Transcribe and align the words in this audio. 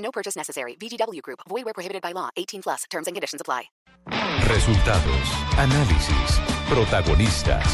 No 0.00 0.10
purchase 0.10 0.36
necessary. 0.36 0.76
VGW 0.76 1.22
Group. 1.22 1.40
Void 1.48 1.64
where 1.64 1.74
prohibited 1.74 2.02
by 2.02 2.12
law. 2.12 2.30
18 2.36 2.62
plus. 2.62 2.84
Terms 2.90 3.06
and 3.06 3.14
conditions 3.14 3.40
apply. 3.40 3.70
Resultados, 4.48 5.28
análisis, 5.58 6.40
protagonistas 6.68 7.64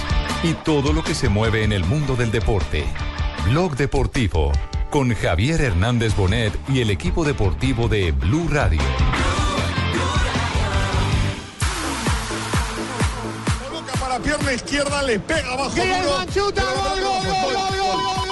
y 0.42 0.54
todo 0.54 0.92
lo 0.92 1.02
que 1.02 1.14
se 1.14 1.28
mueve 1.28 1.62
en 1.64 1.72
el 1.72 1.84
mundo 1.84 2.16
del 2.16 2.30
deporte. 2.30 2.84
Blog 3.46 3.76
deportivo 3.76 4.52
con 4.90 5.14
Javier 5.14 5.60
Hernández 5.60 6.14
Bonet 6.16 6.52
y 6.68 6.80
el 6.80 6.90
equipo 6.90 7.24
deportivo 7.24 7.88
de 7.88 8.12
Blue 8.12 8.48
Radio. 8.50 8.82
La 13.62 13.68
boca 13.70 13.92
para 14.00 14.18
pierna 14.18 14.52
izquierda 14.52 15.02
le 15.02 15.18
pega 15.20 15.52
abajo. 15.52 15.76
¡Gol, 15.76 15.86
gol, 15.88 16.52
gol, 16.52 17.00
gol, 17.00 18.16
gol! 18.16 18.25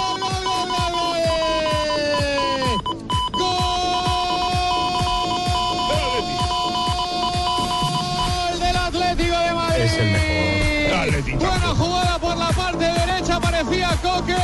Buena 11.04 11.74
jugada 11.76 12.18
por 12.18 12.34
la 12.34 12.48
parte 12.48 12.82
derecha, 12.82 13.38
parecía 13.38 13.90
Coque. 14.00 14.34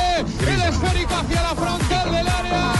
El 0.47 0.61
esférico 0.61 1.15
hacia 1.15 1.43
la 1.43 1.55
frontal 1.55 2.13
del 2.13 2.29
área. 2.29 2.73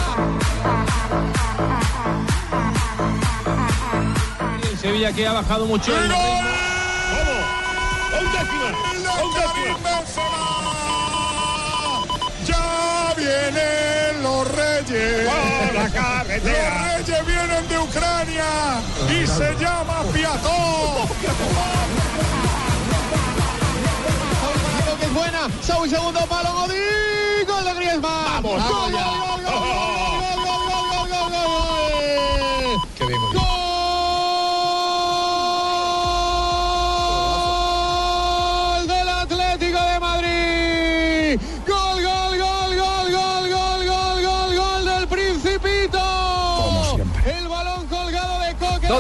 El 4.71 4.79
Sevilla 4.79 5.13
que 5.15 5.27
ha 5.27 5.33
bajado 5.33 5.65
mucho 5.65 5.97
el 5.97 6.03
ritmo. 6.03 6.43
Ya 12.47 13.15
vienen 13.17 14.23
los 14.23 14.47
reyes. 14.49 15.25
Los 15.25 16.53
reyes 17.07 17.27
vienen 17.27 17.69
de 17.69 17.79
Ucrania 17.79 18.83
y 19.09 19.27
se 19.27 19.55
llama 19.55 20.03
Piatón. 20.13 21.09
es 25.11 25.15
buena. 25.15 25.49
Saúl, 25.63 25.89
segundo 25.89 26.21
palo, 26.27 26.53
Godín. 26.53 27.47
Gol 27.47 27.65
de 27.65 27.75
Griezmann. 27.75 28.43
Vamos, 28.43 28.63
gol, 28.69 28.93
gol, 28.93 28.93
gol, 28.93 29.43
gol, 29.43 29.53
gol, 29.53 29.61
gol, 29.61 30.45
gol, 30.45 30.63
gol, 30.69 30.85
gol, 30.91 31.09
gol, 31.09 31.31
gol. 31.31 32.81
Qué 32.97 33.07
bien, 33.07 33.21
Godín. 33.21 33.41
Gol 33.41 33.50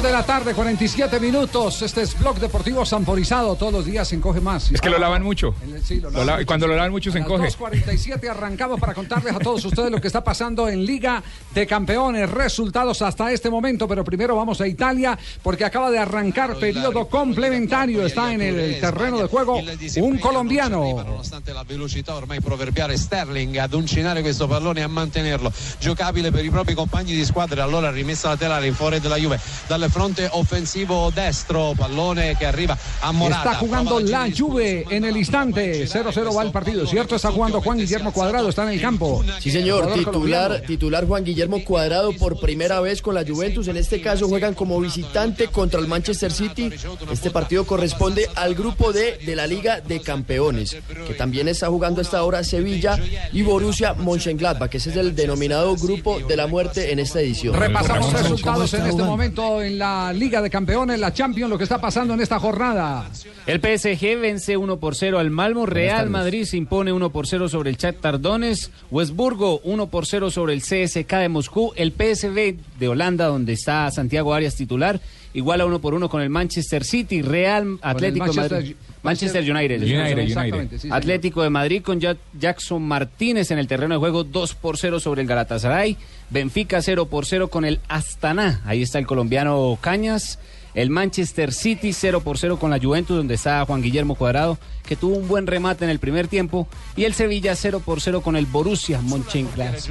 2 0.00 0.06
de 0.06 0.12
la 0.16 0.24
tarde, 0.24 0.54
47 0.54 1.20
minutos. 1.20 1.82
Este 1.82 2.00
es 2.00 2.18
Blog 2.18 2.38
Deportivo 2.38 2.86
Sanforizado. 2.86 3.54
Todos 3.56 3.72
los 3.72 3.84
días 3.84 4.08
se 4.08 4.14
encoge 4.14 4.40
más. 4.40 4.70
Es 4.70 4.80
que 4.80 4.88
lo 4.88 4.98
lavan 4.98 5.22
mucho. 5.22 5.54
El, 5.62 5.84
sí, 5.84 6.00
lo 6.00 6.10
lo 6.10 6.22
mucho. 6.22 6.46
Cuando 6.46 6.66
lo 6.66 6.74
lavan 6.74 6.90
mucho 6.90 7.10
a 7.10 7.12
se 7.12 7.18
encoge. 7.18 7.48
2.47 7.48 8.30
arrancamos 8.30 8.80
para 8.80 8.94
contarles 8.94 9.34
a 9.34 9.38
todos 9.38 9.62
ustedes 9.62 9.90
lo 9.90 10.00
que 10.00 10.06
está 10.06 10.24
pasando 10.24 10.68
en 10.68 10.86
Liga 10.86 11.22
de 11.52 11.66
Campeones. 11.66 12.30
Resultados 12.30 13.02
hasta 13.02 13.30
este 13.30 13.50
momento, 13.50 13.86
pero 13.86 14.02
primero 14.02 14.34
vamos 14.36 14.62
a 14.62 14.66
Italia 14.66 15.18
porque 15.42 15.66
acaba 15.66 15.90
de 15.90 15.98
arrancar 15.98 16.56
periodo 16.56 17.06
complementario. 17.06 18.06
Está 18.06 18.32
en 18.32 18.40
el 18.40 18.80
terreno 18.80 19.18
de 19.18 19.26
juego 19.26 19.60
un 19.96 20.18
colombiano. 20.18 20.82
Nonostante 21.04 21.52
la 21.52 21.64
velocità 21.64 22.14
ormai 22.14 22.40
proverbiale 22.40 22.96
Sterling 22.96 23.58
ad 23.58 23.74
uncinare 23.74 24.22
questo 24.22 24.46
pallone 24.46 24.80
e 24.80 24.84
a 24.84 24.88
mantenerlo 24.88 25.52
giocabile 25.78 26.30
per 26.30 26.44
i 26.44 26.48
propri 26.50 26.74
compagni 26.74 27.14
di 27.14 27.24
squadra. 27.26 27.64
Allora 27.64 27.90
rimessa 27.90 28.28
laterale 28.28 28.66
in 28.66 28.74
fuori 28.74 28.98
della 28.98 29.16
Juve 29.16 29.38
dal 29.66 29.88
fronte 29.90 30.28
offensivo 30.32 31.10
destro 31.14 31.74
pallone 31.76 32.36
che 32.36 32.46
arriva 32.46 32.76
a 33.00 33.12
Morata 33.12 33.50
Está 33.50 33.54
jugando 33.54 34.00
la 34.00 34.28
Juve 34.34 34.84
en 34.90 35.04
el 35.04 35.16
instante, 35.16 35.86
0-0 35.86 36.36
va 36.36 36.42
el 36.42 36.52
partido, 36.52 36.86
¿cierto? 36.86 37.16
Está 37.16 37.32
jugando 37.32 37.60
Juan 37.60 37.78
Guillermo 37.78 38.12
Cuadrado, 38.12 38.48
está 38.48 38.62
en 38.64 38.70
el 38.70 38.80
campo. 38.80 39.24
Sí, 39.40 39.50
señor, 39.50 39.92
titular, 39.92 40.62
titular 40.66 41.06
Juan 41.06 41.24
Guillermo 41.24 41.64
Cuadrado 41.64 42.12
por 42.12 42.38
primera 42.38 42.80
vez 42.80 43.02
con 43.02 43.14
la 43.14 43.24
Juventus. 43.24 43.68
En 43.68 43.76
este 43.76 44.00
caso 44.00 44.28
juegan 44.28 44.54
como 44.54 44.78
visitante 44.80 45.48
contra 45.48 45.80
el 45.80 45.88
Manchester 45.88 46.32
City. 46.32 46.70
Este 47.10 47.30
partido 47.30 47.64
corresponde 47.64 48.28
al 48.36 48.54
grupo 48.54 48.92
D 48.92 49.18
de 49.24 49.36
la 49.36 49.46
Liga 49.46 49.80
de 49.80 50.00
Campeones, 50.00 50.76
que 51.06 51.14
también 51.14 51.48
está 51.48 51.68
jugando 51.68 52.00
hasta 52.00 52.18
ahora 52.18 52.44
Sevilla 52.44 52.98
y 53.32 53.42
Borussia 53.42 53.94
Mönchengladbach, 53.94 54.70
que 54.70 54.76
ese 54.78 54.90
es 54.90 54.96
el 54.96 55.14
denominado 55.14 55.74
grupo 55.76 56.20
de 56.20 56.36
la 56.36 56.46
muerte 56.46 56.92
en 56.92 56.98
esta 56.98 57.20
edición. 57.20 57.54
Repasamos 57.54 58.12
resultados 58.12 58.72
en 58.74 58.86
este 58.86 59.02
momento 59.02 59.62
en 59.62 59.78
la 59.80 60.12
Liga 60.12 60.42
de 60.42 60.50
Campeones, 60.50 61.00
la 61.00 61.10
Champions, 61.10 61.48
lo 61.48 61.56
que 61.56 61.64
está 61.64 61.80
pasando 61.80 62.12
en 62.12 62.20
esta 62.20 62.38
jornada. 62.38 63.08
El 63.46 63.60
PSG 63.60 64.20
vence 64.20 64.58
1 64.58 64.76
por 64.76 64.94
0 64.94 65.18
al 65.18 65.30
Malmo. 65.30 65.64
Real. 65.64 66.10
Madrid 66.10 66.44
se 66.44 66.58
impone 66.58 66.92
1 66.92 67.10
por 67.10 67.26
0 67.26 67.48
sobre 67.48 67.70
el 67.70 67.76
Shakhtar 67.76 68.20
Donetsk. 68.20 68.70
Westburgo 68.90 69.60
1 69.64 69.86
por 69.86 70.06
0 70.06 70.30
sobre 70.30 70.52
el 70.52 70.60
CSK 70.60 71.10
de 71.14 71.28
Moscú. 71.30 71.72
El 71.76 71.92
PSV 71.92 72.56
de 72.78 72.88
Holanda, 72.88 73.26
donde 73.28 73.54
está 73.54 73.90
Santiago 73.90 74.34
Arias 74.34 74.54
titular, 74.54 75.00
igual 75.34 75.60
a 75.60 75.66
1 75.66 75.78
por 75.80 75.94
1 75.94 76.08
con 76.08 76.22
el 76.22 76.30
Manchester 76.30 76.84
City. 76.84 77.22
Real 77.22 77.78
Atlético 77.82 78.26
de 78.26 78.32
Manchester- 78.32 78.58
Madrid. 78.60 78.76
Manchester 79.02 79.42
United. 79.50 79.82
United, 79.82 80.18
Exactamente, 80.18 80.76
sí, 80.76 80.82
señor. 80.82 80.96
Atlético 80.98 81.42
de 81.42 81.50
Madrid 81.50 81.82
con 81.82 82.00
Ja- 82.00 82.16
Jackson 82.38 82.82
Martínez 82.82 83.50
en 83.50 83.58
el 83.58 83.66
terreno 83.66 83.94
de 83.94 83.98
juego 83.98 84.24
2 84.24 84.54
por 84.54 84.76
0 84.76 85.00
sobre 85.00 85.22
el 85.22 85.28
Galatasaray. 85.28 85.96
Benfica 86.28 86.82
0 86.82 87.06
por 87.06 87.24
0 87.26 87.48
con 87.48 87.64
el 87.64 87.80
Astana. 87.88 88.60
Ahí 88.66 88.82
está 88.82 88.98
el 88.98 89.06
colombiano 89.06 89.78
Cañas. 89.80 90.38
El 90.74 90.90
Manchester 90.90 91.52
City 91.52 91.92
0 91.92 92.20
por 92.20 92.38
0 92.38 92.58
con 92.58 92.70
la 92.70 92.78
Juventus, 92.78 93.16
donde 93.16 93.34
está 93.34 93.64
Juan 93.64 93.82
Guillermo 93.82 94.14
Cuadrado, 94.14 94.56
que 94.86 94.96
tuvo 94.96 95.16
un 95.16 95.28
buen 95.28 95.46
remate 95.46 95.84
en 95.84 95.90
el 95.90 95.98
primer 95.98 96.28
tiempo. 96.28 96.66
Y 96.96 97.04
el 97.04 97.14
Sevilla 97.14 97.54
0 97.54 97.82
por 97.84 98.00
0 98.00 98.20
con 98.20 98.36
el 98.36 98.46
Borussia 98.46 99.00
Mönchengladbach. 99.00 99.88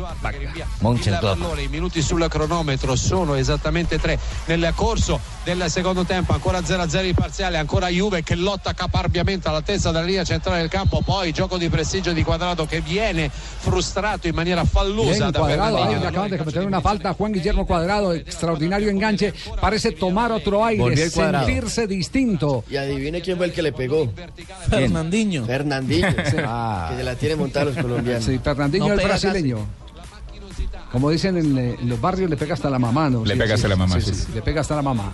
Pallone, 1.22 1.63
i 1.63 1.67
minuti 1.67 2.01
sul 2.01 2.27
cronometro 2.29 2.95
sono 2.95 3.35
esattamente 3.35 4.00
tre 4.00 4.19
nel 4.45 4.72
corso 4.75 5.19
del 5.44 5.66
secondo 5.69 6.03
tempo, 6.03 6.33
ancora 6.33 6.59
0-0 6.59 7.05
il 7.05 7.16
parziale, 7.16 7.57
ancora 7.57 7.88
Juve 7.88 8.23
che 8.23 8.35
lotta 8.35 8.73
caparbiamente 8.73 9.47
all'altezza 9.47 9.91
della 9.91 10.05
linea 10.05 10.23
centrale 10.23 10.59
del 10.59 10.69
campo, 10.69 11.01
poi 11.01 11.31
gioco 11.31 11.57
di 11.57 11.69
prestigio 11.69 12.13
di 12.13 12.23
Quadrato 12.23 12.66
che 12.66 12.81
viene 12.81 13.29
frustrato 13.29 14.27
in 14.27 14.35
maniera 14.35 14.63
fallosa 14.66 15.09
Bien, 15.09 15.31
da 15.31 15.39
cuadrado, 15.39 15.83
ahí 15.83 15.94
acaban 15.94 16.29
de 16.29 16.38
cometer 16.38 16.66
una 16.66 16.81
falta. 16.81 17.13
Juan 17.13 17.31
Guillermo 17.31 17.66
Cuadrado, 17.66 18.13
extraordinario 18.13 18.89
enganche. 18.89 19.33
Parece 19.59 19.91
tomar 19.91 20.31
otro 20.31 20.63
aire, 20.63 21.09
sentirse 21.09 21.88
distinto. 21.88 22.63
Y 22.69 22.77
adivine 22.77 23.21
quién 23.21 23.38
fue 23.38 23.47
el 23.47 23.53
que 23.53 23.61
le 23.61 23.71
pegó. 23.71 24.11
Fernandinho. 24.89 25.45
Fernandinho, 25.45 26.16
que 26.16 26.25
se 26.31 26.41
la 26.41 27.16
tiene 27.19 27.35
montada 27.35 27.66
los 27.66 27.77
colombianos. 27.77 28.25
Sí, 28.25 28.39
Fernandinho 28.39 28.88
No 28.88 28.94
el 28.94 29.00
brasileño. 29.00 29.66
Como 30.91 31.09
dicen 31.11 31.38
en, 31.38 31.57
eh, 31.57 31.77
en 31.79 31.89
los 31.89 32.01
barrios, 32.01 32.29
le 32.29 32.38
pega 32.38 32.55
hasta 32.55 32.69
la 32.69 32.79
mamá, 32.79 33.09
¿no? 33.09 33.23
Le 33.23 33.35
pega 33.35 33.55
hasta 33.55 33.67
la 33.67 33.75
mamá, 33.75 34.00
sí. 34.01 34.12
Le 34.33 34.41
pega 34.41 34.62
hasta 34.62 34.75
la 34.75 34.81
mamá. 34.81 35.13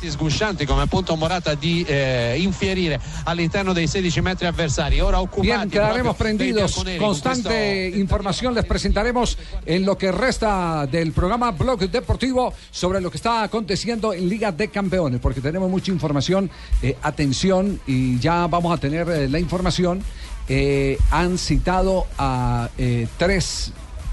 Sguscianti 0.00 0.64
come 0.64 0.82
appunto 0.82 1.16
Morata 1.16 1.54
di 1.54 1.84
eh, 1.86 2.36
infierire 2.38 3.00
all'interno 3.24 3.72
dei 3.72 3.86
16 3.86 4.20
metri 4.20 4.46
avversari 4.46 5.00
ora 5.00 5.20
occupati 5.20 5.46
Bien, 5.46 5.70
quedaremos 5.70 6.16
prendidos. 6.16 6.84
Constante 6.98 7.90
información 7.94 8.54
les 8.54 8.64
presentaremos 8.64 9.38
en 9.64 9.84
lo 9.84 9.96
que 9.96 10.12
resta 10.12 10.86
del 10.86 11.12
programa 11.12 11.50
Blog 11.52 11.90
Deportivo 11.90 12.52
sobre 12.70 13.00
lo 13.00 13.10
que 13.10 13.16
está 13.16 13.42
aconteciendo 13.42 14.12
en 14.12 14.28
Liga 14.28 14.52
de 14.52 14.68
Campeones, 14.68 15.20
porque 15.20 15.40
tenemos 15.40 15.70
mucha 15.70 15.90
información. 15.90 16.50
Eh, 16.82 16.96
atención, 17.02 17.80
y 17.86 18.18
ya 18.18 18.46
vamos 18.46 18.72
a 18.72 18.78
tener 18.78 19.08
eh, 19.08 19.28
la 19.28 19.38
información. 19.38 20.02
Eh, 20.48 20.98
han 21.10 21.36
citado 21.38 22.06
a 22.16 22.70
tres, 23.18 23.72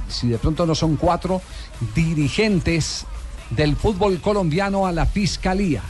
si 0.09 0.27
de 0.27 0.37
pronto 0.37 0.65
no 0.65 0.75
son 0.75 0.97
cuatro, 0.97 1.41
dirigentes 1.93 3.05
del 3.49 3.75
fútbol 3.75 4.19
colombiano 4.21 4.87
a 4.87 4.91
la 4.91 5.05
fiscalía. 5.05 5.81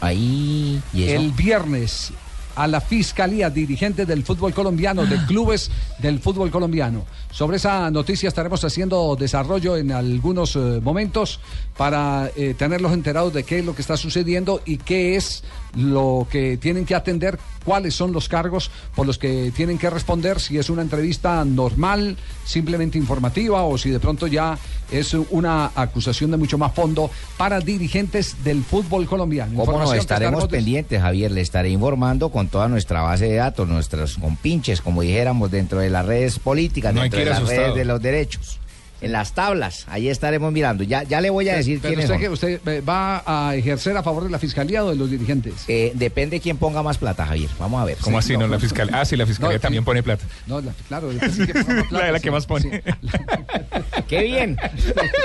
Ahí. 0.00 0.80
¿Y 0.92 1.04
eso? 1.04 1.20
El 1.20 1.32
viernes 1.32 2.12
a 2.56 2.66
la 2.66 2.80
fiscalía, 2.80 3.50
dirigentes 3.50 4.08
del 4.08 4.24
fútbol 4.24 4.52
colombiano, 4.52 5.04
de 5.04 5.18
clubes 5.26 5.70
del 5.98 6.18
fútbol 6.18 6.50
colombiano. 6.50 7.04
Sobre 7.30 7.58
esa 7.58 7.90
noticia 7.90 8.28
estaremos 8.28 8.64
haciendo 8.64 9.14
desarrollo 9.14 9.76
en 9.76 9.92
algunos 9.92 10.56
eh, 10.56 10.80
momentos 10.82 11.38
para 11.76 12.30
eh, 12.34 12.54
tenerlos 12.58 12.92
enterados 12.92 13.34
de 13.34 13.44
qué 13.44 13.58
es 13.58 13.64
lo 13.64 13.74
que 13.74 13.82
está 13.82 13.98
sucediendo 13.98 14.62
y 14.64 14.78
qué 14.78 15.16
es 15.16 15.44
lo 15.76 16.26
que 16.30 16.56
tienen 16.56 16.84
que 16.84 16.94
atender, 16.94 17.38
cuáles 17.64 17.94
son 17.94 18.12
los 18.12 18.28
cargos 18.28 18.70
por 18.94 19.06
los 19.06 19.18
que 19.18 19.52
tienen 19.54 19.78
que 19.78 19.90
responder, 19.90 20.40
si 20.40 20.58
es 20.58 20.70
una 20.70 20.82
entrevista 20.82 21.44
normal, 21.44 22.16
simplemente 22.44 22.98
informativa 22.98 23.62
o 23.64 23.76
si 23.76 23.90
de 23.90 24.00
pronto 24.00 24.26
ya 24.26 24.58
es 24.90 25.14
una 25.14 25.70
acusación 25.74 26.30
de 26.30 26.36
mucho 26.36 26.58
más 26.58 26.72
fondo 26.72 27.10
para 27.36 27.60
dirigentes 27.60 28.42
del 28.44 28.62
fútbol 28.62 29.06
colombiano. 29.06 29.64
¿Cómo 29.64 29.78
no? 29.78 29.92
Estaremos 29.92 30.46
pendientes, 30.48 31.00
Javier. 31.00 31.30
Le 31.30 31.40
estaré 31.40 31.70
informando 31.70 32.30
con 32.30 32.48
toda 32.48 32.68
nuestra 32.68 33.02
base 33.02 33.26
de 33.26 33.36
datos, 33.36 33.68
nuestros 33.68 34.16
compinches, 34.16 34.80
como 34.80 35.02
dijéramos, 35.02 35.50
dentro 35.50 35.80
de 35.80 35.90
las 35.90 36.06
redes 36.06 36.38
políticas, 36.38 36.94
No 36.94 37.02
dentro 37.02 37.18
de 37.20 37.26
las 37.26 37.38
asustado. 37.38 37.60
redes 37.62 37.74
de 37.74 37.84
los 37.84 38.00
derechos. 38.00 38.60
En 39.02 39.12
las 39.12 39.32
tablas, 39.34 39.84
ahí 39.88 40.08
estaremos 40.08 40.50
mirando. 40.52 40.82
Ya, 40.82 41.02
ya 41.02 41.20
le 41.20 41.28
voy 41.30 41.48
a 41.50 41.56
decir 41.56 41.80
Pero 41.82 41.94
quiénes 41.94 42.04
usted, 42.10 42.14
son. 42.14 42.20
que 42.22 42.28
usted 42.58 42.68
eh, 42.68 42.80
va 42.80 43.22
a 43.26 43.54
ejercer 43.54 43.94
a 43.96 44.02
favor 44.02 44.24
de 44.24 44.30
la 44.30 44.38
fiscalía 44.38 44.84
o 44.84 44.90
de 44.90 44.96
los 44.96 45.10
dirigentes. 45.10 45.52
Eh, 45.68 45.92
depende 45.94 46.40
quién 46.40 46.56
ponga 46.56 46.82
más 46.82 46.96
plata, 46.96 47.26
Javier. 47.26 47.50
Vamos 47.58 47.82
a 47.82 47.84
ver. 47.84 47.98
¿Cómo 48.00 48.22
Sí, 48.22 48.26
así? 48.28 48.32
No, 48.34 48.40
no, 48.40 48.46
la 48.48 48.56
no, 48.56 48.60
fiscalía. 48.60 48.98
Ah, 49.00 49.04
sí, 49.04 49.16
la 49.16 49.26
fiscalía 49.26 49.56
No, 49.56 49.60
también 49.60 49.82
sí. 49.82 49.86
pone 49.86 50.02
plata. 50.02 50.24
No, 50.46 50.60
la- 50.62 50.72
claro, 50.88 51.08
quién 51.20 51.46
plata, 51.52 51.86
La 51.90 52.06
de 52.06 52.12
la 52.12 52.18
sí, 52.18 52.24
que 52.24 52.30
más 52.30 52.46
pone. 52.46 52.62
sí. 52.62 52.70
Qué 54.08 54.22
bien. 54.22 54.56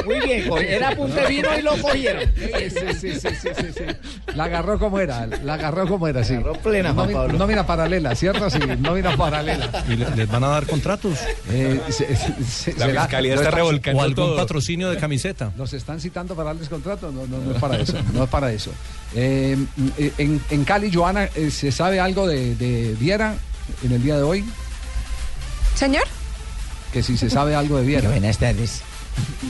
Muy 0.05 0.19
bien. 0.21 0.49
Era 0.67 0.95
punta 0.95 1.21
de 1.21 1.27
vino 1.27 1.49
y 1.57 1.61
lo 1.61 1.77
cogieron. 1.77 2.23
Sí, 2.35 2.69
sí, 2.69 2.93
sí, 2.99 3.19
sí, 3.19 3.29
sí, 3.29 3.49
sí, 3.55 3.65
sí. 3.77 3.83
La 4.35 4.45
agarró 4.45 4.79
como 4.79 4.99
era, 4.99 5.27
la 5.27 5.53
agarró 5.53 5.87
como 5.87 6.07
era, 6.07 6.23
sí. 6.23 6.33
agarró 6.33 6.53
plena, 6.53 6.93
Juan 6.93 7.05
Nómina- 7.09 7.19
Pablo. 7.19 7.37
Nómina 7.37 7.67
paralela, 7.67 8.15
¿cierto? 8.15 8.49
Sí, 8.49 8.59
nómina 8.79 9.15
paralela. 9.15 9.69
¿Y 9.87 9.95
le- 9.97 10.09
les 10.15 10.27
van 10.27 10.43
a 10.43 10.47
dar 10.47 10.65
contratos? 10.65 11.19
Eh, 11.51 11.79
se- 11.89 12.15
se- 12.15 12.73
La 12.77 12.87
fiscalía 12.87 13.35
no 13.35 13.41
está 13.41 13.51
revolcando 13.71 13.99
¿O 13.99 14.03
algún 14.03 14.15
todo. 14.15 14.35
patrocinio 14.35 14.89
de 14.89 14.97
camiseta? 14.97 15.51
¿Nos 15.57 15.73
están 15.73 15.99
citando 15.99 16.35
para 16.35 16.49
darles 16.49 16.69
contrato? 16.69 17.11
No, 17.11 17.25
no, 17.27 17.37
no 17.39 17.51
es 17.53 17.57
para 17.61 17.79
eso, 17.79 17.93
no 18.13 18.23
es 18.23 18.29
para 18.29 18.51
eso. 18.51 18.71
Eh, 19.15 19.57
en, 20.17 20.41
en 20.49 20.63
Cali, 20.65 20.91
Joana, 20.93 21.25
eh, 21.35 21.51
¿se 21.51 21.71
sabe 21.71 21.99
algo 21.99 22.27
de, 22.27 22.55
de 22.55 22.95
Viera 22.99 23.35
en 23.83 23.91
el 23.91 24.01
día 24.03 24.15
de 24.17 24.23
hoy? 24.23 24.45
Señor, 25.75 26.03
Que 26.93 27.01
si 27.03 27.17
se 27.17 27.29
sabe 27.29 27.55
algo 27.55 27.77
de 27.77 27.85
Viera. 27.85 28.09
Buenas 28.11 28.37
tardes. 28.37 28.81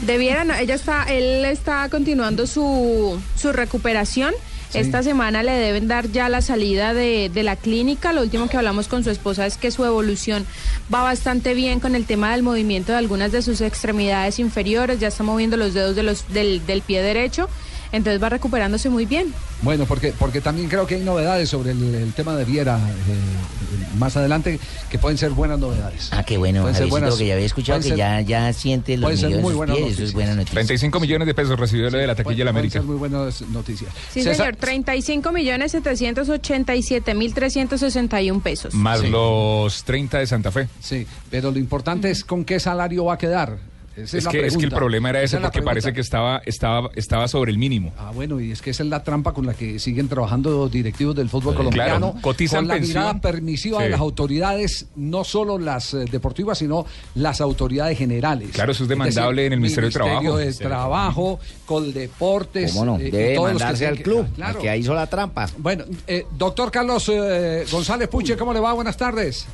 debiera, 0.06 0.44
no, 0.44 0.54
ella 0.54 0.74
está, 0.74 1.04
él 1.04 1.44
está 1.44 1.88
continuando 1.90 2.46
su, 2.46 3.20
su 3.36 3.52
recuperación. 3.52 4.32
Esta 4.74 5.02
semana 5.02 5.42
le 5.42 5.52
deben 5.52 5.86
dar 5.86 6.10
ya 6.10 6.28
la 6.28 6.40
salida 6.40 6.94
de, 6.94 7.30
de 7.32 7.42
la 7.42 7.56
clínica. 7.56 8.12
Lo 8.12 8.22
último 8.22 8.48
que 8.48 8.56
hablamos 8.56 8.88
con 8.88 9.04
su 9.04 9.10
esposa 9.10 9.46
es 9.46 9.56
que 9.56 9.70
su 9.70 9.84
evolución 9.84 10.46
va 10.92 11.02
bastante 11.02 11.54
bien 11.54 11.78
con 11.80 11.94
el 11.94 12.06
tema 12.06 12.32
del 12.32 12.42
movimiento 12.42 12.92
de 12.92 12.98
algunas 12.98 13.32
de 13.32 13.42
sus 13.42 13.60
extremidades 13.60 14.38
inferiores. 14.38 14.98
Ya 14.98 15.08
está 15.08 15.24
moviendo 15.24 15.56
los 15.56 15.74
dedos 15.74 15.94
de 15.94 16.02
los, 16.02 16.28
del, 16.32 16.64
del 16.66 16.82
pie 16.82 17.02
derecho. 17.02 17.48
Entonces 17.92 18.22
va 18.22 18.28
recuperándose 18.30 18.88
muy 18.90 19.06
bien. 19.06 19.32
Bueno, 19.62 19.84
porque, 19.86 20.12
porque 20.18 20.40
también 20.40 20.68
creo 20.68 20.86
que 20.86 20.94
hay 20.96 21.02
novedades 21.02 21.48
sobre 21.50 21.72
el, 21.72 21.94
el 21.94 22.12
tema 22.14 22.34
de 22.36 22.44
Viera 22.44 22.78
eh, 22.78 23.98
más 23.98 24.16
adelante 24.16 24.58
que 24.90 24.98
pueden 24.98 25.18
ser 25.18 25.30
buenas 25.30 25.58
novedades. 25.58 26.08
Ah, 26.10 26.24
qué 26.24 26.38
bueno, 26.38 26.62
Pueden 26.62 26.74
ser 26.74 26.84
Javiercito, 26.88 26.90
buenas- 26.90 27.10
porque 27.10 27.26
ya 27.26 27.34
había 27.34 27.46
escuchado 27.46 27.80
que 27.80 27.88
ser- 27.88 27.96
ya, 27.98 28.20
ya 28.22 28.52
siente 28.54 28.96
los 28.96 29.02
pueden 29.04 29.18
ser 29.18 29.26
millones 29.28 29.44
muy 29.44 29.54
buenas 29.54 29.76
pies. 29.76 29.92
Eso 29.92 30.02
es 30.04 30.12
buena 30.14 30.34
noticia. 30.34 30.54
35 30.54 31.00
millones 31.00 31.26
de 31.26 31.34
pesos 31.34 31.60
recibió 31.60 31.90
lo 31.90 31.98
de 31.98 32.06
la 32.06 32.14
taquilla 32.14 32.38
de 32.38 32.44
la 32.44 32.52
Pueden 32.52 32.56
América. 32.56 32.78
ser 32.80 32.82
muy 32.84 32.96
buenas 32.96 33.42
noticias. 33.42 33.90
Sí, 34.12 34.22
César- 34.22 34.36
señor. 34.46 34.56
35 34.56 35.32
millones 35.32 35.72
787 35.72 37.14
mil 37.14 37.34
361 37.34 38.40
pesos. 38.40 38.74
Más 38.74 39.00
Sí. 39.00 39.08
los 39.08 39.84
30 39.84 40.18
de 40.18 40.26
Santa 40.26 40.50
Fe. 40.50 40.68
Sí, 40.80 41.06
pero 41.30 41.50
lo 41.50 41.58
importante 41.58 42.10
es 42.10 42.24
con 42.24 42.44
qué 42.44 42.58
salario 42.58 43.04
va 43.04 43.14
a 43.14 43.18
quedar. 43.18 43.58
Esa 43.96 44.18
Es 44.18 44.24
la 44.24 44.30
que, 44.30 44.46
es 44.46 44.56
que 44.56 44.64
el 44.64 44.70
problema 44.70 45.10
era 45.10 45.22
ese 45.22 45.38
porque 45.38 45.60
parece 45.62 45.92
que 45.92 46.00
estaba, 46.00 46.42
estaba, 46.46 46.90
estaba 46.94 47.28
sobre 47.28 47.50
el 47.52 47.58
mínimo. 47.58 47.92
Ah, 47.98 48.10
bueno, 48.14 48.40
y 48.40 48.50
es 48.52 48.62
que 48.62 48.70
esa 48.70 48.82
es 48.82 48.88
la 48.88 49.02
trampa 49.04 49.32
con 49.32 49.44
la 49.46 49.54
que 49.54 49.78
siguen 49.78 50.08
trabajando 50.08 50.68
directivos 50.68 51.14
del 51.14 51.28
fútbol 51.28 51.54
colombiano. 51.54 52.12
Claro, 52.12 52.22
cotizan 52.22 52.60
con 52.60 52.68
la 52.68 52.74
pensión. 52.74 52.98
mirada 53.02 53.20
permisiva 53.20 53.78
de 53.80 53.86
Sí. 53.86 53.90
las 53.90 54.00
autoridades, 54.00 54.86
no 54.96 55.24
solo 55.24 55.58
las 55.58 55.92
eh, 55.94 56.04
deportivas, 56.10 56.58
sino 56.58 56.86
las 57.14 57.40
autoridades 57.40 57.98
generales. 57.98 58.50
Claro, 58.52 58.72
eso 58.72 58.84
es 58.84 58.88
demandable 58.88 59.46
en 59.46 59.52
el 59.52 59.60
Ministerio 59.60 59.88
de 59.90 59.92
Trabajo. 59.94 60.36
de 60.38 60.52
Trabajo, 60.54 61.40
Coldeportes. 61.66 62.72
¿Cómo 62.72 62.84
no? 62.84 62.98
eh, 62.98 63.10
Debe 63.10 63.34
todos 63.34 63.52
los 63.60 63.78
que 63.78 63.86
al 63.86 63.98
club, 64.00 64.26
claro. 64.34 64.58
al 64.58 64.62
que 64.64 64.76
hizo 64.78 64.94
la 64.94 65.06
trampa. 65.06 65.48
Bueno, 65.58 65.84
eh, 66.06 66.24
doctor 66.38 66.70
Carlos 66.70 67.10
eh, 67.12 67.64
González 67.70 68.08
Puche, 68.08 68.36
¿cómo 68.36 68.52
le 68.54 68.60
va? 68.60 68.72
Buenas 68.72 68.96
tardes. 68.96 69.46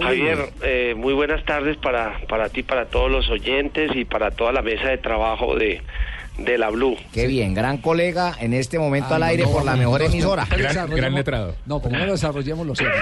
Javier, 0.00 0.50
eh, 0.62 0.94
muy 0.96 1.14
buenas 1.14 1.44
tardes 1.44 1.76
para, 1.76 2.20
para 2.28 2.48
ti, 2.48 2.62
para 2.62 2.86
todos 2.86 3.10
los 3.10 3.28
oyentes 3.30 3.75
y 3.94 4.04
para 4.04 4.30
toda 4.30 4.52
la 4.52 4.62
mesa 4.62 4.88
de 4.88 4.98
trabajo 4.98 5.54
de, 5.56 5.82
de 6.38 6.58
la 6.58 6.70
Blue. 6.70 6.96
Qué 7.12 7.26
bien, 7.26 7.54
gran 7.54 7.78
colega 7.78 8.34
en 8.40 8.52
este 8.54 8.78
momento 8.78 9.08
Ah, 9.12 9.16
al 9.16 9.22
aire 9.24 9.44
no, 9.44 9.52
por 9.52 9.64
la 9.64 9.72
no, 9.72 9.78
mejor 9.78 10.00
no, 10.00 10.06
emisora. 10.06 10.46
Gran- 10.56 10.90
gran 10.90 11.14
letrado. 11.14 11.54
No, 11.66 11.80
primero 11.80 12.12
desarrollemos 12.12 12.66
lo 12.66 12.74
serio. 12.74 12.92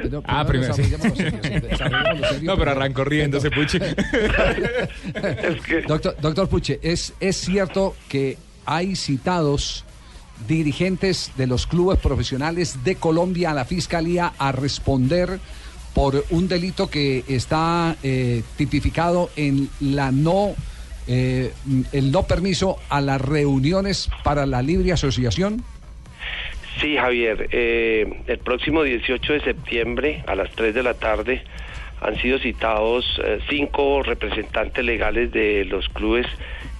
Primero- 0.00 0.22
Ah, 0.26 0.44
primero 0.46 0.74
sí. 0.74 0.82
desarrollemos 0.82 1.18
lo 1.18 1.24
serio, 1.24 1.40
sí, 1.60 1.60
desarrollemos 1.70 2.20
lo 2.20 2.28
serio, 2.28 2.50
No, 2.52 2.58
pero 2.58 2.70
arrancó 2.72 3.04
riéndose, 3.04 3.50
Puche. 3.50 3.78
Doctor, 5.88 6.16
doctor 6.20 6.48
Puche, 6.48 6.78
¿es, 6.82 7.12
¿es 7.20 7.36
cierto 7.36 7.94
que 8.08 8.36
hay 8.66 8.96
citados 8.96 9.84
dirigentes 10.48 11.30
de 11.36 11.46
los 11.46 11.66
clubes 11.66 11.98
profesionales 11.98 12.82
de 12.84 12.96
Colombia 12.96 13.52
a 13.52 13.54
la 13.54 13.64
Fiscalía 13.64 14.32
a 14.38 14.52
responder 14.52 15.38
por 15.94 16.24
un 16.30 16.48
delito 16.48 16.90
que 16.90 17.24
está 17.28 17.96
eh, 18.02 18.42
tipificado 18.56 19.30
en 19.36 19.68
la 19.80 20.10
no 20.10 20.54
eh, 21.06 21.52
el 21.92 22.10
no 22.10 22.24
permiso 22.24 22.78
a 22.88 23.00
las 23.00 23.20
reuniones 23.20 24.10
para 24.22 24.46
la 24.46 24.62
libre 24.62 24.92
asociación? 24.92 25.62
Sí, 26.80 26.96
Javier, 26.96 27.48
eh, 27.52 28.22
el 28.26 28.38
próximo 28.38 28.82
18 28.82 29.34
de 29.34 29.40
septiembre 29.40 30.24
a 30.26 30.34
las 30.34 30.50
3 30.52 30.74
de 30.74 30.82
la 30.82 30.94
tarde 30.94 31.44
han 32.00 32.20
sido 32.20 32.38
citados 32.38 33.06
cinco 33.48 34.02
representantes 34.02 34.84
legales 34.84 35.32
de 35.32 35.64
los 35.64 35.88
clubes 35.88 36.26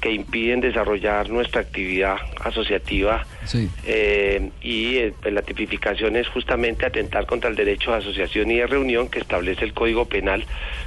que 0.05 0.13
impiden 0.13 0.61
desarrollar 0.61 1.31
nuestra 1.31 1.63
actividad 1.63 2.17
asociativa 2.39 3.25
Sí. 3.47 3.71
eh, 3.87 4.51
y 4.61 4.97
eh, 4.99 5.15
pues, 5.19 5.33
la 5.33 5.41
tipificación 5.41 6.15
es 6.17 6.29
justamente 6.29 6.85
atentar 6.85 7.25
contra 7.25 7.49
el 7.49 7.57
derecho 7.57 7.91
de 7.93 7.97
asociación 7.97 8.51
y 8.51 8.57
de 8.57 8.67
reunión 8.67 9.09
que 9.09 9.19
establece 9.19 9.65
el 9.65 9.73
Código 9.73 10.05
Penal 10.05 10.45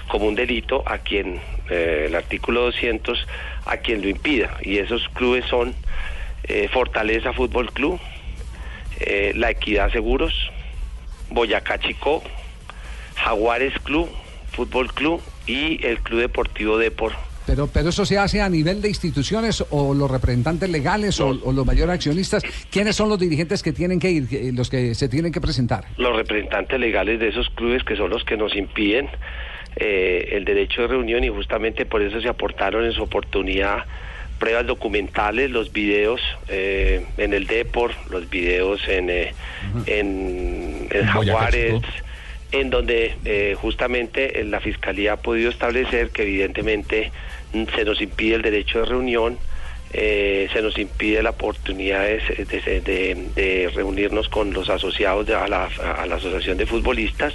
como 0.08 0.28
un 0.28 0.36
delito 0.36 0.84
a 0.86 1.00
quien, 1.00 1.40
eh, 1.72 2.04
el 2.06 2.16
artículo 2.16 2.62
200, 2.66 3.26
a 3.66 3.78
quien 3.78 4.04
lo 4.04 4.08
impida. 4.08 4.56
Y 4.62 4.78
esos 4.78 5.10
clubes 5.10 5.46
son 5.46 5.74
Fortaleza 6.72 7.34
Fútbol 7.34 7.74
Club, 7.74 8.00
La 9.34 9.50
Equidad 9.50 9.92
Seguros, 9.92 10.34
Boyacá 11.30 11.80
Chico, 11.80 12.24
Jaguares 13.16 13.74
Club, 13.84 14.10
Fútbol 14.52 14.94
Club 14.94 15.22
y 15.48 15.86
el 15.86 16.00
Club 16.02 16.22
Deportivo 16.22 16.78
Depor. 16.78 17.14
Pero, 17.48 17.68
pero 17.68 17.90
eso 17.90 18.06
se 18.06 18.18
hace 18.20 18.42
a 18.42 18.50
nivel 18.50 18.82
de 18.82 18.90
instituciones 18.90 19.64
o 19.72 19.94
los 19.94 20.12
representantes 20.12 20.70
legales 20.70 21.20
o, 21.20 21.30
o 21.30 21.52
los 21.52 21.66
mayores 21.66 21.96
accionistas. 21.96 22.44
¿Quiénes 22.70 22.96
son 22.96 23.10
los 23.10 23.18
dirigentes 23.18 23.64
que 23.64 23.72
tienen 23.72 24.00
que 24.00 24.12
ir, 24.12 24.54
los 24.54 24.70
que 24.70 24.94
se 24.94 25.10
tienen 25.10 25.32
que 25.32 25.42
presentar? 25.42 25.86
los 25.98 26.16
representantes 26.16 26.80
legales 26.80 27.20
de 27.20 27.30
esos 27.30 27.50
clubes 27.52 27.84
que 27.84 27.96
son 27.96 28.10
los 28.10 28.24
que 28.24 28.36
nos 28.38 28.56
impiden 28.56 29.08
eh, 29.78 30.30
el 30.34 30.46
derecho 30.46 30.82
de 30.82 30.88
reunión 30.90 31.24
y 31.24 31.30
justamente 31.30 31.86
por 31.86 32.02
eso 32.02 32.20
se 32.20 32.28
aportaron 32.28 32.86
en 32.86 32.92
su 32.92 33.04
oportunidad 33.04 33.86
pruebas 34.40 34.68
documentales, 34.68 35.50
los 35.50 35.72
videos 35.72 36.22
eh, 36.48 37.06
en 37.18 37.34
el 37.34 37.48
Depor, 37.48 37.92
los 38.10 38.30
videos 38.30 38.88
en, 38.88 39.10
eh, 39.10 39.34
en, 39.88 40.88
en 40.92 41.06
Jaguares, 41.08 41.82
en 42.52 42.70
donde 42.70 43.16
eh, 43.26 43.56
justamente 43.60 44.40
eh, 44.40 44.44
la 44.44 44.60
Fiscalía 44.60 45.14
ha 45.14 45.18
podido 45.18 45.50
establecer 45.50 46.12
que 46.12 46.24
evidentemente 46.24 47.12
se 47.76 47.86
nos 47.86 48.02
impide 48.02 48.36
el 48.36 48.42
derecho 48.42 48.80
de 48.80 48.86
reunión, 48.86 49.38
eh, 49.94 50.50
se 50.52 50.62
nos 50.62 50.78
impide 50.78 51.24
la 51.24 51.30
oportunidad 51.30 52.02
de, 52.04 52.20
de- 52.46 52.82
de- 52.82 53.16
de 53.36 53.70
reunirnos 53.74 54.28
con 54.28 54.52
los 54.54 54.70
asociados 54.70 55.26
de, 55.26 55.34
a, 55.36 55.48
la, 55.48 55.66
a 55.98 56.06
la 56.06 56.16
Asociación 56.16 56.58
de 56.58 56.66
Futbolistas 56.66 57.34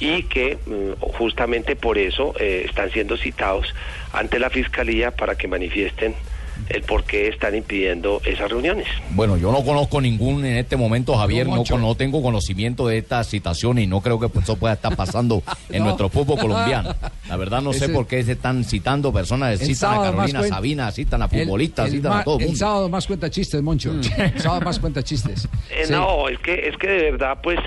y 0.00 0.24
que 0.24 0.58
mm, 0.66 1.00
justamente 1.00 1.76
por 1.76 1.96
eso 1.98 2.34
eh, 2.40 2.62
están 2.68 2.90
siendo 2.90 3.16
citados 3.16 3.72
ante 4.12 4.40
la 4.40 4.50
Fiscalía 4.50 5.12
para 5.12 5.36
que 5.36 5.46
manifiesten 5.46 6.14
el 6.68 6.82
por 6.82 7.04
qué 7.04 7.28
están 7.28 7.54
impidiendo 7.54 8.20
esas 8.24 8.50
reuniones. 8.50 8.86
Bueno, 9.10 9.36
yo 9.36 9.52
no 9.52 9.62
conozco 9.64 10.00
ningún 10.00 10.44
en 10.44 10.56
este 10.56 10.76
momento, 10.76 11.16
Javier, 11.16 11.46
No, 11.46 11.62
no, 11.68 11.78
no 11.78 11.94
tengo 11.94 12.22
conocimiento 12.22 12.86
de 12.88 12.98
estas 12.98 13.28
citaciones 13.28 13.84
y 13.84 13.86
no 13.86 14.00
creo 14.00 14.18
que 14.18 14.28
eso 14.38 14.56
pueda 14.56 14.74
estar 14.74 14.96
pasando 14.96 15.42
en 15.70 15.78
No. 15.80 15.84
nuestro 15.86 16.08
fútbol 16.08 16.38
colombiano. 16.38 16.94
La 17.28 17.36
verdad 17.36 17.60
no 17.62 17.70
Ese- 17.70 17.86
sé 17.86 17.88
por 17.92 18.06
qué 18.06 18.22
se 18.24 18.32
están 18.32 18.64
citando 18.64 19.12
personas, 19.12 19.60
El 19.60 19.66
citan 19.66 19.94
a 19.94 20.02
Carolina 20.02 20.40
cuen- 20.40 20.48
Sabina, 20.48 20.90
citan 20.92 21.22
a 21.22 21.28
futbolistas, 21.28 21.90
citan 21.90 22.12
ma- 22.12 22.20
a 22.20 22.24
todo 22.24 22.36
el 22.36 22.42
el 22.42 22.48
mundo. 22.48 22.58
sábado 22.58 22.88
más 22.88 23.06
cuenta 23.06 23.30
chistes, 23.30 23.62
Moncho. 23.62 23.92
El 24.16 24.40
sábado 24.40 24.60
más 24.62 24.78
cuenta 24.78 25.02
chistes. 25.02 25.48
Eh, 25.70 25.84
Sí. 25.86 25.92
No, 25.92 26.28
es 26.28 26.38
que, 26.38 26.68
es 26.68 26.76
que 26.78 26.86
de 26.88 27.10
verdad, 27.10 27.38
pues, 27.42 27.58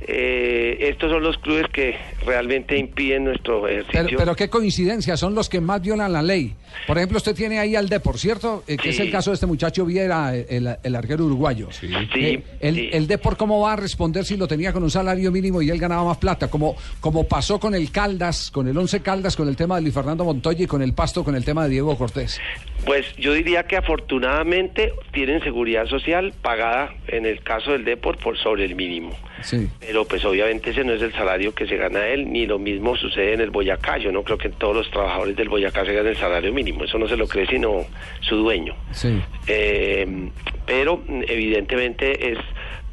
eh, 0.00 0.76
estos 0.80 1.10
son 1.10 1.22
los 1.22 1.38
clubes 1.38 1.66
que 1.72 1.96
realmente 2.24 2.76
impiden 2.78 3.24
nuestro 3.24 3.66
ejercicio. 3.66 4.04
Pero, 4.06 4.18
pero 4.18 4.36
qué 4.36 4.48
coincidencia, 4.48 5.16
son 5.16 5.34
los 5.34 5.48
que 5.48 5.60
más 5.60 5.82
violan 5.82 6.12
la 6.12 6.22
ley. 6.22 6.54
Por 6.86 6.96
ejemplo, 6.96 7.18
usted 7.18 7.34
tiene 7.34 7.58
ahí 7.58 7.74
al 7.76 7.88
Depor, 7.88 8.18
¿cierto? 8.18 8.62
Eh, 8.66 8.76
que 8.76 8.90
es 8.90 9.00
el 9.00 9.10
caso 9.10 9.30
de 9.30 9.34
este 9.34 9.46
muchacho 9.46 9.84
Viera, 9.84 10.34
el, 10.34 10.76
el 10.82 10.96
arquero 10.96 11.24
uruguayo. 11.24 11.68
Sí, 11.72 11.90
Eh, 12.14 12.42
el, 12.60 12.74
sí. 12.74 12.90
el 12.92 13.06
Depor, 13.06 13.36
¿cómo 13.36 13.60
va 13.60 13.72
a 13.72 13.76
responder 13.76 14.24
si 14.24 14.36
lo 14.36 14.46
tenía 14.46 14.72
con 14.72 14.82
un 14.82 14.90
salario 14.90 15.30
mínimo 15.32 15.62
y 15.62 15.70
él 15.70 15.78
ganaba 15.78 16.04
más 16.04 16.18
plata? 16.18 16.48
Como, 16.48 16.76
como 17.00 17.26
pasó 17.26 17.58
con 17.58 17.74
el 17.74 17.90
Caldas, 17.90 18.50
con 18.50 18.68
el 18.68 18.76
Once 18.76 19.00
Caldas, 19.00 19.36
con 19.36 19.48
el 19.48 19.56
tema 19.56 19.76
de 19.76 19.82
Luis 19.82 19.94
Fernando 19.94 20.24
Montoya 20.24 20.64
y 20.64 20.66
con 20.66 20.82
el 20.82 20.92
Pasto, 20.94 21.24
con 21.24 21.34
el 21.34 21.44
tema 21.44 21.64
de 21.64 21.70
Diego 21.70 21.96
Cortés. 21.96 22.40
Pues 22.84 23.04
yo 23.16 23.32
diría 23.32 23.64
que 23.64 23.76
afortunadamente 23.76 24.92
tienen 25.12 25.42
seguridad 25.42 25.86
social 25.86 26.32
pagada 26.42 26.94
en 27.08 27.26
el 27.26 27.42
caso 27.42 27.72
del 27.72 27.84
Deport 27.84 28.20
por 28.22 28.38
sobre 28.38 28.64
el 28.64 28.74
mínimo. 28.76 29.10
Sí. 29.42 29.68
Pero 29.80 30.04
pues 30.04 30.24
obviamente 30.24 30.70
ese 30.70 30.84
no 30.84 30.92
es 30.92 31.02
el 31.02 31.12
salario 31.12 31.54
que 31.54 31.66
se 31.66 31.76
gana 31.76 32.06
él, 32.06 32.30
ni 32.30 32.46
lo 32.46 32.58
mismo 32.58 32.96
sucede 32.96 33.34
en 33.34 33.40
el 33.40 33.50
Boyacá. 33.50 33.98
Yo 33.98 34.12
no 34.12 34.22
creo 34.22 34.38
que 34.38 34.48
todos 34.48 34.76
los 34.76 34.90
trabajadores 34.90 35.36
del 35.36 35.48
Boyacá 35.48 35.84
se 35.84 35.92
ganen 35.92 36.12
el 36.12 36.16
salario 36.16 36.52
mínimo. 36.52 36.84
Eso 36.84 36.98
no 36.98 37.08
se 37.08 37.16
lo 37.16 37.26
cree 37.26 37.46
sino 37.46 37.86
su 38.20 38.36
dueño. 38.36 38.74
Sí. 38.92 39.20
Eh, 39.46 40.30
pero 40.66 41.02
evidentemente 41.26 42.32
es 42.32 42.38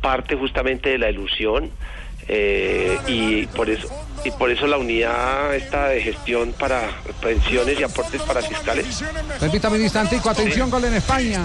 parte 0.01 0.35
justamente 0.35 0.89
de 0.89 0.97
la 0.97 1.09
ilusión 1.09 1.69
eh, 2.27 2.97
y 3.07 3.45
por 3.47 3.69
eso 3.69 3.87
y 4.23 4.31
por 4.31 4.49
eso 4.49 4.65
la 4.65 4.77
unidad 4.77 5.53
esta 5.53 5.89
de 5.89 6.01
gestión 6.01 6.53
para 6.53 6.89
pensiones 7.21 7.79
y 7.79 7.83
aportes 7.83 8.21
para 8.23 8.41
fiscales 8.41 9.03
Permítame 9.39 9.77
un 9.77 9.83
instantico, 9.83 10.29
atención, 10.29 10.69
gol 10.71 10.85
en 10.85 10.95
España. 10.95 11.43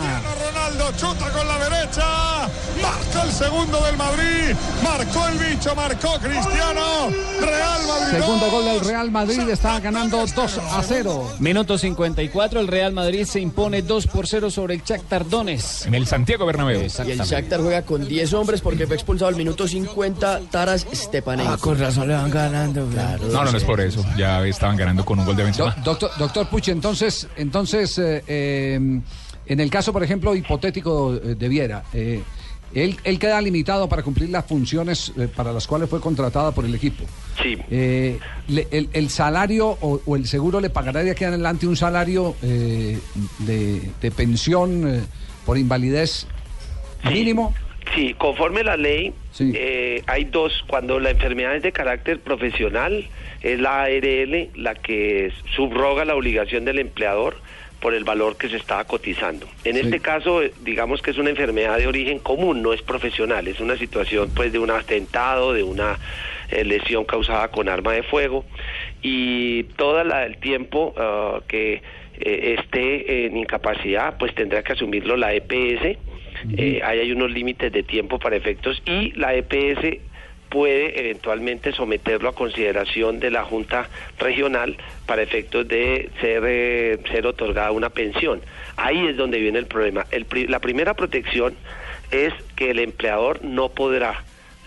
Ronaldo 0.71 0.93
chuta 0.97 1.31
con 1.31 1.47
la 1.49 1.59
derecha. 1.69 2.49
Marca 2.81 3.23
el 3.25 3.33
segundo 3.33 3.81
del 3.85 3.97
Madrid. 3.97 4.55
Marcó 4.83 5.27
el 5.29 5.39
bicho, 5.39 5.75
marcó 5.75 6.19
Cristiano. 6.21 7.09
Real 7.41 7.81
Madrid. 7.89 8.19
Segundo 8.21 8.51
gol 8.51 8.65
del 8.65 8.81
Real 8.81 9.11
Madrid, 9.11 9.49
está 9.49 9.81
ganando 9.81 10.25
2 10.27 10.59
a 10.59 10.83
0. 10.83 11.33
Minuto 11.41 11.77
54, 11.77 12.61
el 12.61 12.69
Real 12.69 12.93
Madrid 12.93 13.25
se 13.25 13.41
impone 13.41 13.83
2 13.83 14.07
por 14.07 14.27
0 14.27 14.51
sobre 14.51 14.75
el 14.75 14.83
Shakhtar 14.83 15.29
Donetsk. 15.29 15.87
En 15.87 15.95
el 15.95 16.07
Santiago 16.07 16.47
Bernabéu. 16.47 16.81
Y 17.07 17.11
el 17.11 17.19
Shakhtar 17.21 17.61
juega 17.61 17.83
con 17.83 18.07
10 18.07 18.33
hombres 18.35 18.61
porque 18.61 18.87
fue 18.87 18.97
expulsado 18.97 19.29
al 19.29 19.37
minuto 19.37 19.67
50 19.67 20.41
Taras 20.51 20.87
Stepanenko. 20.93 21.53
Ah, 21.53 21.59
con 21.59 21.79
razón 21.79 22.09
le 22.09 22.15
van 22.15 22.31
ganando. 22.31 22.87
Claro. 22.89 23.27
No, 23.29 23.45
no, 23.45 23.53
no 23.53 23.59
es 23.59 23.65
por 23.65 23.81
eso. 23.81 24.05
Ya 24.17 24.45
estaban 24.47 24.77
ganando 24.77 25.05
con 25.05 25.19
un 25.19 25.27
gol 25.27 25.37
de 25.37 25.45
Benzema. 25.45 25.75
Do- 25.79 25.91
doctor, 25.91 26.11
doctor 26.19 26.49
Puche, 26.49 26.73
entonces, 26.73 27.27
entonces 27.37 27.99
eh, 27.99 28.23
eh, 28.27 29.01
en 29.51 29.61
el 29.61 29.69
caso, 29.69 29.93
por 29.93 30.03
ejemplo, 30.03 30.35
hipotético 30.35 31.15
eh, 31.17 31.35
de 31.35 31.49
Viera, 31.49 31.83
eh, 31.93 32.23
él, 32.73 32.97
él 33.03 33.19
queda 33.19 33.41
limitado 33.41 33.89
para 33.89 34.03
cumplir 34.05 34.31
las 34.31 34.47
funciones 34.47 35.13
eh, 35.19 35.27
para 35.27 35.53
las 35.53 35.67
cuales 35.67 35.91
fue 35.91 36.01
contratada 36.01 36.53
por 36.53 36.65
el 36.65 36.73
equipo. 36.75 37.05
Sí. 37.43 37.59
Eh, 37.69 38.19
le- 38.47 38.69
el, 38.71 38.89
el 38.93 39.11
salario 39.11 39.77
o, 39.81 40.01
o 40.07 40.15
el 40.17 40.27
seguro 40.29 40.61
le 40.61 40.71
pagará 40.71 41.03
de 41.03 41.11
aquí 41.11 41.25
en 41.25 41.31
adelante 41.31 41.67
un 41.67 41.77
salario 41.77 42.37
eh, 42.43 42.99
de, 43.41 43.83
de 44.01 44.11
pensión 44.13 45.05
por 45.45 45.59
invalidez 45.59 46.29
mínimo. 47.05 47.53
Sí, 47.95 48.15
conforme 48.17 48.63
la 48.63 48.77
ley, 48.77 49.13
eh, 49.41 50.03
hay 50.07 50.25
dos. 50.27 50.53
Cuando 50.69 51.01
la 51.01 51.11
enfermedad 51.11 51.57
es 51.57 51.63
de 51.65 51.73
carácter 51.73 52.21
profesional, 52.21 53.09
es 53.43 53.59
la 53.59 53.83
ARL 53.83 54.51
la 54.55 54.77
que 54.77 55.33
subroga 55.57 56.05
la 56.05 56.15
obligación 56.15 56.65
del 56.65 56.79
empleador 56.79 57.37
por 57.81 57.95
el 57.95 58.05
valor 58.05 58.37
que 58.37 58.49
se 58.49 58.57
estaba 58.57 58.85
cotizando. 58.85 59.47
En 59.65 59.75
Sí. 59.75 59.81
este 59.81 60.01
caso, 60.01 60.43
eh, 60.43 60.53
digamos 60.63 61.01
que 61.03 61.11
es 61.11 61.19
una 61.19 61.31
enfermedad 61.31 61.79
de 61.79 61.87
origen 61.87 62.19
común, 62.19 62.63
no 62.63 62.73
es 62.73 62.83
profesional, 62.83 63.49
es 63.49 63.59
una 63.61 63.77
situación 63.77 64.31
pues 64.35 64.53
de 64.53 64.59
un 64.59 64.71
atentado, 64.71 65.53
de 65.53 65.63
una 65.63 65.99
eh, 66.51 66.65
lesión 66.65 67.05
causada 67.05 67.49
con 67.49 67.69
arma 67.69 67.93
de 67.93 68.03
fuego 68.03 68.45
y 69.03 69.65
todo 69.77 70.01
el 70.01 70.37
tiempo 70.39 70.95
ah, 70.97 71.41
que 71.49 71.83
eh, 72.21 72.57
esté 72.59 73.27
en 73.27 73.37
incapacidad, 73.37 74.19
pues 74.19 74.35
tendrá 74.35 74.63
que 74.63 74.73
asumirlo 74.73 75.17
la 75.17 75.33
EPS. 75.33 75.97
Eh, 76.57 76.81
ahí 76.85 76.99
hay 77.01 77.13
unos 77.13 77.31
límites 77.31 77.71
de 77.73 77.83
tiempo 77.83 78.19
para 78.19 78.35
efectos 78.37 78.83
y 78.87 79.13
la 79.13 79.35
EPS 79.35 79.99
puede 80.51 80.99
eventualmente 81.01 81.73
someterlo 81.73 82.29
a 82.29 82.35
consideración 82.35 83.21
de 83.21 83.31
la 83.31 83.45
Junta 83.45 83.89
Regional 84.19 84.77
para 85.07 85.23
efectos 85.23 85.67
de 85.67 86.11
ser, 86.21 86.43
eh, 86.47 86.99
ser 87.11 87.27
otorgada 87.27 87.71
una 87.71 87.89
pensión. 87.91 88.43
Ahí 88.77 89.07
es 89.07 89.17
donde 89.17 89.39
viene 89.39 89.59
el 89.61 89.67
problema. 89.67 90.05
La 90.49 90.59
primera 90.59 90.95
protección 90.95 91.55
es 92.11 92.35
que 92.57 92.73
el 92.73 92.81
empleador 92.81 93.43
no 93.45 93.69
podrá 93.71 94.25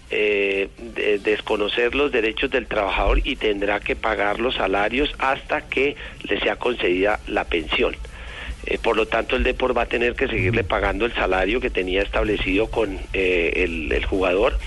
eh, 0.10 0.70
de- 0.96 1.20
desconocer 1.20 1.96
los 1.96 2.12
derechos 2.12 2.50
del 2.52 2.68
trabajador 2.68 3.20
y 3.24 3.36
tendrá 3.36 3.80
que 3.80 3.96
pagar 3.96 4.40
los 4.40 4.56
salarios 4.56 5.12
hasta 5.18 5.62
que 5.68 5.96
le 6.24 6.40
sea 6.40 6.56
concedida 6.56 7.20
la 7.28 7.46
pensión. 7.46 7.96
Eh, 8.66 8.78
por 8.82 8.96
lo 8.96 9.08
tanto, 9.08 9.36
el 9.36 9.44
Depor 9.44 9.76
va 9.76 9.82
a 9.82 9.86
tener 9.88 10.14
que 10.16 10.28
seguirle 10.28 10.64
pagando 10.64 11.06
el 11.06 11.14
salario 11.14 11.60
que 11.60 11.70
tenía 11.70 12.02
establecido 12.02 12.68
con 12.70 12.98
eh, 13.14 13.66
el 13.92 14.06
jugador 14.06 14.58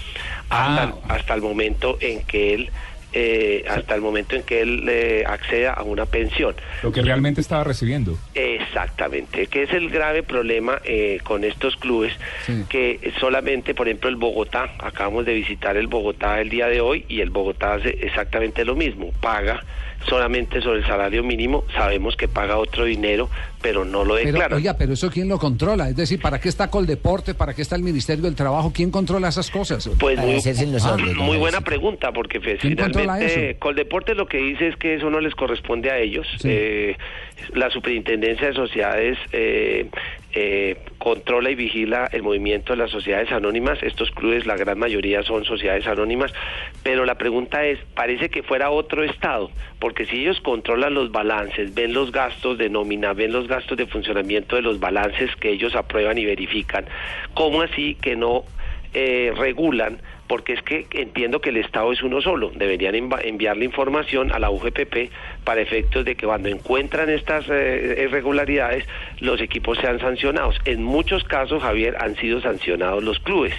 hasta, 0.48 0.94
hasta 1.08 1.34
el 1.34 1.42
momento 1.42 1.98
en 2.00 2.22
que 2.22 2.54
él 2.54 2.70
eh, 3.18 3.64
hasta 3.66 3.94
el 3.94 4.02
momento 4.02 4.36
en 4.36 4.42
que 4.42 4.60
él 4.60 4.84
eh, 4.90 5.24
acceda 5.26 5.72
a 5.72 5.82
una 5.84 6.04
pensión. 6.04 6.54
Lo 6.82 6.92
que 6.92 7.00
realmente 7.00 7.40
estaba 7.40 7.64
recibiendo. 7.64 8.18
Exactamente, 8.34 9.46
que 9.46 9.62
es 9.62 9.72
el 9.72 9.88
grave 9.88 10.22
problema 10.22 10.82
eh, 10.84 11.20
con 11.22 11.42
estos 11.42 11.76
clubes, 11.76 12.12
que 12.68 13.14
solamente, 13.18 13.74
por 13.74 13.88
ejemplo, 13.88 14.10
el 14.10 14.16
Bogotá, 14.16 14.70
acabamos 14.80 15.24
de 15.24 15.32
visitar 15.32 15.78
el 15.78 15.86
Bogotá 15.86 16.42
el 16.42 16.50
día 16.50 16.66
de 16.66 16.82
hoy 16.82 17.06
y 17.08 17.22
el 17.22 17.30
Bogotá 17.30 17.74
hace 17.74 17.88
exactamente 18.02 18.66
lo 18.66 18.74
mismo, 18.74 19.12
paga 19.22 19.64
solamente 20.08 20.60
sobre 20.60 20.80
el 20.80 20.86
salario 20.86 21.22
mínimo, 21.22 21.64
sabemos 21.74 22.16
que 22.16 22.28
paga 22.28 22.58
otro 22.58 22.84
dinero, 22.84 23.28
pero 23.62 23.84
no 23.84 24.04
lo 24.04 24.14
Pero, 24.14 24.26
declara. 24.32 24.56
oiga, 24.56 24.76
pero 24.76 24.92
eso 24.92 25.10
quién 25.10 25.28
lo 25.28 25.38
controla? 25.38 25.88
Es 25.88 25.96
decir, 25.96 26.20
¿para 26.20 26.40
qué 26.40 26.48
está 26.48 26.70
Coldeporte? 26.70 27.34
¿Para 27.34 27.54
qué 27.54 27.62
está 27.62 27.74
el 27.74 27.82
Ministerio 27.82 28.24
del 28.24 28.36
Trabajo? 28.36 28.72
¿Quién 28.72 28.90
controla 28.90 29.28
esas 29.28 29.50
cosas? 29.50 29.90
Pues 29.98 30.18
muy, 30.18 31.14
muy 31.14 31.36
buena 31.38 31.60
pregunta, 31.62 32.12
porque 32.12 32.40
pues, 32.40 32.60
¿Quién 32.60 32.76
controla 32.76 33.14
finalmente? 33.16 33.56
Coldeporte 33.58 34.14
lo 34.14 34.26
que 34.26 34.38
dice 34.38 34.68
es 34.68 34.76
que 34.76 34.94
eso 34.94 35.10
no 35.10 35.20
les 35.20 35.34
corresponde 35.34 35.90
a 35.90 35.98
ellos. 35.98 36.26
Eh, 36.44 36.96
la 37.54 37.70
Superintendencia 37.70 38.48
de 38.48 38.54
Sociedades 38.54 39.18
eh, 39.32 39.86
eh, 40.38 40.76
controla 40.98 41.48
y 41.48 41.54
vigila 41.54 42.10
el 42.12 42.22
movimiento 42.22 42.74
de 42.74 42.76
las 42.76 42.90
sociedades 42.90 43.32
anónimas. 43.32 43.82
Estos 43.82 44.10
clubes, 44.10 44.44
la 44.44 44.54
gran 44.54 44.78
mayoría 44.78 45.22
son 45.22 45.46
sociedades 45.46 45.86
anónimas, 45.86 46.30
pero 46.82 47.06
la 47.06 47.14
pregunta 47.14 47.64
es, 47.64 47.78
parece 47.94 48.28
que 48.28 48.42
fuera 48.42 48.68
otro 48.68 49.02
Estado, 49.02 49.50
porque 49.78 50.04
si 50.04 50.20
ellos 50.20 50.38
controlan 50.42 50.92
los 50.92 51.10
balances, 51.10 51.72
ven 51.74 51.94
los 51.94 52.12
gastos 52.12 52.58
de 52.58 52.68
nómina, 52.68 53.14
ven 53.14 53.32
los 53.32 53.48
gastos 53.48 53.78
de 53.78 53.86
funcionamiento 53.86 54.56
de 54.56 54.62
los 54.62 54.78
balances 54.78 55.34
que 55.36 55.52
ellos 55.52 55.74
aprueban 55.74 56.18
y 56.18 56.26
verifican, 56.26 56.84
¿cómo 57.32 57.62
así 57.62 57.94
que 57.94 58.14
no 58.14 58.44
eh, 58.92 59.32
regulan? 59.34 60.02
Porque 60.28 60.52
es 60.52 60.62
que 60.62 60.86
entiendo 60.90 61.40
que 61.40 61.48
el 61.48 61.56
Estado 61.56 61.92
es 61.92 62.02
uno 62.02 62.20
solo. 62.20 62.50
Deberían 62.54 62.94
enviarle 62.94 63.64
información 63.64 64.32
a 64.32 64.38
la 64.38 64.50
UGPP 64.50 65.10
para 65.46 65.60
efectos 65.60 66.04
de 66.04 66.16
que 66.16 66.26
cuando 66.26 66.48
encuentran 66.48 67.08
estas 67.08 67.46
eh, 67.48 68.02
irregularidades, 68.04 68.84
los 69.20 69.40
equipos 69.40 69.78
sean 69.78 70.00
sancionados. 70.00 70.58
En 70.64 70.82
muchos 70.82 71.22
casos, 71.22 71.62
Javier, 71.62 71.96
han 72.00 72.16
sido 72.16 72.40
sancionados 72.40 73.02
los 73.02 73.20
clubes. 73.20 73.54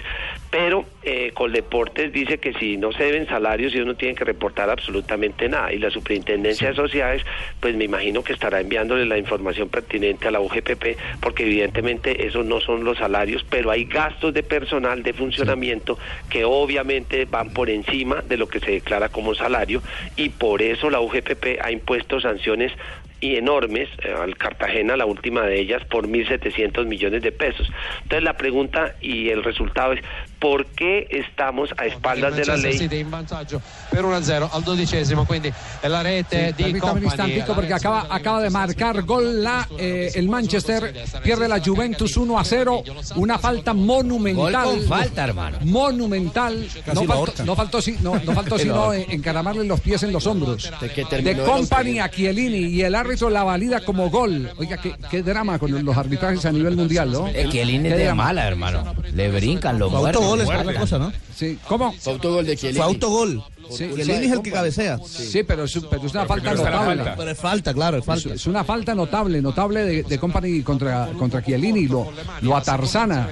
Pero 0.50 0.86
eh, 1.02 1.32
Coldeportes 1.34 2.10
dice 2.10 2.38
que 2.38 2.54
si 2.54 2.78
no 2.78 2.92
se 2.92 3.04
deben 3.04 3.26
salarios, 3.26 3.74
ellos 3.74 3.86
no 3.86 3.96
tienen 3.96 4.16
que 4.16 4.24
reportar 4.24 4.70
absolutamente 4.70 5.48
nada. 5.48 5.72
Y 5.72 5.78
la 5.78 5.90
Superintendencia 5.90 6.68
de 6.68 6.74
Sociedades, 6.74 7.22
pues 7.60 7.74
me 7.74 7.84
imagino 7.84 8.22
que 8.22 8.32
estará 8.32 8.60
enviándole 8.60 9.04
la 9.04 9.18
información 9.18 9.68
pertinente 9.68 10.28
a 10.28 10.30
la 10.30 10.40
UGPP, 10.40 11.20
porque 11.20 11.42
evidentemente 11.44 12.26
esos 12.26 12.46
no 12.46 12.60
son 12.60 12.84
los 12.84 12.96
salarios, 12.98 13.44
pero 13.48 13.70
hay 13.70 13.84
gastos 13.84 14.32
de 14.32 14.42
personal, 14.42 15.02
de 15.02 15.12
funcionamiento, 15.12 15.98
que 16.30 16.44
obviamente 16.44 17.26
van 17.26 17.50
por 17.50 17.68
encima 17.68 18.22
de 18.26 18.36
lo 18.38 18.48
que 18.48 18.60
se 18.60 18.72
declara 18.72 19.10
como 19.10 19.34
salario, 19.34 19.82
y 20.16 20.30
por 20.30 20.62
eso 20.62 20.88
la 20.88 21.00
UGPP 21.00 21.60
ha 21.60 21.70
impuesto 21.78 22.20
sanciones 22.20 22.72
y 23.20 23.36
enormes 23.36 23.88
eh, 24.02 24.12
al 24.12 24.36
Cartagena, 24.36 24.96
la 24.96 25.06
última 25.06 25.42
de 25.42 25.58
ellas, 25.58 25.84
por 25.84 26.06
1.700 26.06 26.86
millones 26.86 27.22
de 27.22 27.32
pesos. 27.32 27.68
Entonces 28.02 28.22
la 28.22 28.36
pregunta 28.36 28.94
y 29.00 29.30
el 29.30 29.42
resultado 29.42 29.92
es, 29.92 30.00
¿por 30.38 30.66
qué 30.66 31.06
estamos 31.10 31.70
a 31.76 31.86
espaldas 31.86 32.36
de 32.36 32.44
la 32.46 32.56
ley? 32.56 32.78
City 32.78 32.96
in 32.98 33.10
vantaggio 33.10 33.60
per 33.90 34.04
1-0 34.04 34.48
al 34.52 34.64
dodicesimo, 34.64 35.26
quindi 35.26 35.52
la 35.82 36.02
rete 36.02 36.52
di 36.56 36.64
Permítame 36.64 36.74
un 36.74 36.80
Company. 36.80 37.04
instantico 37.04 37.54
porque 37.54 37.74
acaba, 37.74 38.06
acaba 38.08 38.42
de 38.42 38.50
marcar 38.50 39.02
gol 39.02 39.42
la, 39.42 39.66
eh, 39.78 40.12
el 40.14 40.28
Manchester, 40.28 40.94
pierde 41.22 41.48
la 41.48 41.60
Juventus 41.60 42.16
1 42.16 42.38
a 42.38 42.44
0, 42.44 42.82
una 43.16 43.38
falta 43.38 43.74
monumental. 43.74 44.64
Gol 44.64 44.78
con 44.78 44.88
falta, 44.88 45.24
hermano. 45.24 45.58
Monumental. 45.62 46.68
No 46.94 47.04
faltó, 47.04 47.44
no 47.44 47.56
faltó, 47.56 47.78
no, 48.00 48.20
no 48.24 48.32
faltó 48.32 48.48
Lo 48.58 48.58
sino 48.58 48.92
encaramarle 48.92 49.64
los 49.64 49.80
pies 49.80 50.02
en 50.02 50.12
los 50.12 50.26
hombros. 50.26 50.70
De 50.80 51.36
Company 51.44 51.98
a 51.98 52.10
Chiellini 52.10 52.68
y 52.68 52.82
el 52.82 52.94
árbitro 52.94 53.30
la 53.30 53.44
valida 53.44 53.80
como 53.80 54.10
gol. 54.10 54.50
Oiga, 54.56 54.76
qué, 54.78 54.94
qué 55.10 55.22
drama 55.22 55.58
con 55.58 55.84
los 55.84 55.96
arbitrajes 55.96 56.44
a 56.44 56.52
nivel 56.52 56.76
mundial, 56.76 57.10
¿no? 57.10 57.26
Qué 57.26 57.62
es 57.62 57.82
de 57.82 58.14
mala, 58.14 58.46
hermano. 58.46 58.94
Le 59.12 59.30
brincan 59.30 59.78
los 59.78 59.90
muertos. 59.90 60.27
Autogol, 60.32 60.58
es 60.60 60.66
la 60.66 60.80
cosa, 60.80 60.98
¿no? 60.98 61.12
Sí, 61.34 61.58
¿cómo? 61.66 61.92
Fue 61.92 62.12
autogol 62.12 62.46
de 62.46 62.56
Chiellini. 62.56 62.78
Fue 62.78 62.86
autogol. 62.86 63.42
Sí, 63.70 63.84
el 63.84 64.00
es 64.00 64.32
el 64.32 64.40
que 64.42 64.50
cabecea. 64.50 64.98
Sí, 65.04 65.42
pero 65.42 65.64
es, 65.64 65.78
pero 65.90 66.06
es 66.06 66.12
una 66.12 66.24
falta 66.24 66.54
notable. 66.54 66.96
falta. 67.02 67.14
Pero 67.16 67.30
es 67.30 67.38
falta, 67.38 67.74
claro, 67.74 67.96
es 67.98 68.02
Es, 68.02 68.06
falta. 68.06 68.34
es 68.34 68.46
una 68.46 68.64
falta 68.64 68.94
notable, 68.94 69.42
notable 69.42 69.84
de, 69.84 70.02
de 70.04 70.18
Company 70.18 70.62
contra, 70.62 71.08
contra 71.18 71.42
Chiellini, 71.44 71.86
lo, 71.86 72.10
lo 72.40 72.56
atarzana. 72.56 73.28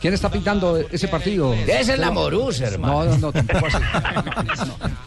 ¿Quién 0.00 0.12
está 0.12 0.30
pintando 0.30 0.76
ese 0.78 1.08
partido? 1.08 1.52
Debe 1.52 1.82
ser 1.82 1.98
la 1.98 2.10
Morusa, 2.10 2.66
hermano. 2.66 3.04
No, 3.04 3.10
no, 3.12 3.18
no, 3.18 3.32
tampoco 3.32 3.66
así. 3.66 4.66
No. 4.68 5.04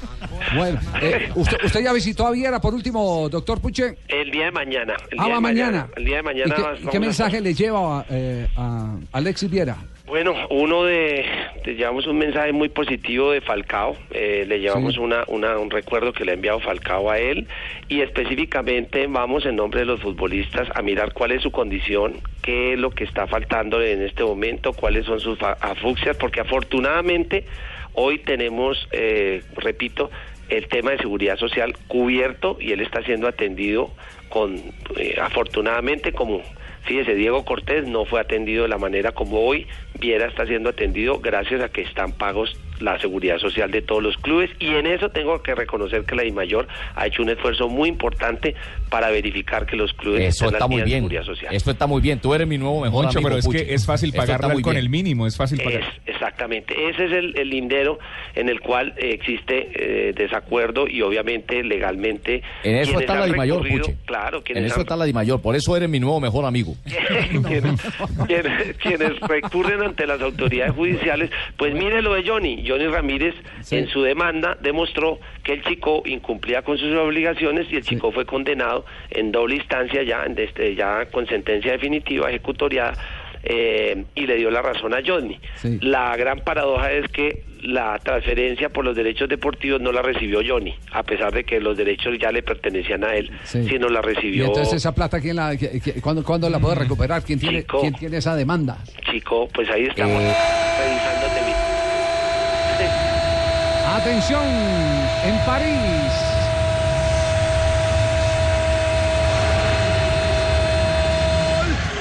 Bueno, 0.58 0.80
eh, 1.02 1.30
usted, 1.36 1.58
usted 1.66 1.84
ya 1.84 1.92
visitó 1.94 2.26
a 2.26 2.32
Viera 2.32 2.60
por 2.62 2.74
último, 2.74 3.28
doctor 3.30 3.60
Puche. 3.60 3.98
El 4.08 4.32
día 4.32 4.46
de 4.46 4.52
mañana. 4.52 4.96
El 5.12 5.20
Ah, 5.20 5.26
día 5.26 5.36
de 5.36 5.42
mañana. 5.42 5.88
El 5.98 6.06
día 6.06 6.16
de 6.18 6.24
mañana. 6.24 6.56
¿Y 6.82 6.88
qué, 6.88 6.98
a- 6.98 7.00
mensaje 7.00 7.42
le 7.42 7.54
lleva 7.54 8.06
eh, 8.10 8.48
a 8.56 8.96
Alexis 9.12 9.50
Viera? 9.50 9.78
Bueno, 10.08 10.34
uno 10.52 10.86
de, 10.86 11.26
te 11.66 11.76
llevamos 11.76 12.08
un 12.08 12.18
mensaje 12.18 12.54
muy 12.54 12.70
positivo 12.70 13.32
de 13.32 13.42
Falcao, 13.42 13.98
eh, 14.12 14.46
le 14.48 14.62
llevamos 14.62 14.94
Sí. 14.94 15.02
una, 15.02 15.26
una- 15.28 15.58
un 15.58 15.70
recuerdo 15.70 16.14
que 16.14 16.24
le 16.24 16.32
ha 16.32 16.36
enviado 16.36 16.62
Falcao 16.62 17.12
a 17.12 17.20
él 17.20 17.46
y 17.90 18.00
específicamente 18.00 19.06
vamos 19.08 19.46
en 19.46 19.58
nombre 19.58 19.82
de 19.82 19.86
los 19.86 20.00
futbolistas 20.00 20.70
a 20.74 20.82
mirar 20.82 21.12
cuál 21.12 21.34
es 21.34 21.42
su 21.42 21.52
condición, 21.52 22.22
qué 22.42 22.72
es 22.74 22.80
lo 22.80 22.92
que 22.92 23.04
está 23.04 23.28
faltando 23.28 23.82
en 23.82 24.02
este 24.02 24.24
momento, 24.24 24.72
cuáles 24.72 25.06
son 25.06 25.20
sus 25.20 25.38
afuxias, 25.44 26.16
porque 26.16 26.40
afortunadamente 26.40 27.46
hoy 27.92 28.20
tenemos, 28.20 28.88
eh, 28.94 29.44
repito, 29.58 30.10
el 30.48 30.70
tema 30.70 30.92
de 30.92 31.00
seguridad 31.00 31.36
social 31.38 31.76
cubierto 31.90 32.56
y 32.62 32.72
él 32.72 32.80
está 32.80 33.04
siendo 33.04 33.28
atendido 33.28 33.94
con, 34.30 34.56
eh, 34.96 35.16
afortunadamente, 35.22 36.14
como 36.14 36.42
fíjese, 36.88 37.14
Diego 37.16 37.44
Cortés 37.46 37.88
no 37.88 38.06
fue 38.06 38.20
atendido 38.22 38.64
de 38.64 38.70
la 38.70 38.78
manera 38.78 39.12
como 39.12 39.46
hoy 39.46 39.68
Viera 40.00 40.28
está 40.28 40.48
siendo 40.48 40.70
atendido 40.70 41.20
gracias 41.20 41.62
a 41.62 41.70
que 41.70 41.82
están 41.82 42.14
pagos 42.14 42.58
la 42.80 43.00
seguridad 43.00 43.38
social 43.40 43.72
de 43.72 43.82
todos 43.82 44.04
los 44.04 44.18
clubes 44.18 44.50
y 44.60 44.68
en 44.76 44.86
eso 44.88 45.10
tengo 45.10 45.42
que 45.42 45.56
reconocer 45.56 46.04
que 46.04 46.16
la 46.16 46.24
DIMAYOR 46.24 46.68
ha 46.96 47.08
hecho 47.08 47.22
un 47.24 47.30
esfuerzo 47.30 47.68
muy 47.70 47.90
importante 47.90 48.56
para 48.90 49.10
verificar 49.10 49.66
que 49.66 49.76
los 49.76 49.94
clubes 49.94 50.22
Eso 50.36 50.46
está 50.50 50.68
muy 50.68 50.82
bien. 50.84 51.00
seguridad 51.00 51.24
social. 51.24 51.54
Esto 51.54 51.72
está 51.72 51.88
muy 51.88 52.02
bien. 52.02 52.20
Tú 52.20 52.34
eres 52.34 52.48
mi 52.48 52.58
nuevo 52.58 52.82
mejor 52.82 53.04
Moncho, 53.06 53.20
amigo. 53.20 53.30
pero 53.30 53.40
es 53.40 53.48
que 53.68 53.74
es 53.74 53.86
fácil 53.86 54.14
pagarla 54.14 54.54
con 54.54 54.62
bien. 54.64 54.78
el 54.78 54.90
mínimo, 54.90 55.28
es 55.28 55.36
fácil 55.38 55.60
Es, 55.62 55.86
exactamente, 56.06 56.90
ese 56.90 57.06
es 57.06 57.12
el, 57.12 57.38
el 57.38 57.50
lindero 57.50 58.00
en 58.36 58.50
el 58.50 58.60
cual 58.62 58.94
existe 58.98 59.70
eh, 60.10 60.14
desacuerdo 60.14 60.88
y 60.88 61.02
obviamente 61.02 61.64
legalmente 61.64 62.42
En 62.64 62.76
eso 62.78 63.00
está 63.00 63.16
la 63.16 63.26
Dimayor. 63.26 63.66
Claro, 64.06 64.44
En 64.48 64.64
eso 64.66 64.76
han- 64.76 64.82
está 64.82 64.96
la 64.96 65.06
Dimayor. 65.06 65.42
Por 65.42 65.56
eso 65.56 65.76
eres 65.76 65.90
mi 65.90 66.00
nuevo 66.00 66.20
mejor 66.20 66.46
amigo. 66.46 66.76
quienes, 67.48 67.82
quienes- 68.28 68.78
quienes 68.78 69.20
recurren 69.22 69.82
ante 69.82 70.06
las 70.08 70.22
autoridades 70.22 70.74
judiciales, 70.74 71.30
pues 71.58 71.74
mire 71.74 72.02
lo 72.02 72.14
de 72.14 72.28
Johnny. 72.28 72.64
Johnny 72.68 72.88
Ramírez 72.88 73.36
en 73.72 73.88
su 73.88 74.02
demanda 74.04 74.58
demostró 74.62 75.20
que 75.44 75.54
el 75.54 75.64
chico 75.64 76.04
incumplía 76.06 76.62
con 76.62 76.78
sus 76.78 76.94
obligaciones 76.96 77.68
y 77.72 77.78
el 77.78 77.84
chico 77.84 78.12
fue 78.12 78.26
condenado 78.26 78.86
en 79.12 79.32
doble 79.32 79.56
instancia 79.56 80.04
ya, 80.04 80.24
en 80.26 80.38
este, 80.38 80.76
ya 80.76 81.06
con 81.12 81.28
sentencia 81.28 81.72
definitiva 81.72 82.30
ejecutoriada 82.30 82.94
eh, 83.44 84.04
y 84.16 84.26
le 84.28 84.36
dio 84.36 84.52
la 84.52 84.62
razón 84.62 84.94
a 84.94 84.98
Johnny. 85.06 85.40
Sí. 85.56 85.78
La 85.82 86.16
gran 86.18 86.40
paradoja 86.40 86.92
es 86.92 87.08
que 87.12 87.44
la 87.62 87.98
transferencia 88.00 88.70
por 88.70 88.84
los 88.86 88.96
derechos 88.96 89.28
deportivos 89.30 89.80
no 89.82 89.92
la 89.92 90.02
recibió 90.02 90.42
Johnny, 90.46 90.76
a 90.92 91.04
pesar 91.04 91.34
de 91.34 91.44
que 91.44 91.60
los 91.60 91.76
derechos 91.78 92.18
ya 92.20 92.32
le 92.32 92.44
pertenecían 92.44 93.04
a 93.04 93.16
él, 93.16 93.32
Sí. 93.44 93.68
sino 93.68 93.88
la 93.90 94.00
Y 94.00 94.04
recibió 94.04 94.46
entonces 94.46 94.74
esa 94.76 94.94
plata, 94.94 95.20
¿quién 95.22 95.38
la, 95.38 95.56
cuándo, 96.02 96.24
cuándo 96.24 96.50
la 96.50 96.60
puede 96.60 96.76
recuperar? 96.76 97.24
¿Quién 97.24 97.40
tiene, 97.40 97.62
Chico. 97.62 97.80
¿quién 97.82 97.94
tiene 97.96 98.18
esa 98.18 98.36
demanda? 98.36 98.78
Chico, 99.10 99.48
pues 99.54 99.70
ahí 99.70 99.86
estamos 99.86 100.22
Eh. 100.22 100.34
revisándote. 100.80 101.47
Atención, 103.98 104.44
en 105.26 105.38
París. 105.44 106.14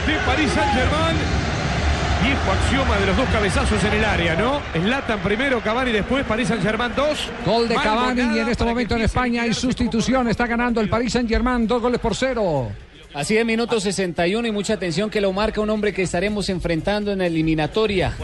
de 0.06 0.18
París 0.26 0.50
Saint-Germain. 0.52 1.16
Viejo 2.22 2.52
axioma 2.52 2.96
de 2.98 3.06
los 3.06 3.16
dos 3.16 3.28
cabezazos 3.30 3.82
en 3.82 3.94
el 3.94 4.04
área, 4.04 4.36
¿no? 4.36 4.60
Slatan 4.74 5.20
primero, 5.20 5.60
Cavani 5.62 5.90
después, 5.90 6.26
París 6.26 6.48
Saint-Germain 6.48 6.92
2. 6.94 7.30
Gol 7.46 7.66
de 7.66 7.74
Cavani 7.76 8.36
y 8.36 8.38
en 8.40 8.48
este 8.48 8.64
momento 8.64 8.94
en 8.94 9.02
España 9.02 9.42
hay 9.42 9.54
sustitución. 9.54 10.28
Está 10.28 10.46
ganando 10.46 10.82
el 10.82 10.90
Paris 10.90 11.14
Saint 11.14 11.28
Germain, 11.28 11.66
dos 11.66 11.80
goles 11.80 11.98
por 11.98 12.14
cero. 12.14 12.70
Así 13.16 13.34
de 13.34 13.46
minuto 13.46 13.80
61 13.80 14.46
y 14.46 14.52
mucha 14.52 14.74
atención 14.74 15.08
que 15.08 15.22
lo 15.22 15.32
marca 15.32 15.62
un 15.62 15.70
hombre 15.70 15.94
que 15.94 16.02
estaremos 16.02 16.50
enfrentando 16.50 17.12
en 17.12 17.18
la 17.20 17.26
eliminatoria. 17.26 18.14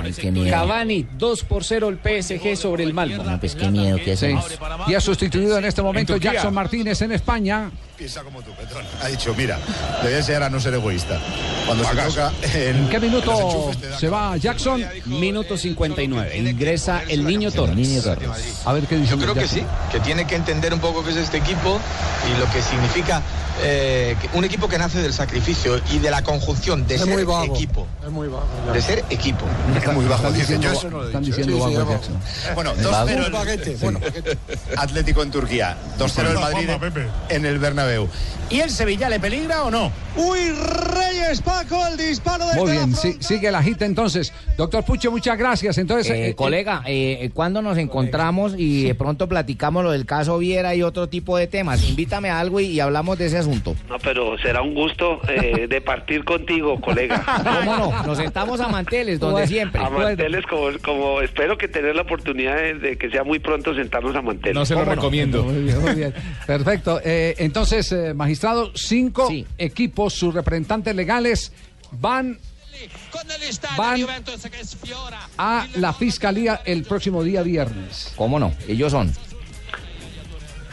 Cavani, 0.50 1.06
2 1.16 1.44
por 1.44 1.64
0 1.64 1.88
el 1.88 1.96
PSG 1.98 2.56
sobre 2.58 2.84
el 2.84 2.92
Malmo. 2.92 3.22
No, 3.24 3.40
pues 3.40 3.54
qué 3.54 3.70
miedo 3.70 3.96
que 3.96 4.04
Sí. 4.16 4.26
hacemos. 4.26 4.58
Y 4.88 4.94
ha 4.94 5.00
sustituido 5.00 5.56
en 5.56 5.64
este 5.64 5.80
momento. 5.80 6.18
Jackson 6.18 6.52
Martínez 6.52 7.00
en 7.00 7.12
España. 7.12 7.70
Piensa 7.96 8.22
como 8.22 8.42
tú, 8.42 8.50
Petrón. 8.52 8.84
Ha 9.00 9.06
dicho, 9.08 9.34
mira, 9.36 9.58
le 10.02 10.04
voy 10.08 10.14
a 10.14 10.18
enseñar 10.18 10.42
a 10.44 10.50
no 10.50 10.58
ser 10.58 10.74
egoísta. 10.74 11.20
Cuando 11.66 11.84
se 11.84 11.94
toca 11.94 12.32
el, 12.54 12.76
¿En 12.76 12.88
qué 12.88 12.98
minuto 12.98 13.70
te 13.80 13.88
da 13.88 13.98
se 13.98 14.08
va 14.08 14.36
Jackson? 14.38 14.84
Minuto 15.06 15.56
59. 15.56 16.36
Ingresa 16.38 17.02
el 17.08 17.24
niño 17.24 17.52
Torres. 17.52 17.76
Niño 17.76 18.02
Torres. 18.02 18.28
A 18.64 18.72
ver 18.72 18.86
qué 18.86 18.96
dice. 18.96 19.10
Yo 19.12 19.18
creo 19.18 19.34
que 19.34 19.40
Jackson. 19.40 19.58
sí, 19.60 19.66
que 19.92 20.00
tiene 20.00 20.26
que 20.26 20.34
entender 20.34 20.72
un 20.74 20.80
poco 20.80 21.04
qué 21.04 21.10
es 21.10 21.16
este 21.16 21.36
equipo 21.36 21.78
y 22.34 22.40
lo 22.40 22.50
que 22.50 22.62
significa 22.62 23.22
eh, 23.62 24.16
que- 24.20 24.30
un 24.36 24.44
equipo 24.44 24.66
que 24.66 24.78
nace 24.78 25.02
del 25.02 25.12
sacrificio 25.12 25.78
y 25.92 25.98
de 25.98 26.10
la 26.10 26.22
conjunción 26.22 26.86
de 26.86 26.94
Es 26.94 27.02
ser 27.02 27.12
muy 27.12 27.24
vago. 27.24 27.54
equipo. 27.54 27.86
Es 28.02 28.10
muy 28.10 28.26
bajo. 28.26 28.46
De 28.72 28.80
ser 28.80 29.04
equipo. 29.10 29.44
Es 29.76 29.92
muy 29.92 30.06
bajo, 30.06 30.26
Están 30.28 30.32
dice. 30.32 30.54
diciendo, 30.58 30.66
Yo 30.66 30.72
eso 30.78 30.90
no 30.90 30.98
lo 31.02 31.06
están 31.06 31.22
diciendo 31.22 31.52
Sí, 31.52 31.58
sí, 31.58 31.76
vago 31.76 31.82
es 31.92 31.98
Jackson. 32.00 32.54
Bueno, 32.54 32.72
Vago. 32.90 33.06
2-0 33.10 33.26
Un 33.26 33.32
paquete, 33.32 33.76
bueno, 33.80 34.00
paquete. 34.00 34.38
Atlético 34.76 35.22
en 35.22 35.30
Turquía, 35.30 35.76
2-0 35.98 36.30
el 36.30 36.38
Madrid 36.38 36.70
en 37.28 37.44
el 37.46 37.58
Bernabéu. 37.58 37.91
¿Y 38.50 38.60
el 38.60 38.70
Sevilla 38.70 39.08
le 39.08 39.18
peligra 39.18 39.62
o 39.62 39.70
no? 39.70 39.90
Uy, 40.14 40.50
Reyes 40.50 41.40
Paco, 41.40 41.86
el 41.86 41.96
disparo 41.96 42.46
de 42.46 42.56
Muy 42.56 42.72
bien, 42.72 42.94
sí, 42.94 43.16
sigue 43.20 43.50
la 43.50 43.62
gita 43.62 43.86
entonces. 43.86 44.30
Doctor 44.58 44.84
Puche, 44.84 45.08
muchas 45.08 45.38
gracias. 45.38 45.78
Entonces, 45.78 46.12
Eh, 46.12 46.28
eh, 46.28 46.34
colega, 46.34 46.82
eh, 46.86 47.30
¿cuándo 47.32 47.62
nos 47.62 47.78
encontramos 47.78 48.54
y 48.58 48.84
de 48.84 48.94
pronto 48.94 49.26
platicamos 49.26 49.82
lo 49.84 49.90
del 49.90 50.04
caso 50.04 50.36
Viera 50.36 50.74
y 50.74 50.82
otro 50.82 51.08
tipo 51.08 51.38
de 51.38 51.46
temas? 51.46 51.88
Invítame 51.88 52.28
a 52.28 52.40
algo 52.40 52.60
y, 52.60 52.66
y 52.66 52.80
hablamos 52.80 53.16
de 53.16 53.26
ese 53.26 53.38
asunto. 53.38 53.74
No, 53.88 53.98
pero 54.00 54.36
será 54.38 54.60
un 54.60 54.74
gusto 54.74 55.20
eh, 55.28 55.66
de 55.66 55.80
partir 55.80 56.24
contigo, 56.24 56.78
colega. 56.78 57.24
¿Cómo 57.64 57.76
no? 57.76 58.02
Nos 58.06 58.18
sentamos 58.18 58.60
a 58.60 58.68
manteles, 58.68 59.18
donde 59.18 59.32
Bueno, 59.32 59.48
siempre. 59.48 59.80
A 59.82 59.88
manteles, 59.88 60.44
como, 60.44 60.66
como 60.84 61.20
espero 61.22 61.56
que 61.56 61.68
tener 61.68 61.96
la 61.96 62.02
oportunidad 62.02 62.56
de, 62.56 62.74
de 62.74 62.98
que 62.98 63.08
sea 63.08 63.24
muy 63.24 63.38
pronto 63.38 63.74
sentarnos 63.74 64.14
a 64.14 64.20
manteles. 64.20 64.54
No 64.56 64.66
se 64.66 64.74
lo 64.74 64.84
recomiendo. 64.84 65.42
Muy 65.44 65.62
bien, 65.62 65.80
muy 65.80 65.94
bien. 65.94 66.12
Perfecto. 66.46 67.00
Eh, 67.02 67.34
entonces, 67.72 67.92
eh, 68.10 68.14
magistrado, 68.14 68.70
cinco 68.74 69.28
Sí. 69.28 69.46
equipos, 69.56 70.12
sus 70.12 70.34
representantes 70.34 70.94
legales 70.94 71.52
van 71.92 72.38
van 73.76 74.06
a 75.38 75.66
la 75.76 75.92
fiscalía 75.92 76.60
el 76.64 76.84
próximo 76.84 77.22
día 77.22 77.42
viernes. 77.42 78.12
¿Cómo 78.16 78.38
no? 78.38 78.52
Ellos 78.68 78.92
son 78.92 79.12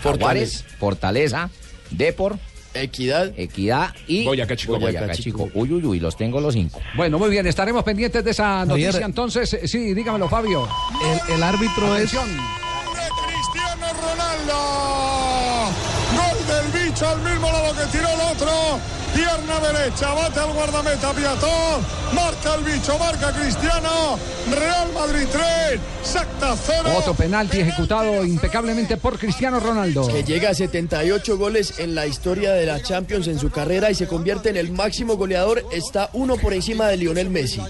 Fortaleza. 0.02 0.66
Fortaleza, 0.80 1.50
Depor, 1.92 2.38
Equidad. 2.74 3.34
Equidad 3.38 3.96
y 4.08 4.26
Boyacá 4.26 4.56
Chico. 4.56 4.80
Boyacá 4.80 5.14
Chico. 5.14 5.50
Uy, 5.54 5.72
uy, 5.74 5.86
uy, 5.86 6.00
los 6.00 6.16
tengo 6.18 6.40
los 6.40 6.54
cinco. 6.54 6.80
Bueno, 6.96 7.18
muy 7.18 7.30
bien, 7.30 7.48
estaremos 7.48 7.84
pendientes 7.84 8.24
de 8.24 8.32
esa 8.32 8.66
noticia. 8.66 9.06
Entonces, 9.06 9.54
eh, 9.54 9.68
sí, 9.68 9.94
dígamelo, 9.94 10.30
Fabio. 10.30 10.68
El, 11.28 11.36
el 11.36 11.44
árbitro 11.44 11.96
es. 11.96 12.14
Atención. 12.14 12.28
de 12.38 13.34
Cristiano 13.34 13.88
Ronaldo. 14.02 14.99
Bicho 17.00 17.12
al 17.12 17.22
mismo 17.22 17.50
lado 17.50 17.74
que 17.76 17.86
tiró 17.98 18.10
el 18.10 18.20
otro. 18.20 18.99
Pierna 19.14 19.60
derecha, 19.60 20.14
bate 20.14 20.40
al 20.40 20.54
guardameta 20.54 21.12
Piató, 21.14 21.82
marca 22.14 22.56
el 22.56 22.64
bicho, 22.64 22.98
marca 22.98 23.32
Cristiano, 23.32 24.18
Real 24.52 24.92
Madrid 24.94 25.28
3, 25.32 25.80
Sacta 26.04 26.56
0. 26.56 26.90
Otro 26.98 27.14
penalti 27.14 27.60
ejecutado 27.60 28.26
impecablemente 28.26 28.98
por 28.98 29.18
Cristiano 29.20 29.60
Ronaldo. 29.60 30.08
Que 30.08 30.24
llega 30.24 30.50
a 30.50 30.54
78 30.54 31.38
goles 31.38 31.80
en 31.80 31.96
la 31.96 32.08
historia 32.08 32.54
de 32.54 32.66
la 32.66 32.82
Champions 32.82 33.28
en 33.28 33.40
su 33.40 33.50
carrera 33.50 33.92
y 33.92 33.96
se 33.96 34.08
convierte 34.08 34.50
en 34.50 34.58
el 34.58 34.72
máximo 34.72 35.18
goleador. 35.18 35.64
Está 35.72 36.10
uno 36.14 36.38
por 36.38 36.54
encima 36.54 36.88
de 36.88 36.98
Lionel 36.98 37.30
Messi. 37.30 37.62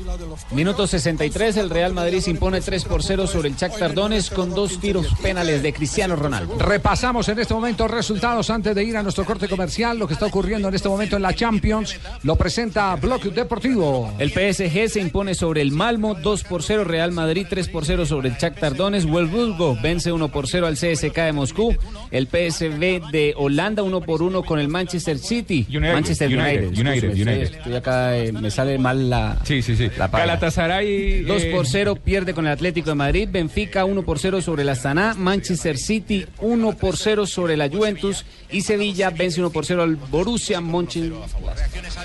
Minuto 0.51 0.87
63, 0.87 1.57
el 1.57 1.69
Real 1.69 1.93
Madrid 1.93 2.21
se 2.21 2.31
impone 2.31 2.61
3 2.61 2.85
por 2.85 3.03
0 3.03 3.27
sobre 3.27 3.49
el 3.49 3.55
Shakhtar 3.55 3.93
Donetsk 3.93 4.33
con 4.33 4.51
dos 4.51 4.79
tiros 4.79 5.07
penales 5.21 5.63
de 5.63 5.73
Cristiano 5.73 6.15
Ronaldo. 6.15 6.57
Repasamos 6.57 7.27
en 7.29 7.39
este 7.39 7.53
momento 7.53 7.87
resultados 7.87 8.49
antes 8.49 8.75
de 8.75 8.83
ir 8.83 8.97
a 8.97 9.03
nuestro 9.03 9.25
corte 9.25 9.47
comercial. 9.47 9.97
Lo 9.97 10.07
que 10.07 10.13
está 10.13 10.25
ocurriendo 10.27 10.67
en 10.67 10.75
este 10.75 10.89
momento 10.89 11.15
en 11.15 11.23
la 11.23 11.28
Champions 11.33 11.99
lo 12.23 12.35
presenta 12.35 12.95
Block 12.95 13.23
Deportivo. 13.25 14.13
El 14.19 14.29
PSG 14.31 14.89
se 14.89 14.99
impone 14.99 15.35
sobre 15.35 15.61
el 15.61 15.71
Malmo 15.71 16.15
2 16.15 16.43
por 16.43 16.63
0, 16.63 16.83
Real 16.83 17.11
Madrid 17.11 17.45
3 17.49 17.69
por 17.69 17.85
0 17.85 18.05
sobre 18.05 18.29
el 18.29 18.35
Shakhtar 18.35 18.75
Donetsk, 18.75 19.07
Wolfsburgo 19.07 19.77
vence 19.81 20.11
1 20.11 20.27
por 20.29 20.47
0 20.47 20.67
al 20.67 20.75
CSK 20.75 21.15
de 21.15 21.31
Moscú, 21.33 21.75
el 22.11 22.27
PSV 22.27 23.11
de 23.11 23.33
Holanda 23.37 23.83
1 23.83 24.01
por 24.01 24.21
1 24.21 24.43
con 24.43 24.59
el 24.59 24.67
Manchester 24.67 25.17
City, 25.17 25.65
United, 25.69 25.93
Manchester 25.93 26.27
United, 26.27 26.67
United, 26.67 26.79
United, 26.79 27.09
United. 27.11 27.41
Estoy 27.41 27.75
acá, 27.75 28.17
eh, 28.17 28.31
me 28.31 28.51
sale 28.51 28.77
mal 28.77 29.09
la 29.09 29.37
Sí, 29.43 29.61
sí, 29.61 29.75
sí. 29.75 29.89
la. 29.97 30.07
Galatasaray. 30.07 31.23
2 31.23 31.43
eh, 31.43 31.51
por 31.51 31.67
0 31.67 31.95
pierde 32.03 32.33
con 32.33 32.45
el 32.45 32.53
Atlético 32.53 32.89
de 32.89 32.95
Madrid, 32.95 33.29
Benfica 33.31 33.85
1 33.85 34.03
por 34.03 34.19
0 34.19 34.41
sobre 34.41 34.63
el 34.63 34.69
Astana, 34.69 35.15
Manchester 35.17 35.77
City 35.77 36.25
1 36.39 36.77
por 36.77 36.97
0 36.97 37.25
sobre 37.25 37.57
la 37.57 37.69
Juventus 37.69 38.25
y 38.51 38.61
Sevilla 38.61 39.09
vence 39.11 39.39
1 39.39 39.49
por 39.51 39.65
0 39.65 39.83
al 39.83 39.95
Borussia 39.95 40.59
Mönchengladbach. 40.61 41.29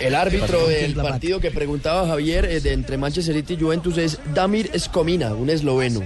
El 0.00 0.14
árbitro 0.14 0.66
del 0.66 0.94
partido 0.94 1.40
que 1.40 1.50
preguntaba 1.50 2.06
Javier 2.06 2.44
eh, 2.44 2.60
de 2.60 2.72
entre 2.72 2.98
Manchester 2.98 3.34
City 3.34 3.54
y 3.54 3.60
Juventus 3.60 3.96
es 3.98 4.18
Damir 4.34 4.70
Skomina, 4.78 5.34
un 5.34 5.50
esloveno. 5.50 6.02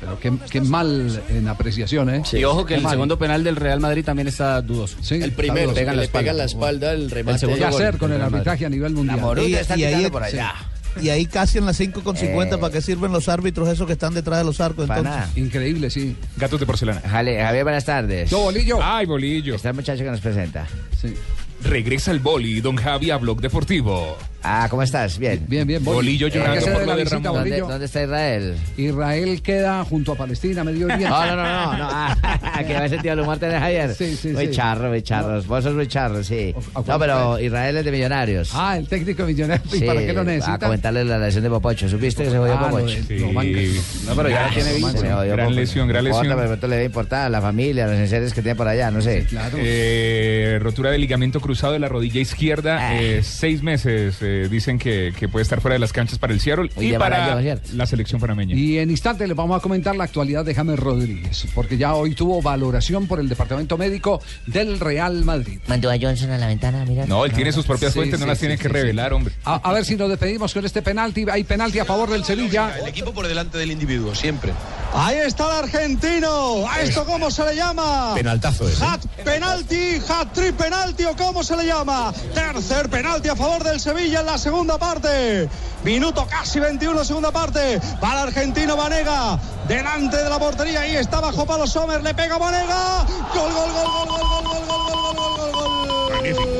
Pero 0.00 0.18
qué, 0.20 0.32
qué 0.50 0.60
mal 0.60 1.22
en 1.28 1.48
apreciación, 1.48 2.10
¿eh? 2.12 2.22
Y 2.32 2.44
ojo 2.44 2.64
que 2.64 2.74
Qué 2.74 2.78
el 2.78 2.82
mal. 2.82 2.92
segundo 2.92 3.18
penal 3.18 3.42
del 3.44 3.56
Real 3.56 3.80
Madrid 3.80 4.04
también 4.04 4.28
está 4.28 4.60
dudoso. 4.62 4.96
El 5.10 5.32
primero, 5.32 5.72
Pegan 5.72 5.96
la 5.96 6.02
le 6.02 6.08
pega 6.08 6.30
en 6.32 6.36
la 6.38 6.44
espalda. 6.44 6.92
el 6.92 7.10
remate. 7.10 7.40
¿Qué 7.40 7.46
de 7.46 7.60
gol 7.60 7.64
hacer 7.64 7.98
con 7.98 8.12
el 8.12 8.20
arbitraje 8.20 8.66
a 8.66 8.68
nivel 8.68 8.92
mundial? 8.92 9.38
Y, 9.38 9.56
y 9.80 9.84
ahí, 9.84 10.10
por 10.10 10.22
allá. 10.22 10.54
Y 11.00 11.10
ahí 11.10 11.26
casi 11.26 11.58
en 11.58 11.66
las 11.66 11.78
5.50 11.80 12.56
Eh. 12.56 12.58
para 12.58 12.72
que 12.72 12.80
sirven 12.80 13.12
los 13.12 13.28
árbitros 13.28 13.68
esos 13.68 13.86
que 13.86 13.92
están 13.94 14.14
detrás 14.14 14.38
de 14.38 14.44
los 14.44 14.60
arcos. 14.60 14.82
Entonces. 14.84 15.04
nada. 15.04 15.30
Increíble, 15.36 15.90
sí. 15.90 16.16
Gatos 16.36 16.60
de 16.60 16.66
porcelana. 16.66 17.00
Jale, 17.00 17.40
Javier, 17.42 17.64
buenas 17.64 17.84
tardes. 17.84 18.30
Yo, 18.30 18.40
Bolillo. 18.40 18.78
Ay, 18.82 19.06
bolillo. 19.06 19.54
Está 19.54 19.70
el 19.70 19.74
muchacho 19.76 20.04
que 20.04 20.10
nos 20.10 20.20
presenta. 20.20 20.66
Sí. 21.00 21.14
Regresa 21.62 22.12
el 22.12 22.20
boli, 22.20 22.60
don 22.60 22.76
Javi 22.76 23.10
a 23.10 23.16
Blog 23.16 23.40
Deportivo. 23.40 24.16
Ah, 24.42 24.68
¿cómo 24.70 24.82
estás? 24.84 25.18
Bien. 25.18 25.44
Bien, 25.48 25.66
bien. 25.66 25.84
Boli. 25.84 25.96
Bolillo 25.96 26.26
¿A 26.28 26.30
qué 26.30 26.38
llorando 26.38 26.64
por 26.66 26.72
lo 26.80 26.86
la 26.86 26.96
de 26.96 27.02
visita, 27.04 27.16
Ramón. 27.18 27.34
¿Dónde, 27.42 27.60
dónde 27.60 27.84
está 27.86 28.02
Israel? 28.04 28.56
Israel 28.76 29.42
queda 29.42 29.84
junto 29.84 30.12
a 30.12 30.14
Palestina, 30.14 30.62
Medio 30.64 30.86
Oriente. 30.86 31.08
No, 31.08 31.26
no, 31.26 31.36
no, 31.36 31.42
no, 31.72 31.76
no. 31.78 31.88
Ah, 31.90 32.16
que 32.66 32.76
a 32.76 32.88
sentido 32.88 33.14
el 33.14 33.20
humor 33.20 33.38
tenés 33.38 33.58
Javier. 33.60 33.94
Sí, 33.94 34.16
sí, 34.16 34.28
muy 34.28 34.46
sí. 34.46 34.52
charro, 34.52 34.88
muy 34.90 35.02
charro. 35.02 35.42
Vos 35.42 35.64
sos 35.64 35.74
muy 35.74 35.88
charro, 35.88 36.22
sí. 36.22 36.54
¿a 36.74 36.80
No, 36.86 36.98
pero? 36.98 37.38
Israel 37.40 37.76
es 37.78 37.84
de 37.84 37.90
Millonarios. 37.92 38.50
Ah, 38.54 38.78
el 38.78 38.86
técnico 38.86 39.24
millonario. 39.24 39.64
¿Y 39.72 39.78
Sí, 39.80 39.84
para 39.84 40.00
qué 40.06 40.12
lo 40.12 40.20
A 40.20 40.24
necesita? 40.24 40.58
comentarle 40.58 41.04
la 41.04 41.18
lesión 41.18 41.42
de 41.42 41.50
Popocho. 41.50 41.88
¿Supiste 41.88 42.22
que 42.24 42.30
se 42.30 42.38
jodió 42.38 42.54
Ah, 42.54 42.60
lo 42.70 42.76
Popocho? 42.78 42.96
de- 43.08 43.32
manca. 43.32 43.58
No, 44.06 44.14
pero 44.16 44.28
ya 44.30 44.44
Ah, 44.44 44.48
lo 44.48 44.54
tiene 44.54 44.72
visto. 44.74 45.02
Gran 45.28 45.54
lesión, 45.56 45.88
gran 45.88 46.04
No 46.04 46.10
lesión. 46.10 46.26
pero 46.28 46.40
de 46.42 46.46
pronto 46.46 46.66
le 46.68 46.76
debe 46.76 46.86
importar 46.86 47.26
a 47.26 47.28
la 47.28 47.40
familia, 47.42 47.86
a 47.86 47.88
los 47.88 47.96
enseres 47.98 48.32
que 48.32 48.40
tiene 48.42 48.54
por 48.54 48.68
allá, 48.68 48.90
no 48.92 49.02
sé. 49.02 49.24
Claro. 49.28 49.58
Eh, 49.60 50.58
rotura 50.62 50.90
de 50.92 50.98
ligamento 50.98 51.40
cruzado 51.40 51.72
de 51.72 51.80
la 51.80 51.88
rodilla 51.88 52.20
izquierda. 52.20 52.78
Ah. 52.80 53.00
eh, 53.02 53.20
seis 53.24 53.62
meses 53.62 54.16
eh, 54.28 54.48
dicen 54.48 54.78
que, 54.78 55.12
que 55.18 55.28
puede 55.28 55.42
estar 55.42 55.60
fuera 55.60 55.72
de 55.74 55.78
las 55.78 55.92
canchas 55.92 56.18
para 56.18 56.32
el 56.32 56.40
Seattle 56.40 56.70
y 56.78 56.92
para 56.94 57.40
la 57.40 57.86
selección 57.86 58.20
panameña. 58.20 58.54
Y 58.54 58.78
en 58.78 58.90
instante 58.90 59.26
les 59.26 59.36
vamos 59.36 59.56
a 59.58 59.60
comentar 59.62 59.96
la 59.96 60.04
actualidad 60.04 60.44
de 60.44 60.54
James 60.54 60.78
Rodríguez, 60.78 61.46
porque 61.54 61.78
ya 61.78 61.94
hoy 61.94 62.14
tuvo 62.14 62.42
valoración 62.42 63.06
por 63.06 63.20
el 63.20 63.28
departamento 63.28 63.78
médico 63.78 64.20
del 64.46 64.80
Real 64.80 65.24
Madrid. 65.24 65.60
Mandó 65.66 65.90
a 65.90 65.96
Johnson 66.00 66.30
a 66.30 66.38
la 66.38 66.46
ventana, 66.46 66.84
mira. 66.86 67.06
No, 67.06 67.24
él 67.24 67.32
tiene 67.32 67.52
sus 67.52 67.64
propias 67.66 67.92
Sí, 67.92 67.98
fuentes, 67.98 68.18
no 68.20 68.24
sí, 68.26 68.28
las 68.28 68.38
sí, 68.38 68.42
tiene 68.42 68.56
sí, 68.56 68.62
que 68.62 68.68
sí. 68.68 68.74
revelar, 68.74 69.12
hombre. 69.12 69.34
A, 69.44 69.54
a 69.56 69.72
ver 69.72 69.84
si 69.84 69.96
nos 69.96 70.08
despedimos 70.10 70.52
con 70.52 70.64
este 70.64 70.82
penalti. 70.82 71.24
Hay 71.30 71.44
penalti 71.44 71.78
a 71.78 71.84
favor 71.84 72.10
del 72.10 72.24
Sevilla. 72.24 72.76
El 72.78 72.86
equipo 72.88 73.12
por 73.12 73.26
delante 73.26 73.56
del 73.58 73.70
individuo, 73.70 74.14
siempre. 74.14 74.52
Ahí 74.94 75.18
está 75.18 75.44
el 75.58 75.64
argentino. 75.64 76.66
¿A 76.68 76.80
esto 76.80 77.04
cómo 77.04 77.30
se 77.30 77.44
le 77.44 77.56
llama? 77.56 78.12
Penaltazo 78.14 78.68
ese. 78.68 78.82
Hat 78.84 79.04
penalti, 79.24 79.98
hat 80.08 80.32
trick 80.32 80.54
penalti 80.54 81.04
o 81.04 81.14
cómo 81.16 81.42
se 81.44 81.56
le 81.56 81.66
llama. 81.66 82.12
Tercer 82.34 82.88
penalti 82.88 83.28
a 83.28 83.36
favor 83.36 83.62
del 83.64 83.78
Sevilla 83.80 84.17
en 84.20 84.26
la 84.26 84.38
segunda 84.38 84.78
parte. 84.78 85.48
Minuto 85.84 86.26
casi 86.28 86.58
21, 86.60 87.04
segunda 87.04 87.30
parte. 87.30 87.80
Para 88.00 88.22
argentino 88.22 88.76
Vanega. 88.76 89.38
Delante 89.66 90.16
de 90.16 90.28
la 90.28 90.38
portería. 90.38 90.80
Ahí 90.80 90.96
está 90.96 91.20
bajo 91.20 91.46
palo 91.46 91.66
Sommer. 91.66 92.02
Le 92.02 92.14
pega 92.14 92.38
Vanega. 92.38 93.04
Gol, 93.34 93.52
gol, 93.52 93.70
gol, 93.72 93.86
gol, 93.92 94.08
gol, 94.08 94.28
gol, 94.34 94.66
gol, 94.66 94.66
gol, 94.66 95.14
gol, 95.14 95.14
gol, 95.16 95.52
gol, 95.52 95.52
gol. 95.52 96.58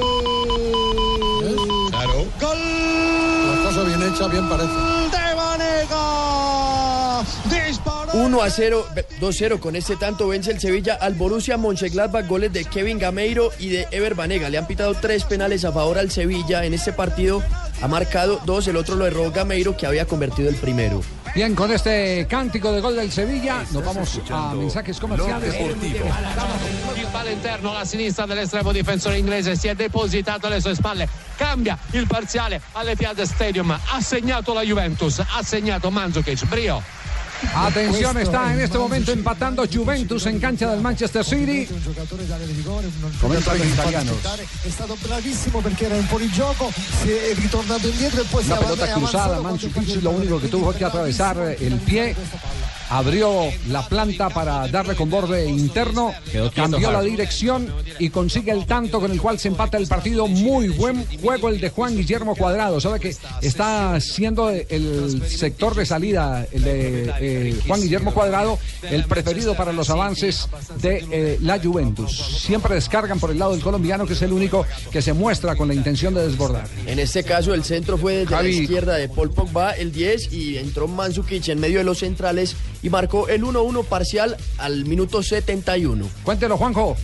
Claro. 1.91 2.27
Gol. 2.41 2.59
La 3.49 3.69
cosa 3.69 3.83
bien 3.83 4.03
hecha, 4.03 4.27
bien 4.29 4.49
parece. 4.49 4.73
de 4.73 5.35
Vanega. 5.35 6.58
Disparó. 7.45 8.13
1 8.13 8.43
a 8.43 8.51
0, 8.51 8.87
2-0 9.21 9.59
con 9.61 9.77
este 9.77 9.97
tanto 9.97 10.29
vence 10.29 10.51
el 10.51 10.61
Sevilla 10.61 10.95
al 10.95 11.15
Borussia 11.15 11.57
Mönchengladbach, 11.57 12.27
goles 12.27 12.53
de 12.53 12.65
Kevin 12.65 12.99
Gameiro 12.99 13.51
y 13.59 13.69
de 13.69 13.87
Ever 13.91 14.15
Banega. 14.15 14.49
Le 14.49 14.59
han 14.59 14.67
pitado 14.67 14.95
tres 14.95 15.25
penales 15.25 15.65
a 15.65 15.73
favor 15.73 15.99
al 15.99 16.11
Sevilla 16.11 16.65
en 16.65 16.75
este 16.75 16.93
partido. 16.93 17.43
Ha 17.81 17.89
marcado 17.89 18.41
dos, 18.45 18.67
el 18.69 18.77
otro 18.77 18.97
lo 18.97 19.07
erró 19.07 19.31
Gameiro 19.31 19.77
que 19.77 19.87
había 19.87 20.07
convertido 20.07 20.49
el 20.49 20.57
primero. 20.57 21.01
Bien, 21.35 21.55
con 21.55 21.71
este 21.71 22.27
cántico 22.29 22.73
de 22.73 22.81
gol 22.81 22.97
del 22.97 23.13
Sevilla, 23.13 23.63
nos 23.71 23.85
vamos 23.85 24.21
a 24.31 24.55
mensajes 24.55 24.99
comerciales. 24.99 25.55
Il 26.97 27.07
palo 27.13 27.29
interno 27.29 27.71
alla 27.71 27.85
sinistra 27.85 28.27
dell'estremo 28.27 28.73
difensore 28.73 29.19
inglese 29.19 29.55
si 29.55 29.69
è 29.69 29.75
depositato 29.75 30.47
alle 30.47 30.61
sue 30.61 30.75
spalle. 30.75 31.09
Cambia 31.37 31.79
il 31.93 32.07
parziale 32.07 32.61
alle 32.73 32.97
Piazze 32.97 33.27
Stadium. 33.27 33.71
Ha 33.71 34.01
segnato 34.01 34.53
la 34.53 34.63
Juventus, 34.63 35.21
ha 35.21 35.43
segnato 35.43 35.91
Mandzukic. 35.91 36.47
Brio. 36.47 36.83
Atención, 37.55 38.19
está 38.19 38.53
en 38.53 38.61
este 38.61 38.79
momento 38.79 39.13
empatando 39.13 39.65
Juventus 39.73 40.27
en 40.27 40.39
cancha 40.41 40.71
del 40.71 40.81
Manchester 40.81 41.25
City. 41.25 41.69
Comentan 43.21 43.59
los 43.59 43.67
italianos. 43.67 44.17
È 44.63 44.69
stato 44.69 44.97
bravissimo 45.01 45.61
perché 45.61 45.87
era 45.87 45.97
in 45.97 46.07
fuorigioco, 46.07 46.73
si 46.73 47.11
è 47.11 47.35
ritornato 47.35 47.89
indietro 47.89 48.23
e 48.23 48.25
poi 48.25 48.43
si 48.43 48.51
Una 48.51 48.61
pelota 48.61 48.87
cruzada, 48.93 49.41
Mandzukic 49.41 50.03
lo 50.03 50.11
único 50.11 50.41
que 50.41 50.49
tuvo 50.49 50.73
que 50.73 50.85
atravesar 50.85 51.57
el 51.61 51.79
pie. 51.85 52.15
Abrió 52.91 53.51
la 53.69 53.87
planta 53.89 54.31
para 54.31 54.67
darle 54.69 54.95
con 54.95 55.11
borde 55.11 55.47
interno, 55.47 56.13
Quedó 56.31 56.51
quieto, 56.51 56.71
cambió 56.71 56.93
la 56.93 57.03
dirección 57.03 57.73
y 57.99 58.11
consigue 58.11 58.53
el 58.53 58.67
tanto 58.67 59.01
con 59.01 59.11
el 59.11 59.21
cual 59.21 59.39
se 59.39 59.49
empata 59.49 59.77
el 59.79 59.87
partido. 59.87 60.27
Muy 60.27 60.69
buen 60.69 61.05
juego 61.21 61.49
el 61.49 61.61
de 61.61 61.71
Juan 61.71 61.97
Guillermo 61.97 62.35
Cuadrado. 62.35 62.81
Sabe 62.81 63.01
que 63.01 63.15
está 63.43 64.01
siendo 64.01 64.51
el 64.51 65.23
sector 65.29 65.75
de 65.75 65.87
salida 65.87 66.47
el 66.53 66.63
de 66.63 67.15
eh, 67.21 67.61
Juan 67.67 67.81
Guillermo 67.81 68.13
Cuadrado 68.13 68.59
el 68.83 69.05
preferido 69.05 69.55
para 69.57 69.73
los 69.73 69.91
avances 69.91 70.49
de 70.81 71.05
eh, 71.11 71.39
la 71.43 71.59
Juventus. 71.59 72.41
Siempre 72.41 72.75
descargan 72.75 73.19
por 73.19 73.31
el 73.31 73.39
lado 73.39 73.53
del 73.53 73.63
colombiano 73.63 74.07
que 74.07 74.13
es 74.13 74.23
el 74.23 74.33
único 74.33 74.67
que 74.91 75.03
se 75.03 75.13
muestra 75.13 75.57
con 75.57 75.69
la 75.69 75.75
intención 75.75 76.15
de 76.15 76.27
desbordar. 76.27 76.67
En 76.87 76.99
este 76.99 77.25
caso 77.25 77.55
el 77.55 77.65
centro 77.65 77.99
fue 77.99 78.19
desde 78.19 78.35
Javi. 78.35 78.57
la 78.57 78.63
izquierda 78.63 78.95
de 78.97 79.09
Paul 79.09 79.31
Pogba, 79.31 79.73
el 79.73 79.93
10, 79.93 80.33
y 80.33 80.59
entró 80.59 80.89
Mandzukic 80.89 81.49
en 81.49 81.61
medio 81.61 81.79
de 81.79 81.85
los 81.85 81.99
centrales 81.99 82.57
y 82.83 82.91
marcó 82.91 83.29
el 83.29 83.43
1-1 83.43 83.85
parcial 83.85 84.37
al 84.59 84.85
minuto 84.85 85.23
71. 85.23 86.09
Cuéntelo, 86.23 86.57
Juanjo. 86.57 86.97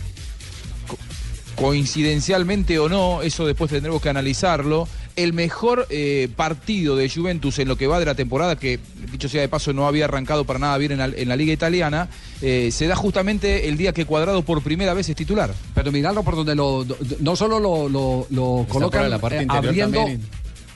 coincidencialmente 1.55 2.79
o 2.79 2.89
no, 2.89 3.21
eso 3.21 3.45
después 3.45 3.71
tendremos 3.71 4.01
que 4.01 4.09
analizarlo, 4.09 4.87
el 5.15 5.33
mejor 5.33 5.87
eh, 5.89 6.27
partido 6.35 6.95
de 6.95 7.09
Juventus 7.09 7.59
en 7.59 7.67
lo 7.67 7.77
que 7.77 7.87
va 7.87 7.99
de 7.99 8.05
la 8.05 8.15
temporada, 8.15 8.57
que 8.57 8.79
dicho 9.11 9.29
sea 9.29 9.41
de 9.41 9.47
paso 9.47 9.71
no 9.71 9.87
había 9.87 10.05
arrancado 10.05 10.43
para 10.43 10.59
nada 10.59 10.77
bien 10.77 10.91
en 10.91 10.97
la, 10.97 11.05
en 11.05 11.29
la 11.29 11.35
liga 11.35 11.53
italiana, 11.53 12.09
eh, 12.41 12.69
se 12.71 12.87
da 12.87 12.95
justamente 12.95 13.69
el 13.69 13.77
día 13.77 13.93
que 13.93 14.05
Cuadrado 14.05 14.41
por 14.41 14.61
primera 14.61 14.93
vez 14.93 15.07
es 15.07 15.15
titular. 15.15 15.53
Pero 15.73 15.91
mirarlo 15.91 16.23
por 16.23 16.35
donde 16.35 16.55
lo, 16.55 16.85
no 17.19 17.35
solo 17.35 17.59
lo, 17.59 17.87
lo, 17.87 18.27
lo 18.29 18.65
colocan 18.67 19.09
la 19.09 19.19
parte 19.19 19.43
eh, 19.43 19.47
abriendo, 19.47 19.99
también. 19.99 20.21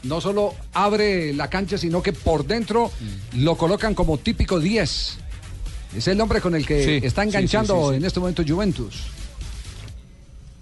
No 0.04 0.22
solo 0.22 0.54
abre 0.74 1.34
la 1.34 1.50
cancha, 1.50 1.78
sino 1.78 2.02
que 2.02 2.14
por 2.14 2.46
dentro 2.46 2.92
lo 3.36 3.56
colocan 3.58 3.94
como 3.96 4.18
típico 4.18 4.60
10. 4.60 5.18
Es 5.98 6.08
el 6.08 6.22
hombre 6.22 6.40
con 6.42 6.56
el 6.56 6.66
que 6.66 6.84
Sí, 7.00 7.06
está 7.06 7.24
enganchando 7.24 7.76
sí, 7.76 7.82
sí, 7.82 7.90
sí. 7.92 7.96
en 7.98 8.06
este 8.06 8.20
momento 8.20 8.44
Juventus. 8.48 9.04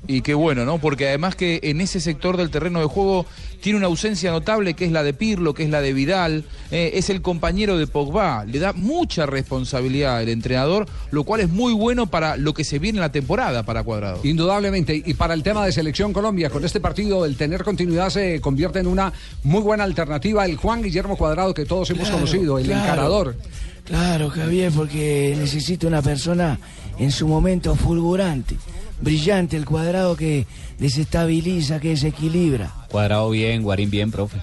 Y 0.09 0.21
qué 0.21 0.33
bueno, 0.33 0.63
¿no? 0.63 0.77
Porque 0.77 1.07
además 1.09 1.35
que 1.35 1.59
en 1.63 1.81
ese 1.81 1.99
sector 1.99 2.37
del 2.37 2.49
terreno 2.49 2.79
de 2.79 2.85
juego 2.85 3.25
tiene 3.61 3.77
una 3.77 3.87
ausencia 3.87 4.31
notable 4.31 4.73
que 4.73 4.85
es 4.85 4.91
la 4.93 5.03
de 5.03 5.13
Pirlo, 5.13 5.53
que 5.53 5.63
es 5.63 5.69
la 5.69 5.81
de 5.81 5.91
Vidal, 5.91 6.45
eh, 6.71 6.91
es 6.93 7.09
el 7.09 7.21
compañero 7.21 7.77
de 7.77 7.87
Pogba, 7.87 8.45
le 8.45 8.59
da 8.59 8.71
mucha 8.71 9.25
responsabilidad 9.25 10.17
al 10.17 10.29
entrenador, 10.29 10.85
lo 11.11 11.23
cual 11.25 11.41
es 11.41 11.49
muy 11.49 11.73
bueno 11.73 12.07
para 12.07 12.37
lo 12.37 12.53
que 12.53 12.63
se 12.63 12.79
viene 12.79 12.99
en 12.99 13.01
la 13.01 13.11
temporada 13.11 13.63
para 13.63 13.83
Cuadrado. 13.83 14.21
Indudablemente, 14.23 15.01
y 15.05 15.13
para 15.15 15.33
el 15.33 15.43
tema 15.43 15.65
de 15.65 15.71
Selección 15.73 16.13
Colombia, 16.13 16.49
con 16.49 16.63
este 16.63 16.79
partido 16.79 17.25
el 17.25 17.35
tener 17.35 17.63
continuidad 17.65 18.09
se 18.09 18.39
convierte 18.39 18.79
en 18.79 18.87
una 18.87 19.11
muy 19.43 19.61
buena 19.61 19.83
alternativa. 19.83 20.45
El 20.45 20.55
Juan 20.55 20.81
Guillermo 20.81 21.17
Cuadrado 21.17 21.53
que 21.53 21.65
todos 21.65 21.89
hemos 21.89 22.03
Claro, 22.07 22.19
conocido, 22.19 22.59
el 22.59 22.65
claro. 22.67 22.83
encarador. 22.83 23.35
Claro, 23.83 24.29
Javier, 24.29 24.71
porque 24.73 25.35
necesito 25.37 25.87
una 25.87 26.01
persona 26.01 26.59
en 26.99 27.11
su 27.11 27.27
momento 27.27 27.75
fulgurante, 27.75 28.55
brillante, 29.01 29.57
el 29.57 29.65
cuadrado 29.65 30.15
que 30.15 30.45
desestabiliza, 30.79 31.79
que 31.79 31.89
desequilibra. 31.89 32.73
Cuadrado 32.89 33.29
bien, 33.29 33.63
Guarín 33.63 33.89
bien, 33.89 34.11
profe. 34.11 34.37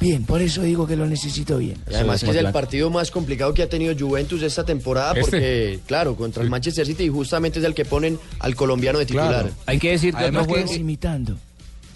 Bien, 0.00 0.24
por 0.24 0.40
eso 0.40 0.62
digo 0.62 0.86
que 0.86 0.96
lo 0.96 1.06
necesito 1.06 1.58
bien. 1.58 1.76
Y 1.90 1.94
Además 1.94 2.24
que 2.24 2.30
es 2.30 2.36
el 2.36 2.50
partido 2.52 2.88
más 2.88 3.10
complicado 3.10 3.52
que 3.52 3.62
ha 3.62 3.68
tenido 3.68 3.94
Juventus 3.98 4.40
esta 4.42 4.64
temporada 4.64 5.10
Este. 5.12 5.20
porque, 5.22 5.78
claro, 5.86 6.16
contra 6.16 6.42
el 6.42 6.48
Manchester 6.48 6.86
City 6.86 7.04
y 7.04 7.08
justamente 7.10 7.58
es 7.58 7.64
el 7.66 7.74
que 7.74 7.84
ponen 7.84 8.18
al 8.38 8.54
colombiano 8.56 8.98
de 8.98 9.04
titular. 9.04 9.50
Hay 9.66 9.78
que 9.78 9.90
decir 9.90 10.14
que 10.14 10.20
Además 10.22 10.46
juego- 10.46 10.74
imitando. 10.74 11.36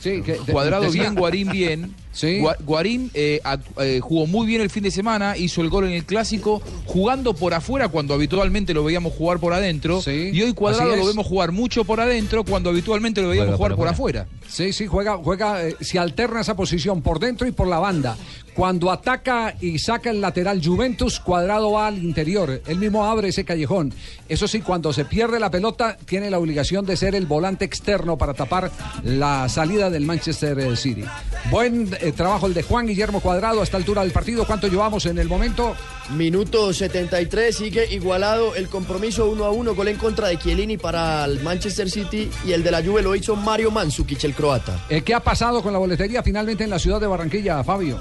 Sí, 0.01 0.21
que- 0.23 0.35
Cuadrado 0.37 0.91
bien, 0.91 1.15
Guarín 1.15 1.49
bien. 1.51 1.95
Sí. 2.15 2.39
Gua- 2.41 2.57
Guarín 2.65 3.11
eh, 3.13 3.41
eh, 3.81 4.01
jugó 4.03 4.27
muy 4.27 4.47
bien 4.47 4.63
el 4.63 4.71
fin 4.71 4.83
de 4.85 4.91
semana, 4.91 5.37
hizo 5.37 5.61
el 5.61 5.69
gol 5.69 5.85
en 5.85 5.93
el 5.93 6.05
clásico, 6.05 6.63
jugando 6.87 7.35
por 7.35 7.53
afuera 7.55 7.89
cuando 7.89 8.15
habitualmente 8.15 8.73
lo 8.73 8.85
veíamos 8.85 9.13
jugar 9.13 9.39
por 9.41 9.53
adentro. 9.53 10.01
y 10.33 10.41
hoy 10.43 10.55
Cuadrado 10.55 10.91
lo 10.97 11.07
vemos 11.09 11.27
jugar 11.27 11.53
mucho 11.53 11.85
por 11.85 12.01
adentro 12.01 12.45
cuando 12.45 12.71
habitualmente 12.71 13.21
lo 13.21 13.29
veíamos 13.29 13.57
jugar 13.57 13.75
por 13.77 13.89
afuera. 13.89 14.27
Sí, 14.49 14.73
sí, 14.73 14.87
juega, 14.87 15.17
juega, 15.17 15.67
eh, 15.67 15.77
se 15.81 15.99
alterna 15.99 16.41
esa 16.41 16.55
posición 16.57 17.03
por 17.03 17.19
dentro 17.19 17.47
y 17.47 17.53
por 17.53 17.67
la 17.67 17.79
banda. 17.81 18.17
Cuando 18.55 18.93
ataca 18.93 19.57
y 19.61 19.81
saca 19.81 20.11
el 20.11 20.21
lateral 20.21 20.65
Juventus, 20.65 21.19
Cuadrado 21.19 21.73
va 21.73 21.89
al 21.89 22.03
interior. 22.03 22.63
Él 22.67 22.79
mismo 22.79 23.05
abre 23.05 23.29
ese 23.29 23.45
callejón. 23.45 23.93
Eso 24.29 24.47
sí, 24.47 24.61
cuando 24.61 24.93
se 24.93 25.05
pierde 25.05 25.41
la 25.41 25.51
pelota, 25.51 25.97
tiene 26.05 26.31
la 26.31 26.39
obligación 26.39 26.87
de 26.87 26.97
ser 26.97 27.17
el 27.17 27.27
volante 27.27 27.65
externo 27.65 28.17
para 28.17 28.33
tapar 28.33 28.71
la 29.03 29.49
salida 29.49 29.91
del 29.91 30.05
Manchester 30.05 30.77
City. 30.77 31.05
Buen 31.51 31.91
eh, 32.01 32.13
trabajo 32.13 32.47
el 32.47 32.55
de 32.55 32.63
Juan 32.63 32.87
Guillermo 32.87 33.21
Cuadrado 33.21 33.61
a 33.61 33.65
esta 33.65 33.77
altura 33.77 34.03
del 34.03 34.13
partido. 34.13 34.47
¿Cuánto 34.47 34.69
llevamos 34.69 35.05
en 35.07 35.19
el 35.19 35.29
momento? 35.29 35.75
Minuto 36.17 36.73
73, 36.73 37.57
sigue 37.57 37.93
igualado 37.93 38.55
el 38.55 38.69
compromiso 38.69 39.29
1 39.31 39.45
a 39.45 39.51
1, 39.51 39.75
gol 39.75 39.89
en 39.89 39.97
contra 39.97 40.29
de 40.29 40.39
Chiellini 40.39 40.77
para 40.77 41.25
el 41.25 41.43
Manchester 41.43 41.91
City 41.91 42.31
y 42.47 42.53
el 42.53 42.63
de 42.63 42.71
la 42.71 42.83
Juve 42.83 43.03
lo 43.03 43.17
hizo 43.17 43.35
Mario 43.35 43.71
Mandzukic, 43.71 44.23
el 44.25 44.35
croata. 44.35 44.85
Eh, 44.89 45.03
¿Qué 45.03 45.13
ha 45.13 45.21
pasado 45.21 45.63
con 45.63 45.73
la 45.73 45.79
boletería 45.79 46.23
finalmente 46.23 46.65
en 46.65 46.71
la 46.71 46.79
ciudad 46.79 47.01
de 47.01 47.07
Barranquilla, 47.07 47.65
Fabio? 47.65 47.99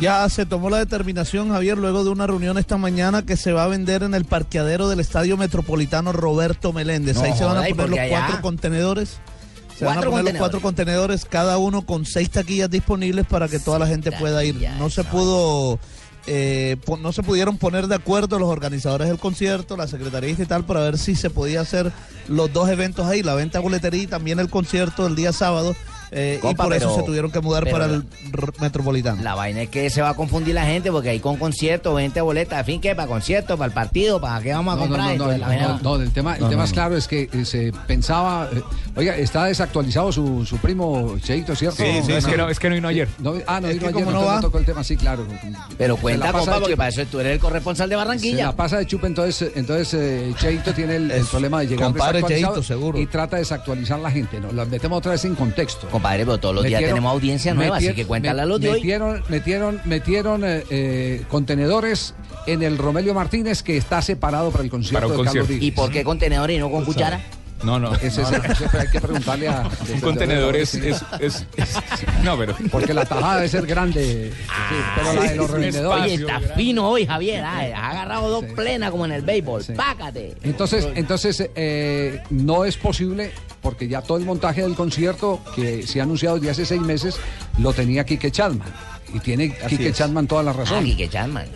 Ya 0.00 0.28
se 0.28 0.44
tomó 0.44 0.70
la 0.70 0.78
determinación, 0.78 1.50
Javier, 1.50 1.78
luego 1.78 2.02
de 2.02 2.10
una 2.10 2.26
reunión 2.26 2.58
esta 2.58 2.76
mañana 2.76 3.24
que 3.24 3.36
se 3.36 3.52
va 3.52 3.64
a 3.64 3.68
vender 3.68 4.02
en 4.02 4.14
el 4.14 4.24
parqueadero 4.24 4.88
del 4.88 4.98
Estadio 5.00 5.36
Metropolitano 5.36 6.12
Roberto 6.12 6.72
Meléndez. 6.72 7.16
No 7.16 7.22
Ahí 7.22 7.32
se 7.36 7.44
van 7.44 7.56
a 7.56 7.60
joda, 7.60 7.68
¿y 7.68 7.74
poner 7.74 7.90
los 7.90 7.98
allá? 8.00 8.18
cuatro 8.18 8.40
contenedores. 8.42 9.18
Se 9.78 9.84
van 9.84 9.98
a 9.98 10.02
poner 10.02 10.24
los 10.24 10.34
cuatro 10.34 10.60
contenedores, 10.60 11.24
cada 11.24 11.58
uno 11.58 11.82
con 11.82 12.06
seis 12.06 12.30
taquillas 12.30 12.70
disponibles 12.70 13.26
para 13.26 13.48
que 13.48 13.58
toda 13.58 13.78
la 13.78 13.86
gente 13.86 14.12
pueda 14.12 14.44
ir. 14.44 14.68
No 14.78 14.88
se 14.90 15.02
pudo, 15.04 15.78
eh, 16.26 16.76
no 17.00 17.12
se 17.12 17.22
pudieron 17.22 17.58
poner 17.58 17.86
de 17.88 17.96
acuerdo 17.96 18.38
los 18.38 18.48
organizadores 18.48 19.08
del 19.08 19.18
concierto, 19.18 19.76
la 19.76 19.86
secretaría 19.88 20.30
y 20.30 20.34
tal, 20.46 20.64
para 20.64 20.80
ver 20.80 20.98
si 20.98 21.16
se 21.16 21.30
podía 21.30 21.60
hacer 21.60 21.92
los 22.28 22.52
dos 22.52 22.68
eventos 22.68 23.06
ahí, 23.06 23.22
la 23.22 23.34
venta 23.34 23.58
de 23.58 23.64
boletería 23.64 24.02
y 24.02 24.06
también 24.06 24.38
el 24.38 24.48
concierto 24.50 25.06
el 25.06 25.16
día 25.16 25.32
sábado. 25.32 25.74
Eh, 26.14 26.40
y 26.42 26.54
por 26.54 26.72
eso 26.72 26.94
se 26.96 27.02
tuvieron 27.02 27.30
que 27.30 27.40
mudar 27.40 27.68
para 27.70 27.86
la- 27.86 27.94
el 27.96 28.04
Metropolitano. 28.60 29.22
La 29.22 29.34
vaina 29.34 29.62
es 29.62 29.68
que 29.68 29.90
se 29.90 30.00
va 30.02 30.10
a 30.10 30.14
confundir 30.14 30.54
la 30.54 30.64
gente 30.64 30.90
porque 30.90 31.10
hay 31.10 31.20
con 31.20 31.36
concierto, 31.36 31.94
20 31.94 32.20
boletas, 32.20 32.60
en 32.60 32.64
fin, 32.64 32.80
¿qué? 32.80 32.94
¿Para 32.94 33.08
concierto? 33.08 33.56
¿Para 33.58 33.66
el 33.68 33.72
partido? 33.72 34.20
¿Para 34.20 34.40
qué 34.42 34.52
vamos 34.52 34.72
a 34.72 34.76
No, 34.76 34.82
no, 34.82 34.88
comprar? 34.88 35.16
no, 35.16 35.26
no, 35.26 35.32
no, 35.38 35.78
no, 35.98 36.02
el 36.02 36.10
tema, 36.12 36.34
el 36.36 36.40
No, 36.42 36.48
tema 36.48 36.62
no, 36.62 36.64
es 36.64 36.70
no. 36.70 36.74
claro, 36.74 36.96
es 36.96 37.08
que 37.08 37.28
eh, 37.32 37.44
se 37.44 37.72
pensaba, 37.86 38.48
eh, 38.54 38.62
oiga, 38.96 39.16
está 39.16 39.44
desactualizado 39.46 40.12
su, 40.12 40.44
su 40.46 40.56
primo 40.58 41.16
Cheito, 41.22 41.54
¿cierto? 41.54 41.76
Sí, 41.82 42.00
sí, 42.04 42.12
es 42.12 42.26
que 42.26 42.36
no- 42.36 42.48
es 42.48 42.58
que 42.58 42.68
no 42.68 42.74
vino 42.76 42.88
ayer. 42.88 43.08
No, 43.18 43.34
ah, 43.46 43.60
no 43.60 43.68
vino 43.68 43.88
ayer, 43.88 44.06
no 44.06 44.40
tocó 44.40 44.58
el 44.58 44.64
tema, 44.64 44.84
sí, 44.84 44.96
claro. 44.96 45.26
Pero 45.78 45.96
cuenta, 45.96 46.32
compa, 46.32 46.60
porque 46.60 46.76
para 46.76 46.88
eso 46.90 47.02
tú 47.10 47.20
eres 47.20 47.32
el 47.34 47.38
corresponsal 47.40 47.88
de 47.88 47.94
Se 47.94 47.96
Barranquilla. 47.96 48.46
la 48.46 48.56
pasa 48.56 48.78
de 48.78 48.86
chupe, 48.86 49.06
entonces, 49.06 49.50
entonces 49.54 49.94
eh, 49.94 50.34
Cheito 50.38 50.72
tiene 50.74 50.96
el, 50.96 51.24
problema 51.30 51.60
de 51.60 51.66
llegar 51.68 51.88
compadre 51.88 52.18
desactualizado 52.18 52.54
Cheito, 52.54 52.62
seguro. 52.66 52.98
y 53.00 53.06
trata 53.06 53.36
de 53.36 53.40
desactualizar 53.42 53.98
la 53.98 54.10
gente, 54.10 54.40
¿no? 54.40 54.52
La 54.52 54.64
metemos 54.64 54.98
otra 54.98 55.12
vez 55.12 55.24
en 55.24 55.34
contexto. 55.34 55.88
Compadre, 56.04 56.26
pero 56.26 56.38
todos 56.38 56.54
los 56.54 56.64
días 56.64 56.82
tenemos 56.82 57.10
audiencia 57.10 57.54
nueva, 57.54 57.78
así 57.78 57.94
que 57.94 58.04
cuéntala 58.04 58.42
a 58.42 58.46
los 58.46 58.60
de 58.60 58.68
hoy. 58.68 58.76
metieron, 58.80 59.22
metieron, 59.30 59.80
metieron 59.86 60.44
eh, 60.44 60.62
eh, 60.68 61.22
contenedores 61.30 62.14
en 62.46 62.62
el 62.62 62.76
Romelio 62.76 63.14
Martínez 63.14 63.62
que 63.62 63.78
está 63.78 64.02
separado 64.02 64.50
para 64.50 64.64
el 64.64 64.70
concierto 64.70 65.08
Para 65.08 65.18
un 65.18 65.24
de 65.26 65.32
Carlos. 65.32 65.48
¿Y 65.62 65.70
por 65.70 65.90
qué 65.90 66.04
contenedores 66.04 66.56
y 66.56 66.60
no 66.60 66.70
con 66.70 66.84
cuchara? 66.84 67.20
No, 67.62 67.78
no. 67.78 67.94
Ese 67.94 68.20
es- 68.20 68.30
No, 68.30 68.78
hay 68.78 68.88
que 68.88 69.00
preguntarle 69.00 69.48
a... 69.48 69.62
Un 69.94 70.00
contenedor 70.02 70.54
es, 70.54 70.74
es, 70.74 71.02
es- 71.20 71.46
es- 71.56 71.78
No, 72.22 72.36
pero. 72.36 72.54
Porque 72.70 72.92
la 72.92 73.06
tajada 73.06 73.36
debe 73.36 73.48
ser 73.48 73.64
grande. 73.64 74.30
sí, 74.34 74.74
pero 74.96 75.12
la 75.14 75.22
de 75.22 75.36
los 75.36 75.50
revendedores. 75.50 76.04
Oye, 76.04 76.14
está 76.16 76.40
fino 76.54 76.86
hoy, 76.90 77.06
Javier. 77.06 77.42
ah, 77.42 77.60
Ha 77.74 77.90
agarrado 77.92 78.28
dos 78.28 78.44
plenas 78.54 78.90
como 78.90 79.06
en 79.06 79.12
el 79.12 79.22
béisbol. 79.22 79.62
Pácate. 79.74 80.34
Entonces, 80.42 80.86
entonces 80.96 81.48
eh, 81.54 82.20
no 82.28 82.66
es 82.66 82.76
posible 82.76 83.32
porque 83.64 83.88
ya 83.88 84.02
todo 84.02 84.18
el 84.18 84.24
montaje 84.26 84.62
del 84.62 84.74
concierto 84.76 85.40
que 85.56 85.84
se 85.86 85.98
ha 85.98 86.04
anunciado 86.04 86.36
desde 86.36 86.50
hace 86.50 86.66
seis 86.66 86.82
meses 86.82 87.16
lo 87.58 87.72
tenía 87.72 88.04
Quique 88.04 88.30
Chadman. 88.30 88.68
Y 89.12 89.20
tiene 89.20 89.56
Así 89.64 89.76
Quique 89.78 89.88
es. 89.88 89.96
Chadman 89.96 90.26
toda 90.26 90.42
la 90.42 90.52
razón. 90.52 90.78
Ah, 90.80 90.84
Quique 90.84 91.08
Chapman. 91.08 91.46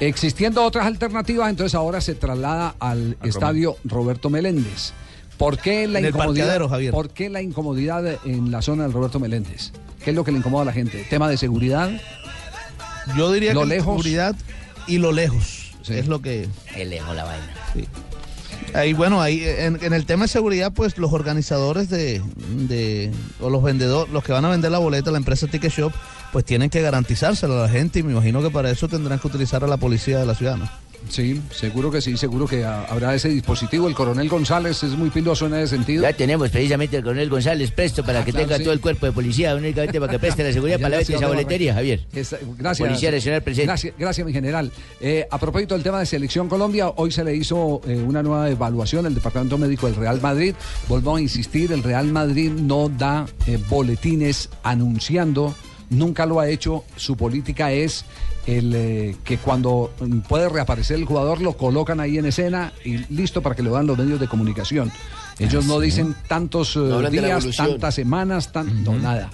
Existiendo 0.00 0.64
otras 0.64 0.86
alternativas, 0.86 1.50
entonces 1.50 1.74
ahora 1.74 2.00
se 2.00 2.14
traslada 2.14 2.74
al 2.80 3.16
estadio 3.22 3.76
Roberto 3.84 4.30
Meléndez. 4.30 4.92
¿Por 5.36 5.58
qué 5.58 5.86
la 5.86 5.98
En 6.00 6.06
incomodidad? 6.06 6.66
Javier. 6.68 6.92
¿Por 6.92 7.10
qué 7.10 7.28
la 7.28 7.42
incomodidad 7.42 8.04
en 8.24 8.50
la 8.50 8.62
zona 8.62 8.84
del 8.84 8.92
Roberto 8.92 9.20
Meléndez? 9.20 9.72
¿Qué 10.02 10.10
es 10.10 10.16
lo 10.16 10.24
que 10.24 10.32
le 10.32 10.38
incomoda 10.38 10.62
a 10.62 10.66
la 10.66 10.72
gente? 10.72 11.06
¿Tema 11.10 11.28
de 11.28 11.36
seguridad? 11.36 11.90
Yo 13.16 13.30
diría 13.32 13.52
Lo 13.54 13.60
que 13.62 13.66
la 13.66 13.74
lejos. 13.74 13.96
seguridad 13.96 14.34
y 14.86 14.98
lo 14.98 15.12
lejos 15.12 15.72
es 15.88 16.06
lo 16.06 16.22
que... 16.22 16.48
Es 16.76 16.88
lejos 16.88 17.14
la 17.14 17.24
vaina. 17.24 17.54
Ahí, 18.74 18.92
bueno, 18.92 19.20
ahí 19.20 19.42
en, 19.44 19.92
el 19.92 20.06
tema 20.06 20.24
de 20.24 20.28
seguridad, 20.28 20.72
pues 20.72 20.96
los 20.98 21.12
organizadores 21.12 21.88
de, 21.90 22.22
de 22.68 23.10
o 23.40 23.50
los 23.50 23.62
vendedores, 23.62 24.12
los 24.12 24.22
que 24.22 24.32
van 24.32 24.44
a 24.44 24.48
vender 24.48 24.70
la 24.70 24.78
boleta, 24.78 25.10
la 25.10 25.18
empresa 25.18 25.46
Ticket 25.46 25.72
Shop, 25.72 25.92
pues 26.32 26.44
tienen 26.44 26.70
que 26.70 26.80
garantizársela 26.80 27.54
a 27.58 27.62
la 27.62 27.68
gente 27.68 27.98
y 27.98 28.02
me 28.02 28.12
imagino 28.12 28.42
que 28.42 28.50
para 28.50 28.70
eso 28.70 28.88
tendrán 28.88 29.18
que 29.18 29.26
utilizar 29.26 29.64
a 29.64 29.66
la 29.66 29.76
policía 29.76 30.18
de 30.18 30.26
la 30.26 30.34
ciudad, 30.34 30.56
¿no? 30.56 30.68
Sí, 31.08 31.40
seguro 31.52 31.90
que 31.90 32.00
sí, 32.00 32.16
seguro 32.16 32.46
que 32.46 32.64
ha- 32.64 32.84
habrá 32.84 33.14
ese 33.14 33.28
dispositivo. 33.28 33.88
El 33.88 33.94
coronel 33.94 34.28
González 34.28 34.82
es 34.84 34.92
muy 34.96 35.10
piloso 35.10 35.46
en 35.46 35.54
ese 35.54 35.68
sentido. 35.76 36.02
Ya 36.02 36.12
tenemos 36.12 36.48
precisamente 36.50 36.96
al 36.98 37.02
coronel 37.02 37.28
González 37.28 37.70
presto 37.72 38.04
para 38.04 38.20
Ah, 38.20 38.24
que 38.24 38.30
claro, 38.30 38.46
tenga 38.46 38.58
sí. 38.58 38.64
todo 38.64 38.72
el 38.72 38.80
cuerpo 38.80 39.06
de 39.06 39.12
policía, 39.12 39.54
únicamente 39.56 39.98
para 39.98 40.12
que 40.12 40.18
preste 40.18 40.44
la 40.44 40.52
seguridad 40.52 40.78
para 40.80 40.96
la 40.96 41.02
esa 41.02 41.26
boletería, 41.26 41.74
Javier. 41.74 42.04
Esa- 42.12 42.38
gracias. 42.58 42.86
Policía 42.88 43.10
Nacional 43.10 43.42
presente. 43.42 43.66
Gracias, 43.66 43.94
gracias, 43.98 44.26
mi 44.26 44.32
general. 44.32 44.70
Eh, 45.00 45.26
a 45.30 45.38
propósito 45.38 45.74
del 45.74 45.82
tema 45.82 45.98
de 45.98 46.06
Selección 46.06 46.48
Colombia, 46.48 46.90
hoy 46.96 47.10
se 47.10 47.24
le 47.24 47.34
hizo 47.34 47.80
eh, 47.86 47.96
una 48.06 48.22
nueva 48.22 48.48
evaluación 48.50 49.04
del 49.04 49.14
Departamento 49.14 49.58
Médico 49.58 49.86
del 49.86 49.96
Real 49.96 50.20
Madrid. 50.20 50.54
Volvemos 50.88 51.18
a 51.18 51.22
insistir, 51.22 51.72
el 51.72 51.82
Real 51.82 52.06
Madrid 52.06 52.50
no 52.52 52.88
da 52.88 53.26
eh, 53.46 53.58
boletines 53.68 54.48
anunciando, 54.62 55.54
nunca 55.90 56.24
lo 56.24 56.40
ha 56.40 56.48
hecho. 56.48 56.84
Su 56.96 57.16
política 57.16 57.72
es 57.72 58.04
el 58.46 58.72
eh, 58.74 59.16
que 59.22 59.36
cuando 59.36 59.92
puede 60.28 60.48
reaparecer 60.48 60.96
el 60.96 61.04
jugador 61.04 61.42
lo 61.42 61.56
colocan 61.56 62.00
ahí 62.00 62.16
en 62.16 62.26
escena 62.26 62.72
y 62.84 62.98
listo 63.12 63.42
para 63.42 63.54
que 63.54 63.62
lo 63.62 63.72
dan 63.72 63.86
los 63.86 63.98
medios 63.98 64.18
de 64.18 64.28
comunicación. 64.28 64.90
Ellos 65.38 65.66
no 65.66 65.80
dicen 65.80 66.14
tantos 66.28 66.76
eh, 66.76 66.80
No 66.80 67.10
días, 67.10 67.46
tantas 67.56 67.94
semanas, 67.94 68.52
tan, 68.52 68.84
no, 68.84 68.94
nada. 68.94 69.30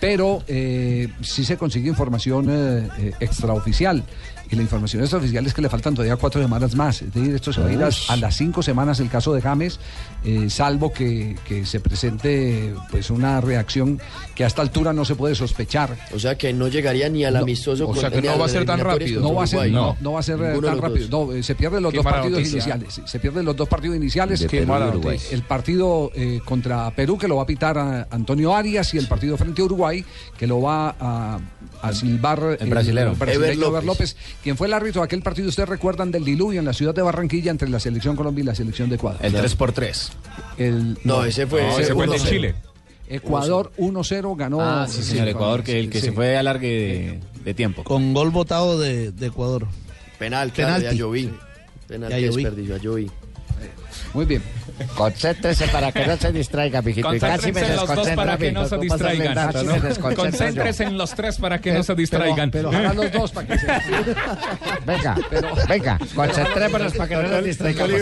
Pero 0.00 0.44
eh, 0.46 1.08
sí 1.20 1.44
se 1.44 1.56
consigue 1.56 1.88
información 1.88 2.46
eh, 2.48 3.12
extraoficial. 3.18 4.04
Y 4.50 4.56
la 4.56 4.62
información 4.62 5.02
extraoficial 5.02 5.46
es 5.46 5.54
que 5.54 5.62
le 5.62 5.68
faltan 5.68 5.94
todavía 5.94 6.16
cuatro 6.16 6.42
semanas 6.42 6.74
más. 6.74 7.02
Es 7.02 7.12
decir, 7.14 7.34
esto 7.34 7.52
se 7.52 7.60
va 7.60 7.68
a 7.68 7.72
ir 7.72 7.82
a, 7.82 7.88
a 8.08 8.16
las 8.16 8.36
cinco 8.36 8.62
semanas 8.62 9.00
el 9.00 9.08
caso 9.08 9.32
de 9.32 9.40
James, 9.40 9.78
eh, 10.24 10.50
salvo 10.50 10.92
que, 10.92 11.36
que 11.46 11.64
se 11.64 11.80
presente 11.80 12.74
pues 12.90 13.10
una 13.10 13.40
reacción 13.40 14.00
que 14.34 14.44
a 14.44 14.46
esta 14.46 14.62
altura 14.62 14.92
no 14.92 15.04
se 15.04 15.14
puede 15.14 15.34
sospechar. 15.34 15.96
O 16.14 16.18
sea 16.18 16.36
que 16.36 16.52
no 16.52 16.68
llegaría 16.68 17.08
ni 17.08 17.24
al 17.24 17.36
amistoso. 17.36 17.88
o 17.88 17.94
sea 17.94 18.10
que 18.10 18.20
no 18.22 18.38
va 18.38 18.46
a 18.46 18.48
ser 18.48 18.64
tan 18.66 18.80
rápido. 18.80 19.22
No 19.22 19.34
va 19.34 19.44
a 19.44 19.46
ser, 19.46 19.70
no, 19.70 19.96
no 20.00 20.12
va 20.12 20.20
a 20.20 20.22
ser 20.22 20.40
eh, 20.42 20.58
tan 20.62 20.78
rápido. 20.78 21.08
No, 21.10 21.32
eh, 21.32 21.42
se 21.42 21.54
pierden 21.54 21.82
los 21.82 21.92
Qué 21.92 21.98
dos 21.98 22.04
partidos 22.04 22.32
noticia. 22.38 22.56
iniciales. 22.56 22.94
sí, 22.94 23.02
Se 23.06 23.20
pierden 23.20 23.44
los 23.44 23.56
dos 23.56 23.68
partidos 23.68 23.96
iniciales. 23.96 24.40
De 24.40 24.48
Perú 24.48 24.74
el- 24.74 24.88
Uruguay. 24.88 25.18
El 25.30 25.42
partido 25.42 26.10
eh, 26.14 26.40
contra 26.44 26.90
Perú 26.92 27.16
que 27.16 27.28
lo 27.28 27.36
va 27.36 27.42
a 27.44 27.46
pitar 27.46 27.78
a 27.78 28.06
Antonio 28.10 28.54
Arias 28.54 28.92
y 28.94 28.98
el 28.98 29.06
partido 29.06 29.36
frente 29.36 29.62
a 29.62 29.64
Uruguay 29.64 29.78
Uruguay, 29.78 30.02
que 30.38 30.46
lo 30.46 30.62
va 30.62 30.96
a, 30.98 31.38
a 31.82 31.92
silbar 31.92 32.56
El 32.60 32.68
brasilero. 32.70 33.14
brasileño 33.14 33.44
Ever 33.46 33.50
Ever 33.52 33.56
López. 33.58 33.84
López, 33.84 34.16
quien 34.42 34.56
fue 34.56 34.66
el 34.66 34.74
árbitro 34.74 35.00
de 35.02 35.06
aquel 35.06 35.22
partido, 35.22 35.48
ustedes 35.48 35.68
recuerdan, 35.68 36.10
del 36.10 36.24
diluvio 36.24 36.58
en 36.60 36.64
la 36.66 36.72
ciudad 36.72 36.94
de 36.94 37.02
Barranquilla 37.02 37.50
entre 37.50 37.68
la 37.68 37.80
selección 37.80 38.16
Colombia 38.16 38.42
y 38.42 38.46
la 38.46 38.54
selección 38.54 38.88
de 38.88 38.96
Ecuador. 38.96 39.20
El 39.24 39.34
3x3. 39.34 40.08
El, 40.58 40.98
No, 41.04 41.24
ese 41.24 41.46
fue- 41.46 41.68
ese 41.70 41.82
ese 41.82 41.94
fue 41.94 42.04
el 42.04 42.10
de 42.10 42.16
1-0. 42.18 42.28
Chile. 42.28 42.54
Ecuador 43.08 43.72
1-0 43.78 44.36
ganó. 44.36 44.60
Ah, 44.60 44.86
sí, 44.88 45.02
señor. 45.02 45.28
Ecuador 45.28 45.62
que, 45.62 45.88
que 45.88 46.00
sí. 46.00 46.06
se 46.06 46.12
fue 46.12 46.36
a 46.36 46.42
largue 46.42 46.68
de, 46.68 47.20
de 47.44 47.54
tiempo. 47.54 47.82
Con 47.84 48.12
gol 48.12 48.30
votado 48.30 48.78
de, 48.78 49.12
de 49.12 49.26
Ecuador. 49.28 49.66
Penal, 50.18 50.52
claro, 50.52 50.74
Penalti. 50.74 50.96
ya 50.96 51.00
lloví. 51.00 51.32
Penal, 51.86 52.10
Ya 52.10 52.16
que 52.18 52.66
ya 52.66 52.76
lloví. 52.76 53.10
Muy 54.14 54.24
bien. 54.26 54.42
Concéntrese 54.96 55.68
para 55.68 55.92
que 55.92 56.06
no 56.06 56.16
se 56.16 56.32
distraiga, 56.32 56.82
mijito. 56.82 57.14
Y 57.14 57.20
casi 57.20 57.52
me 57.52 57.60
en 57.60 57.76
los 57.76 57.94
dos 57.94 58.08
para 58.10 58.36
que 58.36 58.52
no 58.52 58.64
se 58.66 58.76
¿cómo 58.76 58.88
pasa 58.88 59.08
distraigan. 59.10 59.52
Casi 59.52 59.66
me. 59.66 60.14
Concéntrense 60.14 60.84
en 60.84 60.98
los 60.98 61.10
tres 61.14 61.36
para 61.38 61.58
que 61.58 61.70
Pero- 61.70 61.78
no 61.78 61.84
se 61.84 61.94
distraigan. 61.94 62.50
Pero, 62.50 62.70
pero 62.70 62.94
los 62.94 63.12
dos 63.12 63.30
para 63.32 63.46
que 63.46 63.58
se... 63.58 63.66
Venga, 64.86 65.16
venga, 65.68 65.98
concentrémonos 66.14 66.92
para 66.94 67.08
que 67.08 67.14
no 67.16 67.28
nos 67.28 67.44
distraigamos. 67.44 67.98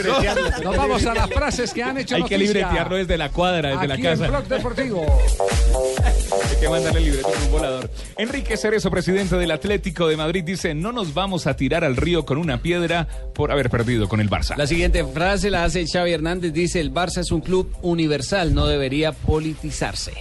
Nos 0.63 0.77
vamos 0.77 1.07
a 1.07 1.15
las 1.15 1.31
frases 1.31 1.73
que 1.73 1.83
han 1.83 1.99
hecho 1.99 2.17
Hay 2.17 2.23
que 2.25 2.39
libretearlo 2.39 2.97
desde 2.97 3.17
la 3.17 3.29
cuadra, 3.31 3.71
desde 3.71 3.93
Aquí 3.93 4.03
la 4.03 4.11
en 4.13 4.19
casa. 4.19 4.29
Blog 4.29 4.49
Deportivo. 4.49 5.07
Hay 6.51 6.57
que 6.61 6.69
mandarle 6.69 7.01
libreto 7.01 7.29
a 7.29 7.45
un 7.45 7.51
volador. 7.53 7.91
Enrique 8.17 8.57
Cerezo, 8.57 8.91
presidente 8.91 9.37
del 9.37 9.51
Atlético 9.51 10.09
de 10.09 10.17
Madrid, 10.17 10.45
dice: 10.45 10.75
No 10.75 10.93
nos 10.93 11.15
vamos 11.15 11.47
a 11.47 11.55
tirar 11.57 11.85
al 11.85 11.97
río 11.97 12.25
con 12.25 12.39
una 12.39 12.63
piedra 12.63 13.07
por 13.35 13.51
haber 13.53 13.71
perdido 13.71 14.09
con 14.09 14.21
el 14.21 14.31
Barça. 14.31 14.57
La 14.57 14.67
siguiente 14.67 15.05
frase 15.05 15.51
la 15.51 15.65
hace 15.65 15.85
Xavi 15.87 16.13
Hernández. 16.13 16.53
Dice, 16.53 16.66
el 16.75 16.93
Barça 16.93 17.19
es 17.19 17.31
un 17.31 17.41
club 17.41 17.71
universal, 17.83 18.55
no 18.55 18.67
debería 18.67 19.13
politizarse. 19.13 20.13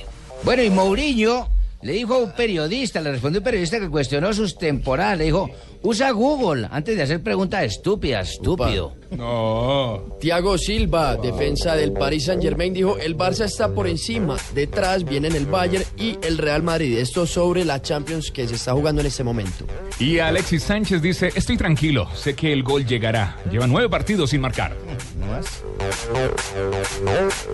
Bueno, 0.44 0.62
y 0.62 0.70
Mourinho 0.70 1.50
le 1.82 1.94
dijo 1.94 2.16
a 2.16 2.18
un 2.18 2.32
periodista, 2.32 3.00
le 3.00 3.12
respondió 3.12 3.40
un 3.42 3.44
periodista 3.44 3.80
que 3.80 3.90
cuestionó 3.90 4.34
sus 4.34 4.58
temporadas, 4.58 5.20
le 5.20 5.26
dijo, 5.26 5.50
usa 5.84 6.10
Google 6.10 6.68
antes 6.72 6.96
de 6.98 7.04
hacer 7.04 7.22
preguntas 7.22 7.64
estúpidas, 7.64 8.32
estúpido. 8.32 8.96
No. 9.12 10.18
Thiago 10.20 10.58
Silva, 10.58 11.16
defensa 11.16 11.76
del 11.76 11.94
Paris 11.94 12.26
Saint 12.26 12.42
Germain, 12.42 12.74
dijo, 12.74 12.98
el 12.98 13.16
Barça 13.16 13.46
está 13.46 13.72
por 13.72 13.88
encima, 13.88 14.36
detrás 14.56 15.04
vienen 15.04 15.36
el 15.36 15.46
Bayern 15.46 15.86
y 15.96 16.18
el 16.24 16.40
Real 16.40 16.64
Madrid. 16.64 16.98
Esto 16.98 17.28
sobre 17.28 17.64
la 17.64 17.80
Champions 17.82 18.32
que 18.32 18.48
se 18.48 18.56
está 18.56 18.74
jugando 18.74 19.02
en 19.02 19.08
este 19.08 19.24
momento. 19.24 19.68
Y 20.00 20.18
Alexis 20.18 20.64
Sánchez 20.64 21.04
dice: 21.04 21.32
Estoy 21.36 21.56
tranquilo, 21.56 22.10
sé 22.16 22.36
que 22.36 22.52
el 22.52 22.64
gol 22.64 22.86
llegará. 22.86 23.38
Lleva 23.52 23.68
nueve 23.68 23.90
partidos 23.90 24.32
sin 24.32 24.42
marcar. 24.42 24.76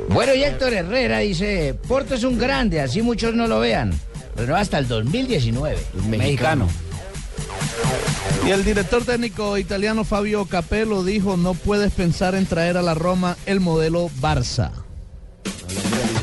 Bueno, 0.10 0.34
y 0.36 0.44
Héctor 0.44 0.74
Herrera 0.74 1.20
dice, 1.20 1.76
Porto 1.88 2.16
es 2.16 2.24
un 2.24 2.38
grande, 2.38 2.82
así 2.82 3.02
muchos 3.02 3.34
no 3.34 3.48
lo 3.48 3.60
vean. 3.60 3.94
Pero 4.36 4.56
hasta 4.56 4.80
el 4.80 4.88
2019. 4.88 5.78
Mexicano. 6.08 6.68
Y 8.46 8.50
el 8.50 8.64
director 8.64 9.04
técnico 9.04 9.58
italiano 9.58 10.04
Fabio 10.04 10.46
Capello 10.46 11.04
dijo, 11.04 11.38
no 11.38 11.54
puedes 11.54 11.92
pensar 11.92 12.34
en 12.36 12.46
traer 12.46 12.78
a 12.78 12.82
la 12.82 12.96
Roma 12.96 13.38
el 13.46 13.60
modelo 13.60 14.10
Barça. 14.20 14.72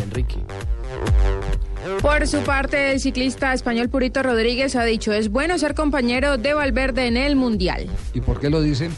Enrique. 0.03 0.37
Por 2.03 2.27
su 2.27 2.41
parte, 2.41 2.93
el 2.93 3.01
ciclista 3.01 3.53
español 3.55 3.89
Purito 3.89 4.23
Rodríguez 4.23 4.77
ha 4.77 4.85
dicho, 4.85 5.13
es 5.13 5.31
bueno 5.31 5.59
ser 5.59 5.75
compañero 5.75 6.39
de 6.39 6.55
Valverde 6.55 7.07
en 7.07 7.17
el 7.17 7.37
Mundial. 7.37 7.87
¿Y 8.15 8.21
por 8.21 8.41
qué 8.41 8.51
lo 8.51 8.61
dicen? 8.61 8.93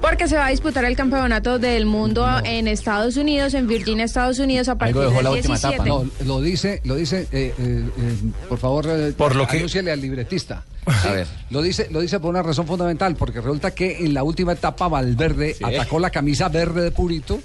Porque 0.00 0.28
se 0.28 0.36
va 0.36 0.46
a 0.46 0.50
disputar 0.50 0.84
el 0.84 0.96
campeonato 0.96 1.58
del 1.58 1.86
mundo 1.86 2.26
en 2.44 2.68
Estados 2.68 3.16
Unidos, 3.16 3.54
en 3.54 3.66
Virginia, 3.66 4.04
Estados 4.04 4.38
Unidos, 4.38 4.68
a 4.68 4.76
partir 4.76 4.96
del 4.96 5.32
17. 5.42 5.78
No, 5.88 6.04
lo 6.26 6.40
dice, 6.40 6.80
lo 6.84 6.94
dice, 6.96 7.22
eh, 7.32 7.54
eh, 7.58 7.88
eh, 7.98 8.14
por 8.48 8.58
favor, 8.58 8.86
eh, 8.88 9.12
Por 9.16 9.34
lo 9.34 9.46
que- 9.46 9.64
al 9.90 10.00
libretista. 10.00 10.62
Sí, 10.86 11.08
Lo 11.48 11.62
dice, 11.62 11.88
lo 11.90 12.00
dice 12.00 12.20
por 12.20 12.28
una 12.30 12.42
razón 12.42 12.66
fundamental, 12.66 13.16
porque 13.16 13.40
resulta 13.40 13.70
que 13.70 14.04
en 14.04 14.12
la 14.12 14.22
última 14.22 14.52
etapa 14.52 14.86
Valverde 14.88 15.56
atacó 15.62 15.98
la 15.98 16.10
camisa 16.10 16.50
verde 16.50 16.82
de 16.82 16.90
Purito 16.90 17.40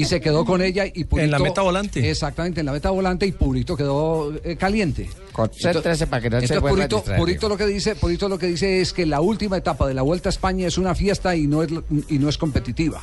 y 0.00 0.04
se 0.04 0.20
quedó 0.20 0.44
con 0.44 0.62
ella 0.62 0.86
y 0.86 1.04
Purito. 1.04 1.24
En 1.24 1.30
la 1.30 1.38
meta 1.38 1.62
volante. 1.62 2.10
Exactamente, 2.10 2.60
en 2.60 2.66
la 2.66 2.72
meta 2.72 2.90
volante 2.90 3.26
y 3.26 3.32
Purito 3.32 3.76
quedó 3.76 4.32
eh, 4.44 4.56
caliente. 4.56 5.08
Concéntrese 5.32 6.06
para 6.06 6.22
que 6.22 6.30
no 6.30 6.40
se 6.40 6.46
Entonces, 6.46 6.56
a 6.56 6.60
Purito. 6.60 7.04
Purito 7.16 7.48
lo 7.48 7.56
que 7.56 7.66
dice, 7.66 7.96
Purito 7.96 8.28
lo 8.28 8.38
que 8.38 8.46
dice 8.46 8.80
es 8.80 8.92
que 8.92 9.06
la 9.06 9.20
última 9.20 9.56
etapa 9.56 9.86
de 9.86 9.94
la 9.94 10.02
Vuelta 10.02 10.28
a 10.28 10.30
España 10.30 10.66
es 10.66 10.78
una 10.78 10.94
fiesta 10.94 11.36
y 11.36 11.46
no 11.46 11.62
es 11.62 11.70
y 12.08 12.18
no 12.18 12.28
es 12.28 12.38
competitiva, 12.38 13.00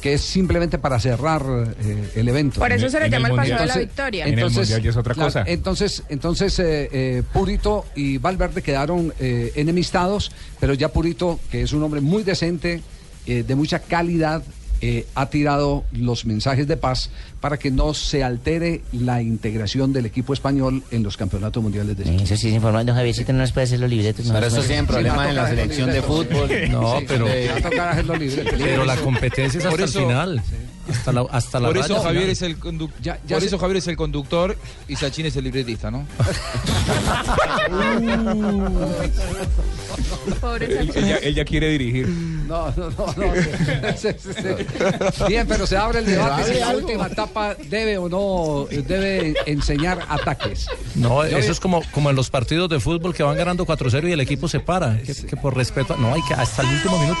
que 0.00 0.14
es 0.14 0.20
simplemente 0.20 0.78
para 0.78 1.00
cerrar 1.00 1.42
eh, 1.80 2.10
el 2.14 2.28
evento. 2.28 2.60
Por 2.60 2.72
eso 2.72 2.88
se 2.88 3.00
le 3.00 3.10
llama 3.10 3.28
el 3.28 3.32
el 3.32 3.36
paseo 3.36 3.58
de 3.58 3.66
la 3.66 3.76
victoria. 3.76 4.26
En 4.26 4.38
el 4.38 4.50
Mundial 4.50 4.82
ya 4.82 4.90
es 4.90 4.96
otra 4.96 5.14
cosa. 5.14 5.44
Entonces, 5.46 6.02
entonces 6.08 6.58
eh, 6.58 6.88
eh, 6.92 7.22
Purito 7.32 7.86
y 7.94 8.18
Valverde 8.18 8.62
quedaron 8.62 9.12
eh, 9.18 9.52
enemistados, 9.56 10.30
pero 10.60 10.74
ya 10.74 10.88
Purito, 10.88 11.40
que 11.50 11.62
es 11.62 11.72
un 11.72 11.82
hombre 11.82 12.00
muy 12.00 12.22
decente, 12.22 12.82
eh, 13.26 13.42
de 13.42 13.54
mucha 13.54 13.78
calidad, 13.78 14.42
eh, 14.86 15.06
ha 15.14 15.30
tirado 15.30 15.82
los 15.92 16.26
mensajes 16.26 16.68
de 16.68 16.76
paz 16.76 17.08
para 17.40 17.56
que 17.56 17.70
no 17.70 17.94
se 17.94 18.22
altere 18.22 18.82
la 18.92 19.22
integración 19.22 19.94
del 19.94 20.04
equipo 20.04 20.34
español 20.34 20.82
en 20.90 21.02
los 21.02 21.16
campeonatos 21.16 21.62
mundiales 21.62 21.96
de 21.96 22.16
Eso 22.22 22.36
sí, 22.36 22.50
informando 22.50 22.92
Javiercito 22.92 23.32
no 23.32 23.38
nos 23.38 23.52
puede 23.52 23.64
hacer 23.64 23.80
los 23.80 23.88
libretos. 23.88 24.28
Pero 24.30 24.46
eso 24.46 24.60
tienen 24.60 24.86
problemas 24.86 25.30
en 25.30 25.36
la 25.36 25.48
selección 25.48 25.90
de 25.90 26.02
fútbol. 26.02 26.50
No, 26.68 26.98
pero, 27.08 27.24
pero 28.58 28.84
la 28.84 28.96
competencia 28.96 29.58
es 29.58 29.64
hasta 29.64 29.84
el 29.84 29.88
final. 29.88 30.42
Hasta 30.90 31.12
la, 31.12 31.26
hasta 31.30 31.60
la 31.60 31.68
Por 31.68 31.78
eso 31.78 31.88
raya 31.94 32.02
Javier 32.02 32.22
final. 32.22 32.30
es 32.32 32.42
el 32.42 32.60
conduc- 32.60 32.90
Ya- 33.00 33.18
ya 33.26 33.36
por 33.36 33.40
se- 33.40 33.46
eso 33.46 33.58
Javier 33.58 33.76
es 33.78 33.86
el 33.88 33.96
conductor 33.96 34.56
y 34.88 34.96
Sachin 34.96 35.26
es 35.26 35.36
el 35.36 35.44
libretista, 35.44 35.90
¿no? 35.90 36.06
Pobre 40.40 40.66
Él, 40.66 40.90
él 40.94 41.06
ya, 41.06 41.16
él 41.16 41.34
ya 41.34 41.44
quiere 41.44 41.68
dirigir. 41.70 42.08
No, 42.08 42.70
no, 42.76 42.90
no. 42.90 43.06
no. 43.16 43.32
Sí, 43.96 44.08
sí, 44.18 44.28
sí. 44.36 45.24
Bien, 45.28 45.46
pero 45.46 45.66
se 45.66 45.76
abre 45.76 46.00
el 46.00 46.06
debate 46.06 46.52
si 46.54 46.60
la 46.60 46.70
última 46.76 47.06
etapa 47.06 47.54
debe 47.54 47.98
o 47.98 48.08
no 48.08 48.66
debe 48.70 49.34
enseñar 49.46 50.00
ataques. 50.08 50.66
No, 50.94 51.26
Yo 51.26 51.38
eso 51.38 51.46
vi- 51.48 51.52
es 51.52 51.60
como, 51.60 51.82
como 51.92 52.10
en 52.10 52.16
los 52.16 52.30
partidos 52.30 52.68
de 52.68 52.80
fútbol 52.80 53.14
que 53.14 53.22
van 53.22 53.36
ganando 53.36 53.64
4-0 53.66 54.08
y 54.08 54.12
el 54.12 54.20
equipo 54.20 54.48
se 54.48 54.60
para. 54.60 54.98
Que, 55.02 55.14
que 55.14 55.36
por 55.36 55.56
respeto. 55.56 55.96
No, 55.96 56.12
hay 56.14 56.22
que 56.22 56.34
hasta 56.34 56.62
el 56.62 56.68
último 56.68 56.98
minuto. 56.98 57.20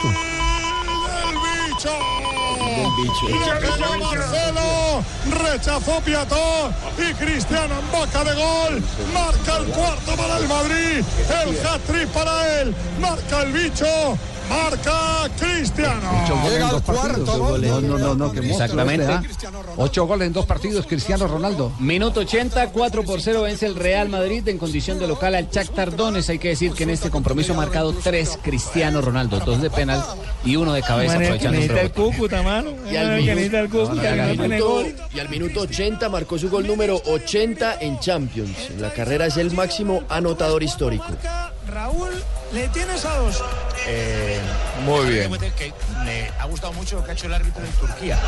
Llegó 2.74 3.98
Marcelo, 3.98 5.04
rechazó 5.30 6.00
Piató 6.00 6.72
y 6.98 7.14
Cristiano 7.14 7.74
en 7.78 7.92
boca 7.92 8.24
de 8.24 8.34
gol. 8.34 8.82
Marca 9.12 9.56
el 9.58 9.64
cuarto 9.66 10.16
para 10.16 10.38
el 10.38 10.48
Madrid. 10.48 11.04
El 11.42 11.66
hat-trick 11.66 12.08
para 12.08 12.60
él. 12.60 12.74
Marca 13.00 13.42
el 13.42 13.52
bicho. 13.52 14.18
Marca 14.48 15.28
Cristiano. 15.38 16.10
En 16.50 16.68
dos 16.68 16.82
partidos. 16.82 17.60
No, 17.60 17.80
no, 17.80 17.98
no, 17.98 18.14
no, 18.14 18.32
que 18.32 18.40
Exactamente. 18.40 19.12
este, 19.30 19.46
¿ah? 19.46 19.52
Ocho 19.76 20.06
goles 20.06 20.26
en 20.26 20.32
dos 20.32 20.46
partidos, 20.46 20.86
Cristiano 20.86 21.26
Ronaldo. 21.26 21.72
Minuto 21.78 22.20
80, 22.20 22.68
4 22.68 23.02
por 23.02 23.20
0 23.20 23.42
vence 23.42 23.66
el 23.66 23.74
Real 23.74 24.08
Madrid 24.08 24.46
en 24.48 24.58
condición 24.58 24.98
de 24.98 25.06
local 25.06 25.34
al 25.34 25.50
Shakhtar 25.50 25.96
Donetsk. 25.96 26.30
Hay 26.30 26.38
que 26.38 26.48
decir 26.48 26.72
que 26.72 26.84
en 26.84 26.90
este 26.90 27.10
compromiso 27.10 27.52
ha 27.52 27.56
marcado 27.56 27.92
tres 27.92 28.38
Cristiano 28.42 29.00
Ronaldo, 29.00 29.40
dos 29.40 29.60
de 29.60 29.70
penal 29.70 30.02
y 30.44 30.56
uno 30.56 30.72
de 30.72 30.82
cabeza 30.82 31.16
aprovechando 31.16 31.60
rebote. 31.60 31.90
Cúcuta, 31.90 32.42
mano. 32.42 32.70
Y 32.90 32.96
al, 32.96 33.24
que 33.24 33.34
minuto, 33.34 33.58
el 33.58 33.70
Cúcuta, 33.70 34.16
no 34.16 34.82
y 35.14 35.20
al 35.20 35.28
minuto 35.28 35.60
80 35.60 36.08
marcó 36.08 36.38
su 36.38 36.50
gol 36.50 36.66
número 36.66 37.00
80 37.06 37.78
en 37.80 37.98
Champions. 37.98 38.70
En 38.70 38.82
la 38.82 38.92
carrera 38.92 39.26
es 39.26 39.36
el 39.36 39.52
máximo 39.52 40.02
anotador 40.08 40.62
histórico. 40.62 41.06
Raúl, 41.66 42.10
le 42.54 42.68
tienes 42.68 43.04
a 43.04 43.18
dos. 43.18 43.42
Muy 44.84 45.06
bien. 45.10 45.30
que 45.56 45.72
me 46.04 46.30
ha 46.38 46.46
gustado 46.46 46.72
mucho 46.72 46.96
lo 46.96 47.04
que 47.04 47.10
ha 47.10 47.14
hecho 47.14 47.26
el 47.26 47.34
árbitro 47.34 47.62
de 47.62 47.68
Turquía. 47.70 48.18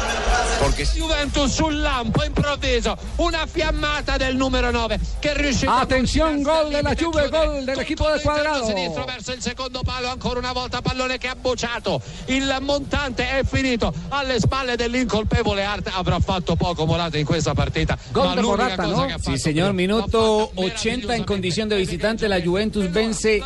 Porque 0.61 0.85
Juventus 0.85 1.53
sul 1.53 1.83
lampo 1.83 2.25
improvviso, 2.25 2.97
una 3.17 3.47
fiammata 3.47 4.19
del 4.19 4.37
numero 4.37 4.71
9 4.71 4.99
che 5.21 5.35
riuscì 5.35 5.67
Atención, 5.69 6.43
gol 6.43 6.71
de 6.71 6.83
la 6.83 6.95
Juve, 6.95 7.29
gol 7.29 7.65
del 7.65 7.79
equipo 7.81 8.09
de 8.11 8.21
Cuadrado. 8.21 8.67
sinistro 8.67 9.05
verso 9.05 9.33
il 9.33 9.41
secondo 9.41 9.83
palo, 9.83 10.09
ancora 10.09 10.39
una 10.39 10.53
volta 10.53 10.83
pallone 10.83 11.19
che 11.19 11.29
ha 11.29 11.37
bocciato. 11.37 12.01
Il 12.27 12.55
montante 12.61 13.39
è 13.39 13.43
finito 13.45 13.93
alle 14.09 14.39
spalle 14.41 14.77
dell'incolpevole 14.77 15.65
Arte. 15.65 15.91
Avrà 15.95 16.19
fatto 16.21 16.57
poco 16.57 16.85
Morata 16.87 17.17
in 17.17 17.25
questa 17.25 17.55
partita. 17.55 17.97
Gol 18.11 18.27
ma 18.27 18.35
de 18.35 18.41
l'unica 18.41 18.62
Morata, 18.62 18.83
cosa 18.83 18.97
¿no? 18.97 19.07
che 19.07 19.12
ha 19.12 19.19
Sí, 19.19 19.25
fatto 19.25 19.39
señor, 19.39 19.73
minuto 19.73 20.51
80 20.55 21.15
en 21.17 21.25
condición 21.25 21.69
de 21.69 21.77
visitante. 21.77 22.29
La 22.29 22.41
Juventus 22.41 22.91
vence 22.91 23.43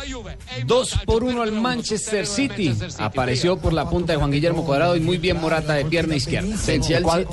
2 0.71 0.99
por 1.05 1.25
1 1.25 1.41
al 1.41 1.51
Manchester 1.51 2.25
City. 2.25 2.73
Apareció 2.97 3.57
por 3.57 3.73
la 3.73 3.89
punta 3.89 4.13
de 4.13 4.19
Juan 4.19 4.31
Guillermo 4.31 4.65
Cuadrado 4.65 4.95
y 4.95 5.01
muy 5.01 5.17
bien 5.17 5.35
Morata 5.41 5.73
de 5.73 5.83
pierna 5.83 6.15
izquierda. 6.15 6.55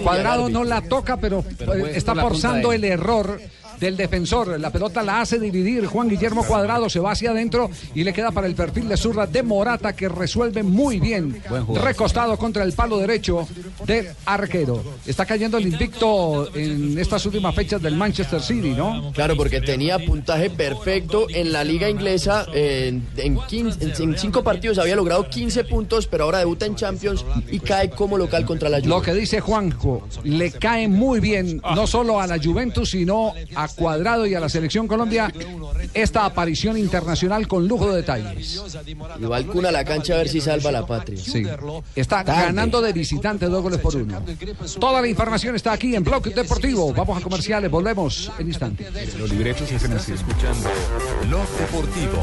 Cuadrado 0.03 0.49
no 0.49 0.65
la 0.65 0.81
toca, 0.83 1.19
pero, 1.19 1.45
eh, 1.61 1.93
está 1.95 2.17
forzando 2.17 2.73
el 2.73 2.83
error 2.83 3.41
del 3.81 3.97
defensor. 3.97 4.59
La 4.61 4.71
pelota 4.71 5.03
la 5.03 5.21
hace 5.21 5.39
dividir 5.39 5.87
Juan 5.87 6.09
Guillermo 6.09 6.45
Cuadrado, 6.45 6.89
se 6.89 7.01
va 7.01 7.13
hacia 7.13 7.31
adentro 7.31 7.71
y 7.95 8.05
le 8.05 8.13
queda 8.13 8.31
para 8.31 8.47
el 8.47 8.55
perfil 8.55 8.89
de 8.89 8.97
zurda 8.97 9.27
de 9.27 9.43
Morata 9.43 9.95
que 9.95 10.09
resuelve 10.09 10.63
muy 10.63 11.01
bien. 11.01 11.41
jugador. 11.49 11.83
Recostado 11.85 12.37
contra 12.37 12.65
el 12.65 12.73
palo 12.73 12.99
derecho 12.99 13.47
del 13.87 14.09
arquero. 14.27 14.83
Está 15.07 15.25
cayendo 15.27 15.59
el 15.59 15.67
invicto 15.67 16.55
en 16.55 16.99
estas 16.99 17.25
últimas 17.27 17.55
fechas 17.55 17.81
del 17.83 17.97
Manchester 17.97 18.41
City, 18.41 18.71
¿no? 18.71 19.13
Claro, 19.13 19.37
porque 19.37 19.61
tenía 19.61 19.99
puntaje 19.99 20.51
perfecto 20.51 21.27
en 21.29 21.53
la 21.53 21.65
liga 21.65 21.89
inglesa. 21.89 22.47
En, 22.55 23.07
en, 23.17 23.39
15 23.47 23.85
en- 23.85 24.03
en 24.13 24.19
cinco 24.19 24.43
partidos 24.43 24.79
había 24.79 24.97
logrado 24.97 25.29
15 25.29 25.65
puntos, 25.65 26.07
pero 26.07 26.25
ahora 26.25 26.39
debuta 26.39 26.67
en 26.67 26.75
Champions 26.77 27.25
y 27.51 27.61
cae 27.61 27.91
como 27.91 28.17
local 28.19 28.45
contra 28.45 28.69
la 28.69 28.79
Juve. 28.79 28.89
Lo 28.89 29.03
que 29.03 29.15
dice 29.15 29.41
Juanjo, 29.41 30.07
le 30.25 30.51
cae 30.53 30.89
muy 30.89 31.21
bien 31.21 31.61
no 31.75 31.87
solo 31.87 32.21
a 32.21 32.27
la 32.27 32.39
Juventus, 32.43 32.91
sino 32.91 33.35
a 33.55 33.68
Cuadrado 33.77 34.27
y 34.27 34.35
a 34.35 34.41
la 34.41 34.49
Selección 34.49 34.87
Colombia 34.87 35.33
esta 35.95 36.25
aparición 36.25 36.77
internacional 36.77 37.47
con 37.49 37.67
lujo 37.67 37.91
de 37.91 37.97
detalles. 37.97 38.63
Igual 39.21 39.47
cuna 39.47 39.71
la 39.71 39.85
cancha 39.85 40.15
a 40.15 40.19
ver 40.19 40.29
si 40.29 40.41
salva 40.41 40.73
la 40.73 40.87
patria. 40.87 41.23
Sí. 41.23 41.45
Está 41.95 42.23
ganando 42.23 42.81
de 42.81 42.93
visitante 42.93 43.47
dos 43.47 43.63
goles 43.63 43.81
por 43.81 43.97
uno. 43.97 44.23
Toda 44.79 45.01
la 45.01 45.09
información 45.09 45.57
está 45.57 45.73
aquí 45.73 45.95
en 45.95 46.05
Blog 46.05 46.23
Deportivo. 46.25 46.93
Vamos 46.93 47.19
a 47.19 47.21
comerciales, 47.21 47.71
volvemos 47.71 48.31
en 48.39 48.49
instante. 48.49 48.87
Los 49.19 49.31
libretos 49.31 49.71
así. 49.73 50.13
Escuchando 50.13 50.69
Blog 51.27 51.49
Deportivo. 51.59 52.23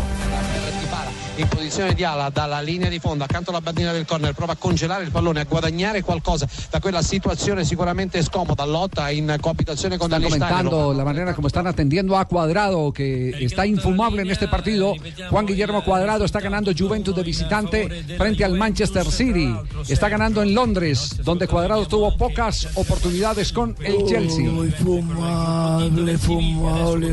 In 1.36 1.48
posizione 1.48 1.94
di 1.94 2.04
ala 2.04 2.30
dalla 2.30 2.62
linea 2.62 2.90
di 2.90 3.00
fondo 3.00 3.24
accanto 3.24 3.50
alla 3.50 3.62
bandina 3.62 3.92
del 3.92 4.06
corner 4.06 4.34
prova 4.34 4.54
a 4.54 4.56
congelare 4.56 5.04
il 5.04 5.12
pallone 5.12 5.42
a 5.42 5.44
guadagnare 5.44 6.02
qualcosa 6.02 6.48
da 6.70 6.80
quella 6.80 7.02
situazione 7.02 7.64
sicuramente 7.66 8.22
scomoda 8.24 8.66
lotta 8.66 9.10
in 9.10 9.36
coabitazione 9.40 9.98
con 9.98 10.12
Están 10.12 10.22
Dani 10.22 10.32
comentando 10.32 10.94
la 10.94 11.04
manera 11.04 11.34
como 11.34 11.48
están 11.48 11.68
atendiendo 11.68 12.18
a 12.18 12.26
Cuadrado, 12.26 12.92
que 12.92 13.30
está 13.44 13.66
infumable 13.66 14.22
en 14.22 14.32
este 14.32 14.48
partido. 14.48 14.94
Juan 15.30 15.46
Guillermo 15.46 15.84
Cuadrado 15.84 16.26
está 16.26 16.40
ganando 16.40 16.72
Juventus 16.78 17.16
de 17.16 17.24
visitante 17.24 18.04
frente 18.18 18.44
al 18.44 18.54
Manchester 18.54 19.06
City. 19.06 19.56
Está 19.88 20.10
ganando 20.10 20.42
en 20.42 20.54
Londres, 20.54 21.18
donde 21.24 21.48
Cuadrado 21.48 21.86
tuvo 21.88 22.16
pocas 22.18 22.68
oportunidades 22.76 23.52
con 23.52 23.76
el 23.80 24.06
Chelsea. 24.06 24.50
Fumable, 24.78 26.18
fumable. 26.18 27.12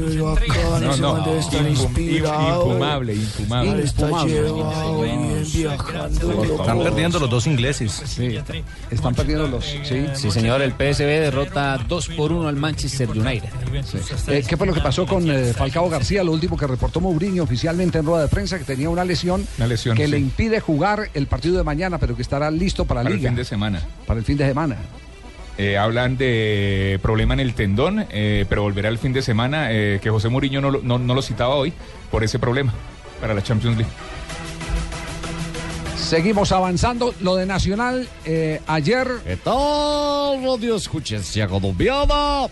No, 0.81 0.97
no, 0.97 1.35
infumable, 2.49 3.15
infumable. 3.15 3.83
Están 6.61 6.79
perdiendo 6.83 7.19
los 7.19 7.31
dos 7.31 7.47
ingleses. 7.47 7.93
Sí, 8.07 8.39
están 8.91 9.15
perdiendo 9.15 9.47
los. 9.49 9.65
Sí, 9.65 10.07
Sí, 10.15 10.31
señor, 10.31 10.63
el 10.63 10.73
PSV 10.73 11.05
derrota 11.07 11.79
2 11.89 12.09
por 12.17 12.33
1 12.33 12.49
al 12.49 12.57
Manchester 12.57 13.09
United. 13.11 13.49
Eh, 14.29 14.45
¿Qué 14.49 14.57
fue 14.57 14.67
lo 14.67 14.75
que 14.75 14.81
pasó 14.81 15.07
con 15.07 15.31
eh, 15.31 15.53
Falcao 15.53 15.89
García? 15.89 16.23
Lo 16.23 16.33
último 16.33 16.57
que 16.57 16.67
reportó 16.67 17.01
Mourinho 17.01 17.43
oficialmente 17.43 17.99
en 17.99 18.07
rueda 18.07 18.23
de 18.23 18.29
prensa, 18.29 18.59
que 18.59 18.65
tenía 18.65 18.89
una 18.91 19.05
lesión, 19.05 19.47
Una 19.59 19.67
lesión, 19.67 19.97
que 19.97 20.05
sí. 20.07 20.11
le 20.11 20.19
impide 20.19 20.61
jugar 20.61 21.11
el 21.15 21.27
partido 21.27 21.57
de 21.57 21.65
mañana, 21.65 21.99
pero 21.99 22.15
que 22.17 22.23
estará 22.23 22.51
listo 22.51 22.85
para, 22.85 23.01
Para 23.01 23.11
la 23.11 23.15
el 23.15 23.17
liga. 23.17 23.31
fin 23.31 23.37
de 23.37 23.45
semana. 23.45 23.81
Para 24.07 24.21
el 24.21 24.25
fin 24.27 24.37
de 24.37 24.47
semana. 24.47 24.77
Eh, 25.59 25.77
hablan 25.77 26.17
de 26.17 26.99
problema 27.03 27.35
en 27.35 27.41
el 27.41 27.55
tendón, 27.55 28.07
eh, 28.11 28.47
pero 28.49 28.63
volverá 28.63 28.89
el 28.89 28.99
fin 28.99 29.13
de 29.13 29.21
semana, 29.23 29.69
eh, 29.71 30.01
que 30.03 30.09
José 30.11 30.29
Mourinho 30.31 30.61
no, 30.63 30.71
lo- 30.71 30.81
no, 30.83 30.99
no 30.99 31.15
lo 31.15 31.21
citaba 31.23 31.55
hoy 31.57 31.73
por 32.11 32.25
ese 32.25 32.39
problema 32.39 32.73
para 33.23 33.35
la 33.35 33.43
Champions 33.43 33.79
League. 33.79 33.93
Seguimos 35.97 36.51
avanzando. 36.51 37.15
Lo 37.21 37.37
de 37.37 37.47
Nacional, 37.47 38.09
eh, 38.25 38.61
ayer. 38.67 39.09
¿Qué 39.25 39.37
tal, 39.37 40.43
radio 40.43 40.75
escuchencia 40.75 41.47
colombiana? 41.47 42.49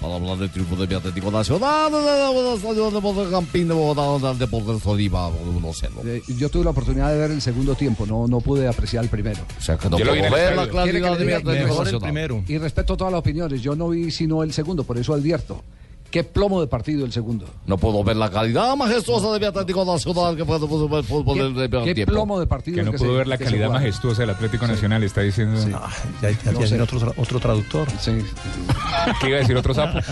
Para 0.00 0.14
hablar 0.14 0.38
del 0.38 0.50
triunfo 0.50 0.76
de 0.76 0.86
mi 0.86 0.94
Atlético 0.94 1.30
Nacional, 1.30 1.90
de 1.92 3.30
Campín 3.30 3.68
de 3.68 3.74
Bogotá, 3.74 4.28
del 4.28 4.38
Deportes 4.38 4.82
Tolima, 4.82 5.28
1-0. 5.30 5.88
eh, 6.04 6.22
yo 6.38 6.48
tuve 6.48 6.64
la 6.64 6.70
oportunidad 6.70 7.10
de 7.10 7.18
ver 7.18 7.30
el 7.30 7.40
segundo 7.40 7.74
tiempo, 7.74 8.06
no, 8.06 8.28
no 8.28 8.40
pude 8.40 8.68
apreciar 8.68 9.02
el 9.02 9.10
primero. 9.10 9.40
O 9.58 9.62
sea 9.62 9.76
que 9.76 9.88
no 9.88 9.96
puedo 9.96 10.12
ver 10.12 10.56
la 10.56 10.68
¿Quiere 10.68 10.92
que 10.92 11.00
claridad 11.00 11.18
de 11.18 11.24
mi? 11.24 11.32
Atlético 11.32 11.84
Nacional. 11.84 12.44
Y 12.46 12.58
respeto 12.58 12.96
todas 12.96 13.12
las 13.12 13.20
opiniones. 13.20 13.62
Yo 13.62 13.74
no 13.74 13.88
vi 13.88 14.10
sino 14.10 14.42
el 14.42 14.52
segundo, 14.52 14.84
por 14.84 14.96
eso 14.98 15.14
advierto. 15.14 15.64
Qué 16.14 16.22
plomo 16.22 16.60
de 16.60 16.68
partido 16.68 17.04
el 17.04 17.10
segundo. 17.10 17.44
No 17.66 17.76
puedo 17.76 18.04
ver 18.04 18.14
la 18.14 18.30
calidad 18.30 18.76
majestuosa 18.76 19.32
de 19.32 19.40
mi 19.40 19.46
Atlético 19.46 19.84
Nacional 19.84 20.36
que 20.36 20.44
puede 20.44 20.60
ver 20.60 20.98
el 21.00 21.04
fútbol 21.04 21.56
del 21.56 21.68
primer 21.68 21.84
qué 21.88 21.92
tiempo. 21.96 22.12
plomo 22.12 22.38
de 22.38 22.46
partido 22.46 22.76
Que 22.76 22.82
no 22.84 22.92
que 22.92 22.98
pudo 22.98 23.14
ver 23.14 23.26
la 23.26 23.36
calidad 23.36 23.68
majestuosa 23.68 24.22
del 24.22 24.30
Atlético 24.30 24.64
Nacional, 24.68 25.02
está 25.02 25.22
diciendo. 25.22 25.58
ya 26.22 26.30
ya 26.30 26.52
No 26.52 26.58
tiene 26.60 26.68
sé. 26.68 26.80
otro, 26.80 27.12
otro 27.16 27.40
traductor. 27.40 27.88
Sí. 27.98 28.12
¿Qué 29.20 29.26
iba 29.26 29.38
a 29.38 29.40
decir 29.40 29.56
otro 29.56 29.74
sapo? 29.74 29.98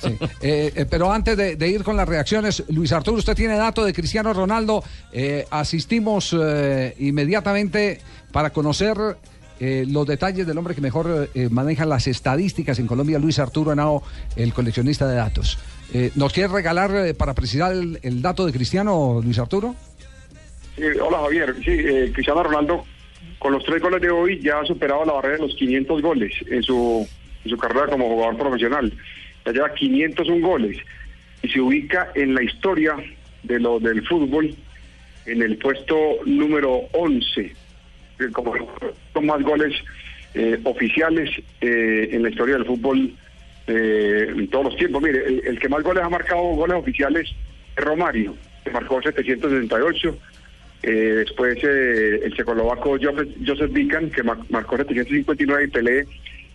Sí. 0.00 0.16
Eh, 0.40 0.72
eh, 0.74 0.86
pero 0.88 1.12
antes 1.12 1.36
de, 1.36 1.56
de 1.56 1.68
ir 1.68 1.84
con 1.84 1.94
las 1.96 2.08
reacciones, 2.08 2.64
Luis 2.68 2.92
Arturo, 2.92 3.18
usted 3.18 3.34
tiene 3.34 3.56
dato 3.56 3.84
de 3.84 3.92
Cristiano 3.92 4.32
Ronaldo. 4.32 4.82
Eh, 5.12 5.46
asistimos 5.50 6.34
eh, 6.40 6.94
inmediatamente 6.98 8.00
para 8.32 8.50
conocer 8.50 8.96
eh, 9.60 9.84
los 9.86 10.06
detalles 10.06 10.46
del 10.46 10.56
hombre 10.56 10.74
que 10.74 10.80
mejor 10.80 11.28
eh, 11.34 11.48
maneja 11.50 11.84
las 11.84 12.06
estadísticas 12.06 12.78
en 12.78 12.86
Colombia, 12.86 13.18
Luis 13.18 13.38
Arturo 13.38 13.72
Henao, 13.72 14.02
el 14.36 14.52
coleccionista 14.54 15.06
de 15.06 15.16
datos. 15.16 15.58
Eh, 15.92 16.10
¿Nos 16.14 16.32
quiere 16.32 16.52
regalar 16.52 16.94
eh, 16.94 17.14
para 17.14 17.34
precisar 17.34 17.72
el, 17.72 18.22
dato 18.22 18.46
de 18.46 18.52
Cristiano, 18.52 19.20
Luis 19.22 19.38
Arturo? 19.38 19.74
Hola 21.02 21.18
Javier. 21.18 21.54
Sí, 21.62 22.12
Cristiano 22.12 22.42
Ronaldo 22.42 22.84
con 23.38 23.52
los 23.52 23.64
tres 23.64 23.82
goles 23.82 24.00
de 24.00 24.10
hoy 24.10 24.40
ya 24.40 24.60
ha 24.60 24.64
superado 24.66 25.04
la 25.04 25.14
barrera 25.14 25.36
de 25.36 25.42
los 25.42 25.54
500 25.56 26.02
goles 26.02 26.32
en 26.50 26.62
su, 26.62 27.06
en 27.44 27.50
su 27.50 27.56
carrera 27.56 27.88
como 27.88 28.08
jugador 28.08 28.38
profesional. 28.38 28.92
Ya 29.44 29.52
lleva 29.52 29.74
501 29.74 30.46
goles 30.46 30.78
y 31.42 31.48
se 31.48 31.60
ubica 31.60 32.12
en 32.14 32.34
la 32.34 32.42
historia 32.42 32.96
de 33.42 33.58
lo 33.58 33.80
del 33.80 34.06
fútbol 34.06 34.54
en 35.26 35.42
el 35.42 35.56
puesto 35.58 35.96
número 36.26 36.82
11, 36.92 37.40
eh, 37.40 37.54
como 38.28 38.52
con 39.12 39.26
más 39.26 39.42
goles 39.42 39.74
eh, 40.34 40.60
oficiales 40.64 41.30
eh, 41.60 42.08
en 42.12 42.22
la 42.22 42.30
historia 42.30 42.54
del 42.56 42.66
fútbol 42.66 43.12
eh, 43.66 44.26
en 44.36 44.48
todos 44.48 44.66
los 44.66 44.76
tiempos. 44.76 45.02
Mire, 45.02 45.24
el, 45.26 45.42
el 45.46 45.58
que 45.58 45.68
más 45.68 45.82
goles 45.82 46.02
ha 46.04 46.08
marcado 46.08 46.40
goles 46.42 46.76
oficiales 46.76 47.28
es 47.76 47.84
Romario, 47.84 48.36
que 48.64 48.70
marcó 48.70 49.00
768. 49.02 50.18
Eh, 50.82 50.88
después 51.26 51.58
eh, 51.62 52.20
el 52.24 52.32
checoslovaco 52.34 52.96
Joseph, 53.00 53.70
Vican, 53.72 54.10
que 54.10 54.22
mar- 54.22 54.38
marcó 54.48 54.76
759 54.76 55.64
y 55.64 55.68
Pelé 55.68 56.04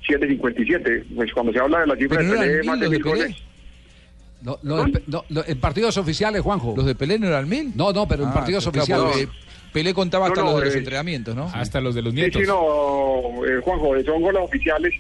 757. 0.08 1.06
Pues 1.16 1.32
cuando 1.34 1.52
se 1.54 1.60
habla 1.60 1.82
de 1.82 1.88
la 1.88 1.96
cifra 1.96 2.18
Pero 2.18 2.32
de 2.32 2.38
Pelé, 2.40 2.58
mil 2.58 2.66
más 2.66 2.80
de 2.80 2.90
mil 2.90 3.04
goles. 3.04 3.36
No, 4.42 4.60
lo 4.64 4.84
de- 4.86 5.02
no, 5.08 5.26
lo- 5.30 5.46
en 5.48 5.60
partidos 5.60 5.98
oficiales, 5.98 6.42
Juanjo. 6.42 6.74
¿Los 6.78 6.86
de 6.86 6.96
Pelé 6.96 7.18
no 7.20 7.28
eran 7.28 7.48
mil? 7.50 7.72
No, 7.76 7.92
no, 7.94 8.08
pero 8.08 8.24
en 8.24 8.30
Ah, 8.30 8.34
partidos 8.34 8.68
claro, 8.70 9.06
oficiales. 9.10 9.30
Pelé 9.76 9.94
contaba 9.94 10.28
hasta 10.28 10.40
No, 10.40 10.46
no, 10.48 10.52
los 10.54 10.60
de 10.62 10.66
los 10.68 10.76
eh, 10.76 10.80
entrenamientos, 10.80 11.36
¿no? 11.36 11.52
Hasta 11.54 11.82
los 11.82 11.94
de 11.94 12.02
los 12.02 12.14
Sí, 12.14 12.20
nietos. 12.22 12.42
sí, 12.42 12.48
no, 12.48 13.46
eh, 13.46 13.60
Juanjo, 13.62 13.94
son 14.06 14.22
goles 14.22 14.42
oficiales. 14.42 14.94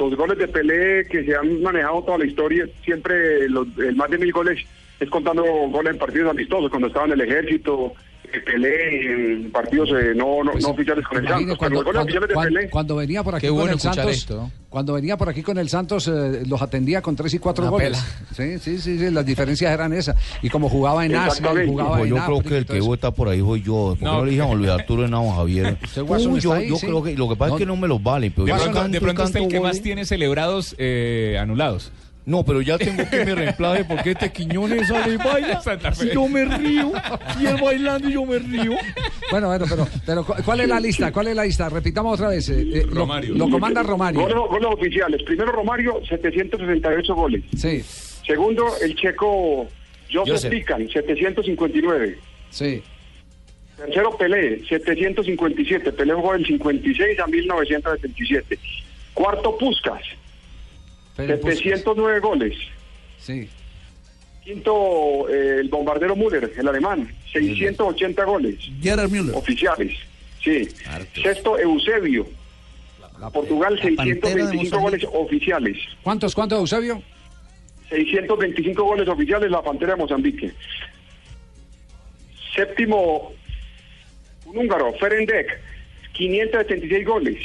Los 0.00 0.16
goles 0.16 0.36
de 0.36 0.48
Pelé 0.48 1.06
que 1.08 1.24
se 1.24 1.36
han 1.36 1.62
manejado 1.62 2.02
toda 2.02 2.18
la 2.18 2.26
historia, 2.26 2.66
siempre 2.84 3.48
los, 3.48 3.68
el 3.78 3.94
más 3.94 4.10
de 4.10 4.18
mil 4.18 4.32
goles 4.32 4.58
es 4.98 5.08
contando 5.08 5.44
goles 5.44 5.92
en 5.92 5.98
partidos 5.98 6.30
amistosos, 6.30 6.68
cuando 6.70 6.88
estaba 6.88 7.06
en 7.06 7.12
el 7.12 7.20
ejército, 7.20 7.92
eh, 8.32 8.40
Pelé 8.40 9.12
en 9.34 9.50
partidos 9.52 9.90
eh, 9.90 10.12
no, 10.14 10.42
no, 10.44 10.52
no 10.54 10.68
oficiales 10.68 11.04
con 11.06 11.18
el 11.18 11.24
Pues 11.24 11.38
Santos. 11.38 11.58
Cuando, 11.58 12.96
Pelé. 12.96 13.06
venía 13.06 13.22
por 13.22 13.34
aquí 13.34 13.42
Qué 13.42 13.48
con 13.48 13.56
bueno 13.58 13.72
el 13.74 13.80
Santos, 13.80 14.10
esto, 14.10 14.36
¿no? 14.36 14.50
cuando 14.68 14.92
venía 14.94 15.16
por 15.16 15.28
aquí 15.28 15.42
con 15.42 15.58
el 15.58 15.68
Santos, 15.68 16.08
eh, 16.08 16.42
los 16.46 16.60
atendía 16.60 17.00
con 17.02 17.16
tres 17.16 17.32
y 17.34 17.38
cuatro 17.38 17.64
Una 17.64 17.70
goles. 17.70 17.98
Sí, 18.36 18.58
sí, 18.58 18.78
sí, 18.78 18.98
sí, 18.98 19.10
las 19.10 19.24
diferencias 19.24 19.72
eran 19.72 19.92
esas. 19.92 20.16
Y 20.42 20.50
como 20.50 20.68
jugaba 20.68 21.04
en 21.06 21.14
Asia, 21.16 21.46
y 21.64 21.66
jugaba 21.66 21.98
Pues 21.98 22.10
en 22.10 22.16
yo 22.16 22.24
creo 22.26 22.42
que 22.42 22.58
el 22.58 22.66
que 22.66 22.78
eso. 22.78 22.94
está 22.94 23.10
por 23.10 23.28
ahí 23.28 23.40
soy 23.40 23.62
yo. 23.62 23.74
¿Por 23.90 23.98
qué 23.98 24.04
No. 24.04 24.12
no, 24.18 24.24
le 24.24 24.30
dije 24.32 24.42
a 24.42 24.54
Luis 24.54 24.70
Arturo 24.70 25.04
Henao 25.04 25.30
Javier? 25.34 25.78
Uy, 25.96 26.20
yo, 26.20 26.36
está 26.36 26.54
ahí, 26.54 26.68
yo 26.68 26.76
sí. 26.76 26.86
creo 26.86 27.02
que 27.02 27.14
lo 27.16 27.28
que 27.28 27.36
pasa 27.36 27.50
No. 27.50 27.56
es 27.56 27.60
que 27.60 27.66
no 27.66 27.76
me 27.76 27.88
los 27.88 28.02
valen. 28.02 28.32
Pero 28.32 28.44
De 28.46 28.50
yo 28.52 28.56
pronto, 28.58 28.74
canto 28.74 28.90
de 28.92 28.96
y 28.98 29.00
pronto 29.00 29.22
es 29.24 29.34
el 29.34 29.48
que 29.48 29.60
más 29.60 29.80
tiene 29.80 30.04
celebrados 30.04 30.74
eh, 30.78 31.38
anulados. 31.40 31.90
No, 32.26 32.44
pero 32.44 32.60
ya 32.60 32.76
tengo 32.76 33.08
que 33.08 33.24
me 33.24 33.34
reemplace 33.36 33.84
porque 33.84 34.10
este 34.10 34.32
Quiñones 34.32 34.88
sale 34.88 35.14
y 35.14 35.16
baila. 35.16 35.60
Y 36.02 36.10
yo 36.12 36.26
me 36.28 36.44
río. 36.44 36.92
Y 37.40 37.46
él 37.46 37.56
bailando 37.62 38.08
y 38.08 38.12
yo 38.14 38.26
me 38.26 38.38
río. 38.40 38.72
Bueno, 39.30 39.46
bueno, 39.46 39.64
pero, 39.68 39.86
pero 40.04 40.24
¿cu- 40.26 40.34
¿cuál 40.44 40.60
es 40.60 40.68
la 40.68 40.80
lista? 40.80 41.12
¿Cuál 41.12 41.28
es 41.28 41.36
la 41.36 41.44
lista? 41.44 41.68
Repitamos 41.68 42.14
otra 42.14 42.30
vez. 42.30 42.48
eh, 42.48 42.62
eh, 42.74 42.86
Romario. 42.90 43.34
Lo, 43.36 43.48
comanda 43.48 43.80
Romario. 43.84 44.20
Goles, 44.22 44.36
goles 44.36 44.68
oficiales. 44.72 45.22
Primero 45.22 45.52
Romario, 45.52 46.00
768 46.08 47.14
goles. 47.14 47.44
Sí. 47.56 47.80
Segundo, 48.26 48.66
el 48.82 48.96
checo 48.96 49.68
Joseph. 50.12 50.50
Pican, 50.50 50.88
759. 50.88 52.18
Sí. 52.50 52.82
Tercero, 53.76 54.16
Pelé, 54.16 54.64
757. 54.68 55.92
Pelé 55.92 56.12
jugó 56.14 56.32
del 56.32 56.44
56 56.44 57.20
a 57.20 57.26
1977. 57.28 58.58
Cuarto, 59.14 59.56
Puskas. 59.56 60.02
709 61.16 62.20
goles. 62.20 62.56
Sí. 63.18 63.48
Quinto, 64.44 65.28
eh, 65.28 65.60
el 65.60 65.68
bombardero 65.68 66.14
Müller, 66.14 66.52
el 66.56 66.68
alemán, 66.68 67.12
680 67.32 68.24
goles. 68.24 68.56
Gerard 68.80 69.10
Müller. 69.10 69.34
Oficiales, 69.34 69.96
sí. 70.42 70.68
Sexto, 71.20 71.58
Eusebio, 71.58 72.26
Portugal 73.32 73.78
Pantera 73.96 74.04
de 74.04 74.50
625 74.52 74.78
goles 74.78 75.04
oficiales. 75.12 75.76
¿Cuántos, 76.02 76.34
cuántos, 76.34 76.60
Eusebio? 76.60 77.02
625 77.88 78.82
goles 78.82 79.08
oficiales 79.08 79.50
la 79.50 79.62
Pantera 79.62 79.92
de 79.94 79.98
Mozambique. 79.98 80.52
Séptimo, 82.54 83.32
un 84.46 84.58
húngaro, 84.58 84.92
Ferendek, 84.94 85.60
576 86.12 87.06
goles. 87.06 87.36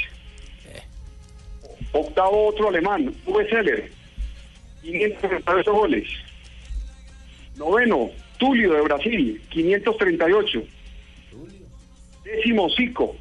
Octavo, 1.92 2.48
otro 2.48 2.68
alemán, 2.68 3.12
Uwe 3.26 3.48
Seller, 3.48 3.90
538 4.82 5.72
goles. 5.72 6.04
Noveno, 7.56 8.10
Tulio 8.38 8.72
de 8.72 8.80
Brasil, 8.82 9.40
538. 9.50 10.62
Décimo, 12.24 12.68
Zico, 12.74 13.14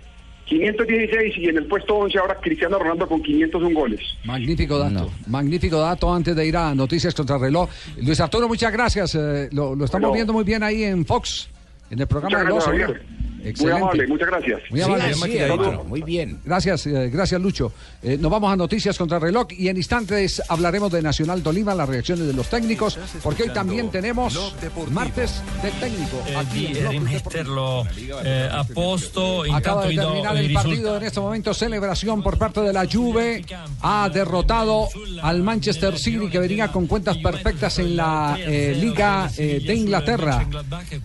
516. 0.46 1.38
Y 1.38 1.50
en 1.50 1.58
el 1.58 1.66
puesto 1.66 1.96
11 1.96 2.18
ahora 2.20 2.36
Cristiano 2.42 2.80
Ronaldo 2.80 3.08
con 3.08 3.22
501 3.22 3.78
goles. 3.80 4.00
Magnífico 4.24 4.78
dato, 4.80 5.12
magnífico 5.28 5.78
dato 5.80 6.14
antes 6.14 6.36
de 6.36 6.46
ir 6.48 6.56
a 6.58 6.74
Noticias 6.74 7.14
contra 7.14 7.38
reloj. 7.38 7.70
Luis 8.02 8.20
Arturo, 8.20 8.48
muchas 8.48 8.72
gracias. 8.72 9.16
eh, 9.16 9.50
lo, 9.52 9.76
lo 9.76 9.86
estamos 9.86 10.04
Bueno. 10.10 10.14
viendo 10.14 10.34
muy 10.34 10.44
bien 10.44 10.64
ahí 10.64 10.84
en 10.84 11.06
Fox, 11.06 11.50
en 11.90 12.00
el 12.00 12.08
programa 12.08 12.44
Muchas 12.50 12.72
de 12.72 12.78
los 12.80 12.98
Javier. 13.42 13.44
Muy 13.44 13.50
Excelente. 13.50 13.82
amable, 13.82 14.08
muchas 14.08 14.28
gracias. 14.28 14.62
Muy 14.70 14.82
amable. 14.82 15.14
Sí, 15.14 15.38
Saludos. 15.40 15.86
Muy 15.88 16.02
bien. 16.02 16.40
Gracias, 16.46 16.88
eh, 16.88 17.10
gracias 17.10 17.42
Lucho. 17.42 17.72
Eh, 18.04 18.18
nos 18.20 18.32
vamos 18.32 18.52
a 18.52 18.56
Noticias 18.56 18.98
contra 18.98 19.20
reloj 19.20 19.48
y 19.52 19.68
en 19.68 19.78
instantes 19.78 20.42
hablaremos 20.50 20.92
de 20.92 21.02
Nacional 21.02 21.42
Tolima, 21.42 21.74
las 21.74 21.90
reacciones 21.90 22.28
de 22.28 22.34
los 22.34 22.50
técnicos, 22.50 22.98
porque 23.24 23.44
hoy 23.44 23.50
también 23.50 23.90
tenemos 23.90 24.54
martes 24.92 25.42
de 25.64 25.72
técnico. 25.72 26.22
eh, 26.28 26.36
aquí 26.38 26.66
en 26.68 26.74
Blog 26.74 26.92
rimetterlo 26.92 27.84
eh, 28.24 28.50
a 28.52 28.64
posto. 28.64 29.44
Acaba 29.54 29.86
de 29.88 29.96
terminar 29.96 30.38
el 30.38 30.54
partido 30.54 30.98
en 30.98 31.04
este 31.04 31.20
momento. 31.20 31.54
Celebración 31.54 32.22
por 32.22 32.38
parte 32.38 32.62
de 32.62 32.74
la 32.74 32.86
Juve. 32.92 33.44
Ha 33.82 34.10
derrotado 34.10 34.88
al 35.22 35.42
Manchester 35.44 35.98
City 35.98 36.30
que 36.30 36.40
venía 36.40 36.72
con 36.72 36.88
cuentas 36.88 37.18
perfectas 37.18 37.80
en 37.80 37.96
la 37.96 38.38
eh, 38.40 38.76
Liga 38.80 39.30
eh, 39.38 39.62
de 39.66 39.76
Inglaterra. 39.76 40.46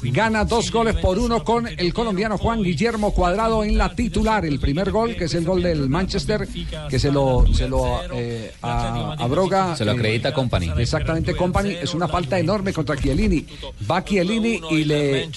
Gana 0.02 0.44
dos 0.44 0.70
goles 0.70 0.96
por 0.96 1.18
uno 1.18 1.44
con 1.44 1.66
el 1.66 1.94
colombiano 1.94 2.25
Juan 2.32 2.62
Guillermo 2.62 3.12
Cuadrado 3.12 3.62
en 3.64 3.78
la 3.78 3.94
titular. 3.94 4.44
El 4.44 4.58
primer 4.58 4.90
gol, 4.90 5.16
que 5.16 5.24
es 5.24 5.34
el 5.34 5.44
gol 5.44 5.62
del 5.62 5.88
Manchester, 5.88 6.48
que 6.88 6.98
se 6.98 7.10
lo, 7.12 7.44
se 7.52 7.68
lo 7.68 8.00
eh, 8.12 8.52
a- 8.62 9.14
abroga. 9.18 9.76
Se 9.76 9.84
lo 9.84 9.92
eh, 9.92 9.94
acredita 9.94 10.32
Company. 10.34 10.70
Exactamente, 10.78 11.34
Company. 11.36 11.74
Es 11.80 11.94
una 11.94 12.08
falta 12.08 12.38
enorme 12.38 12.72
contra 12.72 12.96
Chiellini. 12.96 13.46
Va 13.90 14.04
Chiellini 14.04 14.60
y 14.70 14.84
le. 14.84 15.28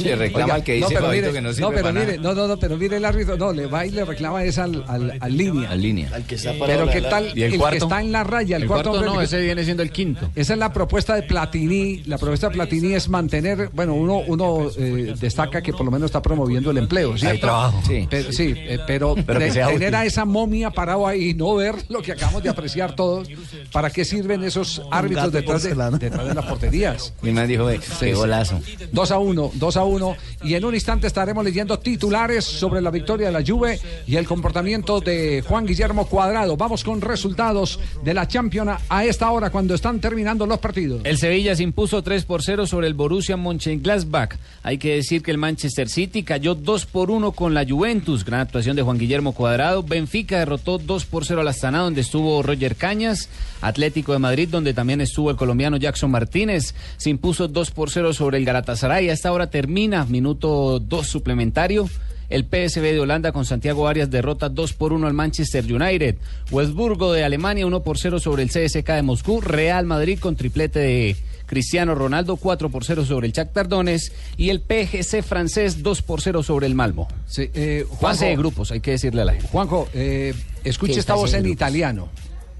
Le 0.00 0.16
reclama 0.16 0.54
al 0.54 0.64
que 0.64 0.74
dice 0.74 0.86
pero 0.88 1.06
Fabito 1.06 1.26
mire, 1.26 1.32
que 1.32 1.40
no 1.40 1.48
no, 1.48 1.54
sirve 1.54 1.68
pero 1.70 1.82
para 1.82 1.92
mire, 2.00 2.16
nada. 2.18 2.34
no, 2.34 2.34
no, 2.34 2.48
no, 2.48 2.56
pero 2.58 2.76
mire 2.76 2.96
el 2.96 3.04
árbitro, 3.04 3.36
no, 3.36 3.52
le 3.52 3.66
va 3.66 3.86
y 3.86 3.90
le 3.90 4.04
reclama 4.04 4.44
es 4.44 4.58
al, 4.58 4.84
al, 4.88 5.16
al 5.20 5.36
línea. 5.36 5.70
Al 5.70 5.82
línea. 5.82 6.10
Al 6.14 6.24
que 6.24 6.34
está 6.36 6.52
parado 6.58 6.86
Pero 6.86 6.90
qué 6.90 7.00
tal 7.08 7.32
¿Y 7.36 7.42
el 7.42 7.52
que 7.60 7.76
está 7.76 8.00
en 8.00 8.12
la 8.12 8.24
raya, 8.24 8.56
el, 8.56 8.62
El 8.62 8.68
cuarto, 8.68 8.90
cuarto 8.90 8.98
hombre 9.06 9.14
no, 9.14 9.18
que- 9.20 9.24
ese 9.24 9.40
viene 9.40 9.64
siendo 9.64 9.82
el 9.82 9.90
quinto. 9.90 10.30
Esa 10.34 10.52
es 10.54 10.58
la 10.58 10.72
propuesta 10.72 11.14
de 11.14 11.22
Platini. 11.22 12.02
La 12.06 12.18
propuesta 12.18 12.48
de 12.48 12.54
Platini 12.54 12.94
es 12.94 13.08
mantener, 13.08 13.70
bueno, 13.72 13.94
uno, 13.94 14.22
uno 14.26 14.68
eh, 14.78 15.14
destaca 15.18 15.62
que 15.62 15.72
por 15.72 15.84
lo 15.84 15.90
menos 15.90 16.06
está 16.06 16.22
promoviendo 16.26 16.72
el 16.72 16.78
empleo, 16.78 17.16
¿cierto? 17.16 17.40
trabajo. 17.46 17.80
Sí. 17.86 18.06
Pero, 18.10 18.32
sí, 18.32 18.52
eh, 18.56 18.80
pero, 18.84 19.14
Pero 19.14 19.38
de- 19.38 19.52
sea 19.52 19.66
tener 19.68 19.88
útil. 19.90 19.94
a 19.94 20.04
esa 20.04 20.24
momia 20.24 20.70
parado 20.70 21.06
ahí 21.06 21.30
y 21.30 21.34
no 21.34 21.54
ver 21.54 21.76
lo 21.88 22.02
que 22.02 22.12
acabamos 22.12 22.42
de 22.42 22.48
apreciar 22.48 22.96
todos, 22.96 23.28
¿para 23.70 23.90
qué 23.90 24.04
sirven 24.04 24.42
esos 24.42 24.82
árbitros 24.90 25.30
detrás 25.30 25.62
de, 25.62 25.74
detrás 25.98 26.26
de 26.26 26.34
las 26.34 26.44
porterías? 26.46 27.14
Mi 27.22 27.30
man 27.30 27.46
dijo, 27.46 27.70
eh, 27.70 27.78
qué 28.00 28.06
sí. 28.06 28.12
golazo. 28.12 28.60
2 28.90 29.10
a 29.12 29.18
1, 29.18 29.50
2 29.54 29.76
a 29.76 29.84
1. 29.84 30.16
Y 30.42 30.54
en 30.54 30.64
un 30.64 30.74
instante 30.74 31.06
estaremos 31.06 31.44
leyendo 31.44 31.78
titulares 31.78 32.44
sobre 32.44 32.80
la 32.80 32.90
victoria 32.90 33.26
de 33.28 33.32
la 33.32 33.44
Juve 33.46 33.78
y 34.06 34.16
el 34.16 34.26
comportamiento 34.26 35.00
de 35.00 35.44
Juan 35.46 35.64
Guillermo 35.64 36.06
Cuadrado. 36.06 36.56
Vamos 36.56 36.82
con 36.82 37.00
resultados 37.00 37.78
de 38.02 38.14
la 38.14 38.26
Champions 38.26 38.80
a 38.88 39.04
esta 39.04 39.30
hora 39.30 39.50
cuando 39.50 39.74
están 39.74 40.00
terminando 40.00 40.46
los 40.46 40.58
partidos. 40.58 41.02
El 41.04 41.18
Sevilla 41.18 41.54
se 41.54 41.62
impuso 41.62 42.02
3 42.02 42.24
por 42.24 42.42
0 42.42 42.66
sobre 42.66 42.86
el 42.88 42.94
Borussia 42.94 43.36
Mönchengladbach. 43.36 44.34
Hay 44.62 44.78
que 44.78 44.96
decir 44.96 45.22
que 45.22 45.30
el 45.30 45.38
Manchester 45.38 45.88
City 45.88 46.15
cayó 46.22 46.54
2 46.54 46.86
por 46.86 47.10
1 47.10 47.32
con 47.32 47.54
la 47.54 47.64
Juventus. 47.66 48.24
Gran 48.24 48.40
actuación 48.40 48.76
de 48.76 48.82
Juan 48.82 48.98
Guillermo 48.98 49.32
Cuadrado. 49.32 49.82
Benfica 49.82 50.38
derrotó 50.38 50.78
2 50.78 51.04
por 51.06 51.24
0 51.24 51.40
al 51.40 51.48
Astana, 51.48 51.80
donde 51.80 52.00
estuvo 52.00 52.42
Roger 52.42 52.76
Cañas. 52.76 53.28
Atlético 53.60 54.12
de 54.12 54.18
Madrid, 54.18 54.48
donde 54.50 54.74
también 54.74 55.00
estuvo 55.00 55.30
el 55.30 55.36
colombiano 55.36 55.76
Jackson 55.76 56.10
Martínez. 56.10 56.74
Se 56.96 57.10
impuso 57.10 57.48
2 57.48 57.70
por 57.70 57.90
0 57.90 58.12
sobre 58.12 58.38
el 58.38 58.44
Galatasaray. 58.44 59.08
A 59.08 59.12
esta 59.12 59.32
hora 59.32 59.48
termina, 59.48 60.04
minuto 60.04 60.78
2 60.78 61.06
suplementario. 61.06 61.88
El 62.28 62.44
PSV 62.44 62.82
de 62.82 63.00
Holanda 63.00 63.30
con 63.30 63.44
Santiago 63.44 63.86
Arias 63.86 64.10
derrota 64.10 64.48
2 64.48 64.72
por 64.72 64.92
1 64.92 65.06
al 65.06 65.14
Manchester 65.14 65.64
United. 65.72 66.16
Wurzburgo 66.50 67.12
de 67.12 67.24
Alemania 67.24 67.66
1 67.66 67.82
por 67.82 67.98
0 67.98 68.18
sobre 68.18 68.42
el 68.42 68.50
CSK 68.50 68.88
de 68.88 69.02
Moscú. 69.02 69.40
Real 69.40 69.86
Madrid 69.86 70.18
con 70.18 70.34
triplete 70.34 70.80
de 70.80 71.16
Cristiano 71.46 71.94
Ronaldo 71.94 72.36
4 72.36 72.70
por 72.70 72.84
0 72.84 73.04
sobre 73.04 73.26
el 73.26 73.32
Shakhtar 73.32 73.68
Donetsk 73.68 74.12
y 74.36 74.50
el 74.50 74.60
PGC 74.60 75.22
francés 75.22 75.82
2 75.82 76.02
por 76.02 76.20
0 76.20 76.42
sobre 76.42 76.66
el 76.66 76.74
Malmo. 76.74 77.08
Sí, 77.26 77.50
eh, 77.54 77.86
Fase 78.00 78.26
de 78.26 78.36
grupos, 78.36 78.72
hay 78.72 78.80
que 78.80 78.92
decirle 78.92 79.22
a 79.22 79.24
la 79.24 79.32
gente. 79.32 79.48
Juanjo, 79.48 79.88
eh, 79.94 80.34
escuche 80.64 80.94
¿Qué 80.94 81.00
esta 81.00 81.14
voz 81.14 81.32
en 81.34 81.46
italiano, 81.46 82.08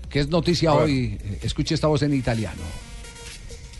que 0.08 0.20
es 0.20 0.28
noticia 0.28 0.72
hoy. 0.72 1.18
Eh, 1.22 1.38
Escuche 1.42 1.74
esta 1.74 1.88
voz 1.88 2.02
en 2.02 2.14
italiano. 2.14 2.62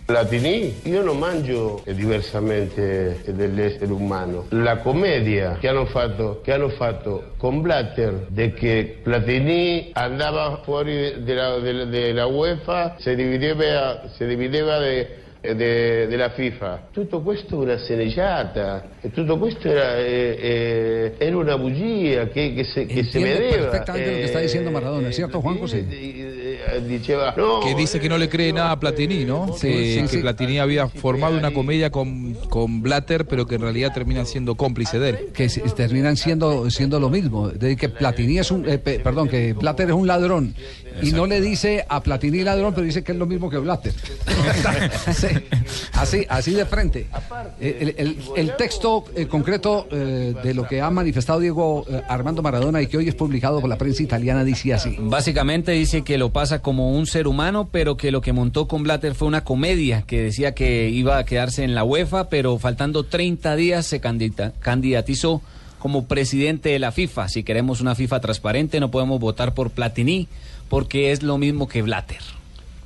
Platini, 0.07 0.73
io 0.85 1.03
non 1.03 1.19
mangio 1.19 1.83
diversamente 1.85 3.23
dell'essere 3.27 3.91
umano. 3.91 4.47
La 4.51 4.77
commedia 4.77 5.57
che 5.59 5.67
hanno 5.67 5.87
fatto, 5.87 6.41
che 6.45 6.53
hanno 6.53 6.69
fatto 6.69 7.33
con 7.37 7.61
Blatter, 7.61 8.27
di 8.29 8.53
che 8.53 8.99
Platini 9.03 9.91
andava 9.95 10.61
fuori 10.63 11.25
della, 11.25 11.59
della- 11.59 11.85
della 11.87 12.27
UEFA, 12.27 12.95
si 13.01 13.17
divideva, 13.17 14.03
si 14.17 14.25
divideva 14.27 14.79
de- 14.79 15.09
de- 15.41 16.07
della 16.07 16.31
FIFA. 16.31 16.87
Tutto 16.93 17.21
questo 17.23 17.57
una 17.59 17.77
sceneggiata, 17.77 18.85
e 19.01 19.11
tutto 19.11 19.37
questo 19.39 19.69
era, 19.69 19.97
eh, 19.99 20.39
eh, 20.41 21.13
era 21.19 21.37
una 21.37 21.59
bugia 21.59 22.29
che, 22.29 22.55
che 22.55 22.63
se, 22.63 22.87
che 22.87 23.01
Entiende 23.01 23.39
vedeva. 23.39 23.71
perfectamente 23.71 24.11
lo 24.11 24.17
que 24.19 24.25
está 24.25 24.39
diciendo 24.39 24.71
Maradona, 24.71 25.11
¿cierto, 25.11 25.41
Juan 25.41 25.57
José? 25.59 25.85
Eh, 26.57 26.81
Diceva, 26.87 27.35
no, 27.37 27.61
que 27.61 27.75
dice 27.75 28.01
que 28.01 28.09
no 28.09 28.19
le 28.19 28.29
cree 28.29 28.53
nada 28.53 28.73
a 28.73 28.81
Platini, 28.81 29.25
¿no? 29.25 29.55
Sí, 29.57 29.69
que, 29.69 29.95
sí, 29.95 30.01
que 30.03 30.09
sí. 30.09 30.19
Platini 30.19 30.59
había 30.59 30.89
formado 30.89 31.37
una 31.37 31.53
comedia 31.53 31.91
con, 31.91 32.35
con 32.49 32.83
Blatter, 32.83 33.27
pero 33.27 33.47
que 33.47 33.57
en 33.57 33.63
realidad 33.63 33.93
termina 33.93 34.25
siendo 34.25 34.55
cómplice 34.55 34.99
de 34.99 35.11
él. 35.11 35.19
Que 35.35 35.49
se- 35.49 35.61
terminan 35.61 36.17
siendo, 36.17 36.71
siendo 36.71 36.99
lo 37.01 37.11
mismo. 37.11 37.49
De 37.49 37.77
que 37.77 37.89
Platini 37.89 38.39
es 38.39 38.51
un, 38.51 38.69
eh, 38.69 38.79
pe- 38.79 38.99
perdón, 39.01 39.29
que 39.29 39.53
Blatter 39.53 39.89
es 39.89 39.95
un 39.95 40.07
ladrón. 40.07 40.55
Y 41.03 41.13
no 41.13 41.27
le 41.27 41.41
dice 41.41 41.85
a 41.89 42.03
Platini 42.03 42.43
ladrón, 42.43 42.73
pero 42.75 42.87
dice 42.87 43.03
que 43.03 43.13
es 43.13 43.19
lo 43.19 43.27
mismo 43.27 43.49
que 43.51 43.59
Blatter. 43.59 43.93
Sí, 45.15 45.27
así, 45.93 46.27
así 46.29 46.53
de 46.53 46.67
frente. 46.67 47.07
El, 47.61 47.95
el- 47.97 48.19
el 48.37 48.57
texto 48.57 49.05
eh, 49.15 49.27
concreto 49.27 49.87
eh, 49.91 50.35
de 50.43 50.55
lo 50.55 50.67
que 50.67 50.81
ha 50.81 50.91
manifestado 50.91 51.41
Diego 51.41 51.85
eh, 51.89 52.03
Armando 52.09 52.43
Maradona 52.43 52.83
y 52.83 52.87
que 52.87 52.97
hoy 52.99 53.09
es 53.09 53.15
publicado 53.15 53.61
por 53.61 53.69
la 53.71 53.79
prensa 53.79 54.03
italiana 54.03 54.45
dice 54.45 54.75
así. 54.75 54.97
Básicamente 54.99 55.73
dice 55.73 56.03
que 56.03 56.19
lo 56.19 56.31
pasa 56.31 56.61
como 56.61 56.93
un 56.93 57.07
ser 57.07 57.27
humano, 57.27 57.69
pero 57.71 57.97
que 57.97 58.11
lo 58.11 58.21
que 58.21 58.33
montó 58.33 58.69
con 58.69 58.83
Blatter 58.83 59.15
fue 59.15 59.29
una 59.29 59.45
comedia, 59.45 60.03
que 60.03 60.23
decía 60.23 60.55
que 60.55 60.89
iba 60.89 61.19
a 61.19 61.25
quedarse 61.25 61.65
en 61.65 61.75
la 61.75 61.85
UEFA, 61.85 62.29
pero 62.29 62.59
faltando 62.59 63.05
30 63.05 63.57
días 63.57 63.87
se 63.87 64.01
candidata- 64.01 64.53
candidatizó 64.61 65.43
como 65.79 66.07
presidente 66.07 66.71
de 66.71 66.79
la 66.79 66.91
FIFA. 66.93 67.29
Si 67.29 67.43
queremos 67.45 67.81
una 67.81 67.95
FIFA 67.95 68.21
transparente, 68.21 68.81
no 68.81 68.91
podemos 68.91 69.21
votar 69.21 69.55
por 69.55 69.71
Platini, 69.71 70.27
porque 70.69 71.13
es 71.13 71.23
lo 71.23 71.39
mismo 71.39 71.69
que 71.69 71.83
Blatter. 71.83 72.21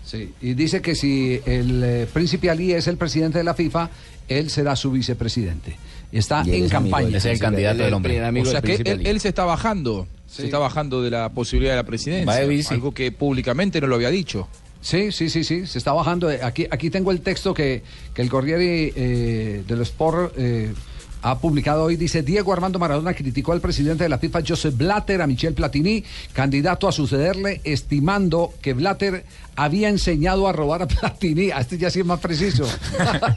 Sí, 0.04 0.32
y 0.42 0.54
dice 0.54 0.82
que 0.82 0.94
si 0.94 1.40
el 1.46 1.82
eh, 1.84 2.06
príncipe 2.12 2.50
Ali 2.50 2.72
es 2.72 2.88
el 2.88 2.96
presidente 2.96 3.38
de 3.38 3.44
la 3.44 3.54
FIFA, 3.54 3.90
él 4.28 4.50
será 4.50 4.74
su 4.76 4.90
vicepresidente. 4.90 5.76
Está 6.10 6.42
Y 6.44 6.50
en 6.56 6.64
es 6.64 6.74
amigo 6.74 6.90
campaña. 6.96 7.06
del- 7.06 7.14
es 7.16 7.24
el 7.26 7.38
candidato 7.38 7.82
del 7.84 7.94
hombre. 7.94 8.20
O 8.40 8.44
sea 8.46 8.60
que 8.60 8.74
él, 8.74 9.06
él 9.06 9.20
se 9.20 9.28
está 9.28 9.44
bajando, 9.44 10.08
se 10.28 10.44
está 10.46 10.58
bajando 10.58 11.02
de 11.02 11.10
la 11.10 11.28
posibilidad 11.28 11.72
de 11.72 11.76
la 11.76 11.84
presidencia. 11.86 12.26
Va 12.26 12.36
de 12.36 12.48
vice. 12.48 12.74
Algo 12.74 12.92
que 12.92 13.12
públicamente 13.12 13.80
no 13.80 13.86
lo 13.86 13.94
había 13.94 14.10
dicho. 14.10 14.48
Sí, 14.80 15.12
sí, 15.12 15.28
sí, 15.30 15.44
sí, 15.44 15.66
se 15.66 15.78
está 15.78 15.92
bajando. 15.92 16.28
Aquí, 16.42 16.66
aquí 16.70 16.90
tengo 16.90 17.12
el 17.12 17.20
texto 17.20 17.52
que, 17.54 17.82
que 18.14 18.22
el 18.22 18.28
Corriere 18.30 18.92
eh, 18.96 19.62
dello 19.68 19.82
Sport 19.82 20.32
eh, 20.38 20.72
ha 21.22 21.38
publicado 21.38 21.84
hoy. 21.84 21.96
Dice, 21.96 22.22
Diego 22.22 22.52
Armando 22.52 22.78
Maradona 22.78 23.14
criticó 23.14 23.52
al 23.52 23.60
presidente 23.60 24.04
de 24.04 24.08
la 24.08 24.18
FIFA, 24.18 24.40
Joseph 24.46 24.76
Blatter, 24.76 25.22
a 25.22 25.26
Michel 25.26 25.54
Platini, 25.54 26.04
candidato 26.32 26.88
a 26.88 26.92
sucederle, 26.92 27.60
estimando 27.64 28.54
que 28.60 28.74
Blatter 28.74 29.24
había 29.56 29.88
enseñado 29.88 30.48
a 30.48 30.52
robar 30.52 30.82
a 30.82 30.88
Platini. 30.88 31.50
A 31.50 31.58
este 31.60 31.78
ya 31.78 31.90
sí 31.90 32.00
es 32.00 32.06
más 32.06 32.20
preciso. 32.20 32.64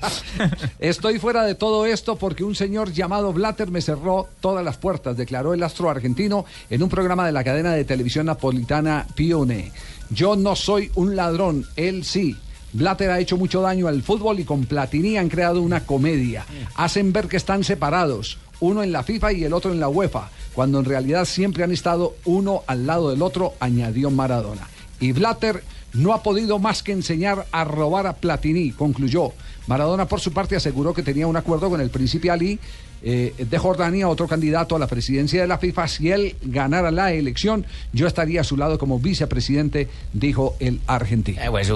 Estoy 0.79 1.19
fuera 1.19 1.43
de 1.43 1.55
todo 1.55 1.86
esto 1.86 2.15
porque 2.15 2.43
un 2.43 2.55
señor 2.55 2.91
llamado 2.93 3.34
Blatter 3.34 3.69
me 3.69 3.81
cerró 3.81 4.29
todas 4.39 4.63
las 4.63 4.77
puertas, 4.77 5.17
declaró 5.17 5.53
el 5.53 5.63
astro 5.63 5.89
argentino 5.89 6.45
en 6.69 6.84
un 6.84 6.89
programa 6.89 7.25
de 7.25 7.31
la 7.31 7.43
cadena 7.43 7.73
de 7.73 7.84
televisión 7.84 8.27
napolitana 8.27 9.05
Pione. 9.15 9.71
Yo 10.09 10.36
no 10.36 10.55
soy 10.55 10.91
un 10.95 11.15
ladrón, 11.15 11.65
él 11.75 12.03
sí. 12.03 12.38
Blatter 12.74 13.11
ha 13.11 13.19
hecho 13.19 13.38
mucho 13.38 13.61
daño 13.61 13.88
al 13.88 14.01
fútbol 14.01 14.39
y 14.39 14.43
con 14.43 14.65
Platini 14.65 15.17
han 15.17 15.30
creado 15.30 15.61
una 15.61 15.86
comedia. 15.86 16.45
Hacen 16.76 17.13
ver 17.13 17.28
que 17.28 17.38
están 17.38 17.63
separados. 17.63 18.39
uno 18.59 18.82
en 18.82 18.91
la 18.91 19.03
FIFA 19.03 19.34
y 19.34 19.43
el 19.43 19.53
otro 19.53 19.71
en 19.71 19.80
la 19.80 19.89
UEFA, 19.89 20.30
cuando 20.53 20.80
en 20.80 20.86
realidad 20.86 21.26
siempre 21.26 21.63
han 21.63 21.71
estado 21.71 22.15
uno 22.24 22.63
al 22.65 22.88
lado 22.88 23.09
del 23.09 23.21
otro, 23.21 23.53
añadió 23.59 24.09
Maradona. 24.09 24.69
Y 25.01 25.11
Blatter 25.11 25.63
no 25.93 26.13
ha 26.13 26.24
podido 26.24 26.59
más 26.59 26.82
que 26.82 26.93
enseñar 26.93 27.45
a 27.51 27.63
robar 27.65 28.07
a 28.07 28.13
Platini, 28.13 28.71
concluyó. 28.71 29.34
Maradona, 29.67 30.07
por 30.07 30.21
su 30.21 30.32
parte, 30.32 30.55
aseguró 30.55 30.93
que 30.93 31.03
tenía 31.03 31.28
un 31.28 31.36
acuerdo 31.36 31.69
con 31.69 31.82
el 31.82 31.89
príncipe 31.89 32.32
Ali 32.32 32.59
eh, 33.03 33.33
de 33.37 33.57
Jordania, 33.57 34.07
otro 34.07 34.27
candidato 34.27 34.75
a 34.75 34.79
la 34.79 34.87
presidencia 34.87 35.41
de 35.41 35.47
la 35.47 35.57
FIFA. 35.57 35.87
Si 35.87 36.11
él 36.11 36.35
ganara 36.41 36.91
la 36.91 37.11
elección, 37.11 37.65
yo 37.91 38.07
estaría 38.07 38.41
a 38.41 38.43
su 38.43 38.57
lado 38.57 38.77
como 38.77 38.99
vicepresidente, 38.99 39.89
dijo 40.13 40.55
el 40.59 40.79
argentino. 40.87 41.41
Eh, 41.41 41.49
pues. 41.49 41.67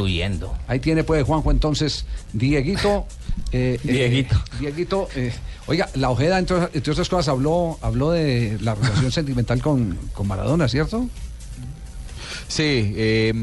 Ahí 0.68 0.80
tiene, 0.80 1.04
pues, 1.04 1.24
Juanjo, 1.24 1.52
entonces, 1.52 2.06
Dieguito. 2.34 3.06
eh, 3.52 3.80
eh, 3.84 3.92
Dieguito. 3.92 4.36
Dieguito, 4.60 5.10
eh, 5.16 5.34
oiga, 5.68 5.90
la 5.96 6.10
Ojeda, 6.10 6.40
entre, 6.40 6.58
entre 6.74 6.92
otras 6.92 7.10
cosas, 7.10 7.28
habló, 7.28 7.78
habló 7.82 8.12
de 8.12 8.58
la 8.62 8.76
relación 8.76 9.12
sentimental 9.12 9.62
con, 9.62 9.98
con 10.14 10.28
Maradona, 10.28 10.68
¿cierto? 10.68 11.08
Sí, 12.48 12.94
eh, 12.96 13.34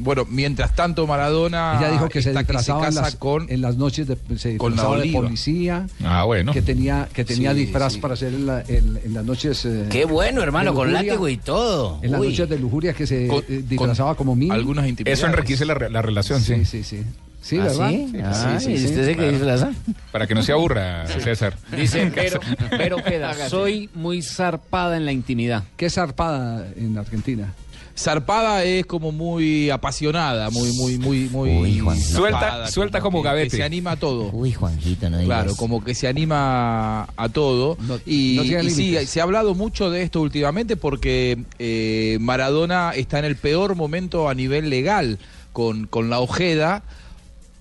bueno, 0.00 0.26
mientras 0.28 0.74
tanto 0.74 1.06
Maradona 1.06 1.76
Ella 1.78 1.90
dijo 1.90 2.08
que 2.08 2.22
se 2.22 2.30
está 2.30 2.40
disfrazaba 2.40 2.78
en 2.80 2.84
casa 2.86 3.00
las, 3.02 3.16
con 3.16 3.46
en 3.50 3.60
las 3.60 3.76
noches 3.76 4.06
de, 4.06 4.16
se 4.38 4.56
con 4.56 4.74
la 4.74 4.96
de 4.96 5.12
policía. 5.12 5.86
Ah, 6.02 6.24
bueno. 6.24 6.52
Que 6.52 6.62
tenía, 6.62 7.06
que 7.12 7.24
tenía 7.24 7.52
Sí, 7.52 7.58
disfraz 7.60 7.92
sí. 7.94 8.00
para 8.00 8.14
hacer 8.14 8.32
en, 8.32 8.46
la- 8.46 8.62
en- 8.66 8.98
en 9.04 9.12
las 9.14 9.24
noches. 9.24 9.64
eh, 9.66 9.86
Qué 9.90 10.06
bueno, 10.06 10.42
hermano, 10.42 10.72
con 10.72 10.92
látigo 10.92 11.28
y 11.28 11.36
todo. 11.36 11.98
En 12.02 12.12
las 12.12 12.20
Uy. 12.20 12.28
noches 12.28 12.48
de 12.48 12.58
lujuria 12.58 12.94
que 12.94 13.06
se 13.06 13.26
Con- 13.26 13.44
eh, 13.48 13.62
disfrazaba 13.68 14.14
como 14.14 14.34
mí. 14.34 14.48
algunas 14.50 14.88
intimidades. 14.88 15.18
Eso 15.18 15.26
enriquece 15.28 15.64
la, 15.66 15.74
re- 15.74 15.90
la 15.90 16.00
relación, 16.00 16.40
sí. 16.40 16.54
Sí, 16.56 16.64
sí, 16.64 16.82
sí. 16.84 17.02
Sí, 17.42 17.58
¿Ah, 17.58 17.64
¿verdad? 17.64 17.90
sí? 17.90 18.12
Ah, 18.24 18.58
¿y 18.62 18.74
usted 18.74 19.04
se 19.04 19.10
que 19.10 19.14
claro. 19.16 19.30
disfraza? 19.32 19.70
Para 20.10 20.26
que 20.26 20.34
no 20.34 20.42
se 20.42 20.52
aburra, 20.52 21.06
César. 21.06 21.54
Dice, 21.76 22.10
pero, 22.14 22.40
pero 22.70 22.96
queda, 23.04 23.34
soy 23.50 23.90
muy 23.94 24.22
zarpada 24.22 24.96
en 24.96 25.04
la 25.04 25.12
intimidad. 25.12 25.64
¿Qué 25.76 25.90
zarpada 25.90 26.66
en 26.74 26.96
Argentina? 26.96 27.52
Zarpada 27.96 28.64
es 28.64 28.86
como 28.86 29.12
muy 29.12 29.70
apasionada, 29.70 30.50
muy, 30.50 30.72
muy, 30.72 30.98
muy, 30.98 31.28
muy. 31.28 31.50
Uy, 31.50 31.78
Juan. 31.78 32.00
Suelta- 32.00 32.40
zarpada, 32.40 32.68
suelta 32.68 33.00
como 33.00 33.22
que- 33.22 33.28
gavete. 33.28 33.50
Que 33.50 33.56
se 33.58 33.62
anima 33.62 33.92
a 33.92 33.96
todo. 33.96 34.30
Uy, 34.32 34.52
Juanjito, 34.52 35.08
no 35.10 35.18
digas. 35.18 35.26
Claro, 35.42 35.56
como 35.56 35.82
que 35.84 35.94
se 35.94 36.08
anima 36.08 37.04
a 37.16 37.28
todo. 37.32 37.76
No- 37.80 37.98
y 38.04 38.34
no 38.36 38.42
tiene 38.42 38.64
y 38.64 38.70
sí, 38.70 38.96
se 39.06 39.20
ha 39.20 39.22
hablado 39.22 39.54
mucho 39.54 39.90
de 39.90 40.02
esto 40.02 40.20
últimamente 40.22 40.76
porque 40.76 41.38
eh, 41.58 42.18
Maradona 42.20 42.92
está 42.96 43.18
en 43.20 43.26
el 43.26 43.36
peor 43.36 43.76
momento 43.76 44.28
a 44.28 44.34
nivel 44.34 44.70
legal 44.70 45.18
con, 45.52 45.86
con 45.86 46.10
la 46.10 46.18
Ojeda. 46.20 46.82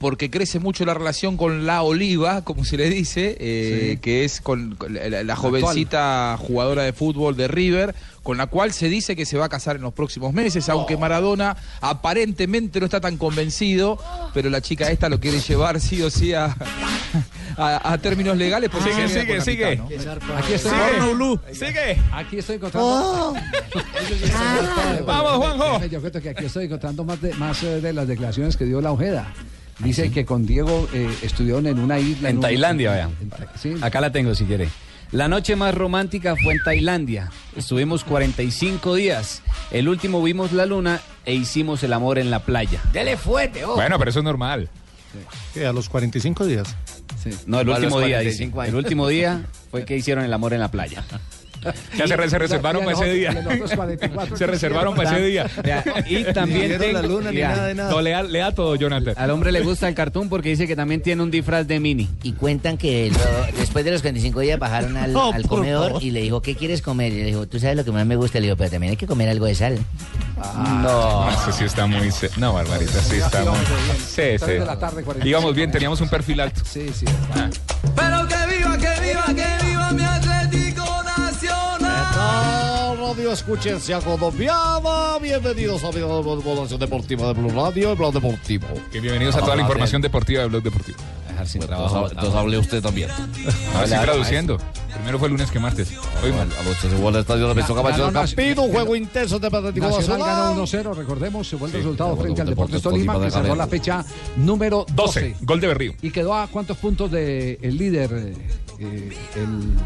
Porque 0.03 0.29
crece 0.29 0.59
mucho 0.59 0.83
la 0.83 0.93
relación 0.93 1.37
con 1.37 1.65
la 1.65 1.81
Oliva, 1.81 2.43
como 2.43 2.65
se 2.65 2.75
le 2.75 2.89
dice, 2.89 3.37
eh, 3.39 3.91
Sí. 3.93 3.97
que 4.01 4.25
es 4.25 4.41
con, 4.41 4.75
con 4.75 4.93
la, 4.93 5.07
la 5.07 5.23
La 5.23 5.35
jovencita 5.37 6.35
jugadora 6.37 6.83
de 6.83 6.91
fútbol 6.91 7.37
de 7.37 7.47
River, 7.47 7.95
con 8.21 8.35
la 8.37 8.47
cual 8.47 8.73
se 8.73 8.89
dice 8.89 9.15
que 9.15 9.25
se 9.25 9.37
va 9.37 9.45
a 9.45 9.49
casar 9.49 9.77
en 9.77 9.81
los 9.81 9.93
próximos 9.93 10.33
meses, 10.33 10.67
aunque 10.67 10.97
Maradona 10.97 11.55
aparentemente 11.79 12.81
no 12.81 12.85
está 12.85 12.99
tan 12.99 13.15
convencido, 13.17 13.97
pero 14.33 14.49
la 14.49 14.59
chica 14.59 14.91
esta 14.91 15.07
lo 15.07 15.21
quiere 15.21 15.39
llevar 15.39 15.79
sí 15.79 16.01
o 16.01 16.09
sí 16.09 16.33
a, 16.33 16.53
a, 17.57 17.93
a 17.93 17.97
términos 17.99 18.35
legales. 18.35 18.69
porque 18.69 18.91
Sigue, 18.93 19.07
sigue, 19.07 19.27
con 19.27 19.37
la 19.37 19.43
sigue. 19.45 19.71
mitad, 19.71 20.17
¿no? 20.21 20.35
Aquí 20.37 20.53
estoy, 20.53 20.71
Sigue. 21.53 22.01
aquí 22.11 22.37
estoy 22.39 22.55
encontrando. 22.57 23.33
Vamos, 25.05 25.31
Juanjo. 25.37 25.85
Yo 25.85 26.01
cuento 26.01 26.21
que 26.21 26.29
aquí 26.29 26.45
estoy 26.45 26.65
encontrando 26.65 27.03
más 27.05 27.21
de, 27.21 27.33
más 27.35 27.63
eh, 27.63 27.79
de 27.81 27.93
las 27.93 28.05
declaraciones 28.07 28.57
que 28.57 28.65
dio 28.65 28.81
la 28.81 28.91
Ojeda. 28.91 29.33
Dice 29.79 30.11
que 30.11 30.25
con 30.25 30.45
Diego 30.45 30.87
eh, 30.93 31.09
estudiaron 31.23 31.67
en 31.67 31.79
una 31.79 31.99
isla. 31.99 32.29
En 32.29 32.37
un- 32.37 32.41
Tailandia, 32.41 32.91
vea. 32.91 33.09
en 33.21 33.29
Ta- 33.29 33.47
sí. 33.59 33.73
Acá 33.81 33.99
la 34.01 34.11
tengo 34.11 34.33
si 34.35 34.45
quiere. 34.45 34.69
La 35.11 35.27
noche 35.27 35.55
más 35.55 35.75
romántica 35.75 36.35
fue 36.41 36.53
en 36.53 36.63
Tailandia. 36.63 37.29
Estuvimos 37.55 38.03
45 38.03 38.95
días. 38.95 39.41
El 39.71 39.87
último 39.87 40.23
vimos 40.23 40.51
la 40.53 40.65
luna 40.65 41.01
e 41.25 41.35
hicimos 41.35 41.83
el 41.83 41.93
amor 41.93 42.17
en 42.17 42.31
la 42.31 42.39
playa. 42.39 42.81
Dele 42.91 43.15
fuerte, 43.17 43.63
oh. 43.65 43.75
Bueno, 43.75 43.99
pero 43.99 44.09
eso 44.09 44.19
es 44.19 44.25
normal. 44.25 44.69
¿Qué, 45.53 45.67
¿A 45.67 45.73
los 45.73 45.89
45 45.89 46.45
días? 46.47 46.75
No, 47.45 47.59
el 47.59 47.69
último 47.69 47.99
día, 48.01 48.19
dice. 48.19 48.49
45 48.49 48.61
años. 48.61 48.69
El 48.73 48.75
último 48.77 49.07
día 49.07 49.45
fue 49.71 49.85
que 49.85 49.95
hicieron 49.95 50.25
el 50.25 50.33
amor 50.33 50.53
en 50.53 50.59
la 50.61 50.71
playa. 50.71 51.03
Ya 51.97 52.07
se, 52.07 52.15
re- 52.17 52.29
se 52.29 52.37
reservaron 52.39 52.83
para 52.85 52.97
ese 52.97 53.13
día. 53.13 53.31
y 53.31 53.35
los 53.43 53.53
otros 53.53 53.71
44 53.75 54.37
Se 54.37 54.47
reservaron 54.47 54.95
para 54.95 55.11
ese 55.17 55.25
día. 55.25 55.47
Y 56.07 56.23
también 56.33 56.67
vieron 56.79 56.93
la 56.93 57.01
tengo- 57.01 57.13
luna 57.15 57.29
ni 57.31 57.37
vea, 57.37 57.49
nada 57.49 57.67
de 57.67 57.75
nada. 57.75 57.89
No, 57.91 58.01
lea, 58.01 58.23
lea 58.23 58.51
todo, 58.53 58.75
Jonathan. 58.75 59.13
Al 59.17 59.29
hombre 59.31 59.51
le 59.51 59.61
gusta 59.61 59.87
el 59.87 59.95
cartoon 59.95 60.29
porque 60.29 60.49
dice 60.49 60.67
que 60.67 60.75
también 60.75 61.01
tiene 61.01 61.21
un 61.23 61.31
disfraz 61.31 61.67
de 61.67 61.79
mini. 61.79 62.09
Y 62.23 62.33
cuentan 62.33 62.77
que 62.77 63.11
lo- 63.11 63.57
después 63.57 63.85
de 63.85 63.91
los 63.91 64.01
45 64.01 64.39
días 64.41 64.59
bajaron 64.59 64.97
al, 64.97 65.13
comedor 65.47 66.01
y 66.01 66.11
le 66.11 66.21
dijo, 66.21 66.41
¿qué 66.41 66.55
quieres 66.55 66.81
comer? 66.81 67.11
Y 67.13 67.17
le 67.19 67.25
dijo, 67.25 67.47
tú 67.47 67.59
sabes 67.59 67.75
lo 67.77 67.83
que 67.85 67.91
más 67.91 68.05
me 68.05 68.15
gusta. 68.15 68.39
Le 68.39 68.47
dijo, 68.47 68.57
pero 68.57 68.69
también 68.69 68.91
hay 68.91 68.97
que 68.97 69.07
comer 69.07 69.29
algo 69.29 69.45
de 69.45 69.55
sal. 69.55 69.79
No, 70.81 71.29
eso 71.29 71.51
sí 71.51 71.63
está 71.63 71.85
muy. 71.85 72.09
No, 72.37 72.53
Barbarita, 72.53 72.99
sí 73.01 73.15
está 73.17 73.43
muy. 73.45 73.57
Sí, 73.97 74.37
sí. 74.37 74.45
tarde, 74.79 75.03
45. 75.03 75.27
Íbamos 75.27 75.55
bien, 75.55 75.71
teníamos 75.71 76.01
un 76.01 76.09
perfil 76.09 76.41
alto. 76.41 76.61
Sí, 76.65 76.89
sí. 76.93 77.05
Pero 77.95 78.27
que 78.27 78.35
viva, 78.57 78.77
que 78.77 79.01
viva, 79.01 79.25
que 79.27 79.33
viva 79.33 79.62
Radio 83.15 83.31
Escuchencia 83.31 83.99
Colombiana. 83.99 85.19
Bienvenidos 85.21 85.83
a 85.83 85.91
mi 85.91 86.01
Población 86.01 86.79
Deportiva 86.79 87.27
de 87.27 87.33
Blue 87.33 87.51
Radio, 87.51 87.91
el 87.91 87.95
Blog 87.95 88.11
Deportivo. 88.11 88.65
Que 88.91 88.99
bienvenidos 88.99 89.35
a 89.35 89.41
toda 89.41 89.55
la 89.55 89.61
información 89.61 90.01
deportiva 90.01 90.41
del 90.41 90.49
blog 90.49 90.63
deportivo. 90.63 90.97
Dejar 91.27 91.47
sin 91.47 91.61
Entonces, 91.61 92.11
entonces 92.11 92.33
hable 92.33 92.57
usted 92.57 92.81
también. 92.81 93.11
Ahora 93.11 93.83
estoy 93.83 93.99
traduciendo. 93.99 94.57
Primero 94.95 95.19
fue 95.19 95.29
lunes 95.29 95.51
que 95.51 95.59
martes. 95.59 95.91
Hoy 96.23 96.31
mal. 96.31 96.49
Anoche 96.59 96.89
se 96.89 96.95
vuelve 96.95 97.19
al 97.19 97.21
estadio 97.21 97.47
de 97.49 97.53
Benito 97.53 97.75
Camacho 97.75 98.05
del 98.05 98.13
Campino, 98.13 98.63
un 98.63 98.71
juego 98.71 98.95
intenso 98.95 99.37
de 99.37 99.45
Atlético 99.47 99.85
Nacional 99.85 100.19
ganó 100.19 100.55
Nacional. 100.61 100.95
1-0, 100.95 100.97
recordemos, 100.97 101.47
se 101.47 101.57
fue 101.57 101.67
el 101.67 101.71
Sí, 101.71 101.77
resultado 101.77 102.17
frente 102.17 102.41
al 102.41 102.49
Deportes 102.49 102.81
Deportes 102.81 103.05
Tolima, 103.05 103.19
que 103.19 103.25
de 103.25 103.31
cerró 103.31 103.55
la 103.55 103.67
fecha 103.67 104.03
número 104.37 104.87
12. 104.91 105.19
12. 105.29 105.35
Gol 105.41 105.59
de 105.59 105.67
Berrío. 105.67 105.93
¿Y 106.01 106.09
quedó 106.09 106.33
a 106.33 106.47
cuántos 106.47 106.77
puntos 106.77 107.11
de 107.11 107.59
el 107.61 107.77
líder? 107.77 108.33
eh, 108.79 109.15
el, 109.35 109.77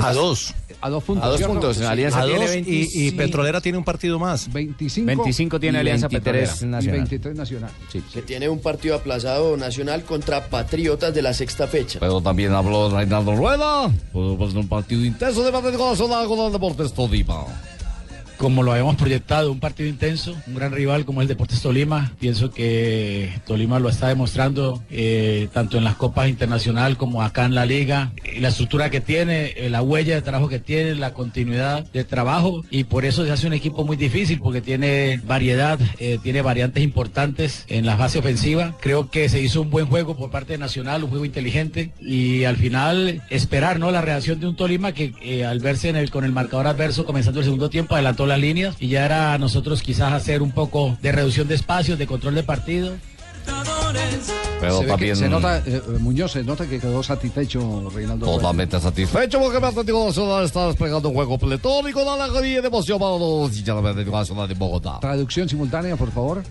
A 0.00 0.12
dos. 0.12 0.54
a 0.80 0.90
dos 0.90 1.04
puntos. 1.04 1.24
A 1.24 1.28
dos 1.28 1.42
puntos, 1.42 1.78
en 1.78 1.84
Alianza 1.84 2.20
A 2.20 2.26
dos 2.26 2.34
y, 2.54 2.58
y 2.58 3.10
25. 3.10 3.16
Petrolera 3.16 3.60
tiene 3.60 3.78
un 3.78 3.84
partido 3.84 4.18
más. 4.18 4.52
25, 4.52 5.06
25 5.06 5.60
tiene 5.60 5.78
Y 5.78 5.80
Alianza 5.80 6.08
23 6.08 6.50
Petrolera. 6.50 6.66
y 6.66 6.70
Nacional. 6.70 6.98
23 7.00 7.36
Nacional. 7.36 7.70
Que 8.12 8.22
tiene 8.22 8.48
un 8.48 8.60
partido 8.60 8.94
aplazado 8.94 9.56
nacional 9.56 10.04
contra 10.04 10.46
Patriotas 10.48 11.14
de 11.14 11.22
la 11.22 11.32
sexta 11.34 11.66
fecha. 11.66 11.98
Pero 12.00 12.20
también 12.20 12.52
habló 12.52 12.90
Reinaldo 12.90 13.34
Rueda. 13.36 13.90
Pues 14.12 14.54
un 14.54 14.68
partido 14.68 15.04
intenso 15.04 15.42
de 15.42 15.52
Nacional 15.88 16.26
con 16.26 16.38
el 16.40 16.52
Deportes 16.52 16.92
Tolima. 16.92 17.44
Como 18.36 18.62
lo 18.62 18.72
habíamos 18.72 18.96
proyectado, 18.96 19.50
un 19.50 19.60
partido 19.60 19.88
intenso, 19.88 20.36
un 20.46 20.54
gran 20.54 20.72
rival 20.72 21.04
como 21.04 21.22
el 21.22 21.28
Deportes 21.28 21.62
Tolima. 21.62 22.12
Pienso 22.18 22.50
que 22.50 23.32
Tolima 23.46 23.78
lo 23.78 23.88
está 23.88 24.08
demostrando 24.08 24.82
eh, 24.90 25.48
tanto 25.52 25.78
en 25.78 25.84
las 25.84 25.96
copas 25.96 26.28
internacional 26.28 26.96
como 26.96 27.22
acá 27.22 27.44
en 27.44 27.54
la 27.54 27.66
liga. 27.66 28.12
La 28.40 28.48
estructura 28.48 28.90
que 28.90 29.00
tiene, 29.00 29.54
eh, 29.56 29.70
la 29.70 29.82
huella 29.82 30.14
de 30.14 30.22
trabajo 30.22 30.48
que 30.48 30.58
tiene, 30.58 30.94
la 30.94 31.12
continuidad 31.14 31.84
de 31.92 32.04
trabajo 32.04 32.64
y 32.70 32.84
por 32.84 33.04
eso 33.04 33.24
se 33.24 33.32
hace 33.32 33.46
un 33.46 33.52
equipo 33.52 33.84
muy 33.84 33.96
difícil 33.96 34.40
porque 34.40 34.60
tiene 34.60 35.20
variedad, 35.26 35.78
eh, 35.98 36.18
tiene 36.22 36.42
variantes 36.42 36.82
importantes 36.82 37.64
en 37.68 37.86
la 37.86 37.96
fase 37.96 38.18
ofensiva. 38.18 38.76
Creo 38.80 39.10
que 39.10 39.28
se 39.28 39.40
hizo 39.40 39.62
un 39.62 39.70
buen 39.70 39.86
juego 39.86 40.16
por 40.16 40.30
parte 40.30 40.52
de 40.52 40.58
Nacional, 40.58 41.04
un 41.04 41.10
juego 41.10 41.24
inteligente 41.24 41.92
y 42.00 42.44
al 42.44 42.56
final 42.56 43.22
esperar 43.30 43.78
no 43.78 43.90
la 43.90 44.00
reacción 44.00 44.40
de 44.40 44.46
un 44.46 44.56
Tolima 44.56 44.92
que 44.92 45.44
al 45.46 45.60
verse 45.60 45.86
con 46.10 46.24
el 46.24 46.32
marcador 46.32 46.66
adverso 46.66 47.04
comenzando 47.04 47.40
el 47.40 47.44
segundo 47.44 47.70
tiempo 47.70 47.94
adelantó 47.94 48.26
las 48.36 48.42
líneas 48.42 48.76
y 48.78 48.88
ya 48.88 49.04
era 49.04 49.32
a 49.32 49.38
nosotros 49.38 49.82
quizás 49.82 50.12
hacer 50.12 50.42
un 50.42 50.52
poco 50.52 50.96
de 51.00 51.12
reducción 51.12 51.48
de 51.48 51.54
espacios, 51.54 51.98
de 51.98 52.06
control 52.06 52.34
de 52.34 52.42
partido. 52.42 52.94
Pero 54.60 54.80
se, 54.80 54.86
también 54.86 55.16
se 55.16 55.28
nota, 55.28 55.58
eh, 55.64 55.80
Muñoz, 56.00 56.32
se 56.32 56.42
nota 56.42 56.66
que 56.66 56.80
quedó 56.80 57.02
satisfecho 57.02 57.90
Reinaldo. 57.94 58.26
Totalmente 58.26 58.80
satisfecho 58.80 59.38
porque 59.38 59.58
el 59.58 59.64
Atlético 59.64 60.06
Nacional 60.06 60.44
está 60.44 60.66
desplegando 60.66 61.08
un 61.08 61.14
juego 61.14 61.38
pletórico 61.38 62.02
de 62.02 62.10
alegría 62.10 62.58
y 62.58 62.60
de 62.62 62.66
emoción 62.66 62.98
para 62.98 63.16
los 63.18 63.56
hinchas 63.56 63.76
del 63.76 63.86
Atlético 63.86 64.16
Nacional 64.16 64.48
de 64.48 64.54
Bogotá. 64.54 64.98
Traducción 65.00 65.48
simultánea, 65.48 65.96
por 65.96 66.10
favor. 66.10 66.42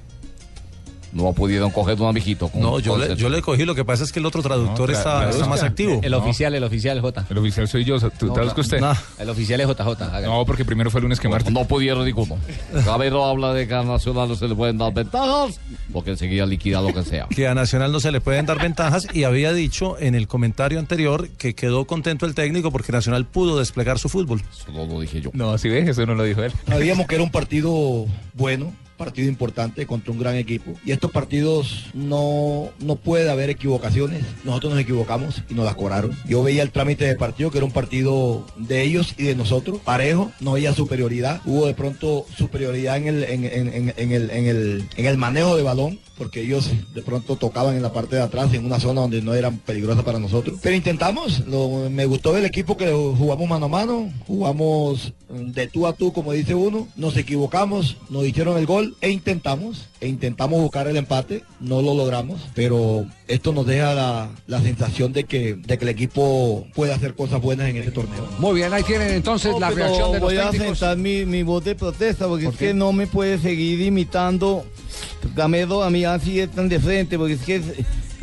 No 1.16 1.32
pudieron 1.34 1.72
coger 1.72 2.00
un 2.00 2.08
amiguito. 2.10 2.50
con- 2.50 2.62
No, 2.62 2.80
yo 2.80 2.92
con- 2.92 3.02
le, 3.02 3.16
yo 3.16 3.30
le 3.30 3.42
cogí, 3.42 3.64
lo 3.66 3.74
que 3.74 3.86
pasa 3.86 4.04
es 4.04 4.12
que 4.12 4.20
el 4.20 4.26
otro 4.26 4.42
traductor 4.44 4.90
No, 4.90 4.96
está, 4.98 5.30
está 5.30 5.46
más 5.48 5.64
activo. 5.64 6.00
El 6.04 6.14
oficial, 6.14 6.54
el 6.54 6.64
oficial 6.64 7.00
J. 7.00 7.26
El 7.30 7.38
oficial 7.38 7.68
soy 7.68 7.86
yo. 7.86 7.98
¿Tú 8.12 8.28
No, 8.28 8.34
usted? 8.58 8.80
no. 8.82 8.94
El 9.18 9.30
oficial 9.30 9.62
es 9.62 9.68
JJ. 9.68 10.22
No, 10.26 10.46
porque 10.46 10.66
primero 10.66 10.92
fue 10.92 11.00
lunes 11.02 11.20
que 11.20 11.30
martes. 11.30 11.52
No 11.54 11.66
pudieron 11.66 12.04
ninguno. 12.06 12.38
Cabero 12.84 13.24
habla 13.26 13.54
de 13.54 13.66
que 13.68 13.74
a 13.74 13.84
Nacional 13.84 14.28
no 14.28 14.36
se 14.36 14.48
le 14.48 14.56
pueden 14.56 14.78
dar 14.78 14.94
ventajas 14.94 15.60
porque 15.94 16.12
enseguida 16.12 16.46
liquida 16.46 16.82
lo 16.82 16.94
que 16.94 17.04
sea. 17.04 17.28
Que 17.30 17.48
a 17.48 17.56
Nacional 17.56 17.92
no 17.94 18.00
se 18.02 18.12
le 18.12 18.20
pueden 18.20 18.46
dar 18.46 18.62
ventajas 18.62 19.08
y 19.14 19.24
había 19.24 19.54
dicho 19.54 19.98
en 20.00 20.16
el 20.16 20.28
comentario 20.28 20.80
anterior 20.80 21.30
que 21.38 21.56
quedó 21.56 21.86
contento 21.86 22.26
el 22.26 22.36
técnico 22.36 22.72
porque 22.72 22.92
Nacional 22.92 23.26
pudo 23.26 23.58
desplegar 23.58 24.00
su 24.00 24.10
fútbol. 24.10 24.42
Eso 24.52 24.72
no 24.74 24.86
lo 24.86 25.00
dije 25.00 25.22
yo. 25.22 25.30
No, 25.34 25.58
si 25.58 25.70
ves, 25.70 25.88
eso 25.88 26.06
no 26.06 26.14
lo 26.16 26.24
dijo 26.24 26.44
él. 26.44 26.52
Sabíamos 26.68 27.08
que 27.08 27.16
era 27.16 27.24
un 27.24 27.32
partido 27.32 28.06
bueno, 28.34 28.74
partido 28.98 29.28
importante 29.28 29.86
contra 29.86 30.12
un 30.12 30.20
gran 30.20 30.36
equipo. 30.36 30.74
Y 30.86 30.92
estos 30.92 31.12
partidos 31.12 31.86
no, 31.94 32.70
no 32.80 32.96
puede 32.96 33.30
haber 33.30 33.50
equivocaciones. 33.50 34.24
Nosotros 34.44 34.74
nos 34.74 34.82
equivocamos 34.82 35.42
y 35.50 35.54
nos 35.54 35.66
las 35.66 35.76
cobraron. 35.76 36.12
Yo 36.28 36.44
veía 36.44 36.64
el 36.64 36.72
trámite 36.72 37.06
de 37.06 37.16
partido, 37.16 37.52
que 37.52 37.58
era 37.58 37.66
un 37.66 37.72
partido 37.74 38.46
de 38.58 38.84
ellos 38.84 39.14
y 39.18 39.24
de 39.24 39.36
nosotros, 39.36 39.80
parejo, 39.84 40.32
no 40.40 40.52
había 40.52 40.74
superioridad. 40.74 41.42
Hubo 41.46 41.68
de 41.68 41.74
pronto 41.74 42.26
superioridad 42.38 42.98
en 42.98 43.08
el, 43.08 43.24
en, 43.24 43.44
en- 43.46 43.94
en- 43.98 44.12
el, 44.12 44.30
en 44.32 44.46
el, 44.48 44.86
en 44.96 45.06
el 45.06 45.18
manejo 45.18 45.56
de 45.58 45.64
balón 45.64 46.00
porque 46.18 46.40
ellos 46.42 46.72
de 46.94 47.02
pronto 47.02 47.36
tocaban 47.36 47.76
en 47.76 47.82
la 47.82 47.92
parte 47.92 48.16
de 48.16 48.22
atrás, 48.22 48.54
en 48.54 48.64
una 48.66 48.80
zona 48.80 49.02
donde 49.02 49.22
no 49.22 49.34
eran 49.34 49.58
peligrosas 49.58 50.06
para 50.06 50.18
nosotros. 50.18 50.58
Pero 50.62 50.74
intentamos, 50.74 51.46
lo- 51.46 51.90
me 51.90 52.06
gustó 52.06 52.32
del 52.32 52.46
equipo 52.46 52.78
que 52.78 52.90
jugamos 52.90 53.50
mano 53.50 53.66
a 53.66 53.70
mano, 53.70 54.14
jugamos 54.26 55.12
de 55.30 55.68
tú 55.68 55.88
a 55.88 55.94
tú, 55.94 56.14
como 56.14 56.32
dice 56.32 56.56
uno, 56.56 56.88
nos 56.96 57.18
equivocamos, 57.18 57.98
nos 58.10 58.26
hicieron 58.26 58.58
el 58.58 58.66
gol 58.66 58.85
e 59.02 59.10
intentamos, 59.10 59.88
e 60.02 60.08
intentamos 60.08 60.62
buscar 60.62 60.88
el 60.88 60.98
empate, 60.98 61.44
no 61.60 61.82
lo 61.82 61.94
logramos, 61.96 62.42
pero 62.54 63.06
esto 63.28 63.52
nos 63.54 63.66
deja 63.66 63.94
la, 63.94 64.30
la 64.48 64.62
sensación 64.62 65.14
de 65.14 65.24
que, 65.24 65.56
de 65.56 65.78
que 65.78 65.86
el 65.86 65.90
equipo 65.90 66.68
puede 66.76 66.94
hacer 66.94 67.16
cosas 67.16 67.42
buenas 67.42 67.70
en 67.70 67.78
este 67.78 67.92
torneo. 67.92 68.28
Muy 68.40 68.56
bien, 68.56 68.74
ahí 68.74 68.84
tienen 68.84 69.10
entonces 69.12 69.54
la 69.60 69.70
reacción 69.72 70.12
de 70.12 70.20
los 70.20 70.30
voy 70.30 70.38
a 70.38 70.52
sentar 70.52 70.98
mi, 70.98 71.26
mi 71.26 71.44
voz 71.44 71.64
de 71.64 71.76
protesta 71.76 72.28
porque 72.28 72.46
¿Por 72.46 72.54
es 72.54 72.60
qué? 72.60 72.68
que 72.68 72.74
no 72.74 72.92
me 72.94 73.08
puede 73.08 73.38
seguir 73.40 73.82
imitando 73.82 74.66
Gamero 75.36 75.84
a 75.84 75.90
mí 75.90 76.06
así 76.06 76.40
es 76.40 76.52
tan 76.52 76.70
de 76.70 76.80
frente 76.80 77.18
porque 77.18 77.34
es 77.34 77.42
que 77.42 77.56
es- 77.56 77.64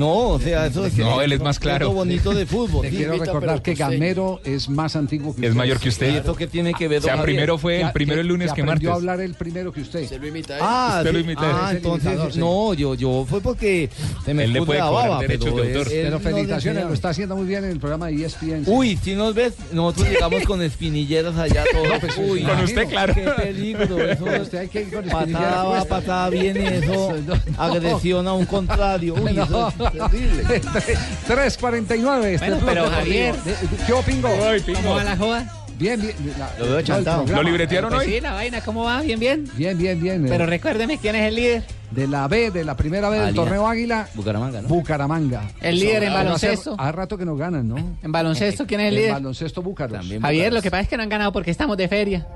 no, 0.03 0.29
o 0.31 0.39
sea, 0.41 0.67
eso 0.67 0.85
es 0.87 0.97
No, 0.97 1.21
él 1.23 1.33
es 1.33 1.41
más 1.41 1.59
claro. 1.59 1.87
lo 1.87 1.93
bonito 1.93 2.33
de 2.35 2.45
fútbol. 2.55 2.83
Te 2.83 2.91
Sí, 2.91 2.97
quiero 2.97 3.13
recordar 3.19 3.63
que 3.63 3.73
costeño. 3.73 3.91
Gamero 3.91 4.41
es 4.45 4.69
más 4.69 4.97
antiguo 4.97 5.35
que 5.35 5.43
Es 5.43 5.49
usted. 5.49 5.59
mayor 5.59 5.79
que 5.79 5.89
usted. 5.89 6.15
¿Y 6.15 6.17
eso 6.19 6.35
qué 6.35 6.47
tiene 6.47 6.75
que 6.75 6.89
ver, 6.89 6.99
O 6.99 7.03
sea, 7.03 7.13
Javier? 7.13 7.25
primero 7.25 7.59
fue 7.59 7.81
el 7.83 7.93
primero 7.93 8.21
el 8.21 8.27
lunes 8.27 8.53
que 8.53 8.63
martes. 8.63 8.89
a 8.89 8.95
hablar 8.95 9.21
el 9.21 9.35
primero 9.35 9.73
que 9.73 9.81
usted. 9.83 10.07
Se 10.09 10.19
lo 10.19 10.27
imita 10.27 10.59
Ah, 10.61 10.97
Usted 10.99 11.13
lo 11.13 11.19
imita. 11.21 11.41
Ah, 11.45 11.65
Es 11.67 11.71
el 11.71 11.77
entonces, 11.79 12.37
no, 12.37 12.75
yo, 12.75 12.95
yo 12.95 13.25
fue 13.29 13.41
porque 13.41 13.89
se 14.25 14.35
me 14.35 14.45
Él 14.45 14.53
le 14.53 14.63
puede 14.63 14.81
la 14.81 14.91
baba, 14.91 15.21
derechos 15.21 15.51
pero 15.53 15.57
de 15.63 15.71
él- 15.73 15.77
autor. 15.79 15.93
él 15.93 16.03
Pero 16.05 16.19
le 16.19 16.25
felicitaciones, 16.25 16.85
lo 16.85 16.93
está 16.95 17.09
haciendo 17.11 17.37
muy 17.37 17.47
bien 17.47 17.65
en 17.65 17.71
el 17.71 17.79
programa 17.79 18.07
de 18.09 18.25
ESPN. 18.25 18.65
Uy, 18.67 18.99
si 19.03 19.15
nos 19.15 19.35
ves, 19.35 19.55
nosotros 19.73 20.09
llegamos 20.09 20.43
con 20.45 20.63
espinilleras 20.63 21.37
allá 21.37 21.65
todos. 21.73 21.89
No, 21.89 22.01
pues, 22.01 22.19
Uy, 22.19 22.43
con 22.43 22.61
usted, 22.61 22.89
claro. 22.89 23.15
Qué 23.15 23.23
peligro. 23.23 24.09
Eso, 24.09 24.25
usted 24.43 24.59
hay 24.59 24.69
que 24.69 24.81
ir 24.83 24.93
con 24.93 25.05
espinillera 25.09 25.41
patada 25.51 25.65
va, 25.65 25.85
patada 25.85 26.31
viene, 26.31 26.79
eso. 26.79 27.15
Agresión 27.59 28.27
a 28.27 28.33
un 28.33 28.47
contrario. 28.47 29.15
Uy, 29.15 29.31
eso 29.39 29.69
es. 29.69 29.75
3.49 29.99 32.25
este 32.25 32.51
Bueno, 32.51 32.63
pero. 32.67 32.91
Javier. 32.91 33.35
De- 33.37 33.55
¿Qué 33.87 33.93
opingo? 33.93 34.29
¿Cómo 34.75 34.95
va 34.95 35.05
la 35.05 35.17
joda? 35.17 35.59
Bien, 35.79 36.01
bien. 36.01 36.15
la- 36.39 36.51
Lo 36.59 36.67
veo 36.73 36.83
chantado. 36.83 37.25
¿Lo 37.27 37.43
libretearon 37.43 37.91
Pues 37.91 38.07
hoy? 38.07 38.13
sí, 38.15 38.21
la 38.21 38.35
vaina, 38.35 38.61
¿cómo 38.61 38.85
va? 38.85 39.01
Bien, 39.01 39.19
bien. 39.19 39.49
Bien, 39.55 39.77
bien, 39.77 40.01
bien. 40.01 40.27
eh, 40.27 40.29
Pero 40.29 40.47
recuérdeme 40.47 40.99
quién 40.99 41.17
es 41.17 41.29
el 41.29 41.35
líder. 41.35 41.65
de 41.91 42.07
la 42.07 42.29
B, 42.29 42.51
de 42.51 42.65
la 42.65 42.77
primera 42.77 43.09
B 43.09 43.19
del 43.19 43.35
torneo 43.35 43.67
Águila, 43.67 44.07
Bucaramanga, 44.15 44.63
¿no? 44.63 44.69
Bucaramanga. 44.69 45.43
El 45.61 45.81
líder 45.81 46.05
en 46.05 46.11
hace- 46.11 46.19
baloncesto. 46.25 46.77
Hace 46.79 46.93
rato 46.93 47.19
que 47.19 47.25
nos 47.25 47.39
ganan, 47.39 47.69
¿no? 47.69 47.77
En 48.03 48.13
baloncesto, 48.13 48.67
¿quién 48.67 48.81
es 48.81 48.89
el 48.89 48.95
En 48.95 49.01
líder? 49.01 49.13
baloncesto 49.15 49.63
Búcaros. 49.63 49.99
También. 49.99 50.23
Javier, 50.23 50.53
lo 50.53 50.63
que 50.63 50.71
pasa 50.71 50.83
es 50.83 50.89
que 50.89 50.97
no 50.97 51.03
han 51.03 51.09
ganado 51.09 51.33
porque 51.33 51.51
estamos 51.51 51.77
de 51.77 51.89
feria. 51.89 52.27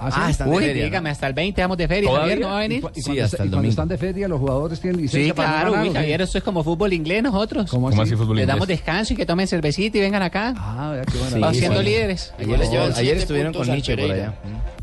¿Ah, 0.00 0.10
sí? 0.10 0.18
Ah, 0.20 0.30
están 0.30 0.50
de 0.50 0.56
Uy, 0.56 0.62
feria, 0.64 0.82
¿no? 0.82 0.84
dígame, 0.86 1.10
hasta 1.10 1.26
el 1.26 1.32
20 1.34 1.60
vamos 1.62 1.76
de 1.76 1.88
feria. 1.88 2.08
¿Todavía? 2.10 2.28
Javier, 2.34 2.40
¿no 2.40 2.48
va 2.52 2.56
a 2.56 2.60
venir? 2.60 2.76
y 2.94 3.00
Sí, 3.00 3.02
cuando, 3.04 3.24
hasta 3.24 3.36
está- 3.36 3.42
el 3.42 3.48
y 3.48 3.52
cuando 3.52 3.68
están 3.68 3.88
de 3.88 3.98
feria, 3.98 4.28
los 4.28 4.38
jugadores 4.40 4.80
tienen 4.80 5.00
licencia 5.00 5.26
Sí, 5.28 5.32
para 5.36 5.52
claro, 5.68 5.82
uy. 5.82 5.92
Javier, 5.94 6.20
eso 6.22 6.38
es 6.38 6.44
como 6.44 6.62
fútbol 6.64 6.92
inglés 6.92 7.22
nosotros. 7.22 7.70
¿Cómo 7.70 7.88
¿Cómo 7.90 8.02
así? 8.02 8.12
así 8.12 8.16
fútbol 8.20 8.36
Les 8.36 8.46
damos 8.46 8.62
inglés? 8.64 8.78
descanso 8.78 9.12
y 9.14 9.16
que 9.16 9.26
tomen 9.26 9.46
cervecita 9.48 9.98
y 9.98 10.00
vengan 10.00 10.22
acá. 10.22 10.54
Ah, 10.56 10.90
vea 10.92 11.04
qué 11.04 11.18
Vamos 11.18 11.32
maravilla. 11.34 11.60
siendo 11.60 11.80
sí. 11.80 11.86
líderes. 11.86 12.32
Ayer, 12.38 12.48
llevan 12.48 12.72
ayer 12.92 12.94
siete 12.94 13.18
estuvieron 13.18 13.52
con 13.52 13.66
Nietzsche 13.68 13.96
por 13.96 14.10
allá. 14.10 14.34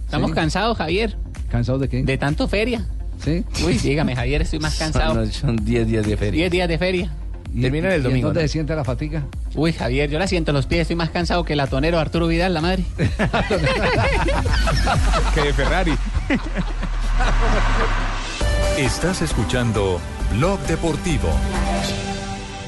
Estamos 0.05 0.29
Sí. 0.31 0.35
cansados, 0.35 0.77
Javier, 0.77 1.17
¿Cansados 1.49 1.81
de 1.81 1.89
qué? 1.89 2.03
de 2.03 2.17
tanto 2.17 2.47
feria. 2.47 2.85
¿Sí? 3.23 3.43
Uy, 3.65 3.73
dígame, 3.77 4.15
Javier, 4.15 4.41
estoy 4.41 4.59
más 4.59 4.75
cansado. 4.77 5.13
Son- 5.13 5.31
Son 5.31 5.55
10 5.57 5.87
días 5.87 6.05
de 6.05 6.17
feria. 6.17 6.39
10 6.41 6.51
días 6.51 6.67
de 6.67 6.77
feria. 6.77 7.11
¿Y- 7.53 7.61
Termina 7.61 7.93
el 7.93 8.01
domingo, 8.03 8.27
¿Dónde 8.29 8.41
¿no? 8.41 8.47
se 8.47 8.51
siente 8.51 8.75
la 8.75 8.83
fatiga? 8.83 9.25
Uy, 9.55 9.73
Javier, 9.73 10.09
yo 10.09 10.17
la 10.17 10.25
siento 10.27 10.51
en 10.51 10.55
los 10.55 10.65
pies, 10.65 10.81
estoy 10.81 10.95
más 10.95 11.11
cansado 11.11 11.43
que 11.45 11.53
el 11.53 11.59
atonero 11.59 11.99
Arturo 11.99 12.27
Vidal, 12.27 12.53
la 12.53 12.61
madre. 12.61 12.83
Que 15.35 15.41
de 15.41 15.53
Ferrari. 15.53 15.93
Estás 18.77 19.21
escuchando 19.21 19.99
Blog 20.31 20.59
Deportivo. 20.61 21.29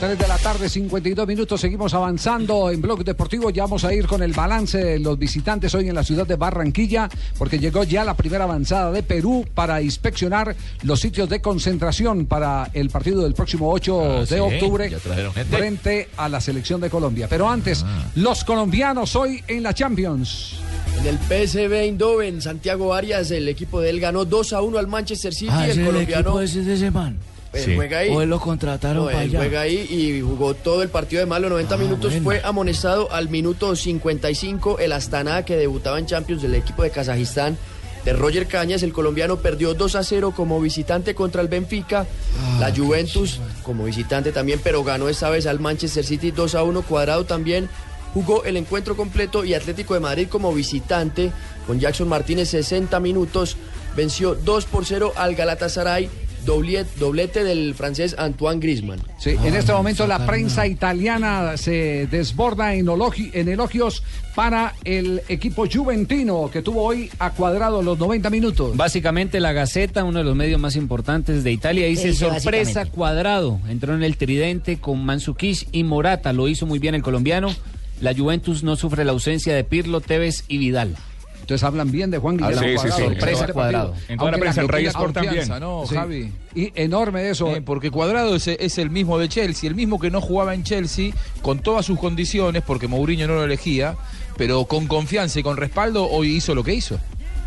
3 0.05 0.19
de 0.19 0.27
la 0.27 0.37
tarde, 0.37 0.69
52 0.69 1.27
minutos. 1.27 1.59
Seguimos 1.59 1.95
avanzando 1.95 2.69
en 2.69 2.79
Blog 2.79 3.03
Deportivo. 3.03 3.49
Ya 3.49 3.63
vamos 3.63 3.85
a 3.85 3.91
ir 3.91 4.05
con 4.05 4.21
el 4.21 4.33
balance 4.33 4.77
de 4.77 4.99
los 4.99 5.17
visitantes 5.17 5.73
hoy 5.73 5.89
en 5.89 5.95
la 5.95 6.03
ciudad 6.03 6.27
de 6.27 6.35
Barranquilla, 6.35 7.09
porque 7.39 7.57
llegó 7.57 7.83
ya 7.83 8.05
la 8.05 8.13
primera 8.15 8.43
avanzada 8.43 8.91
de 8.91 9.01
Perú 9.01 9.47
para 9.55 9.81
inspeccionar 9.81 10.55
los 10.83 10.99
sitios 10.99 11.27
de 11.27 11.41
concentración 11.41 12.27
para 12.27 12.69
el 12.73 12.91
partido 12.91 13.23
del 13.23 13.33
próximo 13.33 13.71
8 13.71 14.01
Ah, 14.03 14.19
de 14.19 14.27
sí, 14.27 14.35
octubre 14.35 14.91
frente 15.49 16.09
a 16.17 16.29
la 16.29 16.39
selección 16.39 16.81
de 16.81 16.91
Colombia. 16.91 17.25
Pero 17.27 17.49
antes, 17.49 17.83
los 18.13 18.43
colombianos 18.43 19.15
hoy 19.15 19.43
en 19.47 19.63
la 19.63 19.73
Champions. 19.73 20.59
En 20.99 21.07
el 21.07 21.17
PSV 21.17 21.73
Eindhoven, 21.73 22.43
Santiago 22.43 22.93
Arias, 22.93 23.31
el 23.31 23.49
equipo 23.49 23.81
de 23.81 23.89
él 23.89 23.99
ganó 23.99 24.23
2 24.23 24.53
a 24.53 24.61
1 24.61 24.77
al 24.77 24.85
Manchester 24.85 25.33
City. 25.33 25.51
Ah, 25.51 25.65
el 25.65 25.71
ese 25.71 25.81
es 26.61 26.81
el 26.83 26.93
él 27.55 27.63
Sí. 27.65 27.75
juega 27.75 27.99
ahí. 27.99 28.09
O 28.09 28.21
él 28.21 28.29
lo 28.29 28.39
contrataron 28.39 28.97
No, 28.97 29.05
para 29.05 29.23
él 29.23 29.29
allá. 29.29 29.39
juega 29.39 29.61
ahí 29.61 29.87
y 29.89 30.21
jugó 30.21 30.53
todo 30.53 30.83
el 30.83 30.89
partido 30.89 31.19
de 31.21 31.25
malo, 31.25 31.49
90 31.49 31.75
Ah, 31.75 31.77
minutos. 31.77 32.11
bueno. 32.11 32.23
Fue 32.23 32.41
amonestado 32.47 33.11
al 33.11 33.29
minuto 33.29 33.75
55 33.75 34.79
el 34.79 34.91
Astana 34.91 35.43
que 35.45 35.55
debutaba 35.57 35.99
en 35.99 36.05
Champions 36.05 36.41
del 36.41 36.55
equipo 36.55 36.83
de 36.83 36.91
Kazajistán. 36.91 37.57
De 38.03 38.13
Roger 38.13 38.45
Cañas, 38.45 38.83
el 38.83 38.93
colombiano 38.93 39.37
perdió 39.37 39.73
2 39.73 39.95
a 39.95 40.03
0 40.03 40.31
como 40.35 40.61
visitante 40.61 41.15
contra 41.15 41.41
el 41.41 41.47
Benfica. 41.47 42.05
Ah, 42.39 42.57
la 42.59 42.75
Juventus 42.75 43.39
como 43.63 43.85
visitante 43.85 44.31
también, 44.31 44.59
pero 44.63 44.83
ganó 44.83 45.09
esta 45.09 45.29
vez 45.31 45.47
al 45.47 45.59
Manchester 45.59 46.05
City 46.05 46.29
2 46.29 46.53
a 46.53 46.61
1. 46.61 46.83
Cuadrado 46.83 47.25
también 47.25 47.67
jugó 48.13 48.43
el 48.43 48.57
encuentro 48.57 48.95
completo 48.95 49.43
y 49.43 49.55
Atlético 49.55 49.95
de 49.95 50.01
Madrid 50.01 50.27
como 50.29 50.53
visitante 50.53 51.31
con 51.65 51.79
Jackson 51.79 52.07
Martínez 52.07 52.49
60 52.49 52.99
minutos. 52.99 53.57
Venció 53.97 54.35
2 54.35 54.65
por 54.65 54.85
0 54.85 55.13
al 55.15 55.33
Galatasaray. 55.35 56.07
Doblete, 56.45 56.89
doblete 56.99 57.43
del 57.43 57.73
francés 57.73 58.15
Antoine 58.17 58.59
Griezmann. 58.59 58.99
Sí, 59.17 59.31
en 59.31 59.55
este 59.55 59.73
momento 59.73 60.05
la 60.07 60.25
prensa 60.25 60.67
italiana 60.67 61.57
se 61.57 62.07
desborda 62.07 62.75
en, 62.75 62.85
elogi- 62.85 63.31
en 63.33 63.47
elogios 63.49 64.03
para 64.35 64.75
el 64.83 65.21
equipo 65.27 65.65
juventino 65.71 66.49
que 66.51 66.61
tuvo 66.61 66.83
hoy 66.83 67.09
a 67.19 67.31
cuadrado 67.31 67.81
los 67.81 67.97
90 67.97 68.29
minutos. 68.29 68.77
Básicamente 68.77 69.39
la 69.39 69.53
Gaceta, 69.53 70.03
uno 70.03 70.19
de 70.19 70.25
los 70.25 70.35
medios 70.35 70.59
más 70.59 70.75
importantes 70.75 71.43
de 71.43 71.51
Italia, 71.51 71.87
dice 71.87 72.13
sorpresa 72.13 72.85
cuadrado. 72.85 73.59
Entró 73.69 73.95
en 73.95 74.03
el 74.03 74.17
tridente 74.17 74.77
con 74.77 75.03
Mansukish 75.03 75.67
y 75.71 75.83
Morata, 75.83 76.31
lo 76.33 76.47
hizo 76.47 76.65
muy 76.65 76.79
bien 76.79 76.95
el 76.95 77.01
colombiano. 77.01 77.49
La 78.01 78.13
Juventus 78.13 78.61
no 78.63 78.75
sufre 78.75 79.05
la 79.05 79.13
ausencia 79.13 79.55
de 79.55 79.63
Pirlo, 79.63 80.01
Tevez 80.01 80.43
y 80.49 80.57
Vidal. 80.57 80.95
Entonces 81.45 81.63
hablan 81.63 81.91
bien 81.91 82.09
de 82.09 82.17
Juan 82.17 82.39
Ah, 82.41 82.49
Guillermo 82.49 82.61
sí, 82.63 82.67
sí, 82.69 82.75
Cuadrado. 82.75 82.95
sí. 82.97 83.03
Sorpresa 83.03 83.37
Sorpresa 83.37 83.53
cuadrado. 83.53 83.87
Cuadrado. 83.89 84.05
En 84.11 84.17
toda 84.17 84.31
la 84.31 84.37
prensa, 84.39 84.61
Sport 84.63 85.13
también. 85.13 85.47
¿no, 85.59 85.83
Sí. 85.87 85.93
Javi? 85.95 86.31
Y 86.55 86.71
enorme 86.73 87.29
eso. 87.29 87.55
Eh, 87.55 87.61
porque 87.61 87.91
Cuadrado 87.91 88.35
es, 88.35 88.47
es 88.47 88.79
el 88.79 88.89
mismo 88.89 89.19
de 89.19 89.29
Chelsea, 89.29 89.69
el 89.69 89.75
mismo 89.75 89.99
que 89.99 90.09
no 90.09 90.21
jugaba 90.21 90.55
en 90.55 90.63
Chelsea, 90.63 91.13
con 91.43 91.59
todas 91.59 91.85
sus 91.85 91.99
condiciones, 91.99 92.63
porque 92.65 92.87
Mourinho 92.87 93.27
no 93.27 93.35
lo 93.35 93.43
elegía, 93.43 93.95
pero 94.37 94.65
con 94.65 94.87
confianza 94.87 95.39
y 95.39 95.43
con 95.43 95.55
respaldo, 95.57 96.09
hoy 96.09 96.35
hizo 96.35 96.55
lo 96.55 96.63
que 96.63 96.73
hizo. 96.73 96.97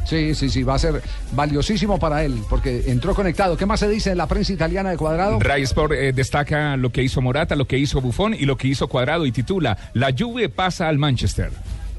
Sí, 0.06 0.34
sí, 0.36 0.48
sí, 0.48 0.62
va 0.62 0.76
a 0.76 0.78
ser 0.78 1.02
valiosísimo 1.32 1.98
para 1.98 2.24
él, 2.24 2.40
porque 2.48 2.84
entró 2.86 3.16
conectado. 3.16 3.56
¿Qué 3.56 3.66
más 3.66 3.80
se 3.80 3.88
dice 3.88 4.12
en 4.12 4.18
la 4.18 4.28
prensa 4.28 4.52
italiana 4.52 4.90
de 4.90 4.96
Cuadrado? 4.96 5.40
Ray 5.40 5.64
Sport 5.64 5.92
eh, 5.92 6.12
destaca 6.12 6.76
lo 6.76 6.90
que 6.92 7.02
hizo 7.02 7.20
Morata, 7.20 7.56
lo 7.56 7.66
que 7.66 7.76
hizo 7.78 8.00
Buffon 8.00 8.32
y 8.32 8.46
lo 8.46 8.56
que 8.56 8.68
hizo 8.68 8.86
Cuadrado 8.86 9.26
y 9.26 9.32
titula 9.32 9.76
La 9.92 10.14
Juve 10.16 10.48
pasa 10.48 10.88
al 10.88 10.98
Manchester. 10.98 11.50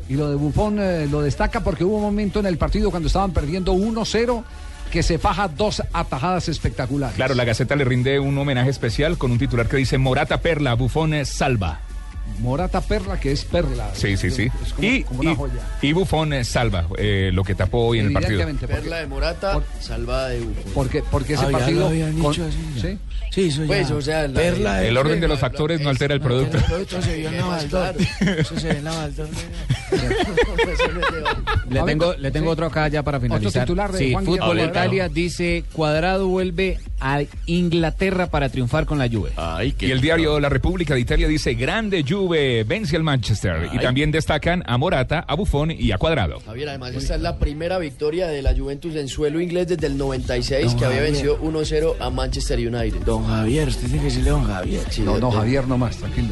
Y 0.10 0.16
lo 0.16 0.30
de 0.30 0.36
Buffon 0.36 0.80
eh, 0.80 1.08
lo 1.10 1.22
destaca 1.22 1.62
porque 1.62 1.84
hubo 1.84 1.98
un 1.98 2.02
momento 2.02 2.40
en 2.40 2.48
el 2.48 2.58
partido 2.58 2.90
cuando 2.90 3.08
estaban 3.08 3.32
perdiendo 3.32 3.74
1-0 3.74 4.44
que 4.92 5.04
se 5.04 5.20
faja 5.20 5.48
dos 5.48 5.84
atajadas 5.94 6.50
espectaculares. 6.50 7.16
Claro, 7.16 7.36
la 7.36 7.46
Gaceta 7.46 7.76
le 7.76 7.86
rinde 7.86 8.20
un 8.20 8.36
homenaje 8.38 8.72
especial 8.72 9.20
con 9.20 9.32
un 9.32 9.38
titular 9.38 9.68
que 9.68 9.78
dice 9.78 10.00
Morata 10.00 10.42
Perla, 10.42 10.74
Buffon 10.74 11.14
eh, 11.14 11.26
salva. 11.26 11.80
Morata 12.40 12.82
Perla, 12.82 13.20
que 13.20 13.32
es 13.32 13.46
Perla. 13.46 13.90
Sí, 13.94 14.18
sí, 14.18 14.30
sí. 14.32 14.50
Es 14.66 14.74
como, 14.74 14.88
Y, 14.88 15.04
como 15.04 15.20
una 15.22 15.32
y- 15.32 15.36
joya. 15.36 15.54
y 15.82 15.94
Buffon 15.94 16.46
salva 16.46 16.86
eh, 16.98 17.32
lo 17.34 17.44
que 17.44 17.56
tapó 17.56 17.88
hoy 17.88 18.00
en 18.00 18.08
el 18.08 18.14
partido. 18.14 18.44
Porque, 18.48 18.68
Perla 18.68 18.98
de 18.98 19.08
Morata, 19.08 19.62
salvada 19.80 20.30
de 20.30 20.40
Buffon. 20.42 20.72
porque, 20.74 21.04
porque 21.10 21.34
ese 21.34 21.44
Ah, 21.44 21.46
ya 21.48 21.52
lo 21.52 21.58
partido... 21.60 21.88
habían 21.88 22.18
con- 22.20 22.32
dicho 22.32 22.46
así, 22.46 22.58
ya. 22.76 22.82
¿sí? 22.82 22.98
Sí, 23.32 23.48
eso 23.50 23.64
Pues, 23.68 23.90
ya. 23.90 23.96
o 23.96 24.02
sea, 24.02 24.28
la- 24.28 24.34
Perla 24.40 24.84
El 24.84 24.98
orden 24.98 25.20
de 25.22 25.28
los 25.28 25.40
factores 25.40 25.82
no 25.82 25.90
altera 25.90 26.14
el 26.14 26.22
producto. 26.22 26.58
El 26.58 26.64
producto 26.64 27.02
se 27.02 27.16
vio 27.18 27.30
en 27.30 27.38
la 27.38 27.46
Más 27.46 27.70
Baldor. 27.72 27.96
claro. 28.20 28.40
Eso 28.40 28.60
se 28.60 28.68
ve 28.70 28.78
en 28.80 28.84
la 28.86 28.92
Baldor. 28.92 29.28
Le 31.70 31.84
tengo, 31.84 32.14
le 32.16 32.32
tengo 32.32 32.48
sí. 32.48 32.52
otro 32.54 32.66
acá 32.66 32.88
ya 32.88 33.04
para 33.04 33.20
finalizar. 33.20 33.64
titular 33.64 33.92
de 33.92 33.98
sí, 34.00 34.12
Juan 34.14 34.26
Fútbol 34.26 34.50
Guillermo 34.56 34.72
Italia 34.72 35.10
dice 35.10 35.64
Cuadrado 35.72 36.28
vuelve 36.28 36.80
a 37.00 37.22
Inglaterra 37.46 38.28
para 38.28 38.50
triunfar 38.50 38.86
con 38.86 38.98
la 38.98 39.08
Juve. 39.08 39.32
Ay, 39.36 39.74
qué 39.74 39.88
Y 39.88 39.92
el 39.92 40.02
diario 40.02 40.40
La 40.40 40.50
República 40.50 40.96
de 40.96 41.02
Italia 41.02 41.28
dice 41.28 41.54
Grande 41.54 42.04
Juve 42.08 42.19
Juve 42.20 42.66
vence 42.66 42.98
al 42.98 43.04
Manchester. 43.04 43.70
Y 43.72 43.78
Ay. 43.78 43.80
también 43.84 44.12
destacan 44.12 44.62
a 44.68 44.78
Morata, 44.78 45.24
a 45.26 45.36
Buffon 45.36 45.72
y 45.72 45.94
a 45.94 45.98
Cuadrado. 45.98 46.42
Javier, 46.46 46.68
además 46.70 46.94
esta 46.94 47.16
es 47.16 47.22
la 47.22 47.38
primera 47.38 47.78
victoria 47.80 48.28
de 48.28 48.42
la 48.42 48.54
Juventus 48.54 48.94
en 48.96 49.08
suelo 49.08 49.40
inglés 49.40 49.68
desde 49.70 49.88
el 49.88 49.98
96 49.98 50.66
Don 50.66 50.78
que 50.78 50.86
había 50.86 50.98
Javier. 50.98 51.14
vencido 51.14 51.40
1-0 51.42 51.96
a 52.02 52.10
Manchester 52.10 52.60
United. 52.60 53.00
Don 53.06 53.26
Javier, 53.26 53.70
usted 53.70 53.84
tiene 53.88 54.00
que 54.00 54.06
decirle 54.06 54.32
Don 54.32 54.44
Javier. 54.44 54.82
Sí, 54.90 55.02
No, 55.02 55.18
no, 55.18 55.32
Javier, 55.32 55.66
no 55.68 55.78
más, 55.78 55.96
tranquilo. 55.96 56.30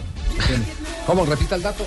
¿Cómo? 1.05 1.25
Repita 1.25 1.55
el 1.55 1.61
dato. 1.61 1.85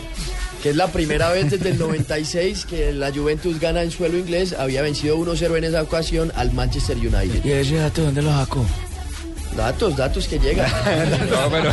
Que 0.62 0.70
es 0.70 0.76
la 0.76 0.88
primera 0.88 1.30
vez 1.30 1.50
desde 1.50 1.70
el 1.70 1.78
96 1.78 2.64
que 2.66 2.92
la 2.92 3.12
Juventus 3.12 3.60
gana 3.60 3.82
en 3.82 3.90
suelo 3.90 4.16
inglés. 4.18 4.54
Había 4.58 4.80
vencido 4.82 5.18
1-0 5.18 5.56
en 5.58 5.64
esa 5.64 5.82
ocasión 5.82 6.32
al 6.36 6.52
Manchester 6.52 6.96
United. 6.96 7.44
¿Y 7.44 7.52
ese 7.52 7.76
dato 7.76 8.02
dónde 8.02 8.22
lo 8.22 8.30
sacó? 8.30 8.64
Datos, 9.56 9.96
datos 9.96 10.28
que 10.28 10.38
llegan. 10.38 10.70
No, 11.30 11.50
pero, 11.50 11.70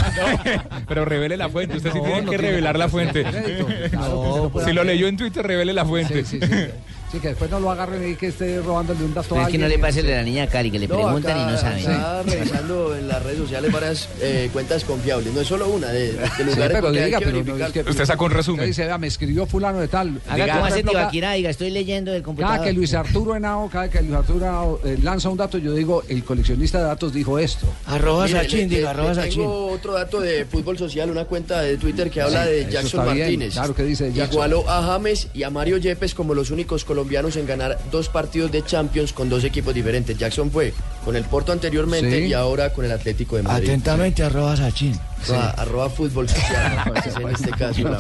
pero 0.88 1.06
revele 1.06 1.38
la 1.38 1.50
fuente. 1.50 1.78
Usted 1.78 1.92
sí 1.92 2.00
tiene 2.00 2.22
no 2.22 2.32
que 2.32 2.38
tiene 2.38 2.52
revelar 2.52 2.78
la 2.78 2.90
fuente. 2.90 3.24
no 3.92 4.52
si 4.64 4.74
lo 4.74 4.84
leyó 4.84 5.08
en 5.08 5.18
Twitter, 5.18 5.46
revele 5.46 5.74
la 5.74 5.86
fuente. 5.86 6.24
Sí, 6.26 6.40
sí, 6.40 6.48
sí. 6.48 6.66
Sí, 7.12 7.20
que 7.20 7.30
después 7.30 7.50
no 7.50 7.62
lo 7.62 7.72
agarren 7.72 8.12
y 8.12 8.16
que 8.16 8.28
esté 8.28 8.60
robándole 8.62 9.02
un 9.06 9.14
dato 9.14 9.30
Pero 9.30 9.42
a 9.42 9.46
es 9.46 9.50
que 9.52 9.58
no 9.58 9.68
le 9.70 9.80
pase 9.80 10.02
el 10.02 10.08
de 10.08 10.16
la 10.18 10.24
niña 10.24 10.46
Cari, 10.48 10.70
que 10.70 10.78
le 10.78 10.90
No, 10.90 10.96
preguntan 10.96 11.40
acá, 11.40 11.42
y 11.50 11.52
no 11.54 11.58
saben. 11.58 11.88
acá 11.88 12.24
revisando 12.24 12.96
en 12.98 13.08
las 13.08 13.24
redes 13.24 13.38
sociales 13.40 13.72
varias 13.72 14.10
eh, 14.20 14.50
cuentas 14.52 14.84
confiables. 14.84 15.34
No 15.34 15.40
es 15.40 15.48
solo 15.48 15.70
una 15.70 15.88
de, 15.88 16.12
de 16.12 16.28
Sí, 16.36 16.44
lugares 16.44 16.68
pero 16.68 16.82
porque 16.82 17.00
hay 17.00 17.06
diga, 17.06 17.20
que 17.20 17.26
pero 17.28 17.44
no, 17.46 17.66
es 17.66 17.72
que- 17.72 17.80
Usted 17.90 18.06
sacó 18.06 18.26
un 18.26 18.32
resumen. 18.32 18.60
Usted 18.60 18.68
dice, 18.68 18.86
vea, 18.88 18.98
me 18.98 19.08
escribió 19.08 19.46
fulano 19.46 19.80
de 19.80 19.88
tal. 19.88 20.20
Haga 20.28 20.44
Diga, 20.44 20.54
como 20.56 20.66
hace 20.66 20.84
Tibaquirá, 20.84 21.32
diga, 21.32 21.50
estoy 21.50 21.70
leyendo 21.70 22.12
del 22.12 22.24
computador. 22.24 22.56
Cada 22.58 22.68
que 22.68 22.74
Luis 22.74 22.94
Arturo 22.94 23.36
Henao, 23.38 23.70
cada 23.70 23.90
que 23.90 24.02
Luis 24.02 24.14
Arturo 24.14 24.40
Henao, 24.46 24.80
eh, 24.84 24.98
lanza 25.02 25.30
un 25.30 25.38
dato, 25.38 25.58
yo 25.60 25.74
digo, 25.74 26.04
el 26.10 26.26
coleccionista 26.26 26.80
de 26.80 26.84
datos 26.86 27.14
dijo 27.14 27.40
esto. 27.40 27.68
Arroba 27.86 28.28
Sachin, 28.28 28.68
diga, 28.68 28.90
arroba 28.90 29.16
Sachin. 29.16 29.44
Tengo 29.44 29.68
otro 29.68 29.94
dato 29.94 30.20
de 30.20 30.44
fútbol 30.44 30.78
social, 30.78 31.10
una 31.10 31.24
cuenta 31.24 31.62
de 31.62 31.78
Twitter 31.78 32.10
que 32.10 32.20
habla 32.22 32.44
Sí, 32.44 32.50
de 32.52 32.62
Jackson 32.64 32.86
está 33.00 33.04
Martínez. 33.04 33.54
claro, 33.54 33.74
¿qué 33.74 33.84
dice 33.84 34.12
Jackson? 34.12 34.34
Igualó 34.34 34.70
a 34.70 34.84
James 34.84 35.30
y 35.34 35.44
a 35.44 35.50
Mario 35.50 35.78
Yepes 35.78 36.14
como 36.14 36.34
los 36.34 36.52
únicos 36.52 36.84
colombianos 36.84 36.98
en 37.12 37.46
ganar 37.48 37.78
dos 37.92 38.10
partidos 38.10 38.52
de 38.52 38.64
Champions 38.64 39.14
con 39.14 39.30
dos 39.30 39.44
equipos 39.44 39.74
diferentes. 39.74 40.18
Jackson 40.18 40.52
fue 40.52 40.74
con 41.06 41.16
el 41.16 41.24
Porto 41.24 41.52
anteriormente 41.54 42.20
Sí. 42.20 42.26
y 42.28 42.34
ahora 42.34 42.74
con 42.74 42.84
el 42.86 42.92
Atlético 42.92 43.38
de 43.38 43.44
Madrid. 43.44 43.70
Atentamente, 43.70 44.24
arroba 44.24 44.56
Sachin. 44.58 45.00
Arroba, 45.24 45.50
arroba 45.58 45.90
fútbol 45.90 46.30
social, 46.30 46.94
en 47.22 47.30
este 47.30 47.50
caso. 47.52 47.82
la. 47.90 47.98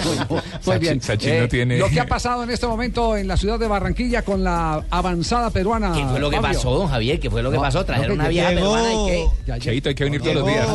Muy 0.65 0.77
bien. 0.77 1.01
Sachin 1.01 1.37
no 1.39 1.43
Eh, 1.45 1.47
tiene- 1.47 1.77
Lo 1.79 1.89
que 1.89 1.99
ha 1.99 2.05
pasado 2.05 2.43
en 2.43 2.49
este 2.51 2.67
momento 2.67 3.17
en 3.17 3.27
la 3.27 3.37
ciudad 3.37 3.57
de 3.57 3.67
Barranquilla 3.67 4.21
con 4.23 4.43
la 4.43 4.83
avanzada 4.91 5.49
peruana. 5.49 5.93
¿Qué 5.93 6.05
fue 6.05 6.19
lo 6.19 6.29
que 6.29 6.35
Fabio? 6.35 6.57
pasó, 6.57 6.71
don 6.77 6.87
Javier? 6.89 7.19
¿Qué 7.19 7.29
fue 7.29 7.41
lo 7.41 7.49
que 7.49 7.55
No, 7.57 7.61
pasó? 7.63 7.79
no, 7.79 7.85
Trajeron 7.85 8.09
que 8.09 8.19
una 8.19 8.27
vieja 8.29 8.49
llegó- 8.51 8.73
peruana 8.73 8.93
y 8.93 9.07
qué. 9.07 9.25
Ya, 9.47 9.57
ya- 9.57 9.63
Cheito, 9.63 9.89
hay 9.89 9.95
que 9.95 10.03
venir 10.03 10.21
todos 10.21 10.35
los 10.35 10.47
días. 10.47 10.67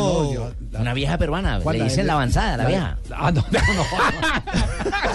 Una 0.79 0.93
vieja 0.93 1.17
peruana. 1.17 1.59
¿Cuál, 1.61 1.77
Le 1.77 1.83
dicen 1.85 2.07
la 2.07 2.13
avanzada, 2.13 2.57
la 2.57 2.63
la- 2.63 2.69
vieja. 2.69 2.97
Ah, 3.15 3.31
no, 3.31 3.45
no, 3.51 3.59
no. 3.59 3.83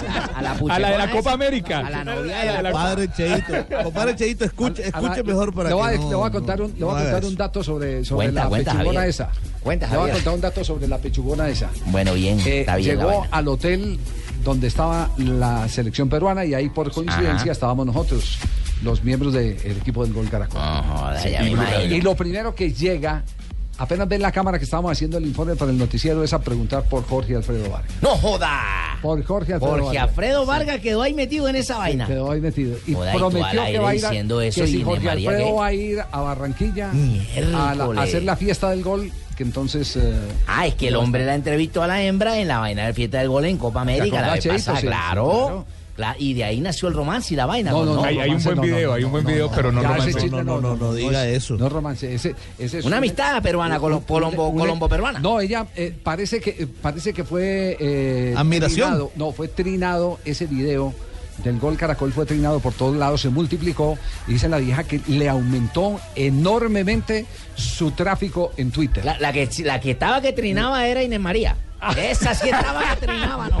A 0.09 0.41
la, 0.41 0.51
A 0.51 0.79
la 0.79 0.91
de 0.91 0.97
la 0.97 1.11
Copa. 1.11 1.31
América. 1.33 1.79
A 1.79 1.89
la 1.89 2.03
novia 2.03 2.37
de 2.57 2.63
la 2.63 2.71
Compadre 2.71 3.07
Cheito, 3.15 3.53
compadre 3.83 4.15
Cheito, 4.15 4.45
escuche, 4.45 4.83
A 4.93 4.99
la- 5.01 5.07
escuche 5.07 5.23
mejor 5.23 5.53
para 5.53 5.69
le 5.69 5.75
voy, 5.75 5.93
a- 5.93 5.97
no- 5.97 6.09
le 6.09 6.15
voy 6.15 6.27
a 6.27 6.31
contar 6.31 6.61
un, 6.61 6.73
le 6.77 6.83
voy 6.85 6.93
no 6.93 6.97
a 6.99 7.01
contar 7.03 7.25
un 7.25 7.35
dato 7.35 7.63
sobre, 7.63 8.03
sobre 8.05 8.25
Cuenta, 8.27 8.43
la 8.43 8.49
cuenta, 8.49 8.71
pechugona 8.71 8.99
Javier. 8.99 9.09
esa. 9.09 9.29
Cuenta, 9.61 9.85
Le 9.87 9.89
voy 9.91 9.97
a 9.97 9.99
Javier. 9.99 10.15
contar 10.15 10.33
un 10.35 10.41
dato 10.41 10.63
sobre 10.63 10.87
la 10.87 10.97
pechugona 10.97 11.49
esa. 11.49 11.69
Bueno, 11.87 12.13
bien, 12.13 12.39
Eh, 12.41 12.61
está 12.61 12.75
bien 12.77 12.97
llegó 12.97 13.25
al 13.31 13.47
hotel 13.47 13.99
donde 14.43 14.67
estaba 14.67 15.09
la 15.17 15.67
selección 15.67 16.09
peruana 16.09 16.45
y 16.45 16.53
ahí 16.53 16.69
por 16.69 16.91
coincidencia 16.91 17.35
Ajá. 17.43 17.51
estábamos 17.51 17.85
nosotros, 17.85 18.37
los 18.83 19.03
miembros 19.03 19.33
del 19.33 19.57
equipo 19.81 20.03
del 20.05 20.13
Gol 20.13 20.29
Caracol. 20.29 20.61
Sí, 21.21 21.29
y 21.89 22.01
lo 22.01 22.15
primero 22.15 22.55
que 22.55 22.71
llega, 22.71 23.23
apenas 23.79 24.07
ven 24.07 24.21
la 24.21 24.31
cámara 24.31 24.59
que 24.59 24.65
estábamos 24.65 24.91
haciendo 24.91 25.17
el 25.17 25.25
informe 25.25 25.55
para 25.55 25.71
el 25.71 25.77
noticiero, 25.77 26.23
es 26.23 26.31
a 26.33 26.39
preguntar 26.39 26.83
por 26.83 27.03
Jorge 27.07 27.35
Alfredo 27.35 27.69
Vargas. 27.71 27.91
¡No 28.01 28.09
joda! 28.17 28.97
Por 29.01 29.23
Jorge 29.23 29.53
Alfredo 29.53 29.71
Jorge 29.71 29.85
Vargas. 29.87 30.03
Alfredo 30.03 30.45
Vargas 30.45 30.79
quedó 30.81 31.01
ahí 31.01 31.13
metido 31.13 31.47
en 31.47 31.55
esa 31.55 31.77
vaina. 31.77 32.05
Quedó 32.05 32.31
ahí 32.31 32.41
metido. 32.41 32.77
Y 32.85 32.93
Joda, 32.93 33.13
prometió 33.13 33.65
que 33.65 33.79
va 33.79 33.89
a 33.89 33.95
ir 33.95 34.05
a, 34.05 34.09
diciendo 34.09 34.41
eso 34.41 34.61
que 34.61 34.67
si 34.67 34.83
Jorge 34.83 35.05
María, 35.05 35.29
Alfredo 35.29 35.55
va 35.55 35.65
a 35.65 35.73
ir 35.73 35.99
a 36.11 36.19
Barranquilla 36.21 36.91
a, 36.91 36.93
la- 36.93 37.71
a 37.71 37.73
Miércoles. 37.75 38.03
hacer 38.03 38.23
la 38.23 38.35
fiesta 38.35 38.69
del 38.71 38.83
gol, 38.83 39.11
que 39.37 39.43
entonces... 39.43 39.95
eh, 39.95 40.13
Ah, 40.47 40.67
es 40.67 40.75
que 40.75 40.89
el 40.89 40.95
hombre 40.97 41.25
la 41.25 41.35
entrevistó 41.35 41.81
a 41.81 41.87
la 41.87 42.03
hembra 42.03 42.37
en 42.39 42.47
la 42.49 42.59
vaina 42.59 42.85
de 42.87 42.93
fiesta 42.93 43.19
del 43.19 43.29
gol 43.29 43.45
en 43.45 43.57
Copa 43.57 43.81
América, 43.81 44.21
la 44.21 44.33
vez 44.33 44.45
pasada, 44.45 44.79
Sí, 44.81 44.87
claro. 44.87 45.31
claro. 45.45 45.65
Cla- 45.99 46.15
Y 46.17 46.33
de 46.33 46.45
ahí 46.45 46.61
nació 46.61 46.87
el 46.87 46.93
romance 46.93 47.33
y 47.33 47.37
la 47.37 47.45
vaina. 47.45 47.71
No, 47.71 47.79
¿no? 47.83 47.95
no, 47.95 47.95
no, 47.97 48.03
Hay, 48.05 48.17
hay 48.19 48.29
un 48.29 48.41
buen 48.41 48.55
no, 48.55 48.61
video, 48.61 48.87
no, 48.89 48.93
hay 48.95 49.03
un 49.03 49.11
buen 49.11 49.25
video, 49.25 49.51
pero 49.53 49.71
no 49.71 49.81
romance. 49.83 50.09
ese 50.11 50.19
chisme 50.21 50.43
no, 50.45 50.61
no, 50.61 50.75
no 50.77 50.93
diga 50.93 51.27
es- 51.27 51.43
eso. 51.43 51.57
No 51.57 51.67
romance, 51.67 52.13
ese, 52.13 52.35
ese 52.57 52.79
es 52.79 52.85
Una 52.85 52.95
un- 52.95 52.99
amistad 52.99 53.41
peruana, 53.43 53.79
colo- 53.79 54.01
colombo, 54.07 54.47
un- 54.47 54.57
colombo 54.59 54.87
peruana. 54.87 55.19
No, 55.19 55.41
ella 55.41 55.67
eh, 55.75 55.93
parece 56.01 56.39
que 56.39 56.51
eh, 56.51 56.67
parece 56.81 57.11
que 57.13 57.23
fue 57.25 57.75
eh, 57.79 58.33
Admiración. 58.37 58.87
trinado. 58.89 59.11
no, 59.17 59.31
fue 59.33 59.49
trinado 59.49 60.19
ese 60.23 60.45
video 60.45 60.93
del 61.43 61.57
gol 61.57 61.77
Caracol 61.77 62.11
fue 62.11 62.25
trinado 62.25 62.59
por 62.59 62.73
todos 62.73 62.97
lados, 62.97 63.21
se 63.21 63.29
multiplicó 63.29 63.97
y 64.27 64.33
dice 64.33 64.49
la 64.49 64.57
vieja 64.57 64.83
que 64.83 64.99
le 65.07 65.29
aumentó 65.29 65.97
enormemente 66.15 67.25
su 67.55 67.91
tráfico 67.91 68.51
en 68.57 68.71
Twitter. 68.71 69.05
La, 69.05 69.17
la 69.19 69.31
que, 69.31 69.47
la 69.63 69.79
que 69.79 69.91
estaba 69.91 70.21
que 70.21 70.33
trinaba 70.33 70.85
era 70.87 71.01
Inés 71.03 71.19
María. 71.19 71.55
Esa 71.97 72.33
sí 72.35 72.49
estaba 72.49 72.81
que 72.95 73.05
trinaba, 73.05 73.47
¿no? 73.49 73.57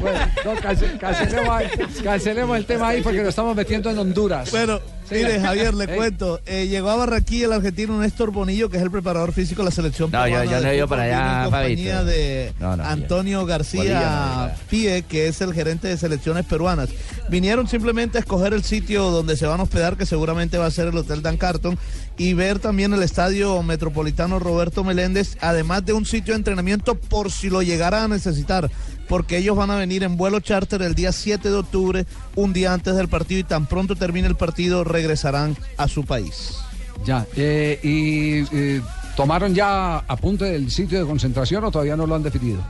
Bueno, 0.00 0.18
no, 0.44 0.54
cance- 0.56 0.98
cancelemos, 0.98 2.56
el 2.58 2.66
tema 2.66 2.88
ahí 2.88 3.02
porque 3.02 3.22
lo 3.22 3.28
estamos 3.28 3.54
metiendo 3.56 3.90
en 3.90 3.98
Honduras. 3.98 4.50
Bueno. 4.50 4.80
Mire, 5.12 5.40
Javier, 5.40 5.74
le 5.74 5.86
cuento. 5.96 6.40
eh, 6.46 6.66
llegó 6.68 6.90
a 6.90 6.96
Barranquilla 6.96 7.46
el 7.46 7.52
argentino 7.52 7.98
Néstor 8.00 8.30
Bonillo, 8.30 8.68
que 8.70 8.76
es 8.78 8.82
el 8.82 8.90
preparador 8.90 9.32
físico 9.32 9.62
de 9.62 9.66
la 9.66 9.70
selección 9.70 10.10
No, 10.10 10.18
yo- 10.26 10.34
peruana 10.34 10.50
yo 10.58 10.60
no 10.62 10.68
he 10.68 10.76
ido 10.76 10.88
para 10.88 11.02
allá, 11.04 11.44
compañía 11.44 11.94
Fabito. 11.96 12.04
de 12.10 12.52
No, 12.60 12.76
no, 12.76 12.84
Antonio 12.84 13.46
García 13.46 14.50
no, 14.54 14.66
Pie, 14.68 15.02
que 15.08 15.28
es 15.28 15.40
el 15.40 15.52
gerente 15.54 15.88
de 15.88 15.96
selecciones 15.96 16.44
peruanas. 16.46 16.88
Vinieron 17.28 17.68
simplemente 17.68 18.18
a 18.18 18.20
escoger 18.20 18.52
el 18.54 18.62
sitio 18.64 19.10
donde 19.10 19.36
se 19.36 19.46
van 19.46 19.60
a 19.60 19.62
hospedar, 19.64 19.96
que 19.96 20.06
seguramente 20.06 20.58
va 20.58 20.66
a 20.66 20.70
ser 20.70 20.88
el 20.88 20.96
Hotel 20.96 21.22
Dan 21.22 21.36
Carton, 21.36 21.78
y 22.18 22.34
ver 22.34 22.58
también 22.58 22.92
el 22.92 23.02
Estadio 23.02 23.62
Metropolitano 23.62 24.38
Roberto 24.38 24.84
Meléndez, 24.84 25.36
además 25.40 25.84
de 25.84 25.92
un 25.94 26.04
sitio 26.04 26.34
de 26.34 26.38
entrenamiento 26.38 26.94
por 26.94 27.30
si 27.32 27.48
lo 27.50 27.62
llegaran 27.62 28.04
a 28.04 28.08
necesitar, 28.08 28.70
porque 29.08 29.38
ellos 29.38 29.56
van 29.56 29.70
a 29.70 29.76
venir 29.76 30.02
en 30.02 30.16
vuelo 30.16 30.40
charter 30.40 30.82
el 30.82 30.94
día 30.94 31.12
7 31.12 31.50
de 31.50 31.56
octubre, 31.56 32.06
un 32.34 32.52
día 32.52 32.72
antes 32.72 32.94
del 32.96 33.08
partido, 33.08 33.40
y 33.40 33.44
tan 33.44 33.66
pronto 33.66 33.96
termine 33.96 34.28
el 34.28 34.36
partido 34.36 34.84
regresarán 34.84 35.56
a 35.76 35.88
su 35.88 36.04
país. 36.04 36.56
Ya, 37.04 37.26
eh, 37.36 37.80
y 37.82 38.44
eh, 38.56 38.80
tomaron 39.16 39.54
ya 39.54 39.98
apunte 39.98 40.44
del 40.44 40.70
sitio 40.70 41.00
de 41.00 41.06
concentración 41.06 41.64
o 41.64 41.70
todavía 41.70 41.96
no 41.96 42.06
lo 42.06 42.14
han 42.14 42.22
definido. 42.22 42.62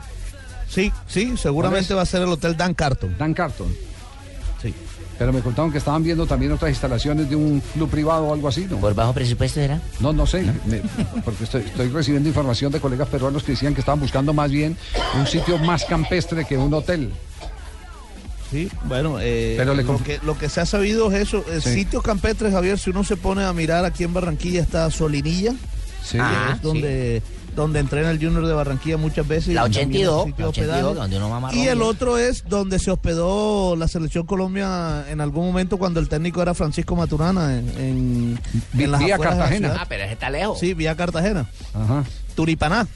Sí, 0.68 0.91
sí, 1.07 1.37
seguramente 1.37 1.93
va 1.93 2.03
a 2.03 2.07
ser 2.07 2.22
el 2.22 2.28
Hotel 2.28 2.57
Dan 2.57 2.72
Carton. 2.74 3.14
Dan 3.18 3.35
Carton. 3.35 3.68
Sí. 4.62 4.74
Pero 5.23 5.33
me 5.33 5.41
contaron 5.41 5.70
que 5.70 5.79
estaban 5.79 6.03
viendo 6.03 6.27
también 6.27 6.51
otras 6.51 6.68
instalaciones 6.73 7.31
de 7.31 7.37
un 7.37 7.61
club 7.75 7.89
privado 7.89 8.25
o 8.27 8.35
algo 8.35 8.49
así, 8.49 8.66
¿no? 8.68 8.79
¿Por 8.79 8.93
bajo 8.93 9.12
presupuesto 9.14 9.61
era? 9.61 9.81
No, 10.01 10.12
no 10.12 10.27
sé, 10.27 10.43
me- 10.66 10.83
porque 11.25 11.45
estoy, 11.45 11.62
estoy 11.62 11.91
recibiendo 11.91 12.29
información 12.29 12.73
de 12.73 12.81
colegas 12.81 13.07
peruanos 13.07 13.45
que 13.45 13.53
decían 13.53 13.73
que 13.73 13.79
estaban 13.83 14.01
buscando 14.01 14.33
más 14.33 14.51
bien 14.51 14.77
un 15.16 15.25
sitio 15.29 15.59
más 15.59 15.85
campestre 15.85 16.45
que 16.45 16.59
un 16.59 16.75
hotel. 16.75 17.12
Sí, 18.51 18.68
bueno, 18.87 19.18
eh, 19.20 19.55
Pero 19.57 19.75
le 19.75 19.85
lo, 19.85 19.97
que, 20.03 20.18
lo 20.25 20.37
que 20.37 20.49
se 20.49 20.61
ha 20.61 20.66
sabido 20.66 21.12
es 21.12 21.23
eso. 21.29 21.45
El 21.49 21.62
Sí. 21.62 21.73
sitio 21.73 22.03
campestre, 22.03 22.51
Javier, 22.51 22.77
si 22.81 22.91
uno 22.91 23.05
se 23.05 23.16
pone 23.16 23.45
a 23.45 23.53
mirar 23.53 23.85
aquí 23.85 24.03
en 24.03 24.12
Barranquilla 24.12 24.61
está 24.61 24.91
Solinilla, 24.91 25.53
Sí. 26.03 26.16
que 26.16 26.20
Ah, 26.20 26.55
es 26.57 26.62
donde, 26.62 27.23
donde 27.55 27.80
entrena 27.80 28.11
el 28.11 28.18
Junior 28.18 28.46
de 28.46 28.53
Barranquilla 28.55 28.96
muchas 28.96 29.26
veces. 29.28 29.55
La 29.55 29.66
y 29.68 29.70
también 29.72 29.88
82, 30.09 30.26
el 30.26 30.30
sitio 30.32 30.44
la 30.44 30.44
de 30.44 30.48
82, 30.50 30.78
hospedaje. 30.82 30.94
donde 31.00 31.16
uno 31.18 31.28
mama 31.28 31.55
Y 31.55 31.66
el 31.68 31.82
otro 31.82 32.18
es 32.18 32.44
donde 32.48 32.78
se 32.78 32.90
hospedó 32.90 33.76
la 33.76 33.88
selección 33.88 34.26
Colombia 34.26 35.05
en 35.09 35.20
algún 35.20 35.46
momento 35.46 35.76
cuando 35.78 36.00
el 36.00 36.09
técnico 36.09 36.40
era 36.42 36.55
Francisco 36.55 36.96
Maturana 36.96 37.59
en, 37.59 37.68
en, 37.78 38.40
Vi- 38.72 38.84
en 38.84 38.90
las 38.92 39.00
vía 39.05 39.14
afueras 39.16 39.34
de 39.34 39.40
la 39.40 39.44
Cartagena. 39.50 39.76
Ah, 39.80 39.86
pero 39.88 40.05
ese 40.05 40.12
está 40.14 40.30
lejos. 40.30 40.59
Sí, 40.59 40.74
vía 40.74 40.96
Cartagena. 40.96 41.46
Ajá. 41.74 42.05
Turipaná. 42.34 42.86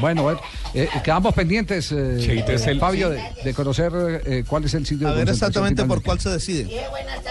Bueno, 0.00 0.24
bueno, 0.24 0.40
eh, 0.74 0.88
quedamos 1.04 1.32
pendientes, 1.32 1.92
eh, 1.92 2.44
es 2.48 2.66
el- 2.66 2.80
Fabio, 2.80 3.08
de, 3.10 3.22
de 3.44 3.54
conocer 3.54 3.92
eh, 4.26 4.42
cuál 4.48 4.64
es 4.64 4.74
el 4.74 4.84
sitio 4.84 5.06
A 5.06 5.12
ver 5.12 5.28
exactamente 5.28 5.84
por 5.84 6.02
cuál 6.02 6.18
se 6.18 6.30
deciden. 6.30 6.68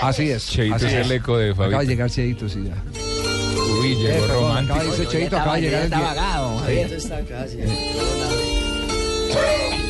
Así 0.01 0.29
es. 0.31 0.47
Cheito 0.47 0.75
así 0.75 0.85
es 0.85 0.93
el 0.93 1.11
eco 1.11 1.37
de 1.37 1.51
Acaba 1.51 1.79
de 1.79 1.85
llegar 1.87 2.09
Cheito, 2.09 2.47
sí, 2.47 2.63
ya. 2.65 2.75
Uy, 3.87 3.95
llegó 3.95 4.19
perdón, 4.27 4.41
romántico. 4.43 4.73
acaba 4.73 4.83
de 4.83 4.89
decir 4.97 5.07
Cheito, 5.09 5.37
acaba 5.37 5.55
de 5.55 5.61
llegar 5.61 5.79
el 5.81 5.85
Está 5.85 5.97
die- 5.97 6.05
vagado. 6.05 6.59
Javier. 6.59 6.93
Está 6.93 7.19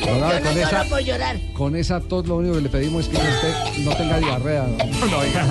con 0.08 0.20
no 0.22 0.32
esa, 0.32 0.72
lloro 0.72 0.90
por 0.90 1.00
llorar. 1.02 1.38
con 1.54 1.76
esa 1.76 2.00
tos 2.00 2.28
lo 2.28 2.38
único 2.38 2.56
que 2.56 2.62
le 2.62 2.70
pedimos 2.70 3.04
es 3.04 3.10
que 3.10 3.18
usted 3.18 3.84
no 3.84 3.96
tenga 3.96 4.18
diarrea. 4.20 4.66
¿no? 4.68 5.08
No, 5.12 5.18
oiga. 5.20 5.46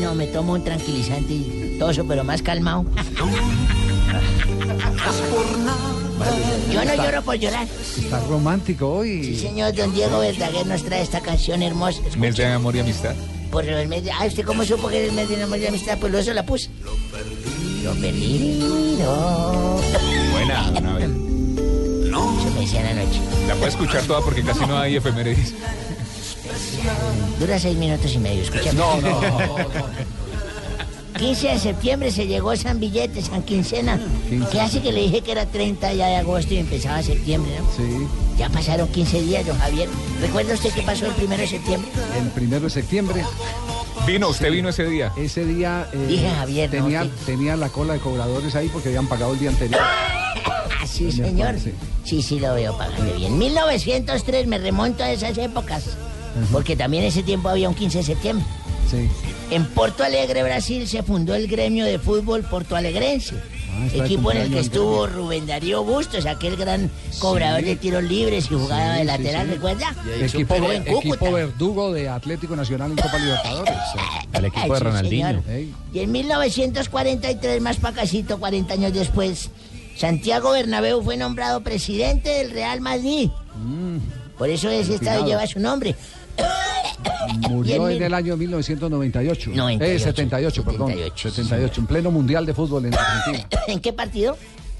No, 0.00 0.14
me 0.14 0.26
tomo 0.28 0.54
un 0.54 0.64
tranquilizante 0.64 1.32
y 1.34 1.76
toso, 1.78 2.04
pero 2.06 2.24
más 2.24 2.40
calmado. 2.42 2.84
Yo 6.72 6.84
no 6.84 6.94
lloro 6.94 7.22
por 7.22 7.34
llorar. 7.36 7.66
Está 7.98 8.20
romántico 8.20 8.88
hoy. 8.90 9.24
Sí, 9.24 9.36
señor 9.36 9.74
Don 9.74 9.92
Diego 9.94 10.18
Verdaguer 10.18 10.66
nos 10.66 10.82
trae 10.82 11.02
esta 11.02 11.20
canción 11.20 11.62
hermosa. 11.62 12.00
Mes 12.16 12.36
de 12.36 12.46
amor 12.46 12.74
y 12.76 12.80
amistad. 12.80 13.14
Por 13.56 13.64
mes 13.64 14.04
de... 14.04 14.12
Ah, 14.12 14.26
¿usted 14.26 14.44
cómo 14.44 14.66
supo 14.66 14.86
que 14.86 14.98
era 14.98 15.06
el 15.06 15.12
mes 15.12 15.30
de 15.30 15.42
amor 15.42 15.58
y 15.58 15.66
amistad? 15.66 15.96
Pues 15.98 16.12
lo 16.12 16.18
eso 16.18 16.34
la 16.34 16.44
puse. 16.44 16.68
Lo 17.82 17.94
perdido. 17.94 19.80
Buena, 20.30 20.70
don 20.72 20.86
Abel. 20.86 22.10
No 22.10 22.36
inician 22.54 22.84
anoche. 22.84 23.18
La 23.48 23.54
puede 23.54 23.70
escuchar 23.70 24.02
toda 24.02 24.20
porque 24.20 24.42
casi 24.42 24.60
no 24.66 24.76
hay 24.76 24.96
efemérides. 24.96 25.54
Dura 27.40 27.58
seis 27.58 27.78
minutos 27.78 28.12
y 28.12 28.18
medio, 28.18 28.42
escucha. 28.42 28.74
No, 28.74 29.00
no. 29.00 29.20
15 31.16 31.48
de 31.48 31.58
septiembre 31.58 32.10
se 32.10 32.26
llegó 32.26 32.54
San 32.56 32.80
Billete, 32.80 33.22
San 33.22 33.42
Quincena. 33.42 33.98
¿Qué 34.50 34.60
hace 34.60 34.80
que 34.80 34.92
le 34.92 35.02
dije 35.02 35.22
que 35.22 35.32
era 35.32 35.46
30 35.46 35.92
ya 35.94 36.08
de 36.08 36.16
agosto 36.16 36.54
y 36.54 36.58
empezaba 36.58 37.02
septiembre, 37.02 37.52
no? 37.58 37.66
Sí. 37.76 38.06
Ya 38.38 38.48
pasaron 38.50 38.88
15 38.88 39.22
días, 39.22 39.46
don 39.46 39.58
Javier. 39.58 39.88
¿Recuerda 40.20 40.54
usted 40.54 40.70
qué 40.74 40.82
pasó 40.82 41.06
el 41.06 41.12
primero 41.12 41.40
de 41.42 41.48
septiembre? 41.48 41.90
El 42.20 42.28
primero 42.30 42.64
de 42.64 42.70
septiembre. 42.70 43.24
Vino, 44.06 44.28
usted 44.28 44.52
vino 44.52 44.68
ese 44.68 44.84
día. 44.84 45.12
Ese 45.16 45.44
día 45.44 45.88
eh, 45.92 46.06
Dije 46.06 46.30
Javier, 46.30 46.74
¿no? 46.74 47.08
tenía, 47.24 47.56
la 47.56 47.68
cola 47.70 47.94
de 47.94 48.00
cobradores 48.00 48.54
ahí 48.54 48.68
porque 48.68 48.88
habían 48.88 49.08
pagado 49.08 49.32
el 49.32 49.38
día 49.38 49.50
anterior. 49.50 49.80
Ah, 49.82 50.86
sí, 50.86 51.10
señor. 51.10 51.56
Sí, 52.04 52.22
sí, 52.22 52.38
lo 52.38 52.54
veo 52.54 52.76
pagando 52.76 53.14
bien. 53.14 53.36
1903, 53.36 54.46
me 54.46 54.58
remonto 54.58 55.02
a 55.02 55.10
esas 55.10 55.36
épocas. 55.38 55.96
Porque 56.52 56.76
también 56.76 57.04
ese 57.04 57.22
tiempo 57.22 57.48
había 57.48 57.68
un 57.68 57.74
15 57.74 57.98
de 57.98 58.04
septiembre. 58.04 58.46
Sí. 58.90 59.08
En 59.50 59.64
Porto 59.66 60.04
Alegre, 60.04 60.42
Brasil, 60.42 60.86
se 60.88 61.02
fundó 61.02 61.34
el 61.34 61.46
gremio 61.48 61.84
de 61.84 61.98
fútbol 61.98 62.42
portoalegrense. 62.44 63.34
Ah, 63.78 63.86
equipo 63.92 64.32
en 64.32 64.38
el 64.38 64.50
que 64.50 64.60
estuvo 64.60 65.06
Rubén 65.06 65.46
Darío 65.46 65.84
Bustos, 65.84 66.24
aquel 66.24 66.56
gran 66.56 66.90
cobrador 67.18 67.62
de 67.62 67.76
tiros 67.76 68.02
libres 68.02 68.46
y 68.50 68.54
jugaba 68.54 68.92
Sí, 68.94 68.98
de 69.00 69.04
lateral, 69.04 69.46
sí. 69.48 69.52
¿recuerda? 69.54 69.94
Equipo, 70.20 70.54
en 70.72 70.88
equipo 70.88 71.32
verdugo 71.32 71.92
de 71.92 72.08
Atlético 72.08 72.56
Nacional 72.56 72.92
en 72.92 72.96
Copa 72.96 73.18
Libertadores. 73.18 73.74
El 74.32 74.44
equipo 74.46 74.72
de 74.74 74.80
Ronaldinho. 74.80 75.42
Y 75.92 75.98
en 75.98 76.10
1943, 76.12 77.60
más 77.60 77.76
pacasito, 77.76 78.38
40 78.38 78.72
años 78.74 78.92
después, 78.94 79.50
Santiago 79.96 80.52
Bernabéu 80.52 81.02
fue 81.02 81.16
nombrado 81.18 81.62
presidente 81.62 82.30
del 82.30 82.52
Real 82.52 82.80
Madrid. 82.80 83.28
Por 84.38 84.48
eso 84.48 84.70
ese 84.70 84.92
Retirado. 84.92 85.26
lleva 85.26 85.46
su 85.46 85.58
nombre. 85.60 85.94
Murió 87.50 87.88
en 87.88 87.96
en 87.96 88.02
el 88.04 88.14
año 88.14 88.36
1998. 88.36 89.50
98, 89.54 89.84
Eh, 89.94 89.98
78, 89.98 90.64
perdón. 90.64 90.92
78, 91.14 91.80
en 91.80 91.86
pleno 91.86 92.10
Mundial 92.10 92.44
de 92.46 92.54
Fútbol 92.54 92.86
en 92.86 92.94
Argentina. 92.94 93.48
¿En 93.68 93.80
qué 93.80 93.92
partido? 93.92 94.36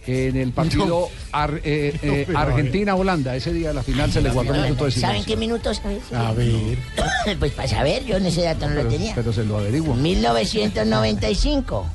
En 0.08 0.36
el 0.36 0.52
partido 0.52 1.08
Ar- 1.32 1.60
eh, 1.64 1.98
eh, 2.00 2.24
pero, 2.28 2.38
Argentina-Holanda, 2.38 3.34
ese 3.34 3.52
día 3.52 3.72
la 3.72 3.82
final 3.82 4.12
se 4.12 4.20
le 4.22 4.30
guardó 4.30 4.52
un 4.52 4.62
minuto 4.62 4.84
de 4.84 4.92
¿Saben 4.92 5.24
silencio. 5.24 5.34
qué 5.34 5.36
minutos? 5.40 5.82
A 6.14 6.30
ver. 6.32 6.78
pues 7.40 7.50
para 7.52 7.66
saber, 7.68 8.04
yo 8.04 8.16
en 8.18 8.26
ese 8.26 8.42
dato 8.42 8.68
no 8.68 8.74
lo 8.76 8.82
Pero, 8.82 8.90
tenía. 8.92 9.14
pero 9.16 9.32
se 9.32 9.44
lo 9.44 9.58
averiguo. 9.58 9.96
1995. 9.96 11.86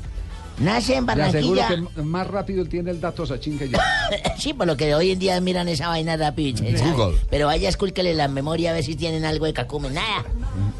Nace 0.58 0.96
en 0.96 1.06
Le 1.06 1.22
aseguro 1.22 1.60
Barranquilla. 1.60 1.94
que 1.94 2.02
más 2.02 2.26
rápido 2.26 2.64
tiene 2.64 2.90
el 2.90 3.00
dato 3.00 3.26
Sachin 3.26 3.58
que 3.58 3.68
yo. 3.68 3.78
Sí, 4.38 4.52
por 4.54 4.66
lo 4.66 4.76
que 4.76 4.94
hoy 4.94 5.10
en 5.10 5.18
día 5.18 5.40
miran 5.40 5.68
esa 5.68 5.88
vaina 5.88 6.16
rápido. 6.16 6.62
Google. 6.94 7.18
Pero 7.30 7.46
vaya, 7.46 7.68
escúlquele 7.68 8.14
la 8.14 8.28
memoria 8.28 8.70
a 8.70 8.74
ver 8.74 8.84
si 8.84 8.94
tienen 8.96 9.24
algo 9.24 9.46
de 9.46 9.52
cacumen. 9.52 9.94
Nada. 9.94 10.24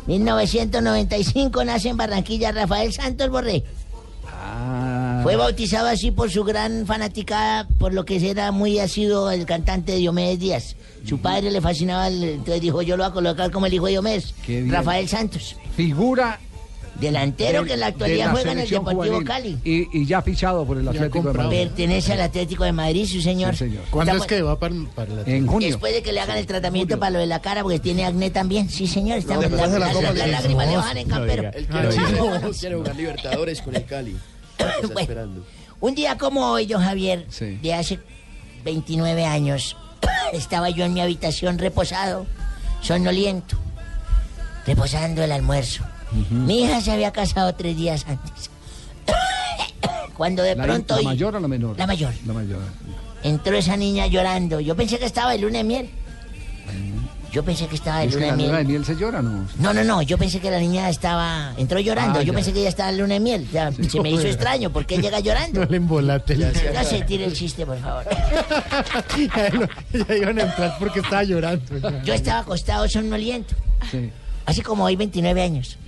1995 0.07 1.65
nace 1.65 1.89
en 1.89 1.97
Barranquilla 1.97 2.53
Rafael 2.53 2.93
Santos 2.93 3.29
Borré. 3.31 3.65
Ah. 4.27 5.21
Fue 5.23 5.37
bautizado 5.37 5.87
así 5.89 6.11
por 6.11 6.31
su 6.31 6.45
gran 6.45 6.87
fanaticada, 6.87 7.69
por 7.79 7.95
lo 7.95 8.05
que 8.05 8.29
era 8.29 8.51
muy 8.51 8.79
asiduo 8.79 9.31
el 9.31 9.47
cantante 9.47 9.95
Diomedes 9.97 10.39
Díaz. 10.41 10.77
Su 11.07 11.19
padre 11.19 11.51
le 11.51 11.61
fascinaba, 11.61 12.09
entonces 12.09 12.61
dijo, 12.61 12.83
yo 12.83 12.97
lo 12.97 13.05
voy 13.05 13.11
a 13.11 13.15
colocar 13.15 13.51
como 13.51 13.67
el 13.67 13.75
hijo 13.75 13.87
de 13.87 13.93
Diomedes. 13.93 14.35
Rafael 14.69 15.09
Santos. 15.09 15.57
Figura 15.77 16.39
Delantero 17.03 17.59
del- 17.59 17.67
que 17.69 17.75
en 17.75 17.81
la 17.81 17.87
actualidad 17.87 18.27
la 18.27 18.33
juega 18.33 18.53
en 18.53 18.59
el 18.61 18.69
Deportivo 18.71 19.03
juvenil. 19.05 19.25
Cali. 19.27 19.59
Y, 19.65 19.99
y 20.01 20.07
ya 20.07 20.23
fichado 20.23 20.65
por 20.67 20.79
el 20.79 20.89
Atlético 20.89 21.23
de 21.29 21.33
Madrid. 21.39 21.59
Pertenece 21.59 22.13
al 22.15 22.21
Atlético 22.23 22.65
de 22.65 22.73
Madrid, 22.73 23.07
su 23.07 23.21
señor. 23.21 23.53
Sí, 23.53 23.65
señor. 23.67 23.83
¿Cuándo 23.91 24.17
es 24.17 24.27
que 24.27 24.41
va 24.43 24.59
para, 24.59 24.75
En 25.27 25.47
junio. 25.47 25.69
Después 25.69 25.93
de 25.93 26.03
que 26.03 26.13
le 26.13 26.21
hagan 26.21 26.39
el 26.39 26.47
tratamiento 26.47 26.99
para 26.99 27.11
lo 27.11 27.19
de 27.19 27.27
la 27.27 27.41
cara, 27.43 27.63
porque 27.63 27.79
tiene 27.81 28.05
acné 28.05 28.31
también. 28.31 28.71
Sí, 28.71 28.87
señor. 28.87 29.19
Está 29.19 29.37
después 29.39 29.61
la- 29.61 29.69
de 29.69 29.79
la 29.79 29.87
las- 29.87 29.95
Copa 29.95 30.13
Libertadores. 30.13 30.33
lágrimas 30.33 30.67
le 30.69 30.77
bajan 30.77 30.97
en 30.97 31.09
No 31.09 31.15
campero. 31.17 31.43
Él 31.55 31.67
quiere, 31.67 31.89
no 32.41 32.51
quiere 32.53 32.75
jugar 32.77 32.97
Libertadores 32.97 33.63
con 33.63 33.75
el 33.77 33.85
Cali. 33.85 34.17
Está 34.59 34.73
esperando. 35.01 35.45
Un 35.81 35.95
día 35.95 36.17
como 36.17 36.47
hoy, 36.53 36.67
don 36.67 36.83
Javier, 36.83 37.27
de 37.29 37.75
hace 37.75 37.99
29 38.65 39.25
años, 39.27 39.77
estaba 40.33 40.71
yo 40.71 40.85
en 40.85 40.95
mi 40.95 41.01
habitación 41.01 41.59
reposado, 41.59 42.27
somnoliento, 42.81 43.57
reposando 44.67 45.23
el 45.25 45.33
almuerzo. 45.33 45.85
Mi 46.31 46.63
hija 46.63 46.81
se 46.81 46.93
había 46.93 47.13
casado 47.13 47.55
tres 47.55 47.77
días 47.77 48.05
antes. 48.09 48.51
Cuando 50.17 50.43
de 50.43 50.55
La, 50.55 50.65
pronto 50.65 50.97
la 50.97 51.03
mayor 51.03 51.37
o 51.37 51.41
la 51.41 51.49
menor? 51.49 51.79
La 51.79 51.87
mayor. 51.87 52.13
La 52.27 52.33
mayor. 52.35 52.61
entró 53.23 53.57
esa 53.57 53.77
niña 53.77 54.07
llorando. 54.07 54.61
Yo 54.61 54.77
pensé 54.77 54.99
que 54.99 55.07
estaba 55.07 55.33
de 55.33 55.39
luna 55.39 55.59
de 55.59 55.65
miel. 55.65 55.91
Yo 57.33 57.43
pensé 57.43 57.67
que 57.67 57.77
estaba 57.77 58.01
de 58.01 58.09
luna 58.11 58.27
la 58.27 58.31
de 58.33 58.37
miel. 58.37 58.47
luna 58.49 58.59
de 58.59 58.65
miel 58.65 58.85
se 58.85 58.95
llora, 58.95 59.23
¿no? 59.23 59.47
No, 59.59 59.73
no, 59.73 59.83
no, 59.85 60.03
yo 60.03 60.19
pensé 60.19 60.39
que 60.39 60.51
la 60.51 60.59
niña 60.59 60.91
estaba, 60.91 61.55
entró 61.57 61.81
llorando, 61.81 62.19
Ah, 62.19 62.23
yo 62.23 62.35
ya. 62.35 62.37
pensé 62.37 62.53
que 62.53 62.61
ella 62.61 62.69
estaba 62.69 62.91
en 62.91 62.99
luna 62.99 63.15
de 63.15 63.21
miel, 63.21 63.49
ya, 63.51 63.73
se 63.73 64.01
me 64.03 64.11
hizo 64.11 64.27
extraño, 64.27 64.69
¿por 64.71 64.85
qué 64.85 64.99
llega 64.99 65.19
llorando? 65.21 65.61
No 65.61 65.67
le 65.71 65.79
embolate. 65.79 66.37
Ya 66.37 66.85
se 66.85 67.01
tire 67.01 67.25
el 67.25 67.33
chiste, 67.33 67.65
por 67.65 67.79
favor. 67.81 68.05
ya 70.09 70.15
iban 70.15 70.39
a 70.41 70.43
entrar 70.43 70.77
porque 70.79 71.01
estaba 71.01 71.25
llorando. 71.25 71.65
Yo 72.05 72.13
estaba 72.13 72.41
acostado 72.41 72.87
somnoliento, 72.87 73.55
así 74.47 74.63
como 74.63 74.85
hoy 74.85 74.97
29 74.97 75.43
años. 75.43 75.79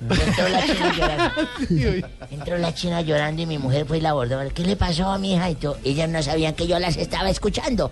Entró 0.00 0.48
la 0.48 0.64
china 0.66 0.92
llorando. 0.96 1.48
Entró 2.30 2.58
la 2.58 2.74
china 2.74 3.00
llorando 3.00 3.42
y 3.42 3.46
mi 3.46 3.58
mujer 3.58 3.86
fue 3.86 3.98
y 3.98 4.00
la 4.00 4.10
abordó. 4.10 4.38
¿Qué 4.54 4.62
le 4.64 4.76
pasó 4.76 5.10
a 5.10 5.18
mi 5.18 5.34
hija? 5.34 5.50
Y 5.50 5.54
todo. 5.54 5.78
Ellas 5.84 6.08
no 6.08 6.22
sabían 6.22 6.54
que 6.54 6.66
yo 6.66 6.78
las 6.78 6.96
estaba 6.96 7.30
escuchando. 7.30 7.90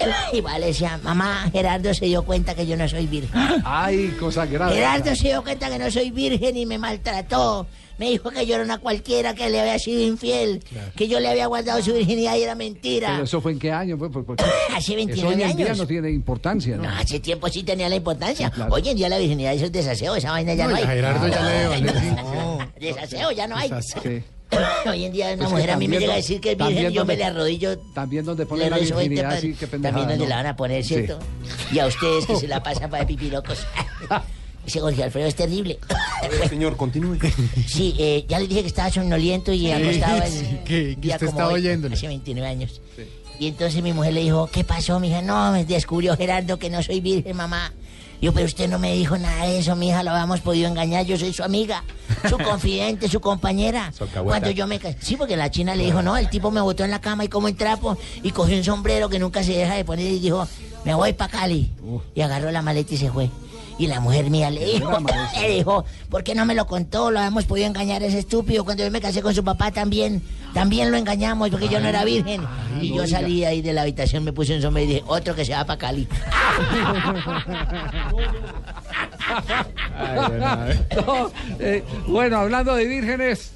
Le 0.00 0.66
decía, 0.66 0.98
mamá, 1.02 1.48
Gerardo 1.52 1.94
se 1.94 2.06
dio 2.06 2.24
cuenta 2.24 2.54
que 2.54 2.66
yo 2.66 2.76
no 2.76 2.88
soy 2.88 3.06
virgen. 3.06 3.30
Ay, 3.64 4.08
cosa 4.18 4.44
grave. 4.44 4.74
Gerardo 4.74 5.14
se 5.14 5.28
dio 5.28 5.42
cuenta 5.42 5.70
que 5.70 5.78
no 5.78 5.90
soy 5.90 6.10
virgen 6.10 6.56
y 6.56 6.66
me 6.66 6.78
maltrató. 6.78 7.66
Me 7.98 8.10
dijo 8.10 8.30
que 8.30 8.44
yo 8.44 8.56
era 8.56 8.64
una 8.64 8.78
cualquiera, 8.78 9.34
que 9.34 9.48
le 9.50 9.60
había 9.60 9.78
sido 9.78 10.00
infiel, 10.02 10.62
que 10.96 11.06
yo 11.06 11.20
le 11.20 11.28
había 11.28 11.46
guardado 11.46 11.80
su 11.82 11.92
virginidad 11.92 12.36
y 12.36 12.42
era 12.42 12.54
mentira. 12.54 13.10
Pero 13.12 13.24
eso 13.24 13.40
fue 13.40 13.52
en 13.52 13.58
qué 13.58 13.70
año? 13.70 13.96
Porque 13.96 14.42
Hace 14.74 14.78
eso 14.78 14.94
29 14.96 15.26
hoy 15.36 15.42
en 15.50 15.56
día 15.56 15.66
años. 15.66 15.78
no 15.78 15.86
tiene 15.86 16.10
importancia, 16.10 16.76
¿no? 16.76 16.82
No, 16.84 16.90
hace 16.90 17.20
tiempo 17.20 17.48
sí 17.48 17.62
tenía 17.62 17.88
la 17.88 17.96
importancia. 17.96 18.52
Hoy 18.70 18.88
en 18.88 18.96
día 18.96 19.08
la 19.08 19.18
virginidad 19.18 19.54
eso 19.54 19.66
es 19.66 19.72
desaseo, 19.72 20.16
esa 20.16 20.30
vaina 20.32 20.54
ya 20.54 20.64
no, 20.64 20.70
No, 20.70 20.76
hay. 20.76 20.82
a 20.82 20.86
Gerardo 20.88 21.28
ya 21.28 21.42
le 21.80 21.80
No, 22.22 22.58
Desaseo 22.80 23.30
ya 23.32 23.46
no 23.46 23.56
hay. 23.56 23.70
Sí. 23.80 24.22
Hoy 24.88 25.04
en 25.04 25.12
día 25.12 25.26
una 25.28 25.36
Pues 25.36 25.48
que 25.48 25.54
mujer 25.54 25.70
a 25.70 25.76
mí 25.76 25.88
me 25.88 25.98
llega 25.98 26.12
a 26.12 26.16
decir 26.16 26.40
que 26.40 26.52
es 26.52 26.58
virgen 26.58 26.78
y 26.90 26.94
yo 26.94 27.00
donde- 27.00 27.12
me 27.14 27.16
le 27.18 27.24
arrodillo. 27.24 27.78
También 27.94 28.24
donde 28.24 28.44
Le 28.44 28.48
ponen 28.48 28.70
la 28.70 28.76
rezo 28.76 28.96
20 28.96 29.08
virginidad, 29.08 29.40
sí, 29.40 29.54
qué 29.58 29.66
pendejada. 29.66 29.98
También 30.00 30.18
donde 30.18 30.24
¿no? 30.24 30.28
la 30.30 30.36
van 30.42 30.46
a 30.46 30.56
poner, 30.56 30.82
Sí. 30.84 30.94
¿cierto? 30.94 31.18
Y 31.72 31.78
a 31.78 31.86
ustedes 31.86 32.26
que 32.26 32.36
se 32.36 32.46
la 32.48 32.62
pasan 32.62 32.90
para 32.90 33.06
pipilocos. 33.06 33.66
Ese 34.66 34.80
Jorge 34.80 35.02
Alfredo 35.04 35.26
es 35.28 35.34
terrible. 35.34 35.78
Señor, 36.48 36.76
continúe. 36.76 37.18
Sí, 37.66 37.94
eh, 37.98 38.24
ya 38.28 38.38
les 38.38 38.48
dije 38.48 38.62
que 38.62 38.68
estaba 38.68 38.90
somnoliento 38.90 39.52
y 39.52 39.70
acostado 39.70 40.22
sí, 40.26 40.58
que- 40.64 40.96
que 41.00 41.08
usted 41.08 41.26
estaba 41.26 41.48
hoy, 41.48 41.60
oyéndolo. 41.60 41.94
Hace 41.94 42.08
29 42.08 42.48
años. 42.48 42.80
Y 43.38 43.48
entonces 43.48 43.82
mi 43.82 43.92
mujer 43.92 44.14
le 44.14 44.20
dijo, 44.20 44.48
¿qué 44.52 44.64
pasó, 44.64 45.00
mija? 45.00 45.20
No, 45.20 45.52
me 45.52 45.64
descubrió 45.64 46.16
Gerardo 46.16 46.58
que 46.58 46.70
no 46.70 46.82
soy 46.82 47.00
virgen, 47.00 47.36
mamá. 47.36 47.72
Yo, 48.22 48.32
pero 48.32 48.46
usted 48.46 48.68
no 48.70 48.78
me 48.78 48.94
dijo 48.94 49.18
nada 49.18 49.44
de 49.46 49.58
eso, 49.58 49.76
mija, 49.76 50.02
lo 50.02 50.12
habíamos 50.12 50.40
podido 50.40 50.68
engañar. 50.68 51.04
Yo 51.04 51.18
soy 51.18 51.32
su 51.34 51.42
amiga, 51.42 51.84
su 52.30 52.38
confidente, 52.38 53.08
su 53.08 53.20
compañera. 53.20 53.92
Cuando 54.24 54.50
yo 54.50 54.66
me 54.66 54.80
Sí, 55.00 55.16
porque 55.16 55.36
la 55.36 55.50
china 55.50 55.74
le 55.74 55.84
dijo, 55.84 56.00
no, 56.00 56.16
el 56.16 56.30
tipo 56.30 56.50
me 56.50 56.60
botó 56.62 56.84
en 56.84 56.90
la 56.92 57.00
cama 57.00 57.24
y 57.24 57.28
como 57.28 57.48
en 57.48 57.56
trapo 57.56 57.98
y 58.22 58.30
cogió 58.30 58.56
un 58.56 58.64
sombrero 58.64 59.08
que 59.10 59.18
nunca 59.18 59.42
se 59.42 59.52
deja 59.52 59.74
de 59.74 59.84
poner 59.84 60.06
y 60.06 60.20
dijo, 60.20 60.46
me 60.84 60.94
voy 60.94 61.12
para 61.12 61.30
Cali. 61.32 61.70
Y 62.14 62.20
agarró 62.22 62.50
la 62.50 62.62
maleta 62.62 62.94
y 62.94 62.96
se 62.96 63.10
fue. 63.10 63.28
Y 63.78 63.86
la 63.88 64.00
mujer 64.00 64.30
mía 64.30 64.50
le 64.50 64.64
dijo, 64.64 64.98
le 65.40 65.48
dijo, 65.50 65.84
¿por 66.08 66.22
qué 66.22 66.34
no 66.34 66.44
me 66.46 66.54
lo 66.54 66.66
contó? 66.66 67.10
Lo 67.10 67.18
habíamos 67.18 67.44
podido 67.44 67.66
engañar 67.66 68.02
a 68.02 68.06
ese 68.06 68.20
estúpido. 68.20 68.64
Cuando 68.64 68.84
yo 68.84 68.90
me 68.90 69.00
casé 69.00 69.22
con 69.22 69.34
su 69.34 69.42
papá 69.42 69.70
también, 69.72 70.22
también 70.52 70.90
lo 70.90 70.96
engañamos 70.96 71.50
porque 71.50 71.68
yo 71.68 71.80
no 71.80 71.88
era 71.88 72.04
virgen. 72.04 72.42
y 72.80 72.94
yo 72.94 73.06
salí 73.06 73.44
ahí 73.44 73.62
de 73.62 73.72
la 73.72 73.82
habitación, 73.82 74.24
me 74.24 74.32
puse 74.32 74.54
un 74.54 74.62
sombrero 74.62 74.90
y 74.90 74.94
dije, 74.94 75.04
otro 75.06 75.34
que 75.34 75.44
se 75.44 75.52
va 75.52 75.64
para 75.64 75.78
Cali. 75.78 76.08
No, 80.96 81.30
eh, 81.58 81.82
bueno, 82.06 82.38
hablando 82.38 82.74
de 82.74 82.86
vírgenes. 82.86 83.52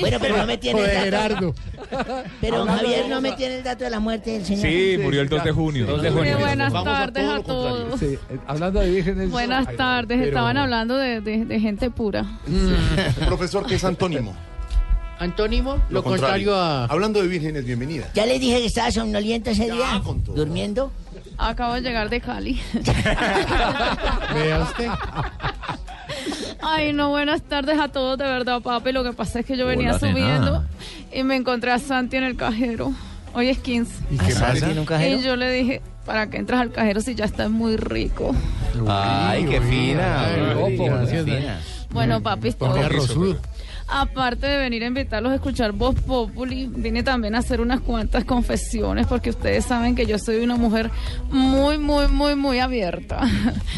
Bueno, 0.00 0.18
pero 0.20 0.36
no 0.36 0.46
me 0.46 0.58
tiene. 0.58 0.80
Gerardo. 0.82 1.54
Pero 2.40 2.60
Hablando 2.60 2.82
Javier 2.82 3.08
no 3.08 3.20
me 3.20 3.32
tiene 3.32 3.56
el 3.58 3.62
dato 3.64 3.84
de 3.84 3.90
la 3.90 4.00
muerte 4.00 4.32
del 4.32 4.44
señor. 4.44 4.62
Sí, 4.62 4.98
murió 5.02 5.20
el 5.20 5.28
2 5.28 5.44
de 5.44 5.52
junio. 5.52 5.86
2 5.86 6.02
de 6.02 6.10
junio. 6.10 6.38
buenas 6.38 6.72
tardes 6.72 7.28
a 7.28 7.42
todos. 7.42 8.00
Sí, 8.00 8.18
eh, 8.30 8.38
hablando 8.46 8.80
de 8.80 8.90
vírgenes. 8.90 9.30
Buenas 9.30 9.66
Ay, 9.68 9.76
tardes, 9.76 10.18
pero- 10.18 10.28
estaban 10.30 10.56
hablando 10.56 10.96
de, 10.96 11.20
de- 11.20 11.44
de 11.44 11.60
gente 11.60 11.90
pura. 11.90 12.24
Profesor, 13.26 13.66
¿qué 13.66 13.74
es 13.76 13.84
antónimo? 13.84 14.34
Antónimo, 15.18 15.78
lo, 15.90 16.02
contrario, 16.02 16.54
a... 16.56 16.86
Hablando 16.86 17.22
de 17.22 17.28
vírgenes, 17.28 17.64
bienvenida. 17.64 18.08
Ya 18.14 18.26
les 18.26 18.40
dije 18.40 18.58
que 18.58 18.66
estaba 18.66 18.90
somnoliento 18.90 19.50
ese 19.50 19.70
día, 19.70 20.02
durmiendo. 20.26 20.90
Acabo 21.38 21.74
de 21.74 21.82
llegar 21.82 22.10
de 22.10 22.20
Cali. 22.20 22.60
Vea 24.34 24.60
usted. 24.62 24.88
Ay, 26.60 26.92
no, 26.92 27.10
buenas 27.10 27.42
tardes 27.42 27.78
a 27.78 27.88
todos, 27.88 28.18
de 28.18 28.24
verdad, 28.24 28.60
papi. 28.60 28.92
Lo 28.92 29.04
que 29.04 29.12
pasa 29.12 29.40
es 29.40 29.46
que 29.46 29.56
yo 29.56 29.66
venía 29.66 29.94
Hola, 29.94 30.12
nena. 30.12 30.68
Y 31.14 31.22
me 31.22 31.36
encontré 31.36 31.70
a 31.70 31.78
Santi 31.78 32.16
en 32.16 32.24
el 32.24 32.36
cajero. 32.36 32.92
Hoy 33.32 33.48
es 33.48 33.58
15. 33.58 33.92
¿Y 34.10 34.18
qué 34.18 34.34
pasa? 34.34 34.66
¿Tiene 34.66 34.80
un 34.80 34.86
cajero? 34.86 35.18
Y 35.18 35.22
yo 35.22 35.36
le 35.36 35.50
dije, 35.52 35.80
¿para 36.04 36.28
qué 36.28 36.38
entras 36.38 36.60
al 36.60 36.72
cajero 36.72 37.00
si 37.00 37.14
ya 37.14 37.24
está 37.24 37.48
muy 37.48 37.76
rico? 37.76 38.34
Ay, 38.88 39.44
qué 39.46 39.60
fina. 39.60 40.28
Gracias, 40.68 41.24
fina. 41.24 41.60
Bueno, 41.90 42.20
papi, 42.20 42.48
es 42.48 42.56
todo. 42.56 42.70
Ponía 42.70 42.88
rosudo. 42.88 43.38
Aparte 43.86 44.46
de 44.46 44.56
venir 44.56 44.82
a 44.82 44.86
invitarlos 44.86 45.32
a 45.32 45.34
escuchar 45.36 45.72
Voz 45.72 45.94
Populi, 46.00 46.66
vine 46.74 47.02
también 47.02 47.34
a 47.34 47.38
hacer 47.38 47.60
unas 47.60 47.80
cuantas 47.80 48.24
confesiones 48.24 49.06
porque 49.06 49.30
ustedes 49.30 49.66
saben 49.66 49.94
que 49.94 50.06
yo 50.06 50.18
soy 50.18 50.42
una 50.42 50.56
mujer 50.56 50.90
muy, 51.30 51.76
muy, 51.78 52.08
muy, 52.08 52.34
muy 52.34 52.58
abierta. 52.60 53.20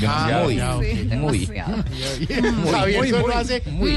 Demasiado. 0.00 0.44
Muy, 0.44 0.57
Sí, 0.86 1.09
muy. 1.16 1.46
muy, 2.96 3.12
muy, 3.12 3.32
hace- 3.34 3.62
muy. 3.70 3.96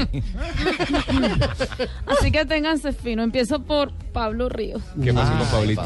Así 2.06 2.30
que 2.32 2.44
ténganse 2.44 2.92
fino. 2.92 3.22
Empiezo 3.22 3.62
por 3.62 3.92
Pablo 4.12 4.48
Ríos. 4.48 4.82
¿Qué 5.02 5.12
pasó 5.14 5.32
con 5.38 5.46
Pablito? 5.48 5.82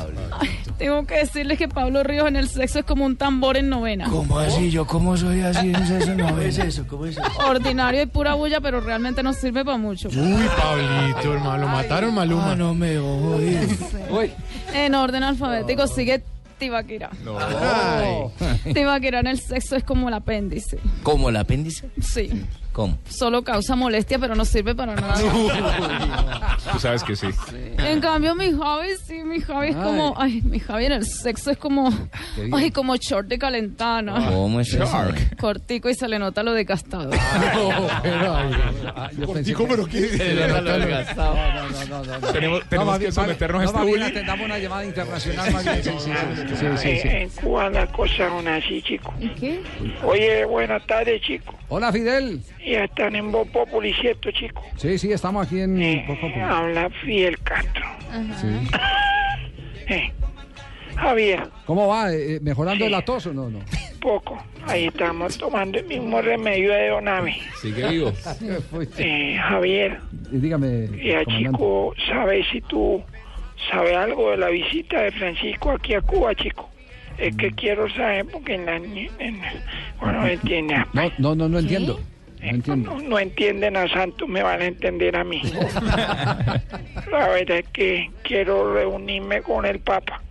Tengo 0.78 1.06
que 1.06 1.18
decirles 1.18 1.58
que 1.58 1.68
Pablo 1.68 2.02
Ríos 2.02 2.26
en 2.26 2.36
el 2.36 2.48
sexo 2.48 2.80
es 2.80 2.84
como 2.84 3.04
un 3.04 3.16
tambor 3.16 3.56
en 3.56 3.68
novena. 3.68 4.08
¿Cómo 4.10 4.38
así? 4.38 4.70
¿Yo 4.70 4.86
cómo 4.86 5.16
soy 5.16 5.40
así? 5.42 5.68
No 5.68 5.86
sé, 5.86 5.98
eso 5.98 6.14
no 6.14 6.40
es 6.40 6.58
eso. 6.58 6.86
¿Cómo 6.86 7.06
es 7.06 7.16
eso? 7.16 7.26
Ordinario 7.48 8.02
y 8.02 8.06
pura 8.06 8.34
bulla, 8.34 8.60
pero 8.60 8.80
realmente 8.80 9.22
no 9.22 9.32
sirve 9.32 9.64
para 9.64 9.78
mucho. 9.78 10.08
Uy, 10.08 10.46
Pablito, 10.56 11.34
hermano, 11.34 11.58
lo 11.58 11.68
mataron 11.68 12.14
Maluma. 12.14 12.52
Ah, 12.52 12.56
no 12.56 12.74
me 12.74 12.98
oí. 12.98 14.32
En 14.74 14.94
orden 14.94 15.22
alfabético 15.22 15.86
sigue 15.86 16.22
Tibaquira. 16.58 17.10
Ay. 17.38 18.72
Tibaquira 18.72 19.20
en 19.20 19.28
el 19.28 19.40
sexo 19.40 19.76
es 19.76 19.84
como 19.84 20.08
el 20.08 20.14
apéndice. 20.14 20.78
¿Cómo 21.02 21.28
el 21.28 21.36
apéndice? 21.36 21.88
Sí. 22.00 22.44
¿Cómo? 22.74 22.98
Solo 23.08 23.42
causa 23.44 23.76
molestia, 23.76 24.18
pero 24.18 24.34
no 24.34 24.44
sirve 24.44 24.74
para 24.74 24.96
nada. 24.96 25.14
Tú 26.72 26.80
sabes 26.80 27.04
que 27.04 27.14
sí. 27.14 27.28
En 27.78 28.00
cambio, 28.00 28.34
mi 28.34 28.50
Javi, 28.50 28.88
sí, 29.06 29.22
mi 29.22 29.40
Javi 29.40 29.68
es 29.68 29.76
como. 29.76 30.12
Ay, 30.16 30.42
mi 30.42 30.58
Javi 30.58 30.86
en 30.86 30.92
el 30.92 31.06
sexo 31.06 31.52
es 31.52 31.56
como. 31.56 31.88
¿Qué 32.34 32.50
Ay, 32.52 32.72
como 32.72 32.96
short 32.96 33.28
de 33.28 33.38
calentana. 33.38 34.28
¿Cómo 34.28 34.58
es 34.58 34.74
eso? 34.74 34.88
Cortico 35.38 35.88
y 35.88 35.94
se 35.94 36.08
le 36.08 36.18
nota 36.18 36.42
lo 36.42 36.52
desgastado. 36.52 37.10
Cortico, 39.24 39.68
pero 39.68 39.86
qué. 39.86 40.08
Tenemos, 42.32 42.68
tenemos 42.68 42.98
que 42.98 43.12
someternos 43.12 43.62
a 43.62 43.66
este 43.66 43.78
no, 43.78 43.86
bullying. 43.86 44.02
atendamos 44.02 44.46
una 44.46 44.58
llamada 44.58 44.84
internacional. 44.84 45.52
Más 45.52 45.64
bien. 45.64 45.84
Sí, 45.84 45.90
sí, 45.90 46.10
sí, 46.10 46.12
sí, 46.48 46.56
sí, 46.76 46.98
sí. 46.98 47.08
En, 47.08 47.28
Cuba 47.28 47.70
las 47.70 47.88
cosas 47.90 48.30
son 48.30 48.48
así, 48.48 48.82
chico. 48.82 49.14
¿Y 49.20 49.28
qué? 49.28 49.62
Oye, 50.02 50.44
buenas 50.44 50.84
tardes, 50.88 51.22
chico. 51.22 51.54
Hola, 51.68 51.92
Fidel. 51.92 52.40
Ya 52.64 52.84
están 52.84 53.14
en 53.14 53.30
Voz 53.30 53.46
Populi, 53.48 53.92
¿cierto, 53.94 54.30
chico? 54.30 54.62
Sí, 54.76 54.96
sí, 54.98 55.12
estamos 55.12 55.46
aquí 55.46 55.60
en... 55.60 55.76
Voz 56.06 56.18
Populi. 56.18 56.40
Habla 56.40 56.90
Fidel 57.04 57.38
Castro. 57.40 57.84
Sí. 58.40 58.48
Eh, 59.86 60.10
Javier, 60.96 61.46
¿Cómo 61.66 61.88
va? 61.88 62.10
Eh, 62.10 62.36
eh, 62.36 62.40
¿Mejorando 62.40 62.86
el 62.86 62.94
atoso? 62.94 63.34
No, 63.34 63.50
no. 63.50 63.60
poco. 64.00 64.38
Ahí 64.66 64.86
estamos 64.86 65.36
tomando 65.36 65.78
el 65.78 65.84
mismo 65.84 66.22
remedio 66.22 66.72
de 66.72 66.88
Donave. 66.88 67.36
Sigue 67.60 67.88
vivo. 67.88 68.12
Eh, 68.98 69.36
Javier, 69.38 70.00
dígame, 70.30 70.88
ya 71.02 71.24
chico, 71.24 71.94
¿sabes 72.08 72.46
si 72.50 72.60
tú 72.62 73.02
sabes 73.70 73.96
algo 73.96 74.30
de 74.30 74.38
la 74.38 74.48
visita 74.48 75.02
de 75.02 75.12
Francisco 75.12 75.72
aquí 75.72 75.94
a 75.94 76.00
Cuba, 76.00 76.34
chico? 76.34 76.70
Es 77.18 77.36
que 77.36 77.50
quiero 77.52 77.88
saber 77.90 78.26
porque 78.26 78.54
en 78.54 78.66
la... 78.66 78.76
En, 78.76 79.40
bueno, 80.00 80.20
no 80.22 80.26
entiende. 80.26 80.84
No, 80.92 81.12
no, 81.18 81.34
no, 81.34 81.48
no 81.48 81.58
entiendo. 81.58 82.00
No 82.76 83.00
no 83.00 83.18
entienden 83.18 83.76
a 83.76 83.88
Santos, 83.88 84.28
me 84.28 84.42
van 84.42 84.60
a 84.60 84.66
entender 84.66 85.16
a 85.16 85.24
mí. 85.24 85.42
La 87.10 87.28
verdad 87.28 87.58
es 87.58 87.68
que 87.68 88.10
quiero 88.22 88.74
reunirme 88.74 89.42
con 89.42 89.64
el 89.64 89.80
Papa, 89.80 90.22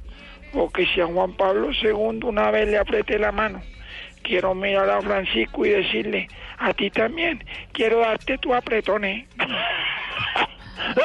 porque 0.52 0.86
si 0.88 1.02
a 1.02 1.08
Juan 1.08 1.34
Pablo 1.34 1.70
II 1.72 2.20
una 2.24 2.52
vez 2.52 2.70
le 2.70 2.78
apreté 2.78 3.18
la 3.18 3.32
mano, 3.32 3.62
quiero 4.22 4.54
mirar 4.54 4.90
a 4.90 5.02
Francisco 5.02 5.66
y 5.66 5.70
decirle, 5.70 6.28
a 6.58 6.74
ti 6.74 6.90
también, 6.90 7.44
quiero 7.72 8.00
darte 8.00 8.38
tu 8.38 8.54
apretón, 8.54 9.06
¿eh? 9.06 9.28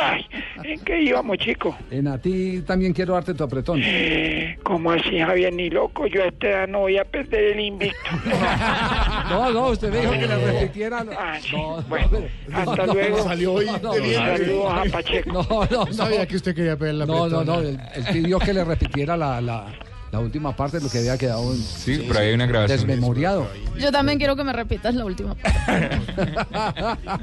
Ay, 0.00 0.26
¿en 0.64 0.80
qué 0.80 1.00
íbamos, 1.02 1.38
chicos? 1.38 1.74
En 1.90 2.08
a 2.08 2.18
ti 2.18 2.62
también 2.66 2.92
quiero 2.92 3.14
darte 3.14 3.34
tu 3.34 3.44
apretón. 3.44 3.80
Eh, 3.82 4.58
¿Cómo 4.62 4.90
así, 4.90 5.18
Javier? 5.18 5.52
Ni 5.52 5.70
loco, 5.70 6.06
yo 6.06 6.22
a 6.22 6.26
esta 6.26 6.46
edad 6.48 6.68
no 6.68 6.80
voy 6.80 6.98
a 6.98 7.04
perder 7.04 7.52
el 7.56 7.60
invicto. 7.60 7.96
No, 9.28 9.50
no, 9.52 9.66
usted 9.68 9.90
me 9.90 9.98
dijo 10.00 10.12
que 10.12 10.26
le 10.26 10.36
repitiera. 10.52 11.04
No, 11.04 11.12
Ah, 11.18 11.36
sí. 11.40 11.54
no, 11.54 11.82
Bueno, 11.88 12.08
no, 12.48 12.58
hasta 12.58 12.86
no, 12.86 12.94
luego. 12.94 13.16
no, 13.18 13.22
salió 13.24 13.52
hoy 13.52 13.66
No, 13.66 13.78
no, 13.78 13.92
bien. 14.02 14.14
saludos 14.14 14.72
a 14.72 14.84
Pacheco. 14.90 15.32
No, 15.32 15.42
no, 15.70 15.84
no. 15.84 15.92
Sabía 15.92 16.26
que 16.26 16.36
usted 16.36 16.54
quería 16.54 16.76
pedir 16.76 16.94
la 16.94 17.06
No, 17.06 17.28
no, 17.28 17.44
no. 17.44 17.60
Él, 17.60 17.78
él 17.94 18.04
pidió 18.10 18.38
que 18.38 18.54
le 18.54 18.64
repitiera 18.64 19.16
la, 19.18 19.40
la, 19.40 19.66
la 20.10 20.20
última 20.20 20.56
parte 20.56 20.78
de 20.78 20.84
lo 20.84 20.90
que 20.90 20.98
había 20.98 21.18
quedado 21.18 21.52
en- 21.52 21.62
Sí, 21.62 21.98
por 21.98 22.16
ahí 22.16 22.28
hay 22.28 22.34
una 22.34 22.46
grabación. 22.46 22.78
desmemoriado. 22.78 23.46
Yo 23.78 23.92
también 23.92 24.18
quiero 24.18 24.34
que 24.36 24.44
me 24.44 24.52
repitas 24.52 24.94
la 24.94 25.04
última 25.04 25.34
parte. 25.34 25.98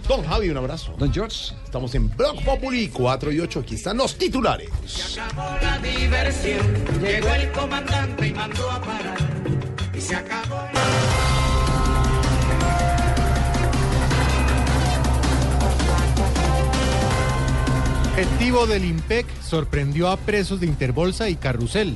Don 0.07 0.23
Javi, 0.25 0.49
un 0.49 0.57
abrazo. 0.57 0.93
Don 0.97 1.11
George. 1.13 1.53
Estamos 1.63 1.93
en 1.95 2.15
Blog 2.15 2.43
Populi 2.43 2.87
4 2.89 3.31
y 3.31 3.39
8. 3.39 3.59
Aquí 3.61 3.75
están 3.75 3.97
los 3.97 4.15
titulares. 4.17 4.69
la 5.35 5.79
diversión. 5.79 6.65
Llegó 7.01 7.29
el 7.29 7.51
comandante 7.51 8.27
y 8.27 8.33
mandó 8.33 8.71
a 8.71 8.79
parar. 8.81 9.17
Y 9.93 9.99
se 10.01 10.15
acabó. 10.15 10.61
Objetivo 18.11 18.65
del 18.65 18.85
IMPEC 18.85 19.25
sorprendió 19.41 20.07
a 20.09 20.15
presos 20.17 20.61
de 20.61 20.67
Interbolsa 20.67 21.27
y 21.29 21.35
Carrusel. 21.35 21.95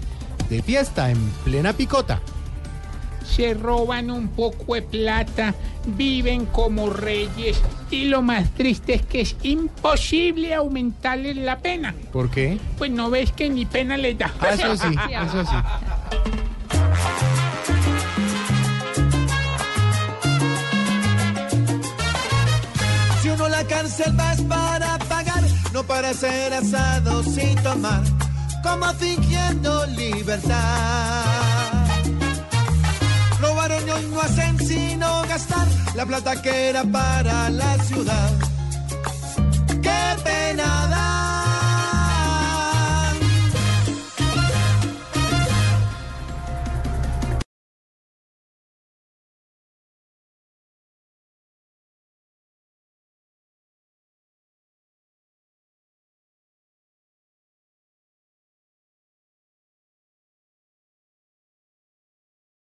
De 0.50 0.62
fiesta 0.64 1.10
en 1.12 1.18
plena 1.44 1.74
picota. 1.74 2.20
se 3.24 3.54
roban 3.54 4.10
un 4.10 4.28
poco 4.30 4.74
de 4.74 4.82
plata, 4.82 5.54
viven 5.86 6.48
como 6.48 6.90
reyes 6.90 7.62
y 7.92 8.06
lo 8.06 8.24
más 8.24 8.50
triste 8.56 8.96
es 8.96 9.04
que 9.04 9.22
es 9.22 9.36
imposible 9.44 10.56
aumentarles 10.56 11.38
la 11.38 11.60
pena. 11.60 11.94
¿Por 12.12 12.32
qué? 12.32 12.58
Pues 12.80 12.90
no 12.90 13.12
ves 13.12 13.32
que 13.32 13.50
ni 13.50 13.66
pena 13.68 13.98
les 13.98 14.18
da. 14.18 14.34
Ah, 14.42 14.50
Eso 14.50 14.76
sí, 14.76 14.96
eso 15.28 15.46
sí. 15.46 15.56
Si 23.22 23.30
uno 23.30 23.50
la 23.50 23.64
cárcel 23.66 24.18
va 24.20 24.34
es 24.34 24.42
para 24.42 24.98
pagar, 25.00 25.44
no 25.74 25.84
para 25.84 26.14
ser 26.14 26.54
asado 26.54 27.24
sin 27.24 27.56
tomar, 27.62 28.02
como 28.62 28.86
fingiendo 28.94 29.86
libertad. 29.88 31.26
Robaron 33.40 33.88
y 33.88 33.92
hoy 33.92 34.08
no 34.12 34.22
hacen 34.22 34.58
sino 34.60 35.22
gastar 35.28 35.68
la 35.96 36.06
plata 36.06 36.42
que 36.42 36.70
era 36.70 36.84
para 36.84 37.50
la 37.50 37.78
ciudad. 37.84 38.32
¡Qué 39.82 40.22
penada! 40.24 41.49